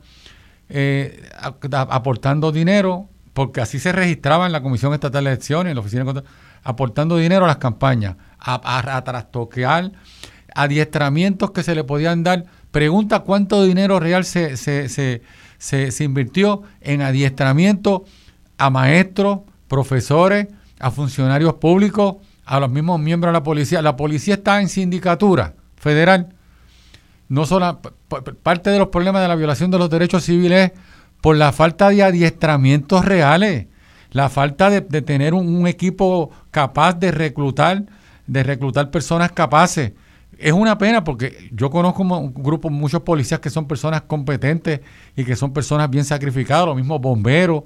eh, 0.69 1.29
aportando 1.71 2.53
dinero, 2.53 3.09
porque 3.35 3.61
así 3.61 3.79
se 3.79 3.93
registraba 3.93 4.47
en 4.47 4.53
la 4.53 4.63
Comisión 4.63 4.95
Estatal 4.95 5.25
de 5.25 5.31
Elecciones, 5.31 5.71
en 5.71 5.77
la 5.77 5.81
Oficina 5.81 6.01
de 6.01 6.07
Control, 6.07 6.27
aportando 6.65 7.17
dinero 7.19 7.45
a 7.45 7.49
las 7.49 7.59
campañas, 7.59 8.17
a, 8.47 9.03
trastoquear, 9.05 9.93
adiestramientos 10.55 11.51
que 11.51 11.63
se 11.63 11.75
le 11.75 11.85
podían 11.85 12.23
dar. 12.23 12.45
Pregunta 12.71 13.21
cuánto 13.21 13.65
dinero 13.65 14.01
real 14.01 14.25
se, 14.25 14.57
se, 14.57 14.89
se, 14.89 15.91
se 15.91 16.05
invirtió 16.05 16.63
en 16.81 17.03
adiestramiento 17.03 18.05
a 18.59 18.71
maestros, 18.71 19.41
profesores, 19.69 20.49
a 20.79 20.91
funcionarios 20.91 21.55
públicos, 21.55 22.17
a 22.45 22.61
los 22.61 22.71
mismos 22.71 23.01
miembros 23.01 23.31
de 23.31 23.39
la 23.39 23.43
policía. 23.43 23.83
La 23.83 23.97
policía 23.97 24.35
está 24.35 24.61
en 24.61 24.69
sindicatura 24.69 25.55
federal. 25.77 26.35
No 27.29 27.45
solo 27.45 27.81
parte 28.43 28.71
de 28.71 28.79
los 28.79 28.89
problemas 28.89 29.23
de 29.23 29.29
la 29.29 29.35
violación 29.35 29.71
de 29.71 29.79
los 29.79 29.91
derechos 29.91 30.25
civiles 30.25 30.71
por 31.21 31.37
la 31.37 31.53
falta 31.53 31.89
de 31.89 32.05
adiestramientos 32.05 33.05
reales, 33.05 33.67
la 34.13 34.29
falta 34.29 34.71
de, 34.71 34.81
tener 34.81 35.35
un, 35.35 35.67
equipo 35.67 36.31
capaz 36.51 36.95
de 36.95 37.11
reclutar, 37.11 37.85
de 38.27 38.43
reclutar 38.43 38.91
personas 38.91 39.33
capaces. 39.33 39.93
Es 40.39 40.53
una 40.53 40.77
pena 40.77 41.03
porque 41.03 41.49
yo 41.53 41.71
conozco 41.71 42.03
un 42.03 42.35
grupo, 42.35 42.69
muchos 42.69 43.03
policías 43.03 43.41
que 43.41 43.49
son 43.49 43.67
personas 43.67 44.03
competentes 44.03 44.81
y 45.17 45.25
que 45.25 45.37
son 45.37 45.53
personas 45.53 45.89
bien 45.89 46.05
sacrificadas, 46.05 46.67
los 46.67 46.77
mismos 46.77 47.01
bomberos, 47.01 47.65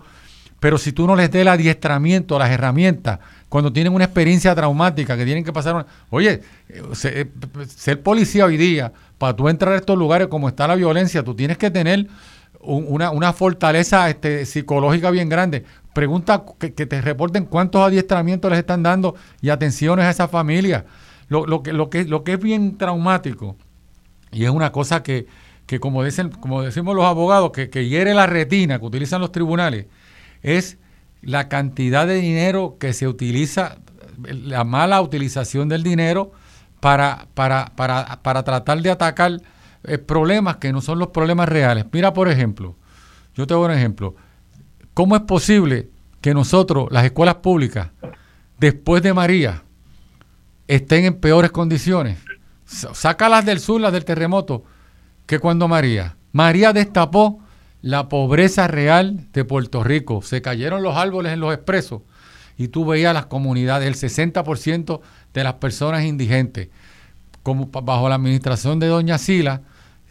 pero 0.61 0.77
si 0.77 0.93
tú 0.93 1.07
no 1.07 1.17
les 1.17 1.31
des 1.31 1.41
el 1.41 1.49
adiestramiento, 1.49 2.39
las 2.39 2.51
herramientas, 2.51 3.19
cuando 3.49 3.73
tienen 3.73 3.95
una 3.95 4.05
experiencia 4.05 4.55
traumática, 4.55 5.17
que 5.17 5.25
tienen 5.25 5.43
que 5.43 5.53
pasar 5.53 5.75
una... 5.75 5.87
Oye, 6.11 6.43
eh, 6.69 6.83
eh, 7.05 7.27
ser 7.67 8.03
policía 8.03 8.45
hoy 8.45 8.59
día, 8.59 8.93
para 9.17 9.35
tú 9.35 9.49
entrar 9.49 9.73
a 9.73 9.77
estos 9.77 9.99
lugares 9.99 10.29
como 10.29 10.49
está 10.49 10.69
la 10.69 10.75
violencia, 10.75 11.25
tú 11.25 11.35
tienes 11.35 11.57
que 11.57 11.71
tener 11.71 12.07
una, 12.61 13.11
una, 13.11 13.33
fortaleza 13.33 14.09
este, 14.11 14.47
psicológica 14.47 15.11
bien 15.11 15.29
grande. 15.29 15.65
Pregunta 15.95 16.45
que, 16.59 16.71
te 16.71 17.01
reporten 17.01 17.47
cuántos 17.47 17.83
adiestramientos 17.83 18.51
les 18.51 18.61
están 18.61 18.83
dando 18.83 19.15
y 19.41 19.51
atenciones 19.51 20.05
a 20.05 20.11
esa 20.11 20.29
familia. 20.29 20.85
Lo, 21.29 21.47
lo, 21.47 21.63
que, 21.63 21.73
lo, 21.73 21.91
que, 21.91 22.05
lo 22.05 22.25
que 22.25 22.35
es 22.35 22.41
bien 22.41 22.77
traumático, 22.77 23.57
y 24.33 24.45
es 24.45 24.51
una 24.51 24.73
cosa 24.73 25.03
que, 25.03 25.27
que 25.67 25.81
como, 25.81 26.05
dicen, 26.05 26.31
como 26.31 26.63
decimos 26.63 26.95
los 26.95 27.05
abogados, 27.05 27.53
que, 27.53 27.71
que 27.71 27.89
hiere 27.89 28.15
la 28.15 28.27
retina 28.27 28.79
que 28.79 28.85
utilizan 28.85 29.21
los 29.21 29.33
tribunales, 29.33 29.87
es 30.43 30.79
la 31.23 31.49
cantidad 31.49 32.07
de 32.07 32.17
dinero 32.17 32.77
que 32.79 32.93
se 32.93 33.07
utiliza, 33.07 33.79
la 34.23 34.65
mala 34.65 35.01
utilización 35.01 35.69
del 35.69 35.83
dinero 35.83 36.33
para, 36.81 37.27
para, 37.35 37.73
para, 37.77 38.21
para 38.23 38.43
tratar 38.43 38.83
de 38.83 38.91
atacar 38.91 39.41
eh, 39.85 39.99
problemas 39.99 40.57
que 40.57 40.73
no 40.73 40.81
son 40.81 40.99
los 40.99 41.09
problemas 41.09 41.49
reales. 41.49 41.87
Mira, 41.93 42.13
por 42.13 42.29
ejemplo, 42.29 42.77
yo 43.35 43.47
te 43.47 43.55
doy 43.55 43.67
un 43.67 43.71
ejemplo. 43.73 44.15
¿Cómo 44.95 45.17
es 45.17 45.23
posible 45.23 45.89
que 46.21 46.35
nosotros, 46.35 46.89
las 46.91 47.05
escuelas 47.05 47.37
públicas, 47.37 47.91
después 48.59 49.03
de 49.03 49.15
María, 49.15 49.63
estén 50.69 51.05
en 51.05 51.15
peores 51.15 51.51
condiciones? 51.51 52.19
Sácalas 52.67 53.45
del 53.45 53.61
sur, 53.61 53.81
las 53.81 53.93
del 53.93 54.05
terremoto, 54.05 54.65
que 55.27 55.39
cuando 55.39 55.69
María. 55.69 56.17
María 56.33 56.73
destapó 56.73 57.41
la 57.83 58.09
pobreza 58.09 58.69
real 58.69 59.29
de 59.33 59.45
Puerto 59.45 59.83
Rico. 59.83 60.23
Se 60.23 60.43
cayeron 60.43 60.83
los 60.83 60.97
árboles 60.97 61.33
en 61.33 61.41
los 61.41 61.55
expresos 61.55 62.03
y 62.57 62.69
tú 62.69 62.85
veías 62.85 63.15
las 63.15 63.27
comunidades, 63.27 63.89
el 63.89 63.95
60% 64.11 65.01
de 65.33 65.45
las 65.45 65.55
personas 65.55 66.05
indigentes. 66.05 66.69
Como 67.43 67.67
bajo 67.67 68.09
la 68.09 68.17
administración 68.17 68.79
de 68.79 68.89
Doña 68.89 69.17
Sila, 69.17 69.63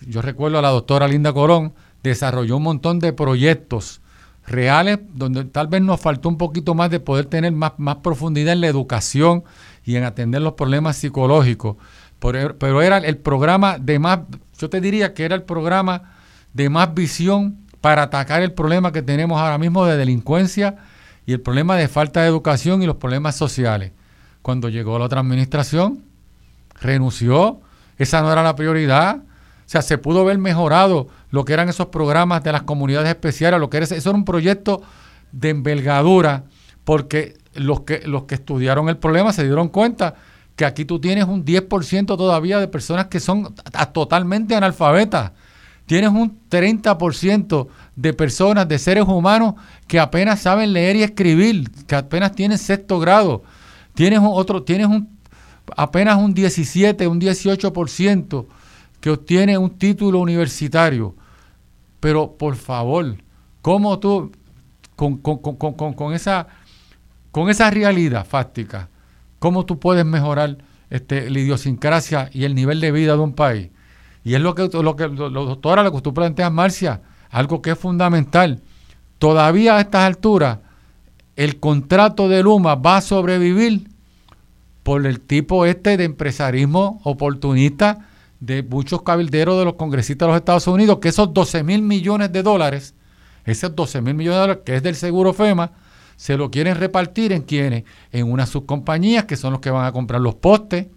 yo 0.07 0.21
recuerdo 0.21 0.59
a 0.59 0.61
la 0.61 0.69
doctora 0.69 1.07
Linda 1.07 1.33
Corón, 1.33 1.73
desarrolló 2.03 2.57
un 2.57 2.63
montón 2.63 2.99
de 2.99 3.13
proyectos 3.13 4.01
reales 4.47 4.99
donde 5.13 5.45
tal 5.45 5.67
vez 5.67 5.81
nos 5.81 5.99
faltó 5.99 6.29
un 6.29 6.37
poquito 6.37 6.73
más 6.73 6.89
de 6.89 6.99
poder 6.99 7.25
tener 7.25 7.51
más, 7.51 7.73
más 7.77 7.97
profundidad 7.97 8.53
en 8.53 8.61
la 8.61 8.67
educación 8.67 9.43
y 9.85 9.95
en 9.95 10.03
atender 10.03 10.41
los 10.41 10.53
problemas 10.53 10.97
psicológicos. 10.97 11.77
Pero, 12.19 12.57
pero 12.57 12.81
era 12.81 12.97
el 12.97 13.17
programa 13.17 13.77
de 13.77 13.99
más, 13.99 14.19
yo 14.57 14.69
te 14.69 14.81
diría 14.81 15.13
que 15.13 15.25
era 15.25 15.35
el 15.35 15.43
programa 15.43 16.13
de 16.53 16.69
más 16.69 16.93
visión 16.93 17.57
para 17.81 18.03
atacar 18.03 18.41
el 18.41 18.51
problema 18.51 18.91
que 18.91 19.01
tenemos 19.01 19.39
ahora 19.39 19.57
mismo 19.57 19.85
de 19.85 19.97
delincuencia 19.97 20.77
y 21.25 21.33
el 21.33 21.41
problema 21.41 21.75
de 21.75 21.87
falta 21.87 22.21
de 22.21 22.27
educación 22.27 22.81
y 22.81 22.85
los 22.85 22.97
problemas 22.97 23.35
sociales. 23.35 23.91
Cuando 24.41 24.69
llegó 24.69 24.97
la 24.97 25.05
otra 25.05 25.19
administración, 25.19 26.03
renunció, 26.81 27.61
esa 27.97 28.21
no 28.21 28.31
era 28.31 28.43
la 28.43 28.55
prioridad. 28.55 29.21
Sea, 29.69 29.83
se 29.83 29.99
pudo 29.99 30.25
ver 30.25 30.39
mejorado 30.39 31.09
lo 31.29 31.45
que 31.45 31.53
eran 31.53 31.69
esos 31.69 31.89
programas 31.89 32.43
de 32.43 32.51
las 32.51 32.63
comunidades 32.63 33.09
especiales, 33.09 33.59
lo 33.59 33.69
que 33.69 33.77
era, 33.77 33.83
eso 33.83 34.09
era 34.09 34.17
un 34.17 34.25
proyecto 34.25 34.81
de 35.31 35.49
envergadura, 35.49 36.45
porque 36.83 37.35
los 37.53 37.81
que, 37.81 38.01
los 38.07 38.23
que 38.23 38.33
estudiaron 38.33 38.89
el 38.89 38.97
problema 38.97 39.31
se 39.31 39.43
dieron 39.43 39.67
cuenta 39.69 40.15
que 40.55 40.65
aquí 40.65 40.85
tú 40.85 40.99
tienes 40.99 41.25
un 41.25 41.45
10% 41.45 42.05
todavía 42.17 42.59
de 42.59 42.67
personas 42.67 43.09
que 43.09 43.19
son 43.19 43.53
totalmente 43.93 44.55
analfabetas 44.55 45.33
tienes 45.85 46.09
un 46.09 46.39
30% 46.49 47.67
de 47.95 48.13
personas, 48.13 48.67
de 48.67 48.79
seres 48.79 49.05
humanos 49.05 49.53
que 49.87 49.99
apenas 49.99 50.39
saben 50.39 50.73
leer 50.73 50.95
y 50.95 51.03
escribir, 51.03 51.69
que 51.85 51.95
apenas 51.95 52.33
tienen 52.33 52.57
sexto 52.57 52.99
grado. 52.99 53.43
Tienes 53.93 54.19
otro, 54.23 54.63
tienes 54.63 54.87
un 54.87 55.19
apenas 55.77 56.17
un 56.17 56.33
17, 56.33 57.07
un 57.07 57.21
18% 57.21 58.45
que 59.01 59.09
obtiene 59.09 59.57
un 59.57 59.71
título 59.71 60.19
universitario. 60.19 61.15
Pero 61.99 62.37
por 62.37 62.55
favor, 62.55 63.15
¿cómo 63.61 63.99
tú, 63.99 64.31
con, 64.95 65.17
con, 65.17 66.13
esa, 66.13 66.47
con 67.31 67.49
esa 67.49 67.69
realidad 67.69 68.25
fáctica, 68.25 68.89
cómo 69.39 69.65
tú 69.65 69.79
puedes 69.79 70.05
mejorar 70.05 70.57
este, 70.89 71.29
la 71.29 71.39
idiosincrasia 71.39 72.29
y 72.33 72.45
el 72.45 72.55
nivel 72.55 72.79
de 72.81 72.91
vida 72.91 73.13
de 73.13 73.21
un 73.21 73.33
país? 73.33 73.69
Y 74.23 74.35
es 74.35 74.41
lo 74.41 74.55
que, 74.55 74.69
lo 74.71 74.95
que 74.95 75.07
lo, 75.07 75.29
doctora, 75.29 75.83
lo 75.83 75.91
que 75.91 76.01
tú 76.01 76.13
planteas, 76.13 76.51
Marcia, 76.51 77.01
algo 77.29 77.61
que 77.61 77.71
es 77.71 77.79
fundamental. 77.79 78.61
Todavía 79.17 79.77
a 79.77 79.81
estas 79.81 80.03
alturas, 80.03 80.59
el 81.35 81.59
contrato 81.59 82.27
de 82.27 82.43
Luma 82.43 82.75
va 82.75 82.97
a 82.97 83.01
sobrevivir 83.01 83.89
por 84.83 85.05
el 85.05 85.21
tipo 85.21 85.65
este 85.65 85.97
de 85.97 86.05
empresarismo 86.05 86.99
oportunista 87.03 88.08
de 88.39 88.63
muchos 88.63 89.01
cabilderos 89.03 89.57
de 89.59 89.65
los 89.65 89.73
congresistas 89.73 90.27
de 90.27 90.31
los 90.31 90.37
Estados 90.37 90.67
Unidos, 90.67 90.99
que 90.99 91.09
esos 91.09 91.33
12 91.33 91.63
mil 91.63 91.81
millones 91.81 92.31
de 92.31 92.43
dólares, 92.43 92.95
esos 93.45 93.75
12 93.75 94.01
mil 94.01 94.13
millones 94.13 94.35
de 94.35 94.41
dólares 94.41 94.63
que 94.65 94.75
es 94.75 94.83
del 94.83 94.95
seguro 94.95 95.33
FEMA, 95.33 95.71
se 96.15 96.35
lo 96.35 96.51
quieren 96.51 96.75
repartir 96.75 97.31
en 97.31 97.43
quienes, 97.43 97.83
en 98.11 98.31
unas 98.31 98.49
subcompañías 98.49 99.25
que 99.25 99.37
son 99.37 99.53
los 99.53 99.61
que 99.61 99.71
van 99.71 99.85
a 99.85 99.91
comprar 99.91 100.21
los 100.21 100.35
postes, 100.35 100.87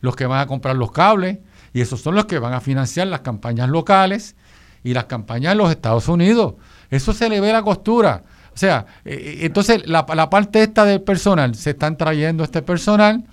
los 0.00 0.14
que 0.14 0.26
van 0.26 0.40
a 0.40 0.46
comprar 0.46 0.76
los 0.76 0.92
cables, 0.92 1.38
y 1.72 1.80
esos 1.80 2.00
son 2.00 2.14
los 2.14 2.26
que 2.26 2.38
van 2.38 2.52
a 2.52 2.60
financiar 2.60 3.06
las 3.06 3.20
campañas 3.20 3.68
locales 3.68 4.36
y 4.84 4.94
las 4.94 5.04
campañas 5.04 5.52
de 5.52 5.56
los 5.56 5.70
Estados 5.70 6.08
Unidos. 6.08 6.54
Eso 6.90 7.12
se 7.12 7.28
le 7.28 7.40
ve 7.40 7.52
la 7.52 7.62
costura. 7.62 8.24
O 8.54 8.56
sea, 8.58 8.86
eh, 9.04 9.14
eh, 9.14 9.38
entonces 9.42 9.86
la, 9.86 10.04
la 10.14 10.30
parte 10.30 10.62
esta 10.62 10.84
del 10.84 11.02
personal, 11.02 11.54
se 11.54 11.70
están 11.70 11.96
trayendo 11.96 12.44
este 12.44 12.62
personal 12.62 13.24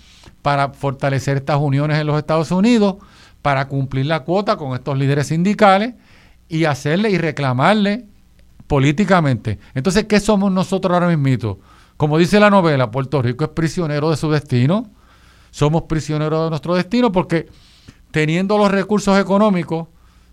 para 0.42 0.70
fortalecer 0.70 1.38
estas 1.38 1.58
uniones 1.58 2.00
en 2.00 2.08
los 2.08 2.18
Estados 2.18 2.52
Unidos, 2.52 2.98
para 3.46 3.68
cumplir 3.68 4.08
la 4.08 4.22
cuota 4.22 4.58
con 4.58 4.74
estos 4.74 4.98
líderes 4.98 5.28
sindicales 5.28 5.94
y 6.50 6.66
hacerle 6.66 7.12
y 7.12 7.20
reclamarle 7.20 8.08
políticamente. 8.66 9.60
Entonces, 9.76 10.06
¿qué 10.06 10.20
somos 10.20 10.52
nosotros 10.52 10.92
ahora 10.92 11.16
mismo? 11.16 11.60
Como 11.96 12.18
dice 12.18 12.40
la 12.40 12.50
novela, 12.50 12.90
Puerto 12.90 13.22
Rico 13.22 13.44
es 13.44 13.52
prisionero 13.52 14.10
de 14.10 14.18
su 14.18 14.32
destino. 14.32 14.90
Somos 15.52 15.84
prisioneros 15.84 16.46
de 16.46 16.50
nuestro 16.50 16.74
destino 16.74 17.12
porque 17.12 17.46
teniendo 18.10 18.58
los 18.58 18.72
recursos 18.72 19.16
económicos, 19.20 19.90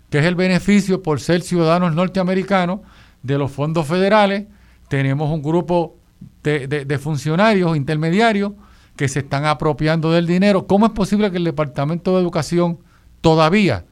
que 0.09 0.17
es 0.17 0.25
el 0.25 0.33
beneficio 0.33 1.03
por 1.03 1.19
ser 1.19 1.43
ciudadanos 1.43 1.93
norteamericanos 1.93 2.79
de 3.21 3.37
los 3.37 3.51
fondos 3.51 3.85
federales, 3.85 4.47
tenemos 4.87 5.29
un 5.29 5.43
grupo 5.43 5.97
de, 6.41 6.99
funcionarios 6.99 7.77
intermediarios 7.77 8.53
que 8.95 9.07
se 9.07 9.19
están 9.19 9.45
apropiando 9.45 10.11
del 10.11 10.25
dinero. 10.25 10.65
¿Cómo 10.65 10.87
es 10.87 10.93
posible 10.93 11.29
que 11.29 11.37
el 11.37 11.43
Departamento 11.43 12.15
de 12.15 12.23
Educación 12.23 12.79
todavía, 13.23 13.85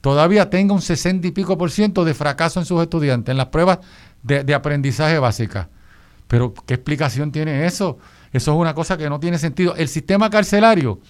todavía 0.00 0.50
tenga 0.50 0.74
un 0.74 0.82
60 0.82 1.28
y 1.28 1.30
pico 1.30 1.56
por 1.56 1.70
ciento 1.70 2.04
de 2.04 2.14
fracaso 2.14 2.58
en 2.58 2.66
sus 2.66 2.82
estudiantes, 2.82 3.30
en 3.30 3.36
las 3.36 3.46
pruebas 3.46 3.78
de, 4.24 4.52
aprendizaje 4.52 5.20
básica? 5.20 5.70
Pero, 6.26 6.52
¿qué 6.52 6.74
explicación 6.74 7.30
tiene 7.30 7.64
eso? 7.64 7.98
Eso 8.32 8.52
es 8.52 8.58
una 8.58 8.74
cosa 8.74 8.98
que 8.98 9.08
no 9.08 9.20
tiene 9.20 9.38
sentido. 9.38 9.76
El 9.76 9.86
sistema 9.86 10.28
carcelario 10.28 11.00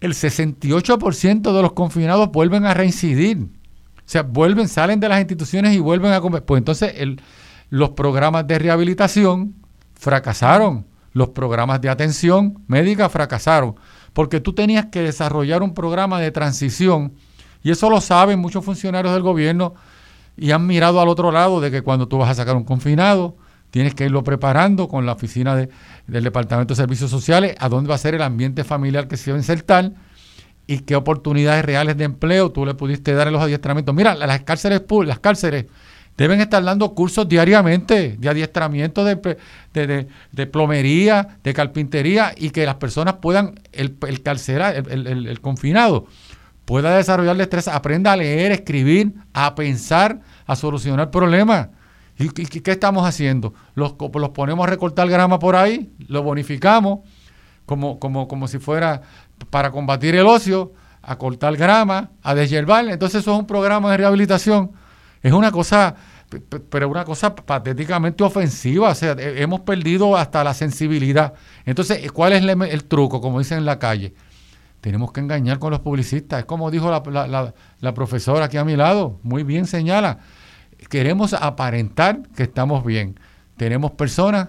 el 0.00 0.14
68% 0.14 1.54
de 1.54 1.62
los 1.62 1.72
confinados 1.72 2.32
vuelven 2.32 2.64
a 2.64 2.72
reincidir. 2.72 3.38
O 3.38 4.02
sea, 4.06 4.22
vuelven, 4.22 4.68
salen 4.68 5.00
de 5.00 5.08
las 5.08 5.20
instituciones 5.20 5.74
y 5.74 5.78
vuelven 5.78 6.12
a. 6.12 6.20
Pues 6.20 6.58
entonces 6.58 6.94
el, 6.96 7.20
los 7.68 7.90
programas 7.90 8.46
de 8.46 8.58
rehabilitación 8.58 9.54
fracasaron, 9.94 10.86
los 11.12 11.28
programas 11.30 11.80
de 11.82 11.90
atención 11.90 12.62
médica 12.66 13.08
fracasaron. 13.10 13.76
Porque 14.14 14.40
tú 14.40 14.54
tenías 14.54 14.86
que 14.86 15.02
desarrollar 15.02 15.62
un 15.62 15.74
programa 15.74 16.18
de 16.20 16.30
transición, 16.30 17.12
y 17.62 17.70
eso 17.70 17.90
lo 17.90 18.00
saben 18.00 18.38
muchos 18.38 18.64
funcionarios 18.64 19.12
del 19.12 19.22
gobierno, 19.22 19.74
y 20.36 20.52
han 20.52 20.66
mirado 20.66 21.00
al 21.00 21.08
otro 21.08 21.30
lado 21.30 21.60
de 21.60 21.70
que 21.70 21.82
cuando 21.82 22.08
tú 22.08 22.18
vas 22.18 22.30
a 22.30 22.34
sacar 22.34 22.56
un 22.56 22.64
confinado, 22.64 23.36
tienes 23.70 23.94
que 23.94 24.04
irlo 24.04 24.24
preparando 24.24 24.88
con 24.88 25.04
la 25.04 25.12
oficina 25.12 25.54
de, 25.56 25.68
del 26.06 26.24
Departamento 26.24 26.74
de 26.74 26.76
Servicios 26.76 27.10
Sociales, 27.10 27.56
a 27.58 27.68
dónde 27.68 27.88
va 27.88 27.96
a 27.96 27.98
ser 27.98 28.14
el 28.14 28.22
ambiente 28.22 28.64
familiar 28.64 29.08
que 29.08 29.16
se 29.16 29.32
va 29.32 29.36
a 29.36 29.40
insertar 29.40 29.92
y 30.66 30.78
qué 30.78 30.96
oportunidades 30.96 31.64
reales 31.64 31.96
de 31.96 32.04
empleo 32.04 32.50
tú 32.52 32.64
le 32.64 32.74
pudiste 32.74 33.12
dar 33.14 33.26
en 33.26 33.34
los 33.34 33.42
adiestramientos. 33.42 33.94
Mira, 33.94 34.14
las 34.14 34.42
cárceles, 34.42 34.82
las 35.04 35.18
cárceles 35.18 35.66
deben 36.16 36.40
estar 36.40 36.62
dando 36.62 36.94
cursos 36.94 37.28
diariamente 37.28 38.16
de 38.18 38.28
adiestramiento 38.28 39.04
de, 39.04 39.36
de, 39.72 40.46
plomería, 40.46 41.38
de 41.42 41.54
carpintería 41.54 42.32
y 42.36 42.50
que 42.50 42.64
las 42.66 42.76
personas 42.76 43.14
puedan, 43.14 43.60
el, 43.72 43.96
el 44.06 44.22
el, 44.24 45.26
el, 45.26 45.40
confinado, 45.40 46.06
pueda 46.64 46.96
desarrollar 46.96 47.36
destreza, 47.36 47.74
aprenda 47.74 48.12
a 48.12 48.16
leer, 48.16 48.52
escribir, 48.52 49.14
a 49.32 49.54
pensar, 49.54 50.20
a 50.46 50.56
solucionar 50.56 51.10
problemas. 51.10 51.68
¿Y, 52.16 52.28
qué 52.28 52.70
estamos 52.70 53.06
haciendo? 53.06 53.54
Los, 53.74 53.96
los 54.14 54.30
ponemos 54.30 54.66
a 54.66 54.70
recortar 54.70 55.08
grama 55.08 55.40
por 55.40 55.56
ahí, 55.56 55.92
lo 56.06 56.22
bonificamos 56.22 57.00
como, 57.66 57.98
como, 57.98 58.28
como 58.28 58.46
si 58.46 58.58
fuera 58.58 59.02
para 59.50 59.72
combatir 59.72 60.14
el 60.14 60.26
ocio, 60.26 60.72
a 61.02 61.16
cortar 61.18 61.56
grama, 61.56 62.10
a 62.22 62.34
deshiervar. 62.34 62.88
Entonces 62.88 63.22
eso 63.22 63.32
es 63.32 63.38
un 63.40 63.46
programa 63.46 63.90
de 63.90 63.96
rehabilitación. 63.98 64.72
Es 65.24 65.32
una 65.32 65.50
cosa, 65.50 65.96
pero 66.70 66.88
una 66.88 67.04
cosa 67.04 67.34
patéticamente 67.34 68.22
ofensiva. 68.22 68.90
O 68.90 68.94
sea, 68.94 69.16
hemos 69.18 69.62
perdido 69.62 70.16
hasta 70.16 70.44
la 70.44 70.54
sensibilidad. 70.54 71.34
Entonces, 71.64 72.12
¿cuál 72.12 72.34
es 72.34 72.44
el, 72.44 72.84
truco? 72.84 73.20
Como 73.20 73.40
dicen 73.40 73.58
en 73.58 73.64
la 73.64 73.80
calle. 73.80 74.14
Tenemos 74.80 75.10
que 75.10 75.18
engañar 75.18 75.58
con 75.58 75.72
los 75.72 75.80
publicistas. 75.80 76.40
Es 76.40 76.44
como 76.44 76.70
dijo 76.70 76.90
la, 76.90 77.52
la, 77.80 77.94
profesora 77.94 78.44
aquí 78.44 78.58
a 78.58 78.64
mi 78.64 78.76
lado. 78.76 79.18
Muy 79.24 79.42
bien 79.42 79.66
señala 79.66 80.20
queremos 80.88 81.32
aparentar 81.34 82.22
que 82.36 82.44
estamos 82.44 82.84
bien. 82.84 83.18
Tenemos 83.56 83.92
personas 83.92 84.48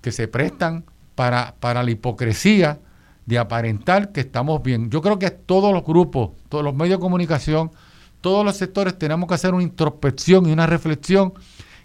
que 0.00 0.12
se 0.12 0.28
prestan 0.28 0.84
para, 1.14 1.54
para 1.60 1.82
la 1.82 1.90
hipocresía 1.90 2.80
de 3.24 3.38
aparentar 3.38 4.12
que 4.12 4.20
estamos 4.20 4.62
bien. 4.62 4.90
Yo 4.90 5.02
creo 5.02 5.18
que 5.18 5.30
todos 5.30 5.72
los 5.72 5.84
grupos, 5.84 6.30
todos 6.48 6.64
los 6.64 6.74
medios 6.74 6.98
de 6.98 7.02
comunicación, 7.02 7.70
todos 8.20 8.44
los 8.44 8.56
sectores 8.56 8.98
tenemos 8.98 9.28
que 9.28 9.34
hacer 9.34 9.54
una 9.54 9.62
introspección 9.62 10.46
y 10.46 10.52
una 10.52 10.66
reflexión 10.66 11.34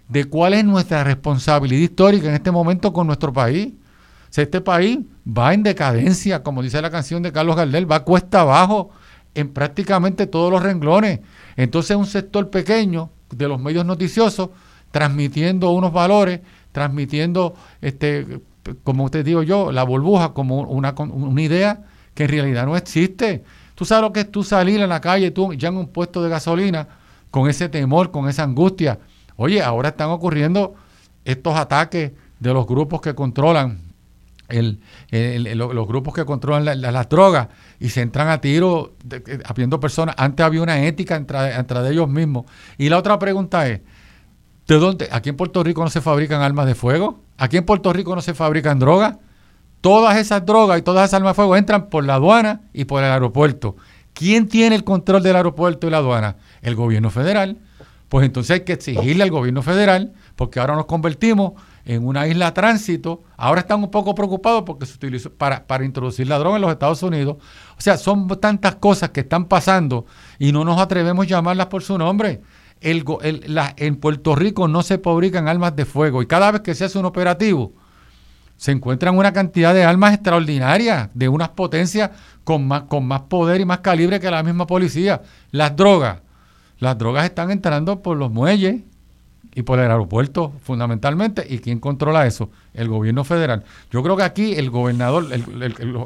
de 0.08 0.24
cuál 0.24 0.54
es 0.54 0.64
nuestra 0.64 1.04
responsabilidad 1.04 1.82
histórica 1.82 2.28
en 2.28 2.34
este 2.34 2.50
momento 2.50 2.92
con 2.92 3.06
nuestro 3.06 3.32
país. 3.32 3.72
Si 4.30 4.40
este 4.40 4.60
país 4.60 4.98
va 5.26 5.54
en 5.54 5.62
decadencia, 5.62 6.42
como 6.42 6.62
dice 6.62 6.82
la 6.82 6.90
canción 6.90 7.22
de 7.22 7.32
Carlos 7.32 7.56
Gardel, 7.56 7.90
va 7.90 8.04
cuesta 8.04 8.40
abajo 8.40 8.90
en 9.34 9.52
prácticamente 9.52 10.26
todos 10.26 10.50
los 10.50 10.62
renglones. 10.62 11.20
Entonces 11.56 11.96
un 11.96 12.06
sector 12.06 12.50
pequeño 12.50 13.10
de 13.30 13.48
los 13.48 13.60
medios 13.60 13.84
noticiosos 13.84 14.50
transmitiendo 14.90 15.70
unos 15.70 15.92
valores, 15.92 16.40
transmitiendo, 16.72 17.54
este, 17.80 18.40
como 18.84 19.04
usted 19.04 19.24
digo 19.24 19.42
yo, 19.42 19.72
la 19.72 19.82
burbuja 19.82 20.32
como 20.32 20.62
una, 20.62 20.94
una 20.98 21.42
idea 21.42 21.84
que 22.14 22.24
en 22.24 22.30
realidad 22.30 22.66
no 22.66 22.76
existe. 22.76 23.42
Tú 23.82 23.86
sabes 23.86 24.02
lo 24.02 24.12
que 24.12 24.20
es 24.20 24.30
tú 24.30 24.44
salir 24.44 24.80
a 24.80 24.86
la 24.86 25.00
calle, 25.00 25.32
tú 25.32 25.54
ya 25.54 25.70
en 25.70 25.76
un 25.76 25.88
puesto 25.88 26.22
de 26.22 26.28
gasolina, 26.28 26.86
con 27.32 27.50
ese 27.50 27.68
temor, 27.68 28.12
con 28.12 28.28
esa 28.28 28.44
angustia. 28.44 29.00
Oye, 29.34 29.60
ahora 29.60 29.88
están 29.88 30.10
ocurriendo 30.10 30.76
estos 31.24 31.56
ataques 31.56 32.12
de 32.38 32.54
los 32.54 32.64
grupos 32.64 33.00
que 33.00 33.12
controlan 33.16 33.80
los 34.48 35.88
grupos 35.88 36.14
que 36.14 36.24
controlan 36.24 36.80
las 36.80 37.08
drogas 37.08 37.48
y 37.80 37.88
se 37.88 38.02
entran 38.02 38.28
a 38.28 38.40
tiro 38.40 38.92
habiendo 39.46 39.80
personas. 39.80 40.14
Antes 40.16 40.46
había 40.46 40.62
una 40.62 40.86
ética 40.86 41.16
entre, 41.16 41.56
entre 41.56 41.88
ellos 41.88 42.08
mismos. 42.08 42.44
Y 42.78 42.88
la 42.88 42.98
otra 42.98 43.18
pregunta 43.18 43.66
es, 43.66 43.80
¿de 44.68 44.78
dónde? 44.78 45.08
¿Aquí 45.10 45.28
en 45.28 45.36
Puerto 45.36 45.64
Rico 45.64 45.82
no 45.82 45.90
se 45.90 46.00
fabrican 46.00 46.40
armas 46.40 46.66
de 46.66 46.76
fuego? 46.76 47.18
¿Aquí 47.36 47.56
en 47.56 47.66
Puerto 47.66 47.92
Rico 47.92 48.14
no 48.14 48.22
se 48.22 48.32
fabrican 48.32 48.78
drogas? 48.78 49.16
Todas 49.82 50.16
esas 50.16 50.46
drogas 50.46 50.78
y 50.78 50.82
todas 50.82 51.08
esas 51.08 51.18
armas 51.18 51.32
de 51.32 51.34
fuego 51.34 51.56
entran 51.56 51.90
por 51.90 52.04
la 52.04 52.14
aduana 52.14 52.62
y 52.72 52.84
por 52.84 53.02
el 53.02 53.10
aeropuerto. 53.10 53.76
¿Quién 54.14 54.46
tiene 54.48 54.76
el 54.76 54.84
control 54.84 55.24
del 55.24 55.34
aeropuerto 55.34 55.88
y 55.88 55.90
la 55.90 55.98
aduana? 55.98 56.36
El 56.62 56.76
gobierno 56.76 57.10
federal. 57.10 57.58
Pues 58.08 58.24
entonces 58.24 58.52
hay 58.52 58.60
que 58.60 58.74
exigirle 58.74 59.24
al 59.24 59.30
gobierno 59.30 59.60
federal, 59.60 60.12
porque 60.36 60.60
ahora 60.60 60.76
nos 60.76 60.86
convertimos 60.86 61.54
en 61.84 62.06
una 62.06 62.28
isla 62.28 62.54
tránsito. 62.54 63.24
Ahora 63.36 63.62
están 63.62 63.82
un 63.82 63.90
poco 63.90 64.14
preocupados 64.14 64.62
porque 64.64 64.86
se 64.86 64.94
utilizó 64.94 65.32
para, 65.32 65.66
para 65.66 65.84
introducir 65.84 66.28
la 66.28 66.38
droga 66.38 66.56
en 66.56 66.62
los 66.62 66.70
Estados 66.70 67.02
Unidos. 67.02 67.38
O 67.76 67.80
sea, 67.80 67.96
son 67.96 68.28
tantas 68.38 68.76
cosas 68.76 69.10
que 69.10 69.20
están 69.20 69.46
pasando 69.46 70.06
y 70.38 70.52
no 70.52 70.64
nos 70.64 70.78
atrevemos 70.78 71.26
a 71.26 71.28
llamarlas 71.28 71.66
por 71.66 71.82
su 71.82 71.98
nombre. 71.98 72.40
El, 72.80 73.04
en 73.76 73.96
Puerto 73.96 74.36
Rico 74.36 74.68
no 74.68 74.84
se 74.84 74.98
fabrican 74.98 75.48
armas 75.48 75.74
de 75.74 75.86
fuego 75.86 76.22
y 76.22 76.26
cada 76.26 76.52
vez 76.52 76.60
que 76.60 76.74
se 76.74 76.84
hace 76.84 76.98
un 76.98 77.06
operativo 77.06 77.72
se 78.62 78.70
encuentran 78.70 79.18
una 79.18 79.32
cantidad 79.32 79.74
de 79.74 79.82
armas 79.82 80.14
extraordinarias, 80.14 81.08
de 81.14 81.28
unas 81.28 81.48
potencias 81.48 82.10
con 82.44 82.68
más, 82.68 82.82
con 82.82 83.04
más 83.04 83.22
poder 83.22 83.60
y 83.60 83.64
más 83.64 83.80
calibre 83.80 84.20
que 84.20 84.30
la 84.30 84.44
misma 84.44 84.68
policía. 84.68 85.20
Las 85.50 85.74
drogas, 85.74 86.18
las 86.78 86.96
drogas 86.96 87.24
están 87.24 87.50
entrando 87.50 88.02
por 88.02 88.16
los 88.16 88.30
muelles, 88.30 88.82
y 89.52 89.62
por 89.62 89.80
el 89.80 89.90
aeropuerto 89.90 90.52
fundamentalmente. 90.62 91.44
¿Y 91.46 91.58
quién 91.58 91.80
controla 91.80 92.24
eso? 92.24 92.50
El 92.72 92.86
gobierno 92.86 93.24
federal. 93.24 93.64
Yo 93.90 94.00
creo 94.00 94.16
que 94.16 94.22
aquí 94.22 94.54
el 94.54 94.70
gobernador, 94.70 95.26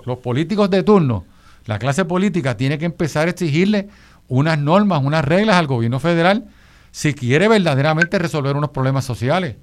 los 0.07 0.19
políticos 0.21 0.71
de 0.71 0.83
turno, 0.83 1.27
la 1.67 1.79
clase 1.79 2.07
política 2.07 2.57
tiene 2.57 2.79
que 2.79 2.87
empezar 2.87 3.29
a 3.29 3.33
exigirle 3.33 3.91
unas 4.29 4.59
normas, 4.59 5.03
unas 5.05 5.27
reglas 5.27 5.57
al 5.57 5.67
gobierno 5.67 6.01
federal 6.01 6.47
si 6.91 7.13
quiere 7.13 7.49
verdaderamente 7.49 8.19
resolver 8.19 8.57
unos 8.57 8.71
problemas 8.71 9.05
sociales. 9.05 9.57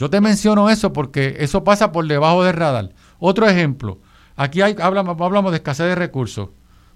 Yo 0.00 0.08
te 0.08 0.22
menciono 0.22 0.70
eso 0.70 0.94
porque 0.94 1.36
eso 1.40 1.62
pasa 1.62 1.92
por 1.92 2.06
debajo 2.06 2.42
del 2.42 2.54
radar. 2.54 2.94
Otro 3.18 3.46
ejemplo, 3.46 3.98
aquí 4.34 4.62
hay, 4.62 4.74
hablamos, 4.80 5.52
de 5.52 5.58
escasez 5.58 5.88
de 5.88 5.94
recursos. 5.94 6.48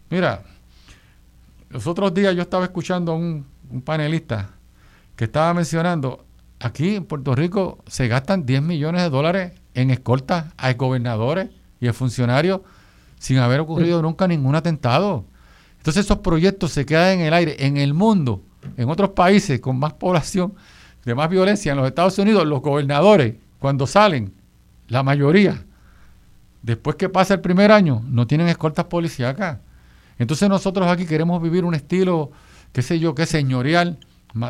Mira, 0.08 0.42
los 1.68 1.86
otros 1.86 2.14
días 2.14 2.34
yo 2.34 2.40
estaba 2.40 2.64
escuchando 2.64 3.12
a 3.12 3.16
un, 3.16 3.44
un 3.68 3.82
panelista 3.82 4.52
que 5.16 5.24
estaba 5.24 5.52
mencionando, 5.52 6.24
aquí 6.60 6.96
en 6.96 7.04
Puerto 7.04 7.34
Rico 7.34 7.84
se 7.86 8.08
gastan 8.08 8.46
10 8.46 8.62
millones 8.62 9.02
de 9.02 9.10
dólares 9.10 9.52
en 9.74 9.90
escoltas 9.90 10.54
a 10.56 10.72
gobernadores 10.72 11.50
y 11.80 11.88
a 11.88 11.92
funcionarios 11.92 12.62
sin 13.18 13.36
haber 13.36 13.60
ocurrido 13.60 14.00
nunca 14.00 14.26
ningún 14.26 14.54
atentado. 14.54 15.26
Entonces 15.76 16.06
esos 16.06 16.20
proyectos 16.20 16.72
se 16.72 16.86
quedan 16.86 17.18
en 17.18 17.26
el 17.26 17.34
aire. 17.34 17.66
En 17.66 17.76
el 17.76 17.92
mundo, 17.92 18.40
en 18.78 18.88
otros 18.88 19.10
países 19.10 19.60
con 19.60 19.78
más 19.78 19.92
población, 19.92 20.54
de 21.04 21.14
más 21.14 21.28
violencia, 21.28 21.72
en 21.72 21.78
los 21.78 21.86
Estados 21.86 22.18
Unidos, 22.18 22.46
los 22.46 22.60
gobernadores, 22.60 23.34
cuando 23.58 23.86
salen, 23.86 24.34
la 24.88 25.02
mayoría, 25.02 25.64
después 26.62 26.96
que 26.96 27.08
pasa 27.08 27.34
el 27.34 27.40
primer 27.40 27.72
año, 27.72 28.02
no 28.06 28.26
tienen 28.26 28.48
escoltas 28.48 28.86
policíacas. 28.86 29.58
Entonces 30.18 30.48
nosotros 30.48 30.86
aquí 30.88 31.06
queremos 31.06 31.42
vivir 31.42 31.64
un 31.64 31.74
estilo, 31.74 32.30
qué 32.72 32.82
sé 32.82 32.98
yo, 32.98 33.14
qué 33.14 33.26
señorial, 33.26 33.98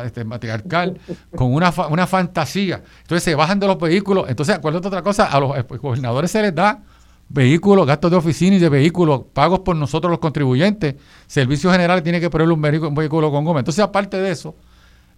este, 0.03 0.23
matriarcal, 0.23 0.99
con 1.35 1.53
una, 1.53 1.71
una 1.89 2.07
fantasía. 2.07 2.81
Entonces 3.01 3.23
se 3.23 3.35
bajan 3.35 3.59
de 3.59 3.67
los 3.67 3.79
vehículos. 3.79 4.25
Entonces, 4.29 4.55
acuérdate 4.55 4.87
otra 4.87 5.03
cosa, 5.03 5.25
a 5.25 5.39
los 5.39 5.55
eh, 5.57 5.63
gobernadores 5.79 6.31
se 6.31 6.41
les 6.41 6.55
da 6.55 6.81
vehículos, 7.29 7.85
gastos 7.85 8.11
de 8.11 8.17
oficina 8.17 8.55
y 8.55 8.59
de 8.59 8.69
vehículos 8.69 9.21
pagos 9.33 9.59
por 9.59 9.75
nosotros 9.75 10.09
los 10.09 10.19
contribuyentes. 10.19 10.95
Servicios 11.27 11.71
Generales 11.71 12.03
tiene 12.03 12.19
que 12.19 12.29
proveerle 12.29 12.53
un 12.53 12.95
vehículo, 12.95 13.31
con 13.31 13.45
goma. 13.45 13.59
Entonces, 13.59 13.83
aparte 13.83 14.17
de 14.17 14.31
eso, 14.31 14.55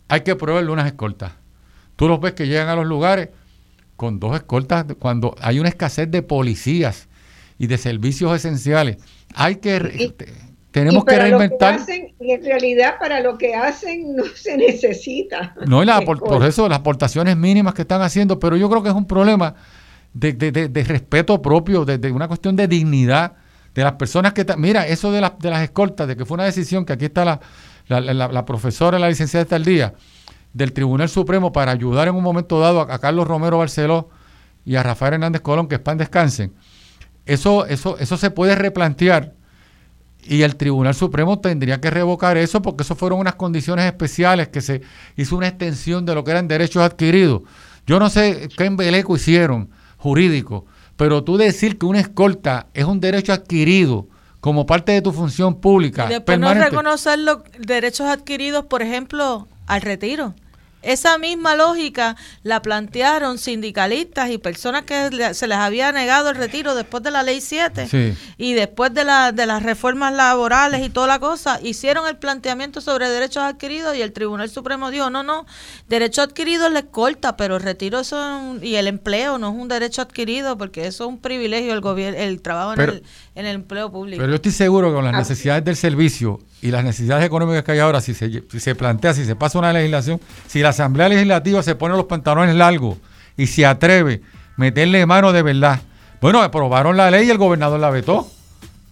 hay 0.08 0.22
que 0.22 0.36
proveerle 0.36 0.72
unas 0.72 0.88
escoltas. 0.88 1.34
Tú 1.96 2.08
los 2.08 2.20
ves 2.20 2.34
que 2.34 2.48
llegan 2.48 2.70
a 2.70 2.76
los 2.76 2.86
lugares 2.86 3.30
con 3.96 4.20
dos 4.20 4.36
escoltas 4.36 4.86
cuando 5.00 5.36
hay 5.42 5.60
una 5.60 5.70
escasez 5.70 6.10
de 6.10 6.22
policías 6.22 7.10
y 7.58 7.68
de 7.68 7.78
servicios 7.78 8.36
esenciales. 8.36 8.98
Hay 9.34 9.58
que... 9.58 10.14
Tenemos 10.72 11.06
que 11.06 11.18
reinventar. 11.18 11.80
y 12.20 12.32
en 12.32 12.44
realidad 12.44 13.00
para 13.00 13.20
lo 13.22 13.38
que 13.38 13.56
hacen 13.56 14.16
no 14.16 14.26
se 14.36 14.58
necesita. 14.58 15.56
No, 15.66 15.84
y 15.84 15.88
por, 16.06 16.46
eso 16.46 16.70
las 16.70 16.80
aportaciones 16.80 17.36
mínimas 17.36 17.74
que 17.74 17.82
están 17.82 18.02
haciendo, 18.04 18.38
pero 18.38 18.56
yo 18.58 18.70
creo 18.70 18.84
que 18.84 18.90
es 18.90 18.96
un 18.96 19.08
problema 19.08 19.56
de, 20.14 20.86
respeto 20.88 21.42
propio, 21.42 21.84
de, 21.84 22.12
una 22.12 22.28
cuestión 22.28 22.56
de 22.56 22.68
dignidad 22.68 23.34
de 23.74 23.84
las 23.84 23.94
personas 23.94 24.34
que... 24.34 24.46
Mira, 24.56 24.86
eso 24.86 25.12
de, 25.12 25.22
las 25.22 25.40
de 25.40 25.50
las 25.50 25.64
escoltas, 25.64 26.08
de 26.08 26.16
que 26.16 26.26
fue 26.26 26.36
una 26.36 26.46
decisión 26.46 26.86
que 26.86 26.94
aquí 26.94 27.06
está 27.06 27.26
la, 27.26 27.40
la, 27.88 28.00
la, 28.02 28.46
profesora, 28.46 29.00
la 29.00 29.10
licenciada 29.10 29.46
de 29.46 29.56
el 29.56 29.66
día, 29.66 29.94
del 30.54 30.74
Tribunal 30.74 31.10
Supremo 31.10 31.52
para 31.52 31.72
ayudar 31.72 32.08
en 32.08 32.16
un 32.16 32.24
momento 32.24 32.60
dado 32.60 32.82
a, 32.82 33.00
Carlos 33.00 33.28
Romero 33.28 33.60
Barceló 33.60 34.10
y 34.66 34.76
a 34.76 34.84
Rafael 34.84 35.16
Hernández 35.16 35.42
Colón, 35.42 35.68
que 35.68 35.76
están 35.76 35.98
descansen. 35.98 36.54
Eso, 37.26 37.66
eso, 37.66 37.98
eso 37.98 38.18
se 38.18 38.32
puede 38.32 38.56
replantear 38.56 39.34
y 40.24 40.42
el 40.42 40.56
Tribunal 40.56 40.94
Supremo 40.94 41.40
tendría 41.40 41.80
que 41.80 41.90
revocar 41.90 42.38
eso 42.38 42.62
porque 42.62 42.84
eso 42.84 42.96
fueron 42.96 43.20
unas 43.20 43.36
condiciones 43.36 43.86
especiales 43.86 44.50
que 44.50 44.62
se 44.62 44.82
hizo 45.16 45.38
una 45.38 45.48
extensión 45.48 46.06
de 46.06 46.16
lo 46.16 46.24
que 46.24 46.32
eran 46.32 46.48
derechos 46.48 46.84
adquiridos. 46.84 47.44
Yo 47.86 48.00
no 48.00 48.10
sé 48.10 48.50
qué 48.58 48.66
embeleco 48.66 49.16
hicieron 49.16 49.70
jurídico, 49.98 50.66
pero 50.98 51.24
tú 51.24 51.38
decir 51.38 51.78
que 51.78 51.86
una 51.86 52.02
escolta 52.02 52.68
es 52.74 52.86
un 52.86 53.00
derecho 53.00 53.32
adquirido 53.32 54.08
como 54.40 54.66
parte 54.66 54.92
de 54.92 55.02
tu 55.02 55.12
función 55.12 55.56
pública. 55.56 56.06
Y 56.06 56.10
después 56.10 56.40
no 56.40 56.54
reconocer 56.54 57.20
los 57.20 57.40
derechos 57.60 58.08
adquiridos, 58.08 58.66
por 58.66 58.82
ejemplo, 58.82 59.48
al 59.66 59.82
retiro. 59.82 60.34
Esa 60.84 61.18
misma 61.18 61.56
lógica 61.56 62.16
la 62.44 62.62
plantearon 62.62 63.40
sindicalistas 63.40 64.30
y 64.30 64.38
personas 64.38 64.84
que 64.84 65.34
se 65.34 65.48
les 65.48 65.58
había 65.58 65.92
negado 65.92 66.30
el 66.30 66.36
retiro 66.36 66.76
después 66.76 67.02
de 67.04 67.12
la 67.12 67.24
ley 67.24 67.42
7 67.42 68.16
y 68.38 68.54
después 68.54 68.94
de, 68.94 69.04
la, 69.04 69.32
de 69.32 69.46
las 69.48 69.64
reformas 69.64 70.14
laborales 70.14 70.86
y 70.86 70.90
toda 70.90 71.08
la 71.08 71.20
cosa, 71.20 71.60
hicieron 71.64 72.08
el 72.08 72.18
planteamiento 72.18 72.80
sobre 72.80 73.10
derechos 73.10 73.44
adquiridos 73.44 73.96
y 73.96 74.02
el 74.02 74.14
Tribunal 74.14 74.50
Supremo 74.50 74.92
dijo, 74.92 75.10
no, 75.10 75.24
no, 75.24 75.46
derecho 75.90 76.22
adquirido 76.22 76.70
les 76.70 76.84
corta, 76.84 77.38
pero 77.38 77.58
el 77.58 77.64
retiro 77.64 78.00
eso 78.00 78.58
y 78.62 78.76
el 78.76 78.88
empleo 78.88 79.40
no 79.40 79.50
es 79.50 79.56
un 79.56 79.68
derecho 79.68 80.04
adquirido 80.04 80.58
porque 80.58 80.86
eso 80.86 81.06
es 81.06 81.10
un 81.10 81.20
privilegio 81.20 81.74
el 81.74 81.82
gobierno, 81.82 82.20
el 82.20 82.42
trabajo 82.42 82.74
en, 82.74 82.82
el, 82.82 83.04
en 83.36 83.46
el 83.46 83.56
empleo 83.56 83.92
público. 83.92 84.20
Pero 84.20 84.30
yo 84.30 84.36
estoy 84.36 84.52
seguro 84.52 84.90
que 84.90 84.96
con 84.96 85.06
las 85.06 85.16
ah. 85.16 85.20
necesidades 85.20 85.66
del 85.66 85.76
servicio 85.76 86.40
y 86.62 86.72
las 86.72 86.84
necesidades 86.84 87.26
económicas 87.26 87.64
que 87.64 87.74
hay 87.74 87.80
ahora, 87.80 88.02
si 88.02 88.14
se, 88.14 88.76
plantea, 88.76 89.14
si 89.14 89.26
se 89.26 89.36
pasa 89.36 89.60
una 89.60 89.74
legislación, 89.74 90.20
si 90.48 90.60
la 90.60 90.70
Asamblea 90.70 91.10
Legislativa 91.10 91.62
se 91.62 91.76
pone 91.76 91.96
los 91.96 92.06
pantalones 92.06 92.56
largos 92.56 92.98
y 93.36 93.48
se 93.48 93.66
atreve 93.66 94.22
a 94.24 94.54
meterle 94.58 95.06
mano 95.06 95.32
de 95.32 95.44
verdad. 95.44 95.82
Bueno, 96.20 96.42
aprobaron 96.42 96.98
la 96.98 97.12
ley 97.12 97.28
y 97.28 97.30
el 97.30 97.38
gobernador 97.38 97.80
la 97.80 97.92
vetó 97.92 98.28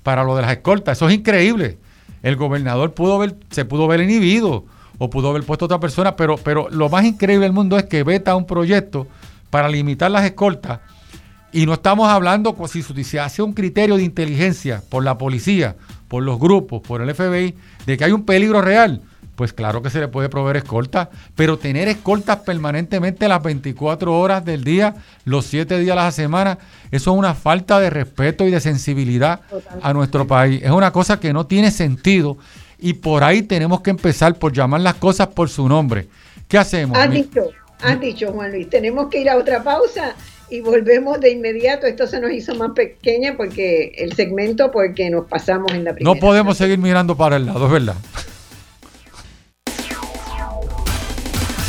para 0.03 0.23
lo 0.23 0.35
de 0.35 0.43
las 0.43 0.51
escoltas. 0.51 0.97
Eso 0.97 1.09
es 1.09 1.15
increíble. 1.15 1.79
El 2.21 2.35
gobernador 2.35 2.93
pudo 2.93 3.17
ver, 3.17 3.35
se 3.49 3.65
pudo 3.65 3.87
ver 3.87 4.01
inhibido 4.01 4.65
o 4.99 5.09
pudo 5.09 5.29
haber 5.31 5.43
puesto 5.43 5.65
a 5.65 5.67
otra 5.67 5.79
persona, 5.79 6.15
pero, 6.15 6.37
pero 6.37 6.67
lo 6.69 6.89
más 6.89 7.03
increíble 7.03 7.45
del 7.45 7.53
mundo 7.53 7.77
es 7.77 7.85
que 7.85 8.03
veta 8.03 8.35
un 8.35 8.45
proyecto 8.45 9.07
para 9.49 9.67
limitar 9.69 10.11
las 10.11 10.23
escoltas 10.23 10.79
y 11.55 11.65
no 11.65 11.73
estamos 11.73 12.09
hablando 12.09 12.53
si 12.67 12.83
se 12.83 13.17
hace 13.17 13.41
un 13.41 13.53
criterio 13.53 13.95
de 13.95 14.03
inteligencia 14.03 14.83
por 14.89 15.05
la 15.05 15.17
policía 15.17 15.77
por 16.07 16.23
los 16.23 16.39
grupos, 16.39 16.81
por 16.81 17.01
el 17.01 17.13
FBI, 17.13 17.55
de 17.85 17.97
que 17.97 18.03
hay 18.03 18.11
un 18.11 18.25
peligro 18.25 18.61
real, 18.61 19.01
pues 19.35 19.53
claro 19.53 19.81
que 19.81 19.89
se 19.89 19.99
le 19.99 20.07
puede 20.07 20.29
proveer 20.29 20.57
escolta, 20.57 21.09
pero 21.35 21.57
tener 21.57 21.87
escoltas 21.87 22.37
permanentemente 22.37 23.27
las 23.27 23.43
24 23.43 24.17
horas 24.17 24.45
del 24.45 24.63
día, 24.63 24.95
los 25.25 25.45
7 25.45 25.77
días 25.79 25.97
a 25.97 26.03
la 26.03 26.11
semana, 26.11 26.57
eso 26.91 27.11
es 27.11 27.17
una 27.17 27.35
falta 27.35 27.79
de 27.79 27.89
respeto 27.89 28.45
y 28.45 28.51
de 28.51 28.61
sensibilidad 28.61 29.41
a 29.81 29.93
nuestro 29.93 30.25
país. 30.25 30.61
Es 30.63 30.71
una 30.71 30.91
cosa 30.91 31.19
que 31.19 31.33
no 31.33 31.45
tiene 31.47 31.71
sentido 31.71 32.37
y 32.79 32.93
por 32.93 33.23
ahí 33.23 33.41
tenemos 33.41 33.81
que 33.81 33.89
empezar 33.89 34.35
por 34.35 34.53
llamar 34.53 34.81
las 34.81 34.95
cosas 34.95 35.27
por 35.27 35.49
su 35.49 35.67
nombre. 35.67 36.07
¿Qué 36.47 36.57
hacemos? 36.57 36.97
Has 36.97 37.11
dicho, 37.11 37.41
has 37.81 37.99
dicho, 37.99 38.31
Juan 38.31 38.51
Luis, 38.51 38.69
tenemos 38.69 39.09
que 39.09 39.21
ir 39.21 39.29
a 39.29 39.37
otra 39.37 39.63
pausa 39.63 40.15
y 40.49 40.61
volvemos 40.61 41.19
de 41.19 41.31
inmediato. 41.31 41.87
Esto 41.87 42.07
se 42.07 42.19
nos 42.19 42.31
hizo 42.31 42.55
más 42.55 42.71
pequeña 42.71 43.35
porque 43.35 43.93
el 43.97 44.13
segmento, 44.13 44.71
porque 44.71 45.09
nos 45.09 45.25
pasamos 45.27 45.71
en 45.73 45.83
la 45.83 45.93
primera. 45.93 46.13
No 46.13 46.19
podemos 46.19 46.57
seguir 46.57 46.77
mirando 46.77 47.15
para 47.15 47.37
el 47.37 47.45
lado, 47.45 47.65
es 47.65 47.71
verdad. 47.71 47.95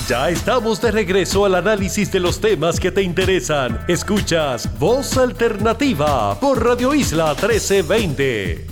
Ya 0.08 0.30
estamos 0.30 0.80
de 0.80 0.92
regreso 0.92 1.46
al 1.46 1.56
análisis 1.56 2.12
de 2.12 2.20
los 2.20 2.40
temas 2.40 2.78
que 2.78 2.92
te 2.92 3.02
interesan. 3.02 3.80
Escuchas 3.88 4.78
Voz 4.78 5.16
Alternativa 5.16 6.38
por 6.38 6.64
Radio 6.64 6.94
Isla 6.94 7.30
1320. 7.30 8.66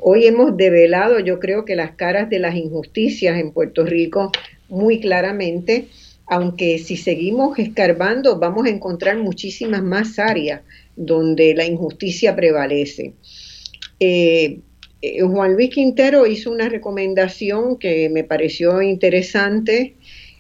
Hoy 0.01 0.27
hemos 0.27 0.57
develado, 0.57 1.19
yo 1.21 1.39
creo 1.39 1.65
que 1.65 1.77
las 1.77 1.93
caras 1.93 2.31
de 2.31 2.39
las 2.39 2.55
injusticias 2.55 3.39
en 3.39 3.53
Puerto 3.53 3.85
Rico 3.85 4.33
muy 4.69 5.01
claramente, 5.01 5.89
aunque 6.27 6.79
si 6.79 6.97
seguimos 6.97 7.59
escarbando 7.59 8.39
vamos 8.39 8.67
a 8.67 8.71
encontrar 8.71 9.19
muchísimas 9.19 9.83
más 9.83 10.19
áreas 10.19 10.63
donde 10.97 11.55
la 11.55 11.67
injusticia 11.67 12.37
prevalece. 12.37 13.15
Eh, 13.99 14.61
eh, 15.03 15.21
Juan 15.23 15.55
Luis 15.55 15.71
Quintero 15.71 16.27
hizo 16.27 16.51
una 16.51 16.69
recomendación 16.69 17.79
que 17.79 18.09
me 18.11 18.23
pareció 18.23 18.81
interesante 18.81 19.95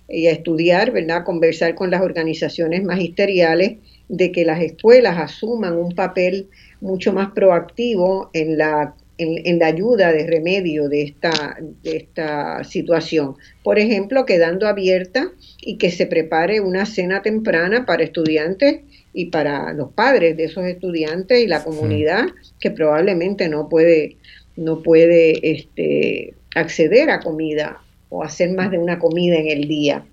y 0.08 0.26
a 0.26 0.32
estudiar, 0.32 0.92
¿verdad? 0.92 1.24
Conversar 1.24 1.74
con 1.74 1.90
las 1.90 2.02
organizaciones 2.02 2.84
magisteriales 2.84 3.78
de 4.10 4.32
que 4.32 4.44
las 4.44 4.60
escuelas 4.60 5.16
asuman 5.18 5.76
un 5.76 5.94
papel 5.94 6.48
mucho 6.80 7.12
más 7.12 7.30
proactivo 7.30 8.28
en 8.32 8.58
la, 8.58 8.96
en, 9.18 9.58
la 9.60 9.66
ayuda 9.66 10.12
de 10.12 10.26
remedio 10.26 10.88
de 10.88 11.02
esta, 11.02 11.56
de 11.82 11.96
esta 11.96 12.64
situación. 12.64 13.36
Por 13.62 13.78
ejemplo, 13.78 14.26
quedando 14.26 14.66
abierta 14.66 15.30
y 15.60 15.78
que 15.78 15.92
se 15.92 16.06
prepare 16.06 16.60
una 16.60 16.86
cena 16.86 17.22
temprana 17.22 17.86
para 17.86 18.02
estudiantes 18.02 18.80
y 19.12 19.26
para 19.26 19.72
los 19.74 19.92
padres 19.92 20.36
de 20.36 20.44
esos 20.44 20.64
estudiantes 20.64 21.38
y 21.38 21.46
la 21.46 21.62
comunidad 21.62 22.26
que 22.58 22.72
probablemente 22.72 23.48
no 23.48 23.68
puede, 23.68 24.16
no 24.56 24.82
puede 24.82 25.52
este, 25.52 26.34
acceder 26.56 27.10
a 27.10 27.20
comida 27.20 27.80
o 28.08 28.24
hacer 28.24 28.50
más 28.50 28.72
de 28.72 28.78
una 28.78 28.98
comida 28.98 29.36
en 29.36 29.48
el 29.50 29.68
día. 29.68 30.04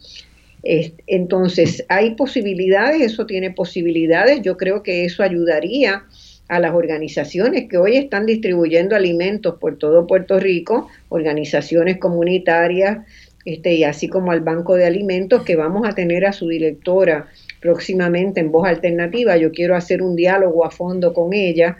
Entonces, 1.07 1.85
hay 1.87 2.15
posibilidades, 2.15 3.01
eso 3.01 3.25
tiene 3.25 3.51
posibilidades, 3.51 4.41
yo 4.41 4.57
creo 4.57 4.83
que 4.83 5.05
eso 5.05 5.23
ayudaría 5.23 6.03
a 6.49 6.59
las 6.59 6.73
organizaciones 6.73 7.69
que 7.69 7.77
hoy 7.77 7.97
están 7.97 8.25
distribuyendo 8.25 8.95
alimentos 8.95 9.55
por 9.59 9.77
todo 9.77 10.07
Puerto 10.07 10.39
Rico, 10.39 10.89
organizaciones 11.09 11.97
comunitarias, 11.97 12.99
este, 13.45 13.75
y 13.75 13.85
así 13.85 14.09
como 14.09 14.31
al 14.31 14.41
Banco 14.41 14.75
de 14.75 14.85
Alimentos, 14.85 15.43
que 15.43 15.55
vamos 15.55 15.87
a 15.87 15.95
tener 15.95 16.25
a 16.25 16.33
su 16.33 16.49
directora 16.49 17.27
próximamente 17.61 18.41
en 18.41 18.51
voz 18.51 18.67
alternativa. 18.67 19.37
Yo 19.37 19.51
quiero 19.51 19.75
hacer 19.75 20.01
un 20.01 20.17
diálogo 20.17 20.65
a 20.65 20.71
fondo 20.71 21.13
con 21.13 21.33
ella, 21.33 21.77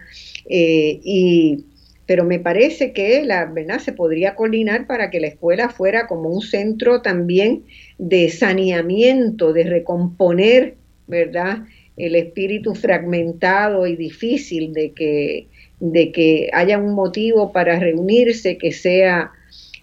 eh, 0.50 1.00
y, 1.04 1.66
pero 2.08 2.24
me 2.24 2.40
parece 2.40 2.94
que 2.94 3.24
la 3.26 3.46
verdad 3.46 3.80
se 3.80 3.92
podría 3.92 4.34
coordinar 4.34 4.88
para 4.88 5.12
que 5.12 5.20
la 5.20 5.28
escuela 5.28 5.70
fuera 5.70 6.08
como 6.08 6.30
un 6.30 6.42
centro 6.42 7.02
también 7.02 7.66
de 8.00 8.30
saneamiento, 8.30 9.52
de 9.52 9.66
recomponer, 9.66 10.76
¿verdad? 11.06 11.66
El 11.98 12.16
espíritu 12.16 12.74
fragmentado 12.76 13.86
y 13.86 13.98
difícil 13.98 14.74
de 14.74 14.94
que, 14.94 15.48
de 15.82 16.12
que 16.14 16.50
haya 16.54 16.78
un 16.78 16.96
motivo 16.96 17.52
para 17.52 17.78
reunirse 17.78 18.58
que 18.58 18.72
sea 18.72 19.32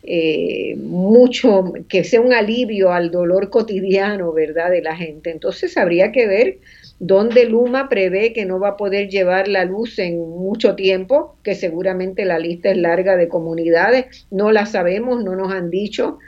eh, 0.02 0.76
mucho, 0.76 1.74
que 1.88 2.05
sea 2.05 2.22
un 2.22 2.32
alivio 2.32 2.90
al 2.90 3.10
dolor 3.10 3.51
cotidiano, 3.51 4.32
¿verdad?, 4.32 4.70
de 4.70 4.80
la 4.80 4.96
gente. 4.96 5.30
Entonces 5.30 5.76
habría 5.76 6.10
que 6.10 6.26
ver 6.26 6.59
dónde 7.06 7.44
Luma 7.44 7.90
prevé 7.90 8.32
que 8.32 8.47
no 8.47 8.59
va 8.59 8.70
a 8.70 8.76
poder 8.78 9.10
llevar 9.10 9.47
la 9.47 9.66
luz 9.66 9.98
en 9.98 10.18
mucho 10.18 10.74
tiempo, 10.74 11.36
que 11.43 11.55
seguramente 11.55 12.24
la 12.24 12.39
lista 12.39 12.70
es 12.70 12.78
larga 12.78 13.16
de 13.16 13.28
comunidades, 13.28 14.26
no 14.31 14.52
la 14.52 14.64
sabemos, 14.64 15.22
no 15.22 15.36
nos 15.36 15.52
han 15.52 15.68
dicho, 15.68 16.18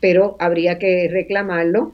pero 0.00 0.36
habría 0.38 0.78
que 0.78 1.08
reclamarlo. 1.10 1.92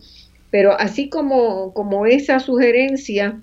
Pero 0.50 0.72
así 0.78 1.08
como, 1.08 1.74
como 1.74 2.06
esa 2.06 2.38
sugerencia, 2.38 3.42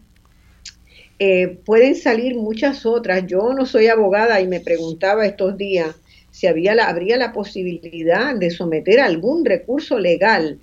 eh, 1.19 1.59
pueden 1.65 1.95
salir 1.95 2.35
muchas 2.35 2.85
otras. 2.85 3.27
Yo 3.27 3.53
no 3.53 3.65
soy 3.65 3.87
abogada 3.87 4.39
y 4.39 4.47
me 4.47 4.61
preguntaba 4.61 5.25
estos 5.25 5.57
días 5.57 5.93
si 6.31 6.47
habría 6.47 6.73
la 6.73 7.33
posibilidad 7.33 8.33
de 8.33 8.49
someter 8.49 9.01
algún 9.01 9.43
recurso 9.45 9.99
legal, 9.99 10.59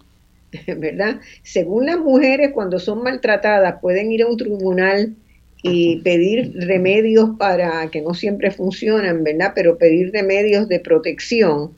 ¿verdad? 0.78 1.20
Según 1.42 1.86
las 1.86 1.98
mujeres, 1.98 2.52
cuando 2.52 2.78
son 2.78 3.02
maltratadas, 3.02 3.80
pueden 3.80 4.12
ir 4.12 4.22
a 4.22 4.26
un 4.26 4.36
tribunal 4.36 5.14
y 5.62 6.00
pedir 6.02 6.52
remedios 6.54 7.30
para 7.38 7.88
que 7.90 8.02
no 8.02 8.14
siempre 8.14 8.50
funcionan, 8.50 9.22
¿verdad? 9.22 9.52
Pero 9.54 9.78
pedir 9.78 10.10
remedios 10.12 10.68
de 10.68 10.80
protección 10.80 11.72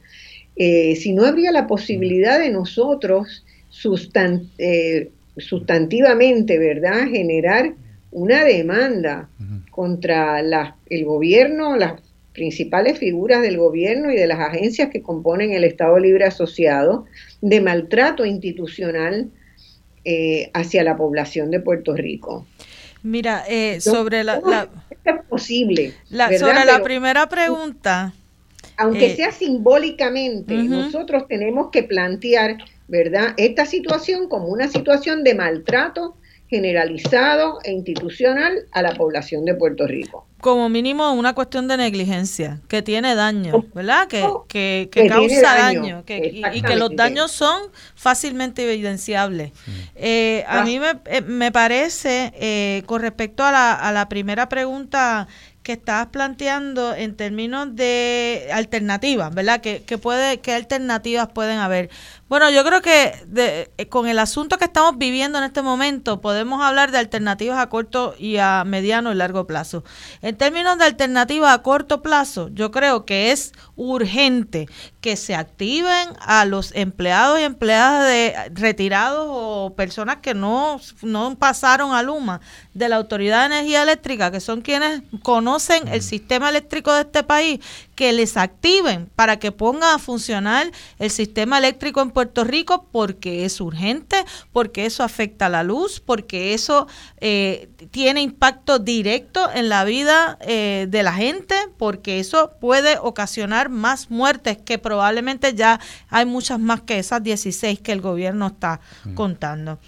eh, 0.56 0.94
si 0.96 1.12
no 1.12 1.24
habría 1.26 1.50
la 1.50 1.66
posibilidad 1.66 2.38
de 2.38 2.50
nosotros 2.50 3.44
eh, 4.58 5.10
sustantivamente, 5.36 6.58
¿verdad?, 6.58 7.08
generar 7.08 7.74
una 8.12 8.44
demanda 8.44 9.28
contra 9.70 10.38
el 10.38 11.04
gobierno, 11.04 11.76
las 11.76 11.94
principales 12.34 12.98
figuras 12.98 13.40
del 13.40 13.56
gobierno 13.56 14.10
y 14.10 14.16
de 14.16 14.26
las 14.26 14.40
agencias 14.40 14.90
que 14.90 15.00
componen 15.00 15.52
el 15.52 15.64
Estado 15.64 15.98
Libre 15.98 16.24
Asociado 16.24 17.06
de 17.40 17.60
maltrato 17.60 18.26
institucional 18.26 19.30
eh, 20.04 20.50
hacia 20.52 20.84
la 20.84 20.96
población 20.96 21.50
de 21.50 21.60
Puerto 21.60 21.94
Rico. 21.94 22.44
Mira, 23.02 23.44
eh, 23.48 23.80
sobre 23.80 24.24
la, 24.24 24.68
es 25.04 25.14
posible. 25.28 25.94
sobre 26.10 26.64
la 26.64 26.82
primera 26.82 27.28
pregunta. 27.28 28.12
Aunque 28.76 29.12
eh, 29.12 29.16
sea 29.16 29.30
simbólicamente, 29.30 30.54
nosotros 30.54 31.28
tenemos 31.28 31.70
que 31.70 31.84
plantear, 31.84 32.58
¿verdad? 32.88 33.34
Esta 33.36 33.64
situación 33.66 34.28
como 34.28 34.48
una 34.48 34.68
situación 34.68 35.22
de 35.22 35.34
maltrato 35.34 36.16
generalizado 36.48 37.60
e 37.62 37.72
institucional 37.72 38.66
a 38.72 38.82
la 38.82 38.94
población 38.94 39.44
de 39.44 39.54
Puerto 39.54 39.86
Rico. 39.86 40.26
Como 40.44 40.68
mínimo 40.68 41.10
una 41.14 41.34
cuestión 41.34 41.68
de 41.68 41.78
negligencia, 41.78 42.60
que 42.68 42.82
tiene 42.82 43.14
daño, 43.14 43.64
¿verdad? 43.74 44.06
Que, 44.08 44.28
que, 44.46 45.06
causa 45.08 45.56
daño, 45.56 46.04
y, 46.06 46.60
que 46.60 46.76
los 46.76 46.94
daños 46.94 47.32
son 47.32 47.62
fácilmente 47.94 48.70
evidenciables. 48.70 49.52
Eh, 49.94 50.44
a 50.46 50.62
mí 50.62 50.78
me, 50.78 51.00
eh, 51.06 51.22
me 51.22 51.50
parece, 51.50 52.34
eh, 52.36 52.82
con 52.84 53.00
respecto 53.00 53.42
a 53.42 53.52
la, 53.52 53.72
a 53.72 53.90
la 53.90 54.10
primera 54.10 54.50
pregunta 54.50 55.28
que 55.64 55.72
estabas 55.72 56.08
planteando 56.08 56.94
en 56.94 57.16
términos 57.16 57.74
de 57.74 58.50
alternativas, 58.52 59.34
¿verdad? 59.34 59.62
¿Qué, 59.62 59.98
puede, 59.98 60.38
qué 60.38 60.52
alternativas 60.52 61.28
pueden 61.28 61.58
haber? 61.58 61.88
Bueno, 62.28 62.50
yo 62.50 62.64
creo 62.64 62.82
que 62.82 63.14
eh, 63.34 63.88
con 63.88 64.06
el 64.06 64.18
asunto 64.18 64.58
que 64.58 64.66
estamos 64.66 64.98
viviendo 64.98 65.38
en 65.38 65.44
este 65.44 65.62
momento 65.62 66.20
podemos 66.20 66.62
hablar 66.62 66.90
de 66.90 66.98
alternativas 66.98 67.58
a 67.58 67.68
corto 67.68 68.14
y 68.18 68.36
a 68.36 68.64
mediano 68.64 69.10
y 69.10 69.14
largo 69.14 69.46
plazo. 69.46 69.84
En 70.20 70.36
términos 70.36 70.76
de 70.76 70.84
alternativas 70.84 71.54
a 71.54 71.62
corto 71.62 72.02
plazo, 72.02 72.50
yo 72.52 72.70
creo 72.70 73.06
que 73.06 73.32
es 73.32 73.52
urgente 73.74 74.68
que 75.00 75.16
se 75.16 75.34
activen 75.34 76.10
a 76.20 76.44
los 76.44 76.72
empleados 76.74 77.40
y 77.40 77.44
empleadas 77.44 78.06
de 78.06 78.34
retirados 78.52 79.26
o 79.30 79.74
personas 79.74 80.16
que 80.16 80.34
no, 80.34 80.78
no 81.00 81.36
pasaron 81.38 81.94
a 81.94 82.02
Luma 82.02 82.42
de 82.74 82.88
la 82.88 82.96
Autoridad 82.96 83.48
de 83.48 83.54
Energía 83.56 83.82
Eléctrica, 83.82 84.30
que 84.30 84.40
son 84.40 84.60
quienes 84.60 85.02
conocen 85.22 85.86
el 85.88 86.02
sistema 86.02 86.50
eléctrico 86.50 86.92
de 86.92 87.02
este 87.02 87.22
país, 87.22 87.60
que 87.94 88.12
les 88.12 88.36
activen 88.36 89.08
para 89.14 89.38
que 89.38 89.52
pongan 89.52 89.94
a 89.94 89.98
funcionar 89.98 90.70
el 90.98 91.10
sistema 91.10 91.58
eléctrico 91.58 92.02
en 92.02 92.10
Puerto 92.10 92.42
Rico 92.42 92.86
porque 92.90 93.44
es 93.44 93.60
urgente, 93.60 94.24
porque 94.52 94.86
eso 94.86 95.04
afecta 95.04 95.46
a 95.46 95.48
la 95.48 95.62
luz, 95.62 96.00
porque 96.00 96.54
eso 96.54 96.88
eh, 97.20 97.68
tiene 97.92 98.22
impacto 98.22 98.80
directo 98.80 99.48
en 99.54 99.68
la 99.68 99.84
vida 99.84 100.36
eh, 100.40 100.86
de 100.88 101.02
la 101.04 101.12
gente, 101.12 101.54
porque 101.78 102.18
eso 102.18 102.52
puede 102.60 102.98
ocasionar 102.98 103.68
más 103.68 104.10
muertes 104.10 104.58
que 104.58 104.78
probablemente 104.78 105.54
ya 105.54 105.78
hay 106.08 106.26
muchas 106.26 106.58
más 106.58 106.82
que 106.82 106.98
esas 106.98 107.22
16 107.22 107.78
que 107.80 107.92
el 107.92 108.00
gobierno 108.00 108.48
está 108.48 108.80
mm. 109.04 109.14
contando. 109.14 109.78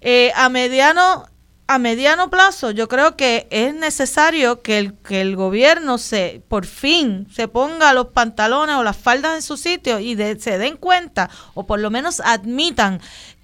Eh, 0.00 0.32
a 0.34 0.48
mediano 0.48 1.26
a 1.68 1.78
mediano 1.78 2.30
plazo 2.30 2.70
yo 2.70 2.88
creo 2.88 3.16
que 3.16 3.48
es 3.50 3.74
necesario 3.74 4.62
que 4.62 4.78
el, 4.78 4.94
que 4.94 5.20
el 5.20 5.36
gobierno 5.36 5.98
se 5.98 6.42
por 6.48 6.66
fin 6.66 7.26
se 7.34 7.48
ponga 7.48 7.92
los 7.92 8.08
pantalones 8.08 8.76
o 8.76 8.84
las 8.84 8.96
faldas 8.96 9.34
en 9.34 9.42
su 9.42 9.56
sitio 9.56 9.98
y 9.98 10.16
se 10.16 10.58
den 10.58 10.76
cuenta 10.76 11.28
o 11.54 11.66
por 11.66 11.80
lo 11.80 11.90
menos 11.90 12.20
admitan 12.20 13.00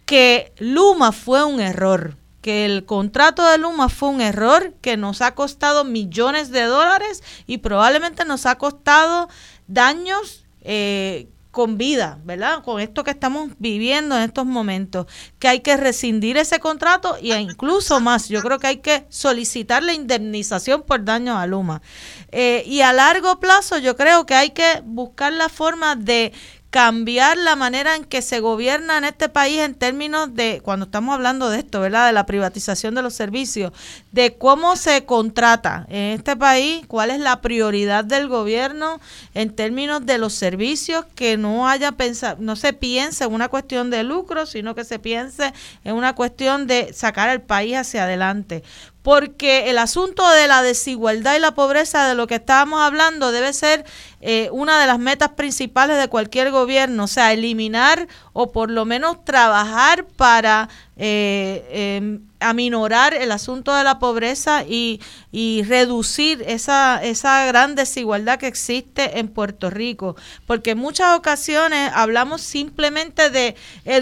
que 0.06 0.52
Luma 0.58 1.12
fue 1.12 1.44
un 1.44 1.60
error, 1.60 2.16
que 2.42 2.66
el 2.66 2.84
contrato 2.84 3.46
de 3.48 3.58
Luma 3.58 3.88
fue 3.88 4.10
un 4.10 4.20
error 4.20 4.74
que 4.80 4.96
nos 4.96 5.22
ha 5.22 5.34
costado 5.34 5.84
millones 5.84 6.50
de 6.50 6.64
dólares 6.64 7.22
y 7.46 7.58
probablemente 7.58 8.24
nos 8.24 8.46
ha 8.46 8.56
costado 8.56 9.28
daños 9.68 10.44
eh, 10.60 11.28
con 11.52 11.76
vida, 11.76 12.18
¿verdad? 12.24 12.64
Con 12.64 12.80
esto 12.80 13.04
que 13.04 13.10
estamos 13.10 13.50
viviendo 13.58 14.16
en 14.16 14.22
estos 14.22 14.46
momentos, 14.46 15.06
que 15.38 15.48
hay 15.48 15.60
que 15.60 15.76
rescindir 15.76 16.38
ese 16.38 16.58
contrato 16.58 17.16
e 17.20 17.38
incluso 17.38 18.00
más, 18.00 18.30
yo 18.30 18.40
creo 18.40 18.58
que 18.58 18.68
hay 18.68 18.78
que 18.78 19.04
solicitar 19.10 19.82
la 19.82 19.92
indemnización 19.92 20.82
por 20.82 21.04
daños 21.04 21.36
a 21.36 21.46
Luma. 21.46 21.82
Eh, 22.30 22.64
y 22.66 22.80
a 22.80 22.94
largo 22.94 23.38
plazo 23.38 23.76
yo 23.76 23.96
creo 23.96 24.24
que 24.24 24.34
hay 24.34 24.50
que 24.50 24.82
buscar 24.82 25.34
la 25.34 25.50
forma 25.50 25.94
de 25.94 26.32
cambiar 26.72 27.36
la 27.36 27.54
manera 27.54 27.96
en 27.96 28.04
que 28.06 28.22
se 28.22 28.40
gobierna 28.40 28.96
en 28.96 29.04
este 29.04 29.28
país 29.28 29.58
en 29.58 29.74
términos 29.74 30.34
de, 30.34 30.62
cuando 30.64 30.86
estamos 30.86 31.14
hablando 31.14 31.50
de 31.50 31.58
esto, 31.58 31.82
¿verdad? 31.82 32.06
De 32.06 32.14
la 32.14 32.24
privatización 32.24 32.94
de 32.94 33.02
los 33.02 33.12
servicios, 33.12 33.72
de 34.10 34.38
cómo 34.38 34.74
se 34.76 35.04
contrata 35.04 35.84
en 35.90 36.18
este 36.18 36.34
país, 36.34 36.86
cuál 36.88 37.10
es 37.10 37.20
la 37.20 37.42
prioridad 37.42 38.06
del 38.06 38.26
gobierno 38.26 39.02
en 39.34 39.54
términos 39.54 40.06
de 40.06 40.16
los 40.16 40.32
servicios, 40.32 41.04
que 41.14 41.36
no 41.36 41.68
haya 41.68 41.92
pensado, 41.92 42.38
no 42.40 42.56
se 42.56 42.72
piense 42.72 43.24
en 43.24 43.34
una 43.34 43.48
cuestión 43.48 43.90
de 43.90 44.02
lucro, 44.02 44.46
sino 44.46 44.74
que 44.74 44.84
se 44.84 44.98
piense 44.98 45.52
en 45.84 45.94
una 45.94 46.14
cuestión 46.14 46.66
de 46.66 46.94
sacar 46.94 47.28
al 47.28 47.42
país 47.42 47.76
hacia 47.76 48.04
adelante 48.04 48.62
porque 49.02 49.68
el 49.68 49.78
asunto 49.78 50.28
de 50.30 50.46
la 50.46 50.62
desigualdad 50.62 51.36
y 51.36 51.40
la 51.40 51.54
pobreza 51.54 52.08
de 52.08 52.14
lo 52.14 52.26
que 52.26 52.36
estábamos 52.36 52.80
hablando 52.80 53.32
debe 53.32 53.52
ser 53.52 53.84
eh, 54.20 54.48
una 54.52 54.80
de 54.80 54.86
las 54.86 55.00
metas 55.00 55.30
principales 55.30 55.98
de 55.98 56.08
cualquier 56.08 56.52
gobierno, 56.52 57.04
o 57.04 57.08
sea, 57.08 57.32
eliminar 57.32 58.06
o 58.32 58.52
por 58.52 58.70
lo 58.70 58.84
menos 58.84 59.24
trabajar 59.24 60.04
para 60.04 60.68
eh, 60.96 61.66
em, 61.98 62.20
aminorar 62.38 63.14
el 63.14 63.32
asunto 63.32 63.74
de 63.74 63.82
la 63.82 63.98
pobreza 63.98 64.62
y, 64.62 65.00
y, 65.32 65.62
reducir 65.62 66.44
esa, 66.46 67.02
esa 67.02 67.46
gran 67.46 67.74
desigualdad 67.74 68.38
que 68.38 68.46
existe 68.46 69.18
en 69.18 69.28
Puerto 69.28 69.70
Rico. 69.70 70.14
Porque 70.46 70.72
en 70.72 70.78
muchas 70.78 71.16
ocasiones 71.16 71.90
hablamos 71.94 72.42
simplemente 72.42 73.30
de 73.30 73.56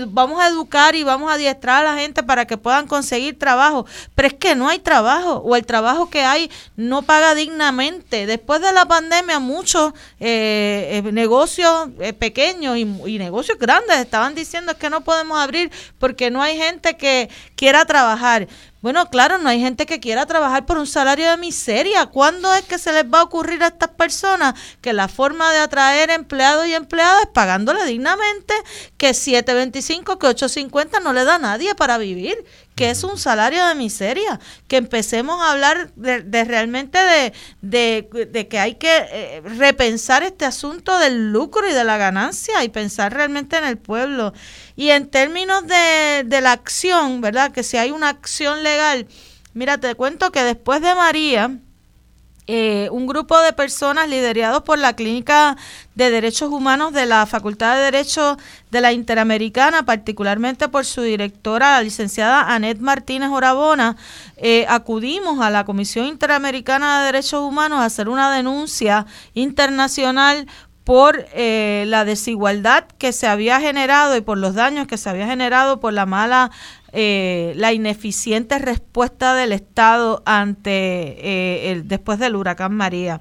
vamos 0.08 0.40
a 0.40 0.48
educar 0.48 0.94
y 0.94 1.04
vamos 1.04 1.30
a 1.30 1.34
adiestrar 1.34 1.86
a 1.86 1.92
la 1.92 1.98
gente 2.00 2.22
para 2.22 2.46
que 2.46 2.56
puedan 2.56 2.86
conseguir 2.86 3.38
trabajo, 3.38 3.86
pero 4.14 4.28
es 4.28 4.34
que 4.34 4.54
no 4.54 4.68
hay 4.68 4.78
trabajo 4.78 5.36
o 5.36 5.56
el 5.56 5.64
trabajo 5.66 6.10
que 6.10 6.22
hay 6.22 6.50
no 6.76 7.02
paga 7.02 7.34
dignamente. 7.34 8.26
Después 8.26 8.60
de 8.60 8.72
la 8.72 8.86
pandemia 8.86 9.38
muchos 9.38 9.92
eh, 10.18 11.02
eh, 11.04 11.12
negocios 11.12 11.88
eh, 12.00 12.12
pequeños 12.12 12.76
y, 12.76 12.82
y 13.06 13.18
negocios 13.18 13.58
grandes 13.58 13.98
estaban 13.98 14.34
diciendo 14.34 14.76
que 14.76 14.90
no 14.90 15.02
podemos 15.02 15.38
abrir 15.38 15.70
porque 15.98 16.30
no 16.30 16.42
hay 16.42 16.56
gente 16.56 16.96
que 16.96 17.28
quiera 17.56 17.84
trabajar. 17.84 18.48
Bueno, 18.82 19.10
claro, 19.10 19.36
no 19.36 19.50
hay 19.50 19.60
gente 19.60 19.84
que 19.84 20.00
quiera 20.00 20.24
trabajar 20.24 20.64
por 20.64 20.78
un 20.78 20.86
salario 20.86 21.28
de 21.30 21.36
miseria. 21.36 22.06
¿Cuándo 22.06 22.54
es 22.54 22.62
que 22.62 22.78
se 22.78 22.94
les 22.94 23.04
va 23.04 23.20
a 23.20 23.24
ocurrir 23.24 23.62
a 23.62 23.66
estas 23.66 23.90
personas 23.90 24.54
que 24.80 24.94
la 24.94 25.06
forma 25.06 25.52
de 25.52 25.58
atraer 25.58 26.08
empleados 26.08 26.66
y 26.66 26.72
empleadas 26.72 27.24
es 27.24 27.28
pagándole 27.28 27.84
dignamente 27.84 28.54
que 28.96 29.10
7.25, 29.10 30.16
que 30.16 30.26
8.50 30.26 31.02
no 31.02 31.12
le 31.12 31.24
da 31.24 31.34
a 31.34 31.38
nadie 31.38 31.74
para 31.74 31.98
vivir? 31.98 32.42
Que 32.74 32.90
es 32.90 33.04
un 33.04 33.18
salario 33.18 33.66
de 33.66 33.74
miseria, 33.74 34.40
que 34.66 34.76
empecemos 34.76 35.40
a 35.40 35.52
hablar 35.52 35.92
de, 35.96 36.44
realmente 36.44 36.98
de, 36.98 37.32
de, 37.60 38.48
que 38.48 38.58
hay 38.58 38.76
que 38.76 38.88
eh, 39.12 39.42
repensar 39.44 40.22
este 40.22 40.46
asunto 40.46 40.98
del 40.98 41.30
lucro 41.30 41.68
y 41.68 41.74
de 41.74 41.84
la 41.84 41.98
ganancia 41.98 42.64
y 42.64 42.70
pensar 42.70 43.12
realmente 43.12 43.58
en 43.58 43.64
el 43.64 43.76
pueblo. 43.76 44.32
Y 44.76 44.90
en 44.90 45.08
términos 45.08 45.66
de, 45.66 46.24
de 46.24 46.40
la 46.40 46.52
acción, 46.52 47.20
¿verdad? 47.20 47.52
Que 47.52 47.62
si 47.62 47.76
hay 47.76 47.90
una 47.90 48.08
acción 48.08 48.62
legal, 48.62 49.06
mira, 49.52 49.78
te 49.78 49.94
cuento 49.94 50.32
que 50.32 50.42
después 50.42 50.80
de 50.80 50.94
María, 50.94 51.58
eh, 52.52 52.88
un 52.90 53.06
grupo 53.06 53.40
de 53.40 53.52
personas 53.52 54.08
liderados 54.08 54.64
por 54.64 54.76
la 54.76 54.96
Clínica 54.96 55.56
de 55.94 56.10
Derechos 56.10 56.50
Humanos 56.50 56.92
de 56.92 57.06
la 57.06 57.24
Facultad 57.26 57.76
de 57.76 57.82
Derecho 57.82 58.38
de 58.72 58.80
la 58.80 58.92
Interamericana, 58.92 59.84
particularmente 59.84 60.68
por 60.68 60.84
su 60.84 61.02
directora, 61.02 61.76
la 61.76 61.82
licenciada 61.84 62.52
Anet 62.52 62.80
Martínez 62.80 63.30
Orabona, 63.30 63.96
eh, 64.36 64.66
acudimos 64.68 65.38
a 65.38 65.50
la 65.50 65.64
Comisión 65.64 66.06
Interamericana 66.06 66.98
de 66.98 67.06
Derechos 67.06 67.40
Humanos 67.40 67.78
a 67.78 67.84
hacer 67.84 68.08
una 68.08 68.32
denuncia 68.32 69.06
internacional 69.34 70.48
por 70.82 71.26
eh, 71.34 71.84
la 71.86 72.04
desigualdad 72.04 72.84
que 72.98 73.12
se 73.12 73.28
había 73.28 73.60
generado 73.60 74.16
y 74.16 74.22
por 74.22 74.38
los 74.38 74.54
daños 74.54 74.88
que 74.88 74.96
se 74.96 75.08
había 75.08 75.26
generado 75.26 75.78
por 75.78 75.92
la 75.92 76.04
mala 76.04 76.50
eh, 76.92 77.52
la 77.56 77.72
ineficiente 77.72 78.58
respuesta 78.58 79.34
del 79.34 79.52
Estado 79.52 80.22
ante 80.26 80.70
eh, 80.70 81.72
el, 81.72 81.88
después 81.88 82.18
del 82.18 82.36
huracán 82.36 82.74
María. 82.74 83.20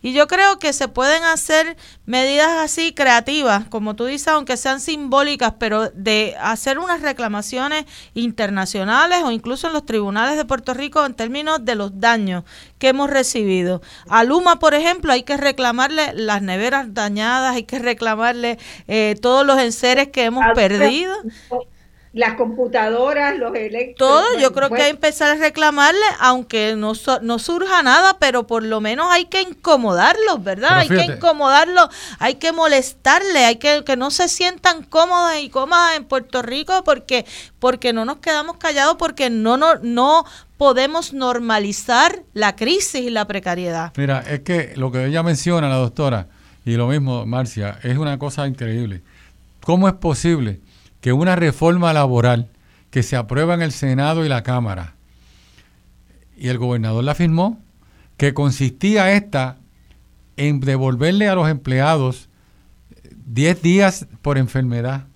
Y 0.00 0.12
yo 0.12 0.28
creo 0.28 0.60
que 0.60 0.72
se 0.72 0.86
pueden 0.86 1.24
hacer 1.24 1.76
medidas 2.06 2.48
así 2.58 2.94
creativas, 2.94 3.64
como 3.68 3.96
tú 3.96 4.04
dices, 4.04 4.28
aunque 4.28 4.56
sean 4.56 4.80
simbólicas, 4.80 5.54
pero 5.58 5.90
de 5.90 6.36
hacer 6.40 6.78
unas 6.78 7.02
reclamaciones 7.02 7.84
internacionales 8.14 9.18
o 9.24 9.32
incluso 9.32 9.66
en 9.66 9.72
los 9.72 9.84
tribunales 9.84 10.36
de 10.36 10.44
Puerto 10.44 10.72
Rico 10.72 11.04
en 11.04 11.14
términos 11.14 11.64
de 11.64 11.74
los 11.74 11.98
daños 11.98 12.44
que 12.78 12.88
hemos 12.88 13.10
recibido. 13.10 13.82
A 14.08 14.22
Luma, 14.22 14.60
por 14.60 14.74
ejemplo, 14.74 15.12
hay 15.12 15.24
que 15.24 15.36
reclamarle 15.36 16.12
las 16.14 16.42
neveras 16.42 16.94
dañadas, 16.94 17.56
hay 17.56 17.64
que 17.64 17.80
reclamarle 17.80 18.58
eh, 18.86 19.16
todos 19.20 19.44
los 19.44 19.58
enseres 19.58 20.08
que 20.08 20.24
hemos 20.24 20.44
perdido. 20.54 21.12
Las 22.12 22.34
computadoras, 22.34 23.38
los 23.38 23.54
electros. 23.54 23.96
Todo, 23.96 24.38
yo 24.38 24.52
creo 24.52 24.70
que 24.70 24.76
hay 24.76 24.82
que 24.82 24.88
empezar 24.90 25.36
a 25.36 25.40
reclamarle, 25.40 26.00
aunque 26.20 26.74
no, 26.76 26.92
no 27.22 27.38
surja 27.38 27.82
nada, 27.82 28.16
pero 28.18 28.46
por 28.46 28.62
lo 28.62 28.80
menos 28.80 29.08
hay 29.10 29.26
que 29.26 29.42
incomodarlos, 29.42 30.42
¿verdad? 30.42 30.78
hay 30.78 30.88
que 30.88 31.04
incomodarlos, 31.04 31.88
hay 32.18 32.36
que 32.36 32.52
molestarle, 32.52 33.44
hay 33.44 33.56
que 33.56 33.84
que 33.84 33.96
no 33.96 34.10
se 34.10 34.28
sientan 34.28 34.82
cómodos 34.82 35.32
y 35.40 35.48
cómodas 35.50 35.96
en 35.96 36.04
Puerto 36.04 36.42
Rico 36.42 36.82
porque 36.84 37.24
porque 37.58 37.92
no 37.92 38.04
nos 38.04 38.18
quedamos 38.18 38.56
callados, 38.56 38.96
porque 38.98 39.30
no, 39.30 39.56
no, 39.56 39.76
no 39.82 40.24
podemos 40.56 41.12
normalizar 41.12 42.22
la 42.34 42.56
crisis 42.56 43.02
y 43.02 43.10
la 43.10 43.26
precariedad. 43.26 43.92
Mira, 43.96 44.24
es 44.28 44.40
que 44.40 44.72
lo 44.76 44.92
que 44.92 45.06
ella 45.06 45.22
menciona, 45.22 45.68
la 45.68 45.76
doctora, 45.76 46.26
y 46.64 46.76
lo 46.76 46.88
mismo, 46.88 47.24
Marcia, 47.26 47.78
es 47.82 47.96
una 47.96 48.18
cosa 48.18 48.46
increíble. 48.46 49.02
¿Cómo 49.62 49.88
es 49.88 49.94
posible? 49.94 50.60
Que 51.00 51.12
una 51.12 51.36
reforma 51.36 51.92
laboral 51.92 52.50
que 52.90 53.02
se 53.02 53.16
aprueba 53.16 53.54
en 53.54 53.62
el 53.62 53.72
Senado 53.72 54.24
y 54.24 54.28
la 54.28 54.42
Cámara, 54.42 54.94
y 56.36 56.48
el 56.48 56.58
gobernador 56.58 57.04
la 57.04 57.14
firmó, 57.14 57.60
que 58.16 58.34
consistía 58.34 59.12
esta 59.12 59.58
en 60.36 60.60
devolverle 60.60 61.28
a 61.28 61.34
los 61.34 61.48
empleados 61.48 62.28
10 63.26 63.62
días 63.62 64.06
por 64.22 64.38
enfermedad 64.38 65.06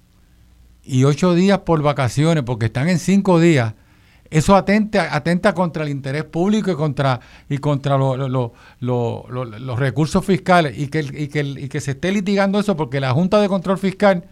y 0.84 1.04
8 1.04 1.34
días 1.34 1.60
por 1.60 1.82
vacaciones, 1.82 2.42
porque 2.44 2.66
están 2.66 2.88
en 2.88 2.98
5 2.98 3.40
días. 3.40 3.74
Eso 4.30 4.56
atenta, 4.56 5.14
atenta 5.14 5.54
contra 5.54 5.84
el 5.84 5.90
interés 5.90 6.24
público 6.24 6.70
y 6.70 6.74
contra, 6.74 7.20
y 7.48 7.59
contra 7.59 7.98
los 7.98 9.78
recursos 9.78 10.24
fiscales 10.24 10.78
y 10.78 10.88
que, 10.88 11.00
y, 11.00 11.28
que, 11.28 11.40
y 11.40 11.68
que 11.68 11.80
se 11.80 11.92
esté 11.92 12.10
litigando 12.12 12.59
eso 12.59 12.76
porque 12.76 12.98
la 12.98 13.12
Junta 13.12 13.40
de 13.40 13.48
Control 13.48 13.78
Fiscal 13.78 14.24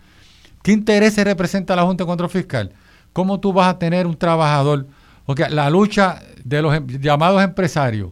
¿Qué 0.63 0.73
intereses 0.73 1.25
representa 1.25 1.75
la 1.75 1.83
Junta 1.83 2.05
de 2.05 2.09
Control 2.09 2.31
Fiscal? 2.31 2.73
¿Cómo 3.13 3.41
tú 3.41 3.53
vas 3.53 3.69
a 3.69 3.79
tener 3.79 4.07
un 4.07 4.17
trabajador? 4.17 4.87
Porque 5.25 5.49
la 5.49 5.71
lucha 5.71 6.21
de 6.45 6.63
los 6.63 6.75
em, 6.75 6.87
llamados 6.87 7.43
empresarios, 7.43 8.11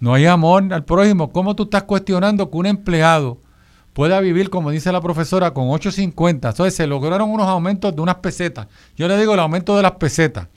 no 0.00 0.14
hay 0.14 0.26
amor 0.26 0.72
al 0.72 0.84
prójimo. 0.84 1.32
¿Cómo 1.32 1.54
tú 1.54 1.64
estás 1.64 1.84
cuestionando 1.84 2.50
que 2.50 2.56
un 2.56 2.66
empleado 2.66 3.38
pueda 3.92 4.20
vivir, 4.20 4.50
como 4.50 4.70
dice 4.70 4.90
la 4.90 5.00
profesora, 5.00 5.52
con 5.52 5.68
8.50? 5.68 6.32
Entonces 6.32 6.74
se 6.74 6.86
lograron 6.86 7.30
unos 7.30 7.46
aumentos 7.46 7.94
de 7.94 8.00
unas 8.00 8.16
pesetas. 8.16 8.66
Yo 8.96 9.06
le 9.06 9.18
digo 9.18 9.34
el 9.34 9.40
aumento 9.40 9.76
de 9.76 9.82
las 9.82 9.92
pesetas. 9.92 10.48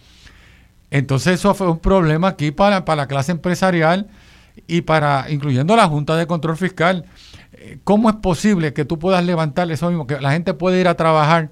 Entonces 0.89 1.35
eso 1.35 1.53
fue 1.53 1.69
un 1.69 1.80
problema 1.80 2.30
aquí 2.30 2.52
para, 2.52 2.85
para 2.85 3.03
la 3.03 3.07
clase 3.07 3.31
empresarial 3.31 4.07
y 4.68 4.81
para, 4.81 5.26
incluyendo 5.30 5.76
la 5.76 5.88
Junta 5.88 6.15
de 6.15 6.27
Control 6.27 6.57
Fiscal. 6.57 7.06
¿Cómo 7.84 8.10
es 8.10 8.15
posible 8.18 8.73
que 8.73 8.86
tú 8.86 8.99
puedas 8.99 9.23
levantar 9.23 9.69
eso 9.72 9.90
mismo? 9.90 10.07
Que 10.07 10.19
la 10.19 10.32
gente 10.32 10.53
puede 10.53 10.80
ir 10.80 10.88
a 10.88 10.95
trabajar 10.95 11.52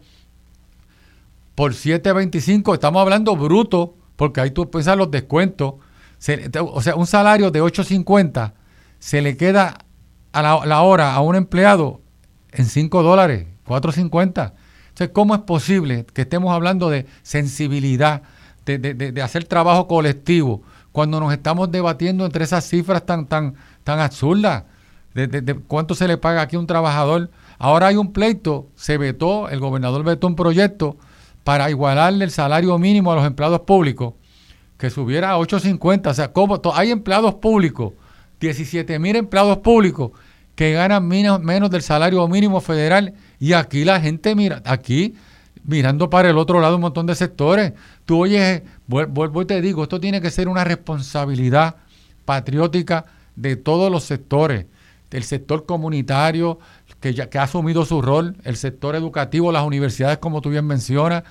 por 1.56 1.74
7.25, 1.74 2.74
estamos 2.74 3.02
hablando 3.02 3.36
bruto, 3.36 3.96
porque 4.16 4.42
ahí 4.42 4.52
tú 4.52 4.70
piensas 4.70 4.98
los 4.98 5.12
descuentos. 5.12 5.76
o 6.60 6.82
sea, 6.82 6.96
un 6.96 7.08
salario 7.08 7.52
de 7.52 7.62
8.50 7.62 8.54
se 9.00 9.22
le 9.22 9.38
queda 9.38 9.78
a 10.32 10.42
la, 10.42 10.82
hora 10.82 11.14
a 11.14 11.22
un 11.22 11.36
empleado 11.36 12.02
en 12.52 12.66
5 12.66 13.04
dólares, 13.04 13.48
4.50. 13.68 14.54
Entonces, 14.90 15.10
¿cómo 15.14 15.36
es 15.36 15.42
posible 15.42 16.06
que 16.14 16.22
estemos 16.22 16.54
hablando 16.54 16.90
de 16.90 17.06
sensibilidad, 17.22 18.24
de, 18.66 18.78
de, 18.78 19.22
hacer 19.22 19.44
trabajo 19.46 19.88
colectivo, 19.88 20.64
cuando 20.92 21.20
nos 21.20 21.34
estamos 21.34 21.72
debatiendo 21.72 22.26
entre 22.26 22.46
esas 22.46 22.68
cifras 22.68 23.06
tan, 23.06 23.28
tan, 23.28 23.56
tan 23.84 24.00
absurdas? 24.00 24.64
De, 25.14 25.60
cuánto 25.68 25.96
se 25.96 26.08
le 26.08 26.18
paga 26.18 26.42
aquí 26.42 26.56
a 26.56 26.60
un 26.60 26.68
trabajador. 26.68 27.30
Ahora 27.60 27.88
hay 27.88 27.96
un 27.96 28.12
pleito, 28.12 28.68
se 28.76 28.98
vetó, 28.98 29.50
el 29.50 29.60
gobernador 29.60 30.04
vetó 30.04 30.28
un 30.28 30.36
proyecto 30.36 30.98
para 31.44 31.70
igualarle 31.70 32.26
el 32.26 32.32
salario 32.32 32.78
mínimo 32.80 33.12
a 33.12 33.16
los 33.16 33.26
empleados 33.26 33.62
públicos, 33.62 34.14
que 34.78 34.90
subiera 34.90 35.32
a 35.32 35.38
8.50. 35.38 36.08
O 36.08 36.14
sea, 36.14 36.34
como 36.34 36.60
hay 36.74 36.92
empleados 36.92 37.36
públicos, 37.36 37.94
17 38.40 39.00
mil 39.00 39.16
empleados 39.16 39.60
públicos 39.60 40.12
que 40.56 40.74
ganan 40.74 41.08
menos, 41.08 41.42
menos 41.42 41.70
del 41.70 41.82
salario 41.82 42.28
mínimo 42.28 42.62
federal 42.62 43.14
y 43.40 43.54
aquí 43.54 43.86
la 43.86 44.00
gente 44.00 44.36
mira, 44.36 44.62
aquí 44.66 45.16
mirando 45.64 46.10
para 46.10 46.30
el 46.30 46.38
otro 46.38 46.60
lado 46.60 46.76
un 46.76 46.82
montón 46.82 47.06
de 47.06 47.16
sectores. 47.16 47.74
Tú 48.06 48.24
oyes, 48.24 48.64
vuelvo 48.88 49.42
y 49.42 49.46
te 49.46 49.62
digo, 49.62 49.84
esto 49.84 50.00
tiene 50.00 50.22
que 50.22 50.30
ser 50.30 50.48
una 50.48 50.64
responsabilidad 50.64 51.78
patriótica 52.26 53.06
de 53.36 53.56
todos 53.56 53.92
los 53.92 54.04
sectores 54.04 54.66
el 55.14 55.24
sector 55.24 55.66
comunitario 55.66 56.60
que, 57.00 57.14
ya, 57.14 57.30
que 57.30 57.38
ha 57.38 57.44
asumido 57.44 57.86
su 57.86 58.02
rol, 58.02 58.36
el 58.44 58.58
sector 58.58 58.96
educativo, 58.96 59.52
las 59.52 59.64
universidades, 59.64 60.18
como 60.18 60.42
tú 60.42 60.50
bien 60.50 60.66
mencionas, 60.66 61.24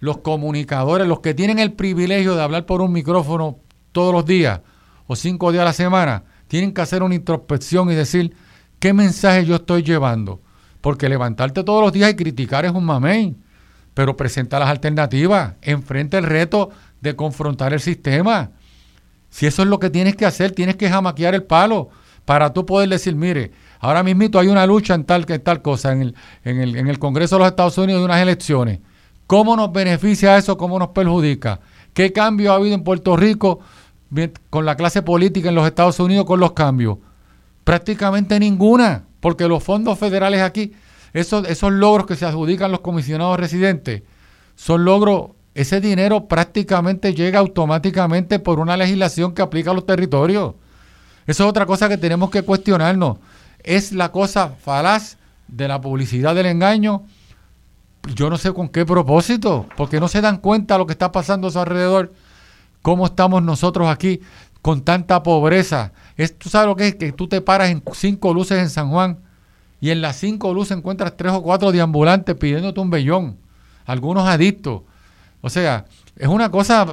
los 0.00 0.18
comunicadores, 0.18 1.06
los 1.06 1.20
que 1.20 1.34
tienen 1.34 1.58
el 1.58 1.72
privilegio 1.72 2.34
de 2.34 2.42
hablar 2.42 2.66
por 2.66 2.82
un 2.82 2.92
micrófono 2.92 3.58
todos 3.92 4.12
los 4.12 4.24
días 4.24 4.60
o 5.06 5.16
cinco 5.16 5.52
días 5.52 5.62
a 5.62 5.66
la 5.66 5.72
semana, 5.72 6.24
tienen 6.48 6.72
que 6.72 6.80
hacer 6.80 7.02
una 7.02 7.14
introspección 7.14 7.90
y 7.90 7.94
decir 7.94 8.34
qué 8.78 8.92
mensaje 8.92 9.44
yo 9.44 9.56
estoy 9.56 9.82
llevando. 9.82 10.40
Porque 10.80 11.08
levantarte 11.08 11.64
todos 11.64 11.82
los 11.82 11.92
días 11.92 12.10
y 12.10 12.16
criticar 12.16 12.64
es 12.64 12.72
un 12.72 12.84
mamey, 12.84 13.36
pero 13.94 14.16
presenta 14.16 14.58
las 14.58 14.68
alternativas, 14.68 15.54
enfrenta 15.62 16.18
el 16.18 16.24
reto 16.24 16.70
de 17.00 17.16
confrontar 17.16 17.72
el 17.72 17.80
sistema. 17.80 18.50
Si 19.30 19.46
eso 19.46 19.62
es 19.62 19.68
lo 19.68 19.78
que 19.78 19.90
tienes 19.90 20.16
que 20.16 20.26
hacer, 20.26 20.52
tienes 20.52 20.76
que 20.76 20.88
jamaquear 20.88 21.34
el 21.34 21.42
palo 21.42 21.90
para 22.28 22.52
tú 22.52 22.66
poder 22.66 22.90
decir, 22.90 23.16
mire, 23.16 23.52
ahora 23.80 24.02
mismo 24.02 24.38
hay 24.38 24.48
una 24.48 24.66
lucha 24.66 24.92
en 24.92 25.04
tal, 25.04 25.24
que 25.24 25.38
tal 25.38 25.62
cosa, 25.62 25.92
en 25.92 26.02
el, 26.02 26.14
en, 26.44 26.60
el, 26.60 26.76
en 26.76 26.86
el 26.86 26.98
Congreso 26.98 27.36
de 27.36 27.38
los 27.38 27.48
Estados 27.48 27.78
Unidos 27.78 28.02
de 28.02 28.04
unas 28.04 28.20
elecciones. 28.20 28.80
¿Cómo 29.26 29.56
nos 29.56 29.72
beneficia 29.72 30.36
eso? 30.36 30.58
¿Cómo 30.58 30.78
nos 30.78 30.88
perjudica? 30.88 31.60
¿Qué 31.94 32.12
cambio 32.12 32.52
ha 32.52 32.56
habido 32.56 32.74
en 32.74 32.84
Puerto 32.84 33.16
Rico 33.16 33.60
con 34.50 34.66
la 34.66 34.76
clase 34.76 35.00
política 35.00 35.48
en 35.48 35.54
los 35.54 35.66
Estados 35.66 36.00
Unidos 36.00 36.26
con 36.26 36.38
los 36.38 36.52
cambios? 36.52 36.98
Prácticamente 37.64 38.38
ninguna, 38.38 39.04
porque 39.20 39.48
los 39.48 39.64
fondos 39.64 39.98
federales 39.98 40.42
aquí, 40.42 40.74
esos, 41.14 41.48
esos 41.48 41.72
logros 41.72 42.06
que 42.06 42.14
se 42.14 42.26
adjudican 42.26 42.70
los 42.70 42.80
comisionados 42.80 43.40
residentes, 43.40 44.02
son 44.54 44.84
logros, 44.84 45.30
ese 45.54 45.80
dinero 45.80 46.28
prácticamente 46.28 47.14
llega 47.14 47.38
automáticamente 47.38 48.38
por 48.38 48.60
una 48.60 48.76
legislación 48.76 49.32
que 49.32 49.40
aplica 49.40 49.70
a 49.70 49.74
los 49.74 49.86
territorios. 49.86 50.56
Eso 51.28 51.44
es 51.44 51.50
otra 51.50 51.66
cosa 51.66 51.90
que 51.90 51.98
tenemos 51.98 52.30
que 52.30 52.40
cuestionarnos. 52.40 53.18
Es 53.62 53.92
la 53.92 54.10
cosa 54.10 54.48
falaz 54.48 55.18
de 55.46 55.68
la 55.68 55.78
publicidad 55.78 56.34
del 56.34 56.46
engaño. 56.46 57.02
Yo 58.14 58.30
no 58.30 58.38
sé 58.38 58.54
con 58.54 58.70
qué 58.70 58.86
propósito, 58.86 59.66
porque 59.76 60.00
no 60.00 60.08
se 60.08 60.22
dan 60.22 60.38
cuenta 60.38 60.74
de 60.74 60.78
lo 60.78 60.86
que 60.86 60.92
está 60.92 61.12
pasando 61.12 61.48
a 61.48 61.50
su 61.50 61.58
alrededor. 61.58 62.14
¿Cómo 62.80 63.04
estamos 63.04 63.42
nosotros 63.42 63.88
aquí 63.88 64.22
con 64.62 64.80
tanta 64.80 65.22
pobreza? 65.22 65.92
Es, 66.16 66.38
¿Tú 66.38 66.48
sabes 66.48 66.66
lo 66.66 66.76
que 66.76 66.88
es? 66.88 66.94
Que 66.94 67.12
tú 67.12 67.28
te 67.28 67.42
paras 67.42 67.68
en 67.68 67.82
cinco 67.92 68.32
luces 68.32 68.58
en 68.58 68.70
San 68.70 68.88
Juan 68.88 69.18
y 69.82 69.90
en 69.90 70.00
las 70.00 70.16
cinco 70.16 70.54
luces 70.54 70.78
encuentras 70.78 71.14
tres 71.14 71.34
o 71.34 71.42
cuatro 71.42 71.72
deambulantes 71.72 72.36
pidiéndote 72.36 72.80
un 72.80 72.88
vellón, 72.88 73.36
algunos 73.84 74.26
adictos. 74.26 74.80
O 75.42 75.50
sea, 75.50 75.84
es 76.18 76.26
una 76.26 76.50
cosa, 76.50 76.84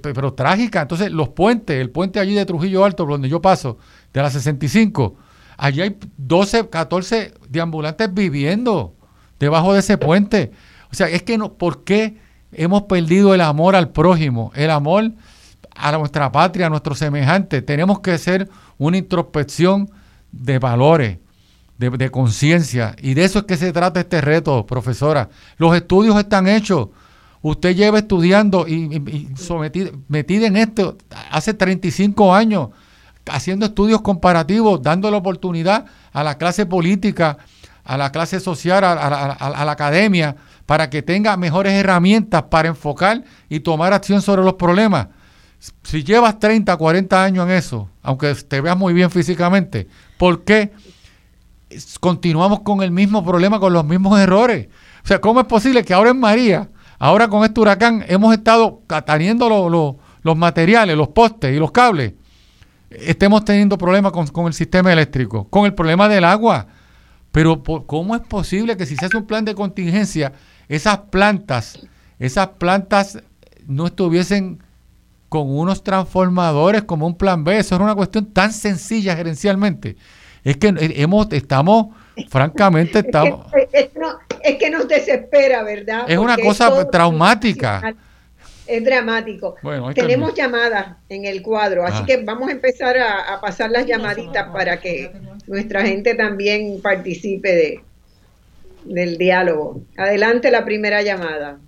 pero 0.00 0.32
trágica. 0.32 0.82
Entonces, 0.82 1.12
los 1.12 1.28
puentes, 1.28 1.78
el 1.78 1.90
puente 1.90 2.18
allí 2.18 2.34
de 2.34 2.46
Trujillo 2.46 2.84
Alto, 2.84 3.04
donde 3.04 3.28
yo 3.28 3.42
paso, 3.42 3.78
de 4.12 4.22
la 4.22 4.30
65, 4.30 5.16
allí 5.58 5.82
hay 5.82 5.98
12, 6.16 6.70
14 6.70 7.34
deambulantes 7.48 8.12
viviendo 8.12 8.94
debajo 9.38 9.74
de 9.74 9.80
ese 9.80 9.98
puente. 9.98 10.52
O 10.90 10.94
sea, 10.94 11.08
es 11.08 11.22
que 11.22 11.36
no, 11.36 11.52
¿por 11.52 11.84
qué 11.84 12.16
hemos 12.52 12.84
perdido 12.84 13.34
el 13.34 13.42
amor 13.42 13.76
al 13.76 13.90
prójimo, 13.90 14.50
el 14.54 14.70
amor 14.70 15.12
a 15.76 15.92
nuestra 15.92 16.32
patria, 16.32 16.66
a 16.66 16.70
nuestros 16.70 16.98
semejantes? 16.98 17.66
Tenemos 17.66 18.00
que 18.00 18.12
hacer 18.12 18.48
una 18.78 18.96
introspección 18.96 19.90
de 20.32 20.58
valores, 20.58 21.18
de, 21.76 21.90
de 21.90 22.10
conciencia. 22.10 22.96
Y 22.98 23.12
de 23.12 23.24
eso 23.24 23.40
es 23.40 23.44
que 23.44 23.58
se 23.58 23.74
trata 23.74 24.00
este 24.00 24.22
reto, 24.22 24.64
profesora. 24.64 25.28
Los 25.58 25.76
estudios 25.76 26.16
están 26.16 26.48
hechos 26.48 26.88
Usted 27.44 27.76
lleva 27.76 27.98
estudiando 27.98 28.66
y, 28.66 29.02
metida 30.08 30.46
en 30.46 30.56
esto 30.56 30.96
hace 31.30 31.52
35 31.52 32.34
años, 32.34 32.70
haciendo 33.26 33.66
estudios 33.66 34.00
comparativos, 34.00 34.82
dando 34.82 35.10
la 35.10 35.18
oportunidad 35.18 35.84
a 36.14 36.24
la 36.24 36.38
clase 36.38 36.64
política, 36.64 37.36
a 37.84 37.98
la 37.98 38.10
clase 38.12 38.40
social, 38.40 38.82
a, 38.82 38.96
la 38.96 39.70
academia, 39.70 40.36
para 40.64 40.88
que 40.88 41.02
tenga 41.02 41.36
mejores 41.36 41.74
herramientas 41.74 42.44
para 42.44 42.68
enfocar 42.68 43.22
y 43.50 43.60
tomar 43.60 43.92
acción 43.92 44.22
sobre 44.22 44.42
los 44.42 44.54
problemas. 44.54 45.08
Si 45.82 46.02
llevas 46.02 46.38
30, 46.38 46.74
40 46.74 47.22
años 47.22 47.44
en 47.44 47.50
eso, 47.56 47.90
aunque 48.02 48.34
te 48.36 48.62
veas 48.62 48.78
muy 48.78 48.94
bien 48.94 49.10
físicamente, 49.10 49.86
¿por 50.16 50.44
qué 50.44 50.72
continuamos 52.00 52.60
con 52.60 52.82
el 52.82 52.90
mismo 52.90 53.22
problema, 53.22 53.60
con 53.60 53.74
los 53.74 53.84
mismos 53.84 54.18
errores? 54.18 54.68
O 55.04 55.06
sea, 55.06 55.20
¿cómo 55.20 55.40
es 55.40 55.46
posible 55.46 55.84
que 55.84 55.92
ahora 55.92 56.08
en 56.08 56.20
María 56.20 56.70
Ahora 56.98 57.28
con 57.28 57.44
este 57.44 57.60
huracán 57.60 58.04
hemos 58.08 58.34
estado 58.34 58.82
teniendo 59.06 59.98
los 60.22 60.36
materiales, 60.36 60.96
los 60.96 61.08
postes 61.08 61.54
y 61.54 61.58
los 61.58 61.70
cables. 61.70 62.14
Estemos 62.90 63.44
teniendo 63.44 63.76
problemas 63.76 64.12
con, 64.12 64.46
el 64.46 64.54
sistema 64.54 64.92
eléctrico, 64.92 65.48
con 65.48 65.66
el 65.66 65.74
problema 65.74 66.08
del 66.08 66.24
agua. 66.24 66.66
Pero 67.32 67.62
¿cómo 67.62 68.14
es 68.14 68.22
posible 68.22 68.76
que 68.76 68.86
si 68.86 68.96
se 68.96 69.06
hace 69.06 69.16
un 69.16 69.26
plan 69.26 69.44
de 69.44 69.54
contingencia, 69.54 70.32
esas 70.68 70.98
plantas 71.10 71.80
esas 72.18 72.48
plantas 72.58 73.18
no 73.66 73.86
estuviesen 73.86 74.62
con 75.28 75.50
unos 75.50 75.82
transformadores 75.82 76.84
como 76.84 77.06
un 77.06 77.16
plan 77.16 77.44
B. 77.44 77.58
Eso 77.58 77.74
es 77.74 77.80
una 77.80 77.94
cuestión 77.94 78.26
tan 78.26 78.52
sencilla 78.52 79.16
gerencialmente. 79.16 79.96
Es 80.44 80.56
que 80.56 80.74
hemos, 80.96 81.26
estamos, 81.32 81.88
francamente, 82.28 83.00
estamos... 83.00 83.46
Es 84.42 84.56
que, 84.56 84.70
nos 84.70 84.86
desespera, 84.86 85.62
¿verdad? 85.62 86.04
Es 86.06 86.18
una 86.18 86.36
cosa 86.36 86.88
traumática. 86.90 87.94
Es 88.66 88.84
dramático. 88.84 89.56
Tenemos 89.94 90.34
llamadas 90.34 90.96
en 91.08 91.24
el 91.24 91.42
cuadro, 91.42 91.84
así 91.84 91.98
ah. 92.00 92.06
que 92.06 92.16
vamos 92.18 92.48
a 92.48 92.52
empezar 92.52 92.96
a, 92.98 93.40
pasar 93.40 93.70
las 93.70 93.86
llamaditas 93.86 94.48
para 94.50 94.80
que 94.80 95.12
nuestra 95.46 95.82
gente 95.82 96.14
también 96.14 96.80
participe 96.82 97.54
de, 97.54 97.80
del 98.84 99.18
diálogo. 99.18 99.82
Adelante 99.96 100.50
la 100.50 100.64
primera 100.64 101.02
llamada. 101.02 101.58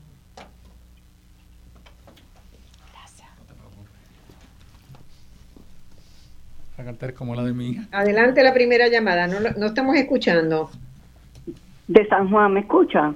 Como 7.17 7.35
la 7.35 7.43
de 7.43 7.53
mi 7.53 7.71
hija. 7.71 7.83
Adelante 7.93 8.43
la 8.43 8.55
primera 8.55 8.89
llamada, 8.89 9.27
no, 9.27 9.41
no 9.57 9.67
estamos 9.67 9.97
escuchando. 9.97 10.71
De 11.89 12.07
San 12.09 12.31
Juan, 12.31 12.53
¿me 12.53 12.61
escucha? 12.61 13.15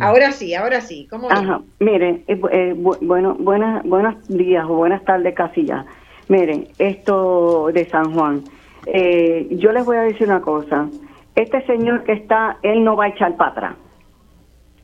Ahora 0.00 0.32
sí, 0.32 0.54
ahora 0.54 0.80
sí. 0.80 1.06
¿Cómo 1.08 1.30
Ajá, 1.30 1.60
miren, 1.78 2.24
eh, 2.26 2.40
eh, 2.50 2.74
bueno, 2.74 3.36
buenas, 3.38 3.84
buenos 3.84 4.26
días 4.28 4.64
o 4.68 4.74
buenas 4.74 5.04
tardes 5.04 5.34
casi 5.34 5.64
ya. 5.64 5.86
Miren, 6.28 6.68
esto 6.78 7.70
de 7.72 7.84
San 7.86 8.12
Juan. 8.12 8.42
Eh, 8.86 9.46
yo 9.52 9.72
les 9.72 9.84
voy 9.84 9.96
a 9.96 10.02
decir 10.02 10.26
una 10.26 10.40
cosa. 10.40 10.88
Este 11.36 11.64
señor 11.66 12.02
que 12.04 12.12
está, 12.12 12.58
él 12.62 12.82
no 12.82 12.96
va 12.96 13.04
a 13.04 13.08
echar 13.08 13.36
para 13.36 13.50
atrás. 13.50 13.74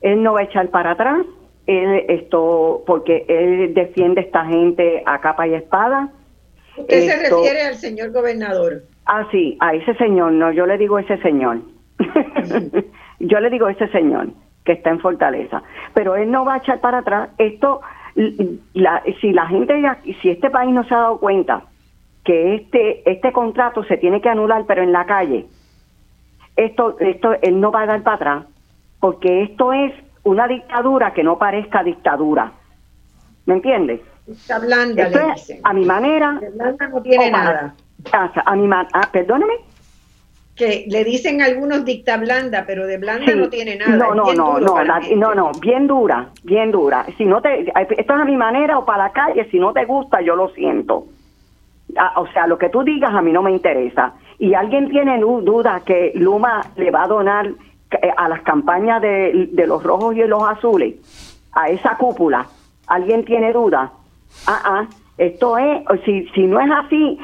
Él 0.00 0.22
no 0.22 0.34
va 0.34 0.40
a 0.40 0.44
echar 0.44 0.68
para 0.68 0.92
atrás. 0.92 1.26
Él, 1.66 2.04
esto, 2.08 2.84
porque 2.86 3.24
él 3.28 3.74
defiende 3.74 4.20
a 4.20 4.24
esta 4.24 4.44
gente 4.46 5.02
a 5.06 5.20
capa 5.20 5.46
y 5.48 5.54
espada 5.54 6.10
Usted 6.80 7.08
se 7.08 7.16
refiere 7.30 7.62
al 7.62 7.74
señor 7.76 8.12
gobernador. 8.12 8.82
Ah, 9.06 9.26
sí, 9.30 9.56
a 9.60 9.74
ese 9.74 9.94
señor, 9.94 10.32
no, 10.32 10.52
yo 10.52 10.66
le 10.66 10.78
digo 10.78 10.98
ese 10.98 11.18
señor. 11.18 11.58
yo 13.18 13.40
le 13.40 13.50
digo 13.50 13.68
ese 13.68 13.88
señor 13.88 14.28
que 14.64 14.72
está 14.72 14.90
en 14.90 15.00
Fortaleza. 15.00 15.62
Pero 15.94 16.16
él 16.16 16.30
no 16.30 16.44
va 16.44 16.54
a 16.54 16.58
echar 16.58 16.80
para 16.80 16.98
atrás. 16.98 17.30
Esto, 17.38 17.80
la, 18.74 19.02
si 19.20 19.32
la 19.32 19.46
gente, 19.46 19.74
si 20.22 20.30
este 20.30 20.50
país 20.50 20.72
no 20.72 20.84
se 20.84 20.94
ha 20.94 20.98
dado 20.98 21.18
cuenta 21.18 21.64
que 22.24 22.54
este, 22.56 23.10
este 23.10 23.32
contrato 23.32 23.82
se 23.84 23.96
tiene 23.96 24.20
que 24.20 24.28
anular, 24.28 24.64
pero 24.66 24.82
en 24.82 24.92
la 24.92 25.06
calle, 25.06 25.46
esto, 26.56 26.96
esto, 27.00 27.34
él 27.42 27.60
no 27.60 27.72
va 27.72 27.82
a 27.82 27.86
dar 27.86 28.02
para 28.02 28.16
atrás, 28.16 28.46
porque 29.00 29.42
esto 29.42 29.72
es 29.72 29.92
una 30.22 30.46
dictadura 30.46 31.12
que 31.12 31.24
no 31.24 31.38
parezca 31.38 31.82
dictadura. 31.82 32.52
¿Me 33.46 33.54
entiendes? 33.54 34.00
Está 34.30 34.58
blanda, 34.58 35.08
le 35.08 35.32
dicen. 35.34 35.60
A 35.64 35.72
mi 35.72 35.84
manera. 35.84 36.38
De 36.40 36.50
blanda 36.50 36.88
no 36.88 37.02
tiene 37.02 37.30
nada. 37.30 37.74
A 38.44 38.56
mi 38.56 38.68
ah, 38.72 39.08
perdóname. 39.12 39.54
Que 40.56 40.84
le 40.88 41.04
dicen 41.04 41.40
algunos 41.40 41.84
dicta 41.84 42.16
blanda, 42.16 42.64
pero 42.66 42.86
de 42.86 42.98
blanda 42.98 43.34
no 43.34 43.48
tiene 43.48 43.76
nada. 43.76 43.96
No, 43.96 44.14
no, 44.14 44.32
no, 44.34 44.58
no, 44.58 44.84
no, 45.16 45.34
no, 45.34 45.52
bien 45.60 45.86
dura, 45.86 46.28
bien 46.42 46.70
dura. 46.70 47.06
Si 47.16 47.24
no 47.24 47.40
te, 47.40 47.60
esto 47.62 47.94
es 47.96 48.10
a 48.20 48.24
mi 48.24 48.36
manera 48.36 48.78
o 48.78 48.84
para 48.84 49.04
la 49.04 49.12
calle, 49.12 49.48
si 49.50 49.58
no 49.58 49.72
te 49.72 49.84
gusta, 49.84 50.20
yo 50.20 50.36
lo 50.36 50.50
siento. 50.50 51.06
Ah, 51.96 52.20
o 52.20 52.26
sea, 52.28 52.46
lo 52.46 52.58
que 52.58 52.68
tú 52.68 52.82
digas 52.82 53.12
a 53.14 53.22
mí 53.22 53.32
no 53.32 53.42
me 53.42 53.52
interesa. 53.52 54.12
Y 54.38 54.54
alguien 54.54 54.90
tiene 54.90 55.18
duda 55.18 55.80
que 55.84 56.12
Luma 56.14 56.60
le 56.76 56.90
va 56.90 57.04
a 57.04 57.08
donar 57.08 57.46
eh, 57.46 58.12
a 58.16 58.28
las 58.28 58.42
campañas 58.42 59.00
de, 59.00 59.48
de 59.52 59.66
los 59.66 59.82
rojos 59.82 60.14
y 60.14 60.22
los 60.24 60.42
azules, 60.42 60.94
a 61.52 61.68
esa 61.68 61.96
cúpula. 61.96 62.46
¿Alguien 62.86 63.24
tiene 63.24 63.52
duda? 63.52 63.92
Ah, 64.46 64.62
ah, 64.64 64.88
esto 65.18 65.58
es, 65.58 65.82
si, 66.04 66.26
si 66.34 66.42
no 66.46 66.60
es 66.60 66.70
así, 66.70 67.18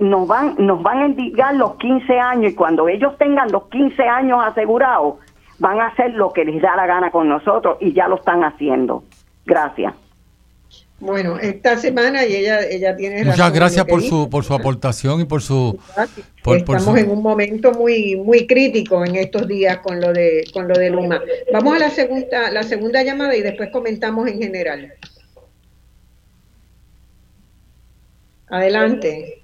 nos, 0.00 0.28
van, 0.28 0.56
nos 0.58 0.82
van 0.82 0.98
a 0.98 1.06
indicar 1.06 1.54
los 1.54 1.76
15 1.76 2.18
años 2.18 2.52
y 2.52 2.54
cuando 2.54 2.86
ellos 2.86 3.16
tengan 3.18 3.50
los 3.50 3.68
15 3.68 4.02
años 4.02 4.40
asegurados, 4.44 5.14
van 5.58 5.80
a 5.80 5.86
hacer 5.86 6.12
lo 6.12 6.32
que 6.32 6.44
les 6.44 6.60
da 6.60 6.76
la 6.76 6.86
gana 6.86 7.10
con 7.10 7.28
nosotros 7.28 7.78
y 7.80 7.94
ya 7.94 8.08
lo 8.08 8.16
están 8.16 8.44
haciendo. 8.44 9.04
Gracias. 9.46 9.94
Bueno, 11.00 11.38
esta 11.38 11.76
semana 11.76 12.24
y 12.24 12.34
ella 12.36 12.60
ella 12.60 12.96
tiene 12.96 13.24
Muchas 13.24 13.52
gracias 13.52 13.84
por 13.84 14.00
su 14.00 14.30
por 14.30 14.44
su 14.44 14.54
aportación 14.54 15.20
y 15.20 15.24
por 15.24 15.42
su 15.42 15.78
Estamos 16.46 16.96
en 16.98 17.10
un 17.10 17.22
momento 17.22 17.72
muy 17.72 18.16
muy 18.16 18.46
crítico 18.46 19.04
en 19.04 19.16
estos 19.16 19.48
días 19.48 19.78
con 19.78 20.00
lo 20.00 20.12
de 20.12 20.44
con 20.52 20.68
lo 20.68 20.74
de 20.74 20.90
Luma. 20.90 21.20
Vamos 21.52 21.76
a 21.76 21.78
la 21.78 21.90
segunda 21.90 22.50
la 22.50 22.62
segunda 22.62 23.02
llamada 23.02 23.36
y 23.36 23.42
después 23.42 23.70
comentamos 23.70 24.28
en 24.28 24.40
general. 24.40 24.92
Adelante. 28.48 29.42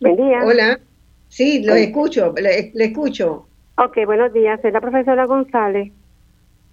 Buen 0.00 0.16
día. 0.16 0.40
Hola. 0.44 0.80
Sí, 1.28 1.62
lo 1.62 1.74
escucho, 1.74 2.34
le, 2.40 2.72
escucho. 2.74 3.46
Ok, 3.76 3.98
buenos 4.04 4.32
días. 4.32 4.60
Soy 4.60 4.72
la 4.72 4.80
profesora 4.80 5.26
González. 5.26 5.92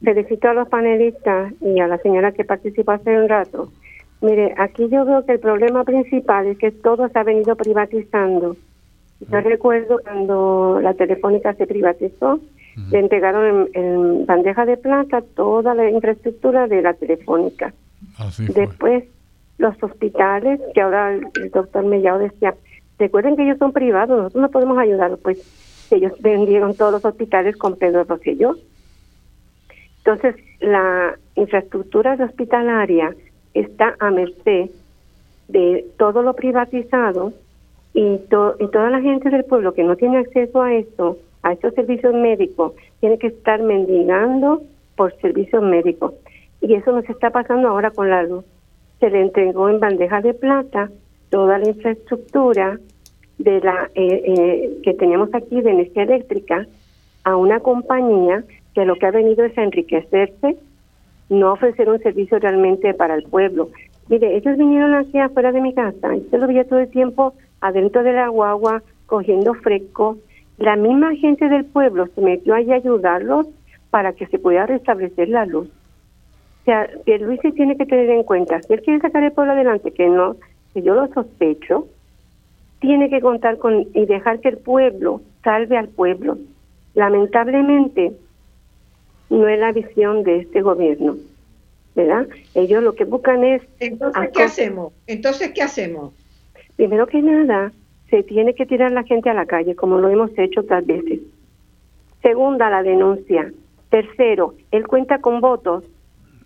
Felicito 0.03 0.49
a 0.49 0.53
los 0.53 0.67
panelistas 0.67 1.53
y 1.61 1.79
a 1.79 1.87
la 1.87 1.97
señora 1.99 2.31
que 2.31 2.43
participó 2.43 2.91
hace 2.93 3.17
un 3.19 3.29
rato. 3.29 3.71
Mire, 4.21 4.55
aquí 4.57 4.89
yo 4.89 5.05
veo 5.05 5.25
que 5.25 5.33
el 5.33 5.39
problema 5.39 5.83
principal 5.83 6.47
es 6.47 6.57
que 6.57 6.71
todo 6.71 7.07
se 7.07 7.19
ha 7.19 7.23
venido 7.23 7.55
privatizando. 7.55 8.57
Yo 9.19 9.41
recuerdo 9.41 9.99
cuando 10.03 10.79
la 10.81 10.93
telefónica 10.93 11.53
se 11.53 11.67
privatizó, 11.67 12.39
le 12.91 12.99
entregaron 12.99 13.69
en, 13.73 14.25
bandeja 14.25 14.65
de 14.65 14.77
plata 14.77 15.21
toda 15.35 15.73
la 15.73 15.89
infraestructura 15.89 16.67
de 16.67 16.81
la 16.81 16.93
telefónica. 16.93 17.73
Después 18.37 19.03
los 19.57 19.81
hospitales, 19.81 20.59
que 20.73 20.81
ahora 20.81 21.13
el, 21.13 21.51
doctor 21.51 21.84
Mellao 21.84 22.19
decía, 22.19 22.55
recuerden 22.99 23.35
que 23.35 23.43
ellos 23.43 23.57
son 23.57 23.71
privados, 23.71 24.17
nosotros 24.17 24.41
no 24.41 24.49
podemos 24.49 24.77
ayudar, 24.77 25.17
pues 25.17 25.88
ellos 25.91 26.13
vendieron 26.19 26.75
todos 26.75 26.91
los 26.91 27.05
hospitales 27.05 27.55
con 27.57 27.75
Pedro 27.75 28.03
Rosselló. 28.03 28.55
Entonces, 29.99 30.35
la 30.59 31.17
infraestructura 31.35 32.17
hospitalaria 32.23 33.15
está 33.53 33.95
a 33.99 34.11
merced 34.11 34.69
de 35.47 35.85
todo 35.97 36.21
lo 36.21 36.34
privatizado 36.34 37.34
y, 37.93 38.01
y 38.03 38.67
toda 38.67 38.89
la 38.89 39.01
gente 39.01 39.29
del 39.29 39.45
pueblo 39.45 39.73
que 39.73 39.84
no 39.84 39.95
tiene 39.95 40.17
acceso 40.19 40.61
a 40.61 40.73
esto, 40.73 41.17
a 41.41 41.53
estos 41.53 41.73
servicios 41.73 42.13
médicos, 42.13 42.73
tiene 42.99 43.17
que 43.17 43.27
estar 43.27 43.61
mendigando 43.61 44.61
por 44.95 45.15
servicios 45.19 45.63
médicos. 45.63 46.13
Y 46.61 46.73
eso 46.73 46.91
nos 46.91 47.07
está 47.09 47.29
pasando 47.29 47.69
ahora 47.69 47.91
con 47.91 48.09
la 48.09 48.23
luz 48.23 48.43
se 48.99 49.09
le 49.09 49.21
entregó 49.21 49.69
en 49.69 49.79
bandeja 49.79 50.21
de 50.21 50.33
plata 50.33 50.89
toda 51.29 51.59
la 51.59 51.69
infraestructura 51.69 52.79
de 53.37 53.61
la 53.61 53.89
eh, 53.93 54.23
eh, 54.25 54.77
que 54.83 54.93
teníamos 54.93 55.29
aquí 55.33 55.61
de 55.61 55.71
energía 55.71 56.03
eléctrica 56.03 56.65
a 57.23 57.35
una 57.35 57.59
compañía 57.59 58.43
que 58.73 58.85
lo 58.85 58.95
que 58.95 59.05
ha 59.05 59.11
venido 59.11 59.43
es 59.43 59.57
a 59.57 59.63
enriquecerse, 59.63 60.57
no 61.29 61.53
ofrecer 61.53 61.89
un 61.89 61.99
servicio 61.99 62.39
realmente 62.39 62.93
para 62.93 63.15
el 63.15 63.23
pueblo. 63.23 63.69
Mire, 64.07 64.37
ellos 64.37 64.57
vinieron 64.57 64.93
aquí 64.93 65.19
afuera 65.19 65.51
de 65.51 65.61
mi 65.61 65.73
casa, 65.73 66.15
y 66.15 66.21
se 66.29 66.37
lo 66.37 66.47
veía 66.47 66.63
todo 66.63 66.79
el 66.79 66.89
tiempo 66.89 67.33
adentro 67.59 68.03
de 68.03 68.13
la 68.13 68.29
guagua, 68.29 68.81
cogiendo 69.05 69.53
fresco. 69.55 70.17
La 70.57 70.75
misma 70.75 71.15
gente 71.15 71.49
del 71.49 71.65
pueblo 71.65 72.07
se 72.15 72.21
metió 72.21 72.55
allí 72.55 72.71
a 72.71 72.75
ayudarlos 72.75 73.47
para 73.89 74.13
que 74.13 74.27
se 74.27 74.39
pudiera 74.39 74.65
restablecer 74.65 75.29
la 75.29 75.45
luz 75.45 75.69
sea, 76.68 76.89
Luis 77.19 77.39
tiene 77.56 77.77
que 77.77 77.85
tener 77.85 78.10
en 78.10 78.23
cuenta, 78.23 78.61
si 78.61 78.73
él 78.73 78.81
quiere 78.81 78.99
sacar 78.99 79.23
el 79.23 79.31
pueblo 79.31 79.53
adelante, 79.53 79.91
que 79.91 80.07
no, 80.07 80.35
que 80.73 80.81
yo 80.81 80.95
lo 80.95 81.07
sospecho, 81.14 81.88
tiene 82.81 83.10
que 83.10 83.22
contar 83.22 83.57
con 83.57 83.88
y 83.94 84.06
dejar 84.06 84.41
que 84.41 84.49
el 84.49 84.57
pueblo 84.57 85.22
salve 85.44 85.77
al 85.77 85.88
pueblo. 85.88 86.38
Lamentablemente, 86.94 88.11
no 89.30 89.48
es 89.48 89.60
la 89.60 89.72
visión 89.72 90.23
de 90.23 90.39
este 90.39 90.61
gobierno, 90.61 91.15
¿verdad? 91.95 92.27
Ellos 92.53 92.84
lo 92.84 92.95
que 92.95 93.06
buscan 93.06 93.45
es... 93.45 93.61
Entonces, 93.80 94.30
¿qué 94.34 94.44
hacemos? 94.44 94.94
Entonces, 95.07 95.52
¿qué 95.52 95.61
hacemos? 95.61 96.14
Primero 96.76 97.07
que 97.07 97.22
nada, 97.22 97.72
se 98.10 98.23
tiene 98.23 98.56
que 98.56 98.65
tirar 98.65 98.91
la 98.91 99.03
gente 99.03 99.30
a 99.30 99.34
la 99.34 99.45
calle, 99.45 99.76
como 99.76 99.99
lo 99.99 100.10
hemos 100.10 100.38
hecho 100.38 100.61
otras 100.61 100.85
veces. 100.85 101.22
Segunda, 102.22 102.69
la 102.69 102.84
denuncia. 102.84 103.53
Tercero, 103.89 104.53
él 104.72 104.85
cuenta 104.85 105.19
con 105.19 105.39
votos 105.39 105.85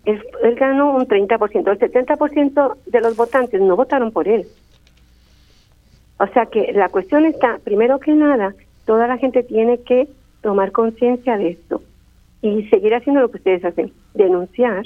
él, 0.05 0.55
ganó 0.55 0.95
un 0.95 1.07
30%, 1.07 1.71
el 1.71 1.79
70% 1.79 2.75
de 2.85 3.01
los 3.01 3.15
votantes 3.15 3.61
no 3.61 3.75
votaron 3.75 4.11
por 4.11 4.27
él. 4.27 4.47
O 6.19 6.27
sea 6.27 6.45
que 6.47 6.71
la 6.73 6.89
cuestión 6.89 7.25
está, 7.25 7.59
primero 7.63 7.99
que 7.99 8.11
nada, 8.11 8.53
toda 8.85 9.07
la 9.07 9.17
gente 9.17 9.43
tiene 9.43 9.79
que 9.79 10.07
tomar 10.41 10.71
conciencia 10.71 11.37
de 11.37 11.49
esto 11.49 11.81
y 12.41 12.63
seguir 12.69 12.95
haciendo 12.95 13.21
lo 13.21 13.29
que 13.29 13.37
ustedes 13.37 13.63
hacen, 13.63 13.91
denunciar 14.13 14.83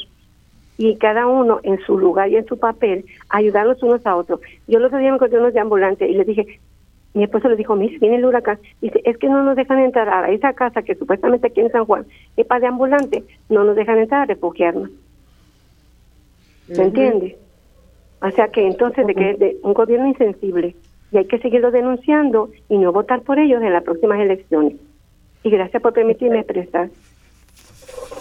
y 0.78 0.98
cada 0.98 1.28
uno 1.28 1.60
en 1.64 1.80
su 1.86 1.98
lugar 1.98 2.30
y 2.30 2.36
en 2.36 2.46
su 2.46 2.58
papel 2.58 3.06
ayudarnos 3.30 3.82
unos 3.82 4.06
a 4.06 4.16
otros. 4.16 4.42
Yo 4.68 4.80
los 4.80 4.88
otro 4.88 5.00
día 5.00 5.10
me 5.10 5.16
encontré 5.16 5.40
unos 5.40 5.54
de 5.54 5.60
ambulantes 5.62 6.10
y 6.10 6.14
les 6.14 6.28
dije, 6.28 6.60
Mi 7.14 7.24
esposo 7.24 7.48
le 7.48 7.56
dijo, 7.56 7.78
Miss, 7.78 7.98
viene 8.02 8.18
el 8.18 8.26
huracán. 8.26 8.60
Dice, 8.82 9.02
es 9.06 9.18
que 9.18 9.30
no 9.30 9.42
nos 9.42 9.56
dejan 9.56 9.80
entrar 9.80 10.10
a 10.10 10.30
esa 10.32 10.52
casa 10.52 10.82
que 10.82 10.96
supuestamente 10.96 11.48
aquí 11.48 11.62
en 11.62 11.72
San 11.72 11.86
Juan 11.86 12.06
es 12.36 12.46
para 12.46 12.60
de 12.60 12.68
ambulante, 12.68 13.24
no 13.48 13.64
nos 13.64 13.78
dejan 13.78 14.00
entrar 14.00 14.24
a 14.24 14.26
refugiarnos. 14.26 14.90
¿Se 16.68 16.82
entiende? 16.82 17.38
O 18.22 18.32
sea 18.32 18.48
que 18.50 18.66
entonces 18.66 19.06
de 19.06 19.14
que 19.14 19.32
es 19.32 19.40
de 19.40 19.58
un 19.64 19.74
gobierno 19.74 20.08
insensible 20.08 20.76
y 21.12 21.18
hay 21.18 21.26
que 21.26 21.40
seguirlo 21.40 21.72
denunciando 21.72 22.50
y 22.70 22.78
no 22.78 22.92
votar 22.92 23.22
por 23.22 23.40
ellos 23.40 23.62
en 23.62 23.74
las 23.74 23.84
próximas 23.84 24.20
elecciones. 24.20 24.74
Y 25.44 25.50
gracias 25.50 25.82
por 25.82 25.94
permitirme 25.94 26.40
expresar. 26.40 26.90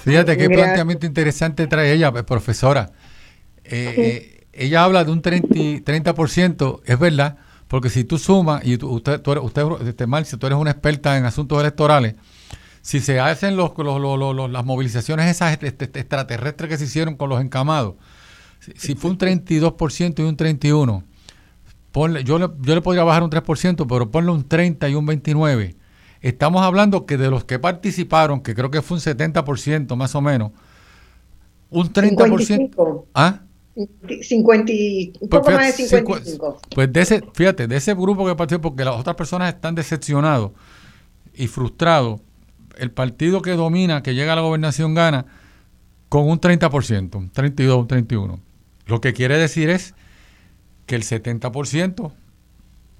Fíjate 0.00 0.36
qué 0.36 0.50
planteamiento 0.50 1.06
interesante 1.06 1.66
trae 1.66 1.92
ella, 1.92 2.12
pues, 2.12 2.24
profesora. 2.24 2.90
Eh, 3.64 3.94
eh, 3.96 4.46
ella 4.52 4.84
habla 4.84 5.04
de 5.04 5.10
un 5.10 5.22
30%, 5.22 5.82
30%, 5.82 6.80
es 6.84 6.98
verdad, 6.98 7.38
porque 7.66 7.88
si 7.88 8.04
tú 8.04 8.18
sumas, 8.18 8.64
y 8.64 8.82
usted, 8.84 9.20
tú 9.22 9.32
eres, 9.32 9.44
usted, 9.44 9.64
este, 9.86 10.06
Marcia, 10.06 10.38
tú 10.38 10.46
eres 10.46 10.58
una 10.58 10.70
experta 10.70 11.16
en 11.16 11.24
asuntos 11.24 11.58
electorales, 11.58 12.14
si 12.82 13.00
se 13.00 13.18
hacen 13.18 13.56
los, 13.56 13.72
las 14.50 14.64
movilizaciones 14.64 15.30
esas 15.30 15.54
este, 15.54 15.84
este, 15.86 16.00
extraterrestres 16.00 16.68
que 16.68 16.76
se 16.76 16.84
hicieron 16.84 17.16
con 17.16 17.30
los 17.30 17.40
encamados, 17.40 17.94
si, 18.76 18.94
fue 18.94 19.10
un 19.10 19.18
32% 19.18 20.18
y 20.18 20.22
un 20.22 20.36
31%, 20.36 21.02
ponle, 21.92 22.24
yo, 22.24 22.38
le, 22.38 22.48
yo 22.60 22.74
le 22.74 22.80
podría 22.80 23.04
bajar 23.04 23.22
un 23.22 23.30
3%, 23.30 23.86
pero 23.88 24.10
ponle 24.10 24.30
un 24.30 24.48
30 24.48 24.88
y 24.88 24.94
un 24.94 25.06
29%. 25.06 25.74
Estamos 26.20 26.62
hablando 26.62 27.04
que 27.04 27.18
de 27.18 27.30
los 27.30 27.44
que 27.44 27.58
participaron, 27.58 28.40
que 28.40 28.54
creo 28.54 28.70
que 28.70 28.80
fue 28.80 28.96
un 28.96 29.02
70% 29.02 29.94
más 29.94 30.14
o 30.14 30.22
menos, 30.22 30.52
un 31.70 31.92
30%. 31.92 33.04
¿Ah? 33.14 33.42
50, 34.22 34.72
un 35.20 35.28
poco 35.28 35.44
pues, 35.44 35.56
más 35.56 35.76
de 35.76 35.84
55. 35.84 36.60
Pues 36.74 36.92
de 36.92 37.00
ese, 37.00 37.22
fíjate, 37.34 37.66
de 37.66 37.76
ese 37.76 37.92
grupo 37.94 38.24
que 38.26 38.34
participó, 38.34 38.70
porque 38.70 38.84
las 38.84 38.98
otras 38.98 39.16
personas 39.16 39.52
están 39.52 39.74
decepcionados 39.74 40.52
y 41.34 41.48
frustrados, 41.48 42.20
el 42.78 42.90
partido 42.90 43.42
que 43.42 43.52
domina, 43.52 44.02
que 44.02 44.14
llega 44.14 44.32
a 44.32 44.36
la 44.36 44.42
gobernación, 44.42 44.94
gana 44.94 45.26
con 46.08 46.28
un 46.28 46.40
30%, 46.40 47.16
un 47.16 47.30
32, 47.30 47.76
un 47.76 47.88
31. 47.88 48.40
Lo 48.86 49.00
que 49.00 49.12
quiere 49.12 49.38
decir 49.38 49.70
es 49.70 49.94
que 50.86 50.94
el 50.94 51.02
70% 51.02 52.12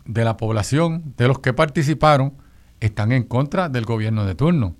de 0.07 0.25
la 0.25 0.37
población, 0.37 1.15
de 1.17 1.29
los 1.29 1.39
que 1.39 1.53
participaron, 1.53 2.35
están 2.81 3.13
en 3.13 3.25
contra 3.25 3.69
del 3.69 3.85
gobierno 3.85 4.25
de 4.25 4.35
turno. 4.35 4.77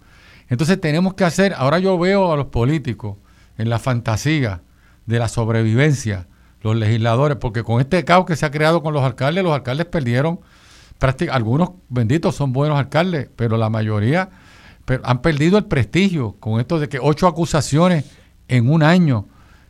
Entonces 0.49 0.81
tenemos 0.81 1.15
que 1.15 1.25
hacer, 1.25 1.55
ahora 1.57 1.79
yo 1.79 1.99
veo 1.99 2.33
a 2.33 2.37
los 2.37 2.47
políticos 2.47 3.17
en 3.57 3.71
la 3.71 3.79
fantasía, 3.79 4.63
de 5.07 5.19
la 5.19 5.29
sobrevivencia, 5.29 6.27
los 6.63 6.77
legisladores, 6.77 7.37
porque 7.37 7.63
con 7.63 7.81
este 7.81 8.05
caos 8.05 8.25
que 8.25 8.37
se 8.37 8.47
ha 8.47 8.51
creado 8.51 8.83
con 8.83 8.95
los 8.95 9.03
alcaldes, 9.03 9.45
los 9.45 9.53
alcaldes 9.53 9.87
perdieron, 9.87 10.41
prácticamente, 10.99 11.37
algunos 11.37 11.71
benditos 11.89 12.35
son 12.35 12.53
buenos 12.53 12.79
alcaldes, 12.79 13.29
pero 13.37 13.57
la 13.57 13.69
mayoría 13.69 14.31
han 15.03 15.23
perdido 15.23 15.59
el 15.59 15.67
prestigio 15.67 16.37
con 16.41 16.61
esto 16.61 16.79
de 16.79 16.89
que 16.89 16.99
ocho 17.01 17.27
acusaciones 17.27 18.05
en 18.49 18.71
un 18.71 18.83
año, 18.83 19.27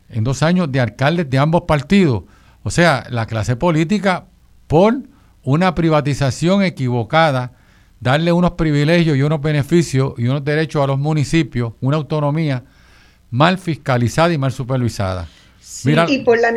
en 0.09 0.23
dos 0.23 0.43
años 0.43 0.71
de 0.71 0.79
alcaldes 0.79 1.29
de 1.29 1.37
ambos 1.37 1.63
partidos. 1.63 2.23
O 2.63 2.71
sea, 2.71 3.05
la 3.09 3.25
clase 3.25 3.55
política 3.55 4.25
por 4.67 4.95
una 5.43 5.75
privatización 5.75 6.63
equivocada, 6.63 7.53
darle 7.99 8.31
unos 8.31 8.51
privilegios 8.51 9.17
y 9.17 9.21
unos 9.21 9.41
beneficios 9.41 10.13
y 10.17 10.27
unos 10.27 10.43
derechos 10.43 10.83
a 10.83 10.87
los 10.87 10.99
municipios, 10.99 11.73
una 11.81 11.97
autonomía 11.97 12.63
mal 13.29 13.57
fiscalizada 13.57 14.33
y 14.33 14.37
mal 14.37 14.51
supervisada. 14.51 15.27
Y, 15.83 16.19
por 16.19 16.39
la 16.39 16.53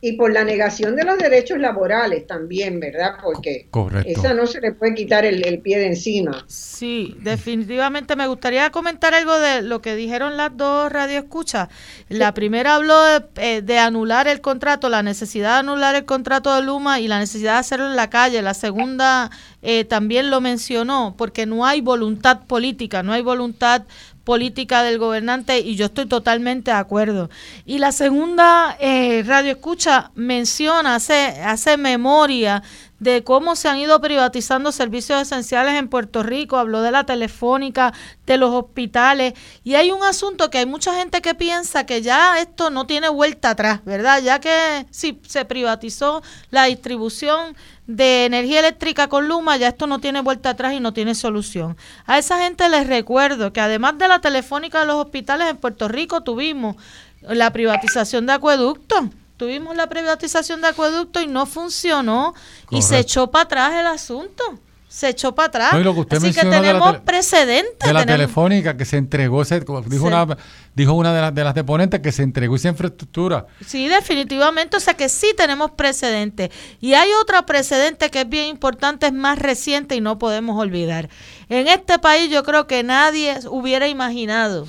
y 0.00 0.12
por 0.12 0.32
la 0.32 0.44
negación 0.44 0.96
de 0.96 1.04
los 1.04 1.18
derechos 1.18 1.58
laborales 1.58 2.26
también, 2.26 2.80
¿verdad? 2.80 3.16
Porque 3.22 3.68
esa 4.06 4.34
no 4.34 4.46
se 4.46 4.60
le 4.60 4.72
puede 4.72 4.94
quitar 4.94 5.24
el, 5.24 5.60
pie 5.60 5.78
de 5.78 5.86
encima. 5.86 6.44
Sí, 6.48 7.16
definitivamente 7.20 8.16
me 8.16 8.26
gustaría 8.26 8.70
comentar 8.70 9.14
algo 9.14 9.38
de 9.38 9.62
lo 9.62 9.82
que 9.82 9.94
dijeron 9.94 10.36
las 10.36 10.56
dos 10.56 10.90
radioescuchas. 10.90 11.68
La 12.08 12.34
primera 12.34 12.76
habló 12.76 13.02
de, 13.02 13.24
eh, 13.36 13.78
anular 13.78 14.28
el 14.28 14.40
contrato, 14.40 14.88
la 14.88 15.02
necesidad 15.02 15.54
de 15.54 15.58
anular 15.60 15.94
el 15.94 16.04
contrato 16.04 16.54
de 16.54 16.62
Luma 16.62 17.00
y 17.00 17.08
la 17.08 17.18
necesidad 17.18 17.54
de 17.54 17.58
hacerlo 17.58 17.86
en 17.86 17.96
la 17.96 18.10
calle. 18.10 18.42
La 18.42 18.54
segunda 18.54 19.30
eh, 19.62 19.84
también 19.84 20.30
lo 20.30 20.40
mencionó, 20.40 21.14
porque 21.16 21.46
no 21.46 21.66
hay 21.66 21.80
voluntad 21.80 22.46
política, 22.46 23.02
no 23.02 23.12
hay 23.12 23.22
voluntad 23.22 23.82
política 24.24 24.82
del 24.82 24.98
gobernante 24.98 25.58
y 25.60 25.76
yo 25.76 25.86
estoy 25.86 26.06
totalmente 26.06 26.70
de 26.70 26.76
acuerdo. 26.76 27.30
Y 27.66 27.78
la 27.78 27.92
segunda 27.92 28.76
eh, 28.80 29.22
radio 29.26 29.52
escucha 29.52 30.10
menciona, 30.14 30.94
hace, 30.94 31.40
hace 31.42 31.76
memoria 31.76 32.62
de 33.02 33.24
cómo 33.24 33.56
se 33.56 33.68
han 33.68 33.78
ido 33.78 34.00
privatizando 34.00 34.70
servicios 34.70 35.20
esenciales 35.20 35.74
en 35.74 35.88
Puerto 35.88 36.22
Rico, 36.22 36.56
habló 36.56 36.82
de 36.82 36.92
la 36.92 37.04
telefónica, 37.04 37.92
de 38.26 38.36
los 38.36 38.50
hospitales, 38.50 39.34
y 39.64 39.74
hay 39.74 39.90
un 39.90 40.04
asunto 40.04 40.50
que 40.50 40.58
hay 40.58 40.66
mucha 40.66 40.94
gente 40.94 41.20
que 41.20 41.34
piensa 41.34 41.84
que 41.84 42.00
ya 42.00 42.38
esto 42.38 42.70
no 42.70 42.86
tiene 42.86 43.08
vuelta 43.08 43.50
atrás, 43.50 43.84
¿verdad? 43.84 44.22
Ya 44.22 44.38
que 44.38 44.86
si 44.90 45.20
se 45.26 45.44
privatizó 45.44 46.22
la 46.50 46.66
distribución 46.66 47.56
de 47.86 48.24
energía 48.26 48.60
eléctrica 48.60 49.08
con 49.08 49.28
Luma, 49.28 49.56
ya 49.56 49.68
esto 49.68 49.86
no 49.86 49.98
tiene 49.98 50.20
vuelta 50.20 50.50
atrás 50.50 50.74
y 50.74 50.80
no 50.80 50.92
tiene 50.92 51.14
solución. 51.14 51.76
A 52.06 52.18
esa 52.18 52.38
gente 52.38 52.68
les 52.68 52.86
recuerdo 52.86 53.52
que 53.52 53.60
además 53.60 53.98
de 53.98 54.08
la 54.08 54.20
telefónica 54.20 54.80
de 54.80 54.86
los 54.86 54.96
hospitales 54.96 55.48
en 55.48 55.56
Puerto 55.56 55.88
Rico 55.88 56.22
tuvimos 56.22 56.76
la 57.22 57.52
privatización 57.52 58.26
de 58.26 58.32
acueductos 58.32 59.04
tuvimos 59.42 59.74
la 59.74 59.88
privatización 59.88 60.60
de 60.60 60.68
acueducto 60.68 61.20
y 61.20 61.26
no 61.26 61.46
funcionó 61.46 62.32
y 62.70 62.80
se 62.80 63.00
echó 63.00 63.32
para 63.32 63.42
atrás 63.42 63.72
el 63.74 63.86
asunto. 63.88 64.44
Se 64.92 65.08
echó 65.08 65.34
para 65.34 65.46
atrás. 65.46 65.74
Así 66.10 66.34
que 66.34 66.42
tenemos 66.42 66.98
precedentes. 66.98 67.78
De 67.82 67.94
la 67.94 68.04
telefónica 68.04 68.76
que 68.76 68.84
se 68.84 68.98
entregó, 68.98 69.42
dijo, 69.42 70.04
una, 70.04 70.36
dijo 70.74 70.92
una 70.92 71.14
de 71.14 71.20
las, 71.22 71.34
de 71.34 71.44
las 71.44 71.54
deponentes 71.54 72.00
que 72.00 72.12
se 72.12 72.22
entregó 72.22 72.56
esa 72.56 72.68
infraestructura. 72.68 73.46
Sí, 73.66 73.88
definitivamente. 73.88 74.76
O 74.76 74.80
sea 74.80 74.92
que 74.92 75.08
sí 75.08 75.32
tenemos 75.34 75.70
precedentes. 75.70 76.50
Y 76.78 76.92
hay 76.92 77.08
otra 77.22 77.46
precedente 77.46 78.10
que 78.10 78.20
es 78.20 78.28
bien 78.28 78.48
importante, 78.48 79.06
es 79.06 79.14
más 79.14 79.38
reciente 79.38 79.94
y 79.96 80.02
no 80.02 80.18
podemos 80.18 80.60
olvidar. 80.60 81.08
En 81.48 81.68
este 81.68 81.98
país 81.98 82.30
yo 82.30 82.42
creo 82.42 82.66
que 82.66 82.82
nadie 82.82 83.38
hubiera 83.48 83.88
imaginado 83.88 84.66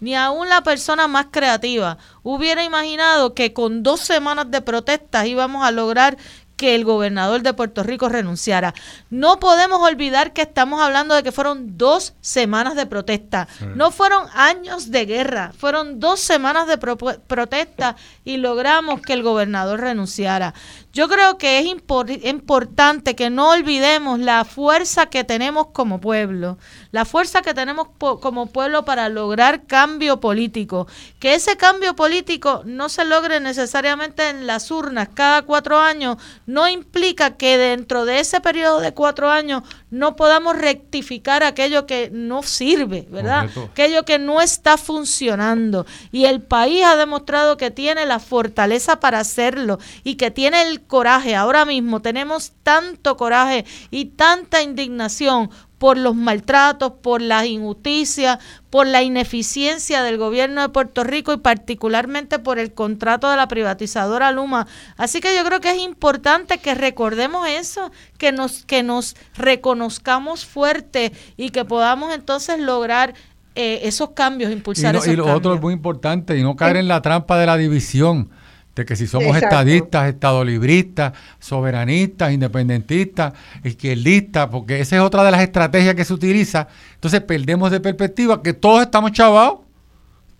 ni 0.00 0.14
aún 0.14 0.48
la 0.48 0.62
persona 0.62 1.08
más 1.08 1.26
creativa 1.30 1.98
hubiera 2.22 2.62
imaginado 2.62 3.34
que 3.34 3.52
con 3.52 3.82
dos 3.82 4.00
semanas 4.00 4.48
de 4.48 4.62
protestas 4.62 5.26
íbamos 5.26 5.66
a 5.66 5.72
lograr 5.72 6.16
que 6.58 6.74
el 6.74 6.84
gobernador 6.84 7.42
de 7.42 7.54
Puerto 7.54 7.84
Rico 7.84 8.08
renunciara. 8.08 8.74
No 9.08 9.38
podemos 9.38 9.80
olvidar 9.80 10.32
que 10.32 10.42
estamos 10.42 10.82
hablando 10.82 11.14
de 11.14 11.22
que 11.22 11.32
fueron 11.32 11.78
dos 11.78 12.14
semanas 12.20 12.74
de 12.74 12.84
protesta, 12.84 13.48
no 13.76 13.92
fueron 13.92 14.26
años 14.34 14.90
de 14.90 15.06
guerra, 15.06 15.52
fueron 15.56 16.00
dos 16.00 16.18
semanas 16.20 16.66
de 16.66 16.76
protesta 16.76 17.96
y 18.24 18.38
logramos 18.38 19.00
que 19.00 19.12
el 19.12 19.22
gobernador 19.22 19.80
renunciara. 19.80 20.52
Yo 20.92 21.06
creo 21.06 21.36
que 21.36 21.58
es 21.58 21.66
importante 21.66 23.14
que 23.14 23.28
no 23.28 23.50
olvidemos 23.50 24.18
la 24.18 24.44
fuerza 24.44 25.06
que 25.06 25.22
tenemos 25.22 25.68
como 25.68 26.00
pueblo, 26.00 26.56
la 26.92 27.04
fuerza 27.04 27.42
que 27.42 27.52
tenemos 27.52 27.88
como 27.98 28.46
pueblo 28.46 28.84
para 28.84 29.08
lograr 29.08 29.66
cambio 29.66 30.18
político. 30.18 30.86
Que 31.18 31.34
ese 31.34 31.56
cambio 31.56 31.94
político 31.94 32.62
no 32.64 32.88
se 32.88 33.04
logre 33.04 33.38
necesariamente 33.38 34.30
en 34.30 34.46
las 34.46 34.70
urnas 34.70 35.10
cada 35.12 35.42
cuatro 35.42 35.78
años, 35.78 36.16
no 36.46 36.68
implica 36.68 37.36
que 37.36 37.58
dentro 37.58 38.06
de 38.06 38.20
ese 38.20 38.40
periodo 38.40 38.80
de 38.80 38.94
cuatro 38.94 39.30
años 39.30 39.62
no 39.90 40.16
podamos 40.16 40.56
rectificar 40.56 41.42
aquello 41.42 41.86
que 41.86 42.10
no 42.12 42.42
sirve, 42.42 43.06
¿verdad? 43.10 43.48
Aquello 43.70 44.04
que 44.04 44.18
no 44.18 44.40
está 44.40 44.76
funcionando. 44.76 45.86
Y 46.12 46.26
el 46.26 46.42
país 46.42 46.84
ha 46.84 46.96
demostrado 46.96 47.56
que 47.56 47.70
tiene 47.70 48.04
la 48.04 48.18
fortaleza 48.18 49.00
para 49.00 49.20
hacerlo 49.20 49.78
y 50.04 50.16
que 50.16 50.30
tiene 50.30 50.62
el 50.62 50.82
coraje. 50.82 51.34
Ahora 51.34 51.64
mismo 51.64 52.02
tenemos 52.02 52.52
tanto 52.62 53.16
coraje 53.16 53.64
y 53.90 54.06
tanta 54.06 54.62
indignación 54.62 55.50
por 55.78 55.96
los 55.96 56.14
maltratos, 56.14 56.92
por 57.00 57.22
las 57.22 57.46
injusticias, 57.46 58.38
por 58.68 58.86
la 58.86 59.02
ineficiencia 59.02 60.02
del 60.02 60.18
gobierno 60.18 60.60
de 60.60 60.68
Puerto 60.68 61.04
Rico 61.04 61.32
y 61.32 61.38
particularmente 61.38 62.38
por 62.38 62.58
el 62.58 62.72
contrato 62.74 63.30
de 63.30 63.36
la 63.36 63.48
privatizadora 63.48 64.32
Luma. 64.32 64.66
Así 64.96 65.20
que 65.20 65.34
yo 65.34 65.44
creo 65.44 65.60
que 65.60 65.70
es 65.70 65.78
importante 65.80 66.58
que 66.58 66.74
recordemos 66.74 67.48
eso, 67.48 67.90
que 68.18 68.32
nos 68.32 68.64
que 68.64 68.82
nos 68.82 69.16
reconozcamos 69.36 70.44
fuerte 70.44 71.12
y 71.36 71.50
que 71.50 71.64
podamos 71.64 72.14
entonces 72.14 72.58
lograr 72.58 73.14
eh, 73.54 73.80
esos 73.84 74.10
cambios, 74.10 74.52
impulsar 74.52 74.96
y, 74.96 75.10
y 75.10 75.16
lo 75.16 75.32
otro 75.32 75.54
es 75.54 75.60
muy 75.60 75.72
importante 75.72 76.36
y 76.36 76.42
no 76.42 76.56
caer 76.56 76.76
en 76.76 76.88
la 76.88 77.02
trampa 77.02 77.38
de 77.38 77.46
la 77.46 77.56
división 77.56 78.30
de 78.78 78.86
que 78.86 78.96
si 78.96 79.06
somos 79.06 79.36
estadistas, 79.36 80.08
estadolibristas, 80.08 81.12
soberanistas, 81.40 82.32
independentistas, 82.32 83.32
izquierdistas, 83.64 84.46
porque 84.48 84.80
esa 84.80 84.96
es 84.96 85.02
otra 85.02 85.24
de 85.24 85.32
las 85.32 85.42
estrategias 85.42 85.94
que 85.94 86.04
se 86.04 86.14
utiliza, 86.14 86.68
entonces 86.94 87.20
perdemos 87.20 87.70
de 87.70 87.80
perspectiva 87.80 88.42
que 88.42 88.52
todos 88.52 88.82
estamos 88.82 89.12
chavados, 89.12 89.60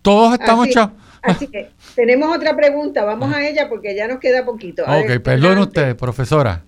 todos 0.01 0.39
estamos 0.39 0.69
chavados. 0.69 0.97
Así 1.21 1.47
que 1.47 1.69
tenemos 1.95 2.35
otra 2.35 2.55
pregunta, 2.55 3.03
vamos 3.03 3.33
a 3.33 3.45
ella 3.45 3.67
porque 3.67 3.93
ya 3.93 4.07
nos 4.07 4.19
queda 4.19 4.45
poquito. 4.45 4.83
ok, 4.83 5.19
perdón 5.21 5.59
usted, 5.59 5.95
profesora. 5.97 6.63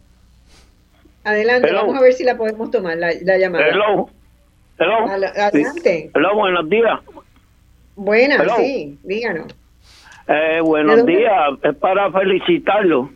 Adelante, 1.23 1.72
vamos 1.72 1.95
a 1.95 2.02
ver 2.02 2.14
si 2.14 2.23
la 2.23 2.35
podemos 2.35 2.69
tomar, 2.69 2.98
la, 2.98 3.14
llamada. 3.14 3.68
Hello. 3.68 4.10
Hello. 4.77 5.07
adelante. 5.07 6.11
Hello, 6.14 6.35
buenos 6.35 6.69
días. 6.69 6.99
Buenas, 7.95 8.41
sí, 8.57 8.98
díganos. 9.03 9.56
Eh, 10.27 10.60
buenos 10.61 11.06
días, 11.06 11.52
es 11.64 11.76
para 11.77 12.11
felicitarlo. 12.11 13.10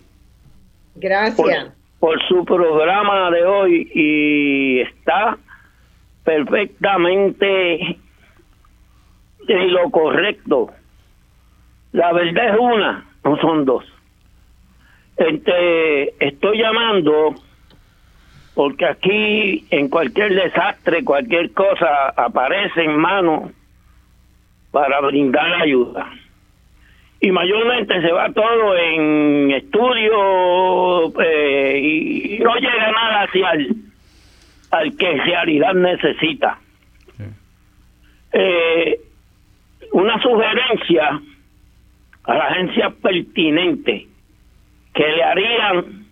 Gracias. 0.95 1.73
Por, 1.99 2.22
su 2.27 2.45
programa 2.45 3.32
de 3.32 3.45
hoy 3.45 3.90
y 3.94 4.82
está 4.82 5.38
perfectamente 6.23 7.98
en 9.48 9.73
lo 9.73 9.90
correcto. 9.91 10.72
La 11.91 12.11
verdad 12.14 12.53
es 12.53 12.60
una, 12.60 13.06
no 13.23 13.38
son 13.38 13.65
dos. 13.65 13.86
Este, 15.18 16.26
estoy 16.26 16.60
llamando 16.60 17.36
porque 18.53 18.86
aquí 18.86 19.65
en 19.69 19.90
cualquier 19.90 20.34
desastre, 20.34 21.03
cualquier 21.03 21.52
cosa 21.53 22.10
aparece 22.15 22.84
en 22.84 22.98
mano 22.98 23.52
para 24.72 25.02
brindar 25.02 25.61
ayuda. 25.61 26.10
Y 27.26 27.31
mayormente 27.31 27.99
se 28.02 28.11
va 28.11 28.31
todo 28.34 28.77
en 28.77 29.49
estudio 29.49 31.11
eh, 31.19 31.80
y 31.80 32.38
no 32.38 32.53
llega 32.53 32.91
nada 32.91 33.23
hacia 33.23 33.49
el, 33.49 33.76
al 34.69 34.95
que 34.95 35.18
realidad 35.23 35.73
necesita. 35.73 36.60
Eh, 38.31 38.99
una 39.91 40.22
sugerencia 40.22 41.19
a 42.26 42.35
la 42.35 42.45
agencia 42.45 42.91
pertinente 42.91 44.06
que 44.93 45.07
le 45.07 45.23
harían 45.23 46.06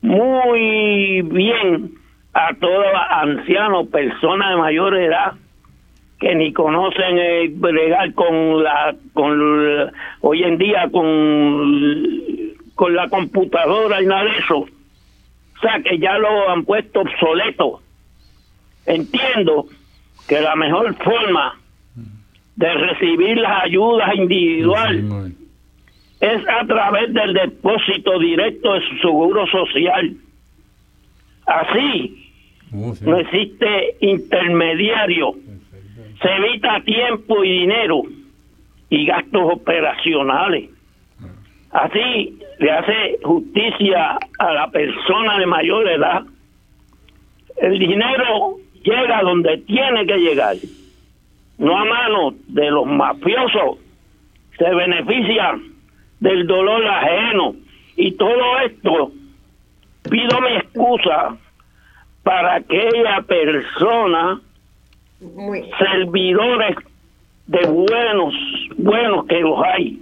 muy 0.00 1.22
bien 1.22 1.92
a 2.34 2.52
todo 2.54 2.84
anciano, 3.10 3.86
persona 3.86 4.50
de 4.50 4.56
mayor 4.56 4.96
edad 4.96 5.34
que 6.20 6.34
ni 6.34 6.52
conocen 6.52 7.18
eh, 7.18 7.50
bregar 7.50 8.12
con 8.12 8.62
la 8.62 8.94
con 9.14 9.90
hoy 10.20 10.42
en 10.42 10.58
día 10.58 10.88
con 10.92 12.10
con 12.74 12.94
la 12.94 13.08
computadora 13.08 14.02
y 14.02 14.06
nada 14.06 14.24
de 14.24 14.38
eso. 14.38 14.58
O 14.58 15.60
sea, 15.60 15.80
que 15.82 15.98
ya 15.98 16.18
lo 16.18 16.50
han 16.50 16.64
puesto 16.64 17.00
obsoleto. 17.00 17.80
Entiendo 18.86 19.66
que 20.28 20.40
la 20.40 20.56
mejor 20.56 20.94
forma 20.96 21.58
de 22.56 22.74
recibir 22.74 23.36
las 23.38 23.64
ayudas 23.64 24.14
individuales 24.14 25.04
es 26.20 26.42
a 26.48 26.66
través 26.66 27.12
del 27.12 27.32
depósito 27.32 28.18
directo 28.18 28.74
de 28.74 28.80
su 28.88 28.96
seguro 28.98 29.46
social. 29.46 30.16
Así, 31.46 32.30
oh, 32.74 32.94
no 33.02 33.18
existe 33.18 33.96
intermediario. 34.00 35.34
Se 36.22 36.28
evita 36.28 36.80
tiempo 36.84 37.44
y 37.44 37.60
dinero 37.60 38.02
y 38.90 39.06
gastos 39.06 39.52
operacionales. 39.54 40.70
Así 41.70 42.38
le 42.58 42.70
hace 42.72 43.18
justicia 43.22 44.18
a 44.38 44.52
la 44.52 44.68
persona 44.70 45.38
de 45.38 45.46
mayor 45.46 45.88
edad. 45.88 46.22
El 47.56 47.78
dinero 47.78 48.56
llega 48.82 49.22
donde 49.22 49.58
tiene 49.58 50.06
que 50.06 50.18
llegar, 50.18 50.56
no 51.58 51.78
a 51.78 51.84
manos 51.84 52.34
de 52.48 52.70
los 52.70 52.86
mafiosos. 52.86 53.78
Se 54.58 54.74
benefician 54.74 55.62
del 56.18 56.46
dolor 56.46 56.86
ajeno. 56.86 57.54
Y 57.96 58.12
todo 58.12 58.58
esto, 58.60 59.12
pido 60.10 60.40
mi 60.40 60.56
excusa 60.56 61.36
para 62.22 62.56
aquella 62.56 63.22
persona, 63.22 64.40
servidores 65.78 66.76
de 67.46 67.66
buenos, 67.66 68.34
buenos 68.76 69.26
que 69.26 69.40
los 69.40 69.58
hay. 69.64 70.00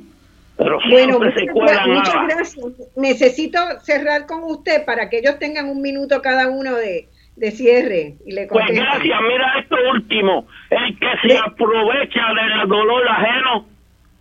Pero 0.56 0.78
bueno, 0.90 1.18
se 1.34 1.46
muchas 1.52 2.14
gracias. 2.28 2.66
Necesito 2.96 3.58
cerrar 3.82 4.26
con 4.26 4.42
usted 4.42 4.84
para 4.84 5.08
que 5.08 5.18
ellos 5.18 5.38
tengan 5.38 5.68
un 5.68 5.80
minuto 5.80 6.20
cada 6.20 6.48
uno 6.48 6.74
de, 6.74 7.08
de 7.36 7.50
cierre 7.52 8.16
y 8.26 8.32
le 8.32 8.48
Pues 8.48 8.66
gracias, 8.68 9.18
mira 9.28 9.60
esto 9.60 9.76
último, 9.92 10.46
el 10.70 10.98
que 10.98 11.28
se 11.28 11.38
aprovecha 11.38 12.20
del 12.34 12.68
dolor 12.68 13.08
ajeno 13.08 13.66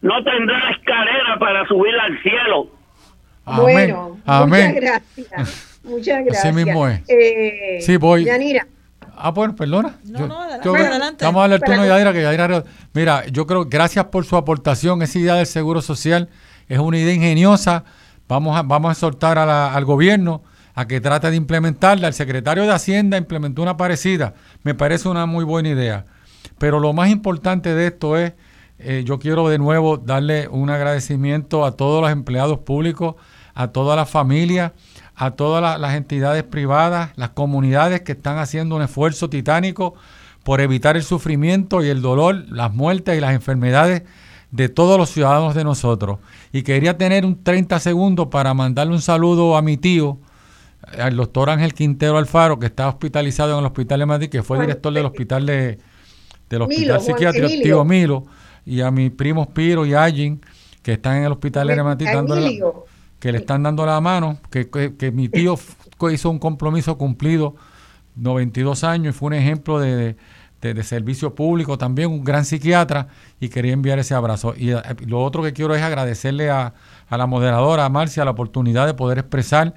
no 0.02 0.24
tendrá 0.24 0.69
escalera 0.72 1.38
para 1.40 1.68
subir 1.68 1.94
al 1.95 2.22
cielo. 2.22 2.68
Bueno, 3.45 4.19
muchas 4.26 4.76
gracias. 4.76 5.80
Muchas 5.84 6.26
gracias. 6.26 6.45
Así 6.45 6.53
mismo 6.53 6.88
es. 6.88 7.02
Eh, 7.10 7.78
sí, 7.82 7.98
voy. 7.98 8.26
Yanira. 8.26 8.68
Ah, 9.18 9.31
bueno, 9.31 9.56
perdona. 9.56 9.95
No, 10.03 10.27
no, 10.27 10.41
adelante. 10.41 11.26
Vamos 11.26 11.39
a 11.39 11.41
darle 11.41 11.56
el 11.56 11.61
turno 11.61 11.81
a 11.81 11.88
Yadira, 11.88 12.14
que 12.14 12.22
Yadira... 12.22 12.64
Mira, 12.94 13.26
yo 13.27 13.48
creo, 13.48 13.65
gracias 13.65 14.06
por 14.06 14.26
su 14.26 14.35
aportación. 14.35 15.02
Esa 15.02 15.19
idea 15.19 15.35
del 15.35 15.48
seguro 15.48 15.81
social 15.81 16.30
es 16.68 16.80
una 16.80 16.98
idea 16.98 17.14
ingeniosa. 17.14 17.84
Vamos 18.27 18.57
a, 18.57 18.61
vamos 18.61 18.89
a 18.89 18.91
exhortar 18.94 19.38
al 19.39 19.85
gobierno 19.85 20.44
a 20.76 20.88
que 20.88 21.02
trate 21.02 21.31
de 21.31 21.35
implementarla. 21.35 22.07
El 22.07 22.14
secretario 22.14 22.64
de 22.64 22.73
Hacienda 22.73 23.18
implementó 23.18 23.61
una 23.61 23.77
parecida. 23.77 24.35
Me 24.64 24.76
parece 24.76 25.10
una 25.10 25.26
muy 25.26 25.44
buena 25.44 25.69
idea. 25.69 26.06
Pero 26.57 26.80
lo 26.80 26.94
más 26.94 27.10
importante 27.10 27.73
de 27.73 27.88
esto 27.88 28.18
es 28.18 28.34
eh, 28.80 29.03
yo 29.06 29.18
quiero 29.18 29.49
de 29.49 29.57
nuevo 29.57 29.98
darle 29.98 30.48
un 30.48 30.69
agradecimiento 30.69 31.65
a 31.65 31.72
todos 31.72 32.02
los 32.02 32.11
empleados 32.11 32.60
públicos, 32.60 33.15
a 33.56 33.69
todas 33.69 33.98
las 33.98 34.10
familias, 34.10 34.73
a 35.19 35.31
todas 35.31 35.81
las, 35.81 35.95
entidades 35.95 36.44
privadas, 36.44 37.10
las 37.15 37.31
comunidades 37.31 38.02
que 38.02 38.11
están 38.11 38.38
haciendo 38.38 38.76
un 38.76 38.84
esfuerzo 38.84 39.31
titánico 39.31 39.95
por 40.44 40.61
evitar 40.61 40.95
el 40.95 41.02
sufrimiento 41.02 41.84
y 41.84 41.89
el 41.89 42.03
dolor, 42.03 42.45
las 42.49 42.72
muertes 42.72 43.18
y 43.18 43.19
las 43.19 43.34
enfermedades 43.34 44.03
de 44.52 44.69
todos 44.69 44.99
los 44.99 45.10
ciudadanos 45.10 45.56
de 45.56 45.64
nosotros. 45.64 46.19
Y 46.53 46.61
quería 46.61 46.99
tener 46.99 47.26
un 47.26 47.44
30 47.44 47.80
segundos 47.80 48.27
para 48.27 48.53
mandarle 48.53 48.94
un 48.94 49.02
saludo 49.02 49.57
a 49.57 49.64
mi 49.64 49.76
tío, 49.76 50.19
al 50.99 51.18
doctor 51.18 51.49
Ángel 51.49 51.73
Quintero 51.73 52.19
Alfaro, 52.19 52.60
que 52.60 52.68
está 52.68 52.88
hospitalizado 52.88 53.53
en 53.53 53.60
el 53.60 53.65
Hospital 53.65 53.99
de 53.99 54.06
Madrid, 54.06 54.30
que 54.30 54.44
fue 54.44 54.60
director 54.60 54.94
del 54.94 55.06
hospital 55.07 55.48
de, 55.48 55.80
del 56.48 56.61
Hospital 56.61 57.02
Psiquiátrico, 57.02 57.48
tío 57.48 57.84
Milo 57.84 58.26
y 58.68 58.81
a 58.81 58.91
mis 58.91 59.10
primos 59.10 59.48
Piro 59.48 59.84
y 59.84 59.95
Agin, 59.95 60.41
que 60.84 60.94
están 60.94 61.18
en 61.18 61.23
el 61.23 61.31
hospital 61.31 61.68
de 61.68 61.76
que 63.28 63.34
le 63.34 63.40
están 63.40 63.62
dando 63.62 63.86
la 63.86 63.99
mano, 63.99 64.38
que, 64.49 64.70
que, 64.70 65.12
mi 65.12 65.28
tío 65.28 65.60
hizo 66.14 66.30
un 66.30 66.40
compromiso 66.40 66.98
cumplido, 66.98 67.58
92 68.16 68.86
años, 68.86 69.14
y 69.14 69.18
fue 69.20 69.28
un 69.28 69.34
ejemplo 69.34 69.82
de, 69.82 70.16
de, 70.62 70.84
servicio 70.84 71.36
público, 71.36 71.78
también 71.78 72.10
un 72.10 72.24
gran 72.24 72.45
psiquiatra, 72.45 73.10
y 73.41 73.49
quería 73.49 73.74
enviar 73.74 73.99
ese 73.99 74.14
abrazo. 74.14 74.54
Y 74.56 74.72
eh, 74.72 74.82
lo 75.06 75.22
otro 75.22 75.44
que 75.44 75.52
quiero 75.52 75.76
es 75.76 75.82
agradecerle 75.82 76.49
a, 76.49 76.74
a 77.10 77.18
la 77.18 77.26
moderadora, 77.26 77.84
a 77.84 77.90
Marcia, 77.90 78.24
la 78.24 78.32
oportunidad 78.32 78.88
de 78.88 78.94
poder 78.94 79.18
expresar. 79.18 79.74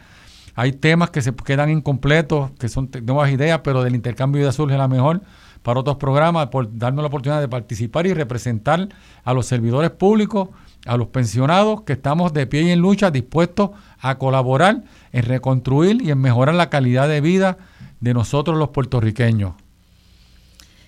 Hay 0.54 0.70
temas 0.70 1.10
que 1.10 1.20
se 1.20 1.34
quedan 1.34 1.70
incompletos, 1.70 2.52
que 2.52 2.68
son 2.68 2.88
nuevas 3.02 3.32
ideas, 3.32 3.62
pero 3.64 3.82
del 3.82 3.96
intercambio 3.96 4.38
de 4.38 4.42
ideas 4.44 4.54
surge 4.54 4.78
la 4.78 4.86
mejor 4.86 5.22
para 5.64 5.80
otros 5.80 5.96
programas, 5.96 6.46
por 6.50 6.78
darnos 6.78 7.02
la 7.02 7.08
oportunidad 7.08 7.40
de 7.40 7.48
participar 7.48 8.06
y 8.06 8.14
representar 8.14 8.90
a 9.24 9.34
los 9.34 9.46
servidores 9.46 9.90
públicos, 9.90 10.50
a 10.86 10.96
los 10.96 11.08
pensionados 11.08 11.82
que 11.82 11.92
estamos 11.94 12.32
de 12.32 12.46
pie 12.46 12.62
y 12.62 12.70
en 12.70 12.80
lucha, 12.80 13.10
dispuestos 13.10 13.70
a 13.98 14.18
colaborar 14.18 14.82
en 15.12 15.22
reconstruir 15.24 16.02
y 16.02 16.10
en 16.10 16.20
mejorar 16.20 16.54
la 16.54 16.70
calidad 16.70 17.08
de 17.08 17.20
vida 17.20 17.58
de 18.00 18.14
nosotros 18.14 18.56
los 18.56 18.70
puertorriqueños. 18.70 19.52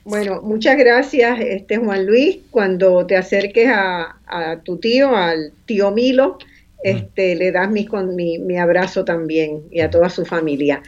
Bueno, 0.05 0.41
muchas 0.43 0.77
gracias, 0.77 1.39
este 1.41 1.77
Juan 1.77 2.07
Luis. 2.07 2.39
Cuando 2.51 3.07
te 3.07 3.17
acerques 3.17 3.69
a, 3.69 4.17
a 4.27 4.57
tu 4.61 4.79
tío, 4.79 5.15
al 5.17 5.53
tío 5.67 5.93
Milo, 5.93 6.39
este, 6.83 7.37
le 7.37 7.53
das 7.53 7.71
mi, 7.71 7.87
con 7.87 8.17
mi, 8.17 8.39
mi, 8.39 8.59
abrazo 8.59 9.05
también 9.05 9.63
y 9.71 9.81
a 9.81 9.91
toda 9.91 10.11
su 10.11 10.25
familia. 10.25 10.83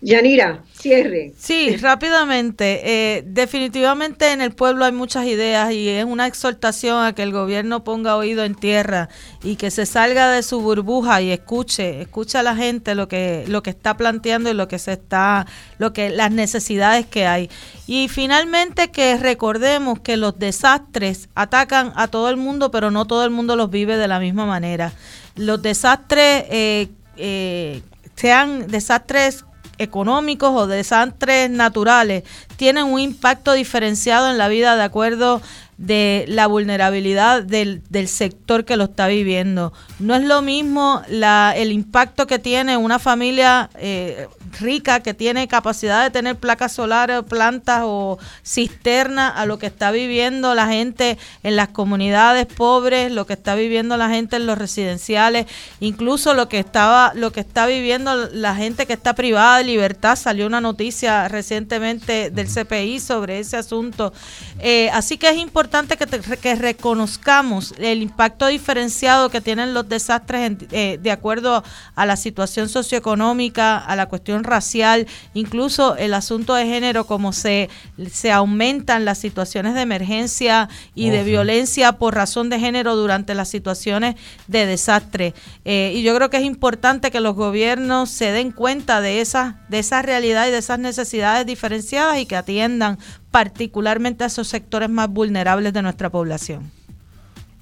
Yanira, 0.00 0.62
cierre. 0.72 1.32
Sí, 1.36 1.76
rápidamente. 1.76 2.80
Eh, 2.84 3.24
definitivamente 3.26 4.32
en 4.32 4.40
el 4.40 4.52
pueblo 4.52 4.84
hay 4.84 4.92
muchas 4.92 5.26
ideas 5.26 5.72
y 5.72 5.88
es 5.88 6.04
una 6.04 6.26
exhortación 6.26 7.04
a 7.04 7.14
que 7.14 7.22
el 7.22 7.32
gobierno 7.32 7.84
ponga 7.84 8.16
oído 8.16 8.44
en 8.44 8.54
tierra 8.54 9.08
y 9.42 9.56
que 9.56 9.70
se 9.70 9.86
salga 9.86 10.30
de 10.30 10.42
su 10.42 10.60
burbuja 10.60 11.20
y 11.20 11.32
escuche, 11.32 12.00
escuche 12.00 12.38
a 12.38 12.42
la 12.42 12.54
gente 12.54 12.94
lo 12.94 13.08
que, 13.08 13.44
lo 13.48 13.62
que 13.62 13.70
está 13.70 13.96
planteando 13.96 14.50
y 14.50 14.54
lo 14.54 14.68
que 14.68 14.78
se 14.78 14.92
está, 14.92 15.46
lo 15.78 15.92
que, 15.92 16.10
las 16.10 16.30
necesidades 16.30 17.06
que 17.06 17.26
hay. 17.26 17.50
Y 17.86 18.08
finalmente 18.08 18.90
que 18.90 19.16
recordemos 19.16 20.00
que 20.00 20.16
los 20.16 20.38
desastres 20.38 21.28
atacan 21.34 21.92
a 21.96 22.06
todo 22.06 22.30
el 22.30 22.36
mundo, 22.36 22.70
pero 22.70 22.90
no 22.90 23.06
todo 23.06 23.24
el 23.24 23.30
mundo 23.30 23.56
los 23.56 23.70
vive 23.70 23.96
de 23.96 24.08
la 24.08 24.20
misma 24.20 24.46
manera 24.46 24.92
los 25.40 25.62
desastres, 25.62 26.44
eh, 26.50 26.88
eh, 27.16 27.82
sean 28.14 28.66
desastres 28.68 29.44
económicos 29.78 30.50
o 30.54 30.66
desastres 30.66 31.48
naturales, 31.48 32.24
tienen 32.60 32.84
un 32.84 33.00
impacto 33.00 33.54
diferenciado 33.54 34.30
en 34.30 34.36
la 34.36 34.48
vida 34.48 34.76
de 34.76 34.82
acuerdo 34.82 35.40
de 35.80 36.26
la 36.28 36.46
vulnerabilidad 36.46 37.42
del, 37.42 37.82
del, 37.88 38.06
sector 38.06 38.66
que 38.66 38.76
lo 38.76 38.84
está 38.84 39.06
viviendo. 39.06 39.72
No 39.98 40.14
es 40.14 40.22
lo 40.22 40.42
mismo 40.42 41.00
la, 41.08 41.54
el 41.56 41.72
impacto 41.72 42.26
que 42.26 42.38
tiene 42.38 42.76
una 42.76 42.98
familia 42.98 43.70
eh, 43.76 44.28
rica 44.60 45.00
que 45.00 45.14
tiene 45.14 45.48
capacidad 45.48 46.02
de 46.02 46.10
tener 46.10 46.36
placas 46.36 46.72
solares, 46.72 47.22
plantas 47.22 47.80
o 47.84 48.18
cisternas 48.44 49.32
a 49.34 49.46
lo 49.46 49.58
que 49.58 49.68
está 49.68 49.90
viviendo 49.90 50.54
la 50.54 50.66
gente 50.66 51.16
en 51.42 51.56
las 51.56 51.68
comunidades 51.68 52.44
pobres, 52.44 53.10
lo 53.10 53.24
que 53.24 53.32
está 53.32 53.54
viviendo 53.54 53.96
la 53.96 54.10
gente 54.10 54.36
en 54.36 54.44
los 54.44 54.58
residenciales, 54.58 55.46
incluso 55.80 56.34
lo 56.34 56.50
que 56.50 56.58
estaba 56.58 57.12
lo 57.14 57.32
que 57.32 57.40
está 57.40 57.64
viviendo 57.64 58.28
la 58.32 58.54
gente 58.54 58.84
que 58.84 58.92
está 58.92 59.14
privada 59.14 59.56
de 59.56 59.64
libertad. 59.64 60.16
Salió 60.16 60.46
una 60.46 60.60
noticia 60.60 61.26
recientemente 61.28 62.28
del 62.28 62.49
CPI 62.52 63.00
sobre 63.00 63.38
ese 63.38 63.56
asunto. 63.56 64.12
Eh, 64.58 64.90
así 64.92 65.18
que 65.18 65.28
es 65.28 65.36
importante 65.36 65.96
que, 65.96 66.06
que, 66.06 66.54
reconozcamos 66.54 67.74
el 67.78 68.02
impacto 68.02 68.46
diferenciado 68.46 69.30
que 69.30 69.40
tienen 69.40 69.72
los 69.74 69.88
desastres 69.88 70.56
eh, 70.70 70.98
de 71.00 71.10
acuerdo 71.10 71.62
a 71.94 72.06
la 72.06 72.16
situación 72.16 72.68
socioeconómica, 72.68 73.78
a 73.78 73.96
la 73.96 74.06
cuestión 74.06 74.44
racial, 74.44 75.06
incluso 75.34 75.96
el 75.96 76.14
asunto 76.14 76.54
de 76.54 76.66
género, 76.66 77.06
como 77.06 77.32
se, 77.32 77.70
se 78.12 78.32
aumentan 78.32 79.04
las 79.04 79.18
situaciones 79.18 79.74
de 79.74 79.82
emergencia 79.82 80.68
y 80.94 81.10
de 81.10 81.24
violencia 81.24 81.92
por 81.92 82.14
razón 82.14 82.50
de 82.50 82.58
género 82.58 82.96
durante 82.96 83.34
las 83.34 83.48
situaciones 83.48 84.16
de 84.46 84.66
desastre. 84.66 85.34
Eh, 85.64 85.92
y 85.94 86.02
yo 86.02 86.14
creo 86.14 86.30
que 86.30 86.38
es 86.38 86.44
importante 86.44 87.10
que 87.10 87.20
los 87.20 87.34
gobiernos 87.34 88.10
se 88.10 88.32
den 88.32 88.50
cuenta 88.50 89.00
de 89.00 89.20
esa, 89.20 89.60
de 89.68 89.78
esa 89.78 90.02
realidad 90.02 90.48
y 90.48 90.50
de 90.50 90.58
esas 90.58 90.78
necesidades 90.78 91.46
diferenciadas 91.46 92.18
y 92.18 92.26
que 92.26 92.36
atiendan 92.40 92.98
particularmente 93.30 94.24
a 94.24 94.26
esos 94.26 94.48
sectores 94.48 94.90
más 94.90 95.08
vulnerables 95.08 95.72
de 95.72 95.82
nuestra 95.82 96.10
población. 96.10 96.70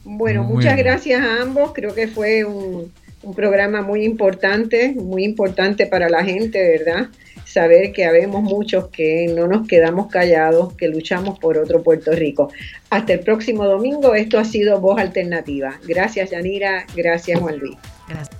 Bueno, 0.05 0.43
muchas 0.43 0.77
gracias 0.77 1.23
a 1.23 1.43
ambos. 1.43 1.73
Creo 1.75 1.95
que 1.95 2.09
fue 2.09 2.45
un, 2.45 2.91
un 3.23 3.35
programa 3.35 3.83
muy 3.83 4.05
importante, 4.05 4.93
muy 4.93 5.25
importante 5.25 5.87
para 5.87 6.09
la 6.09 6.25
gente, 6.25 6.63
¿verdad? 6.79 7.09
Saber 7.45 7.93
que 7.93 8.05
habemos 8.05 8.43
muchos 8.43 8.89
que 8.89 9.33
no 9.35 9.47
nos 9.47 9.67
quedamos 9.67 10.09
callados, 10.09 10.75
que 10.75 10.89
luchamos 10.89 11.39
por 11.39 11.59
otro 11.59 11.83
Puerto 11.83 12.13
Rico. 12.13 12.51
Hasta 12.91 13.15
el 13.15 13.21
próximo 13.21 13.65
domingo, 13.65 14.15
esto 14.15 14.39
ha 14.39 14.45
sido 14.45 14.81
Voz 14.81 15.01
Alternativa. 15.01 15.79
Gracias, 15.87 16.31
Yanira. 16.31 16.87
Gracias, 16.95 17.41
Juan 17.41 17.59
Luis. 17.59 17.77
Gracias. 18.09 18.38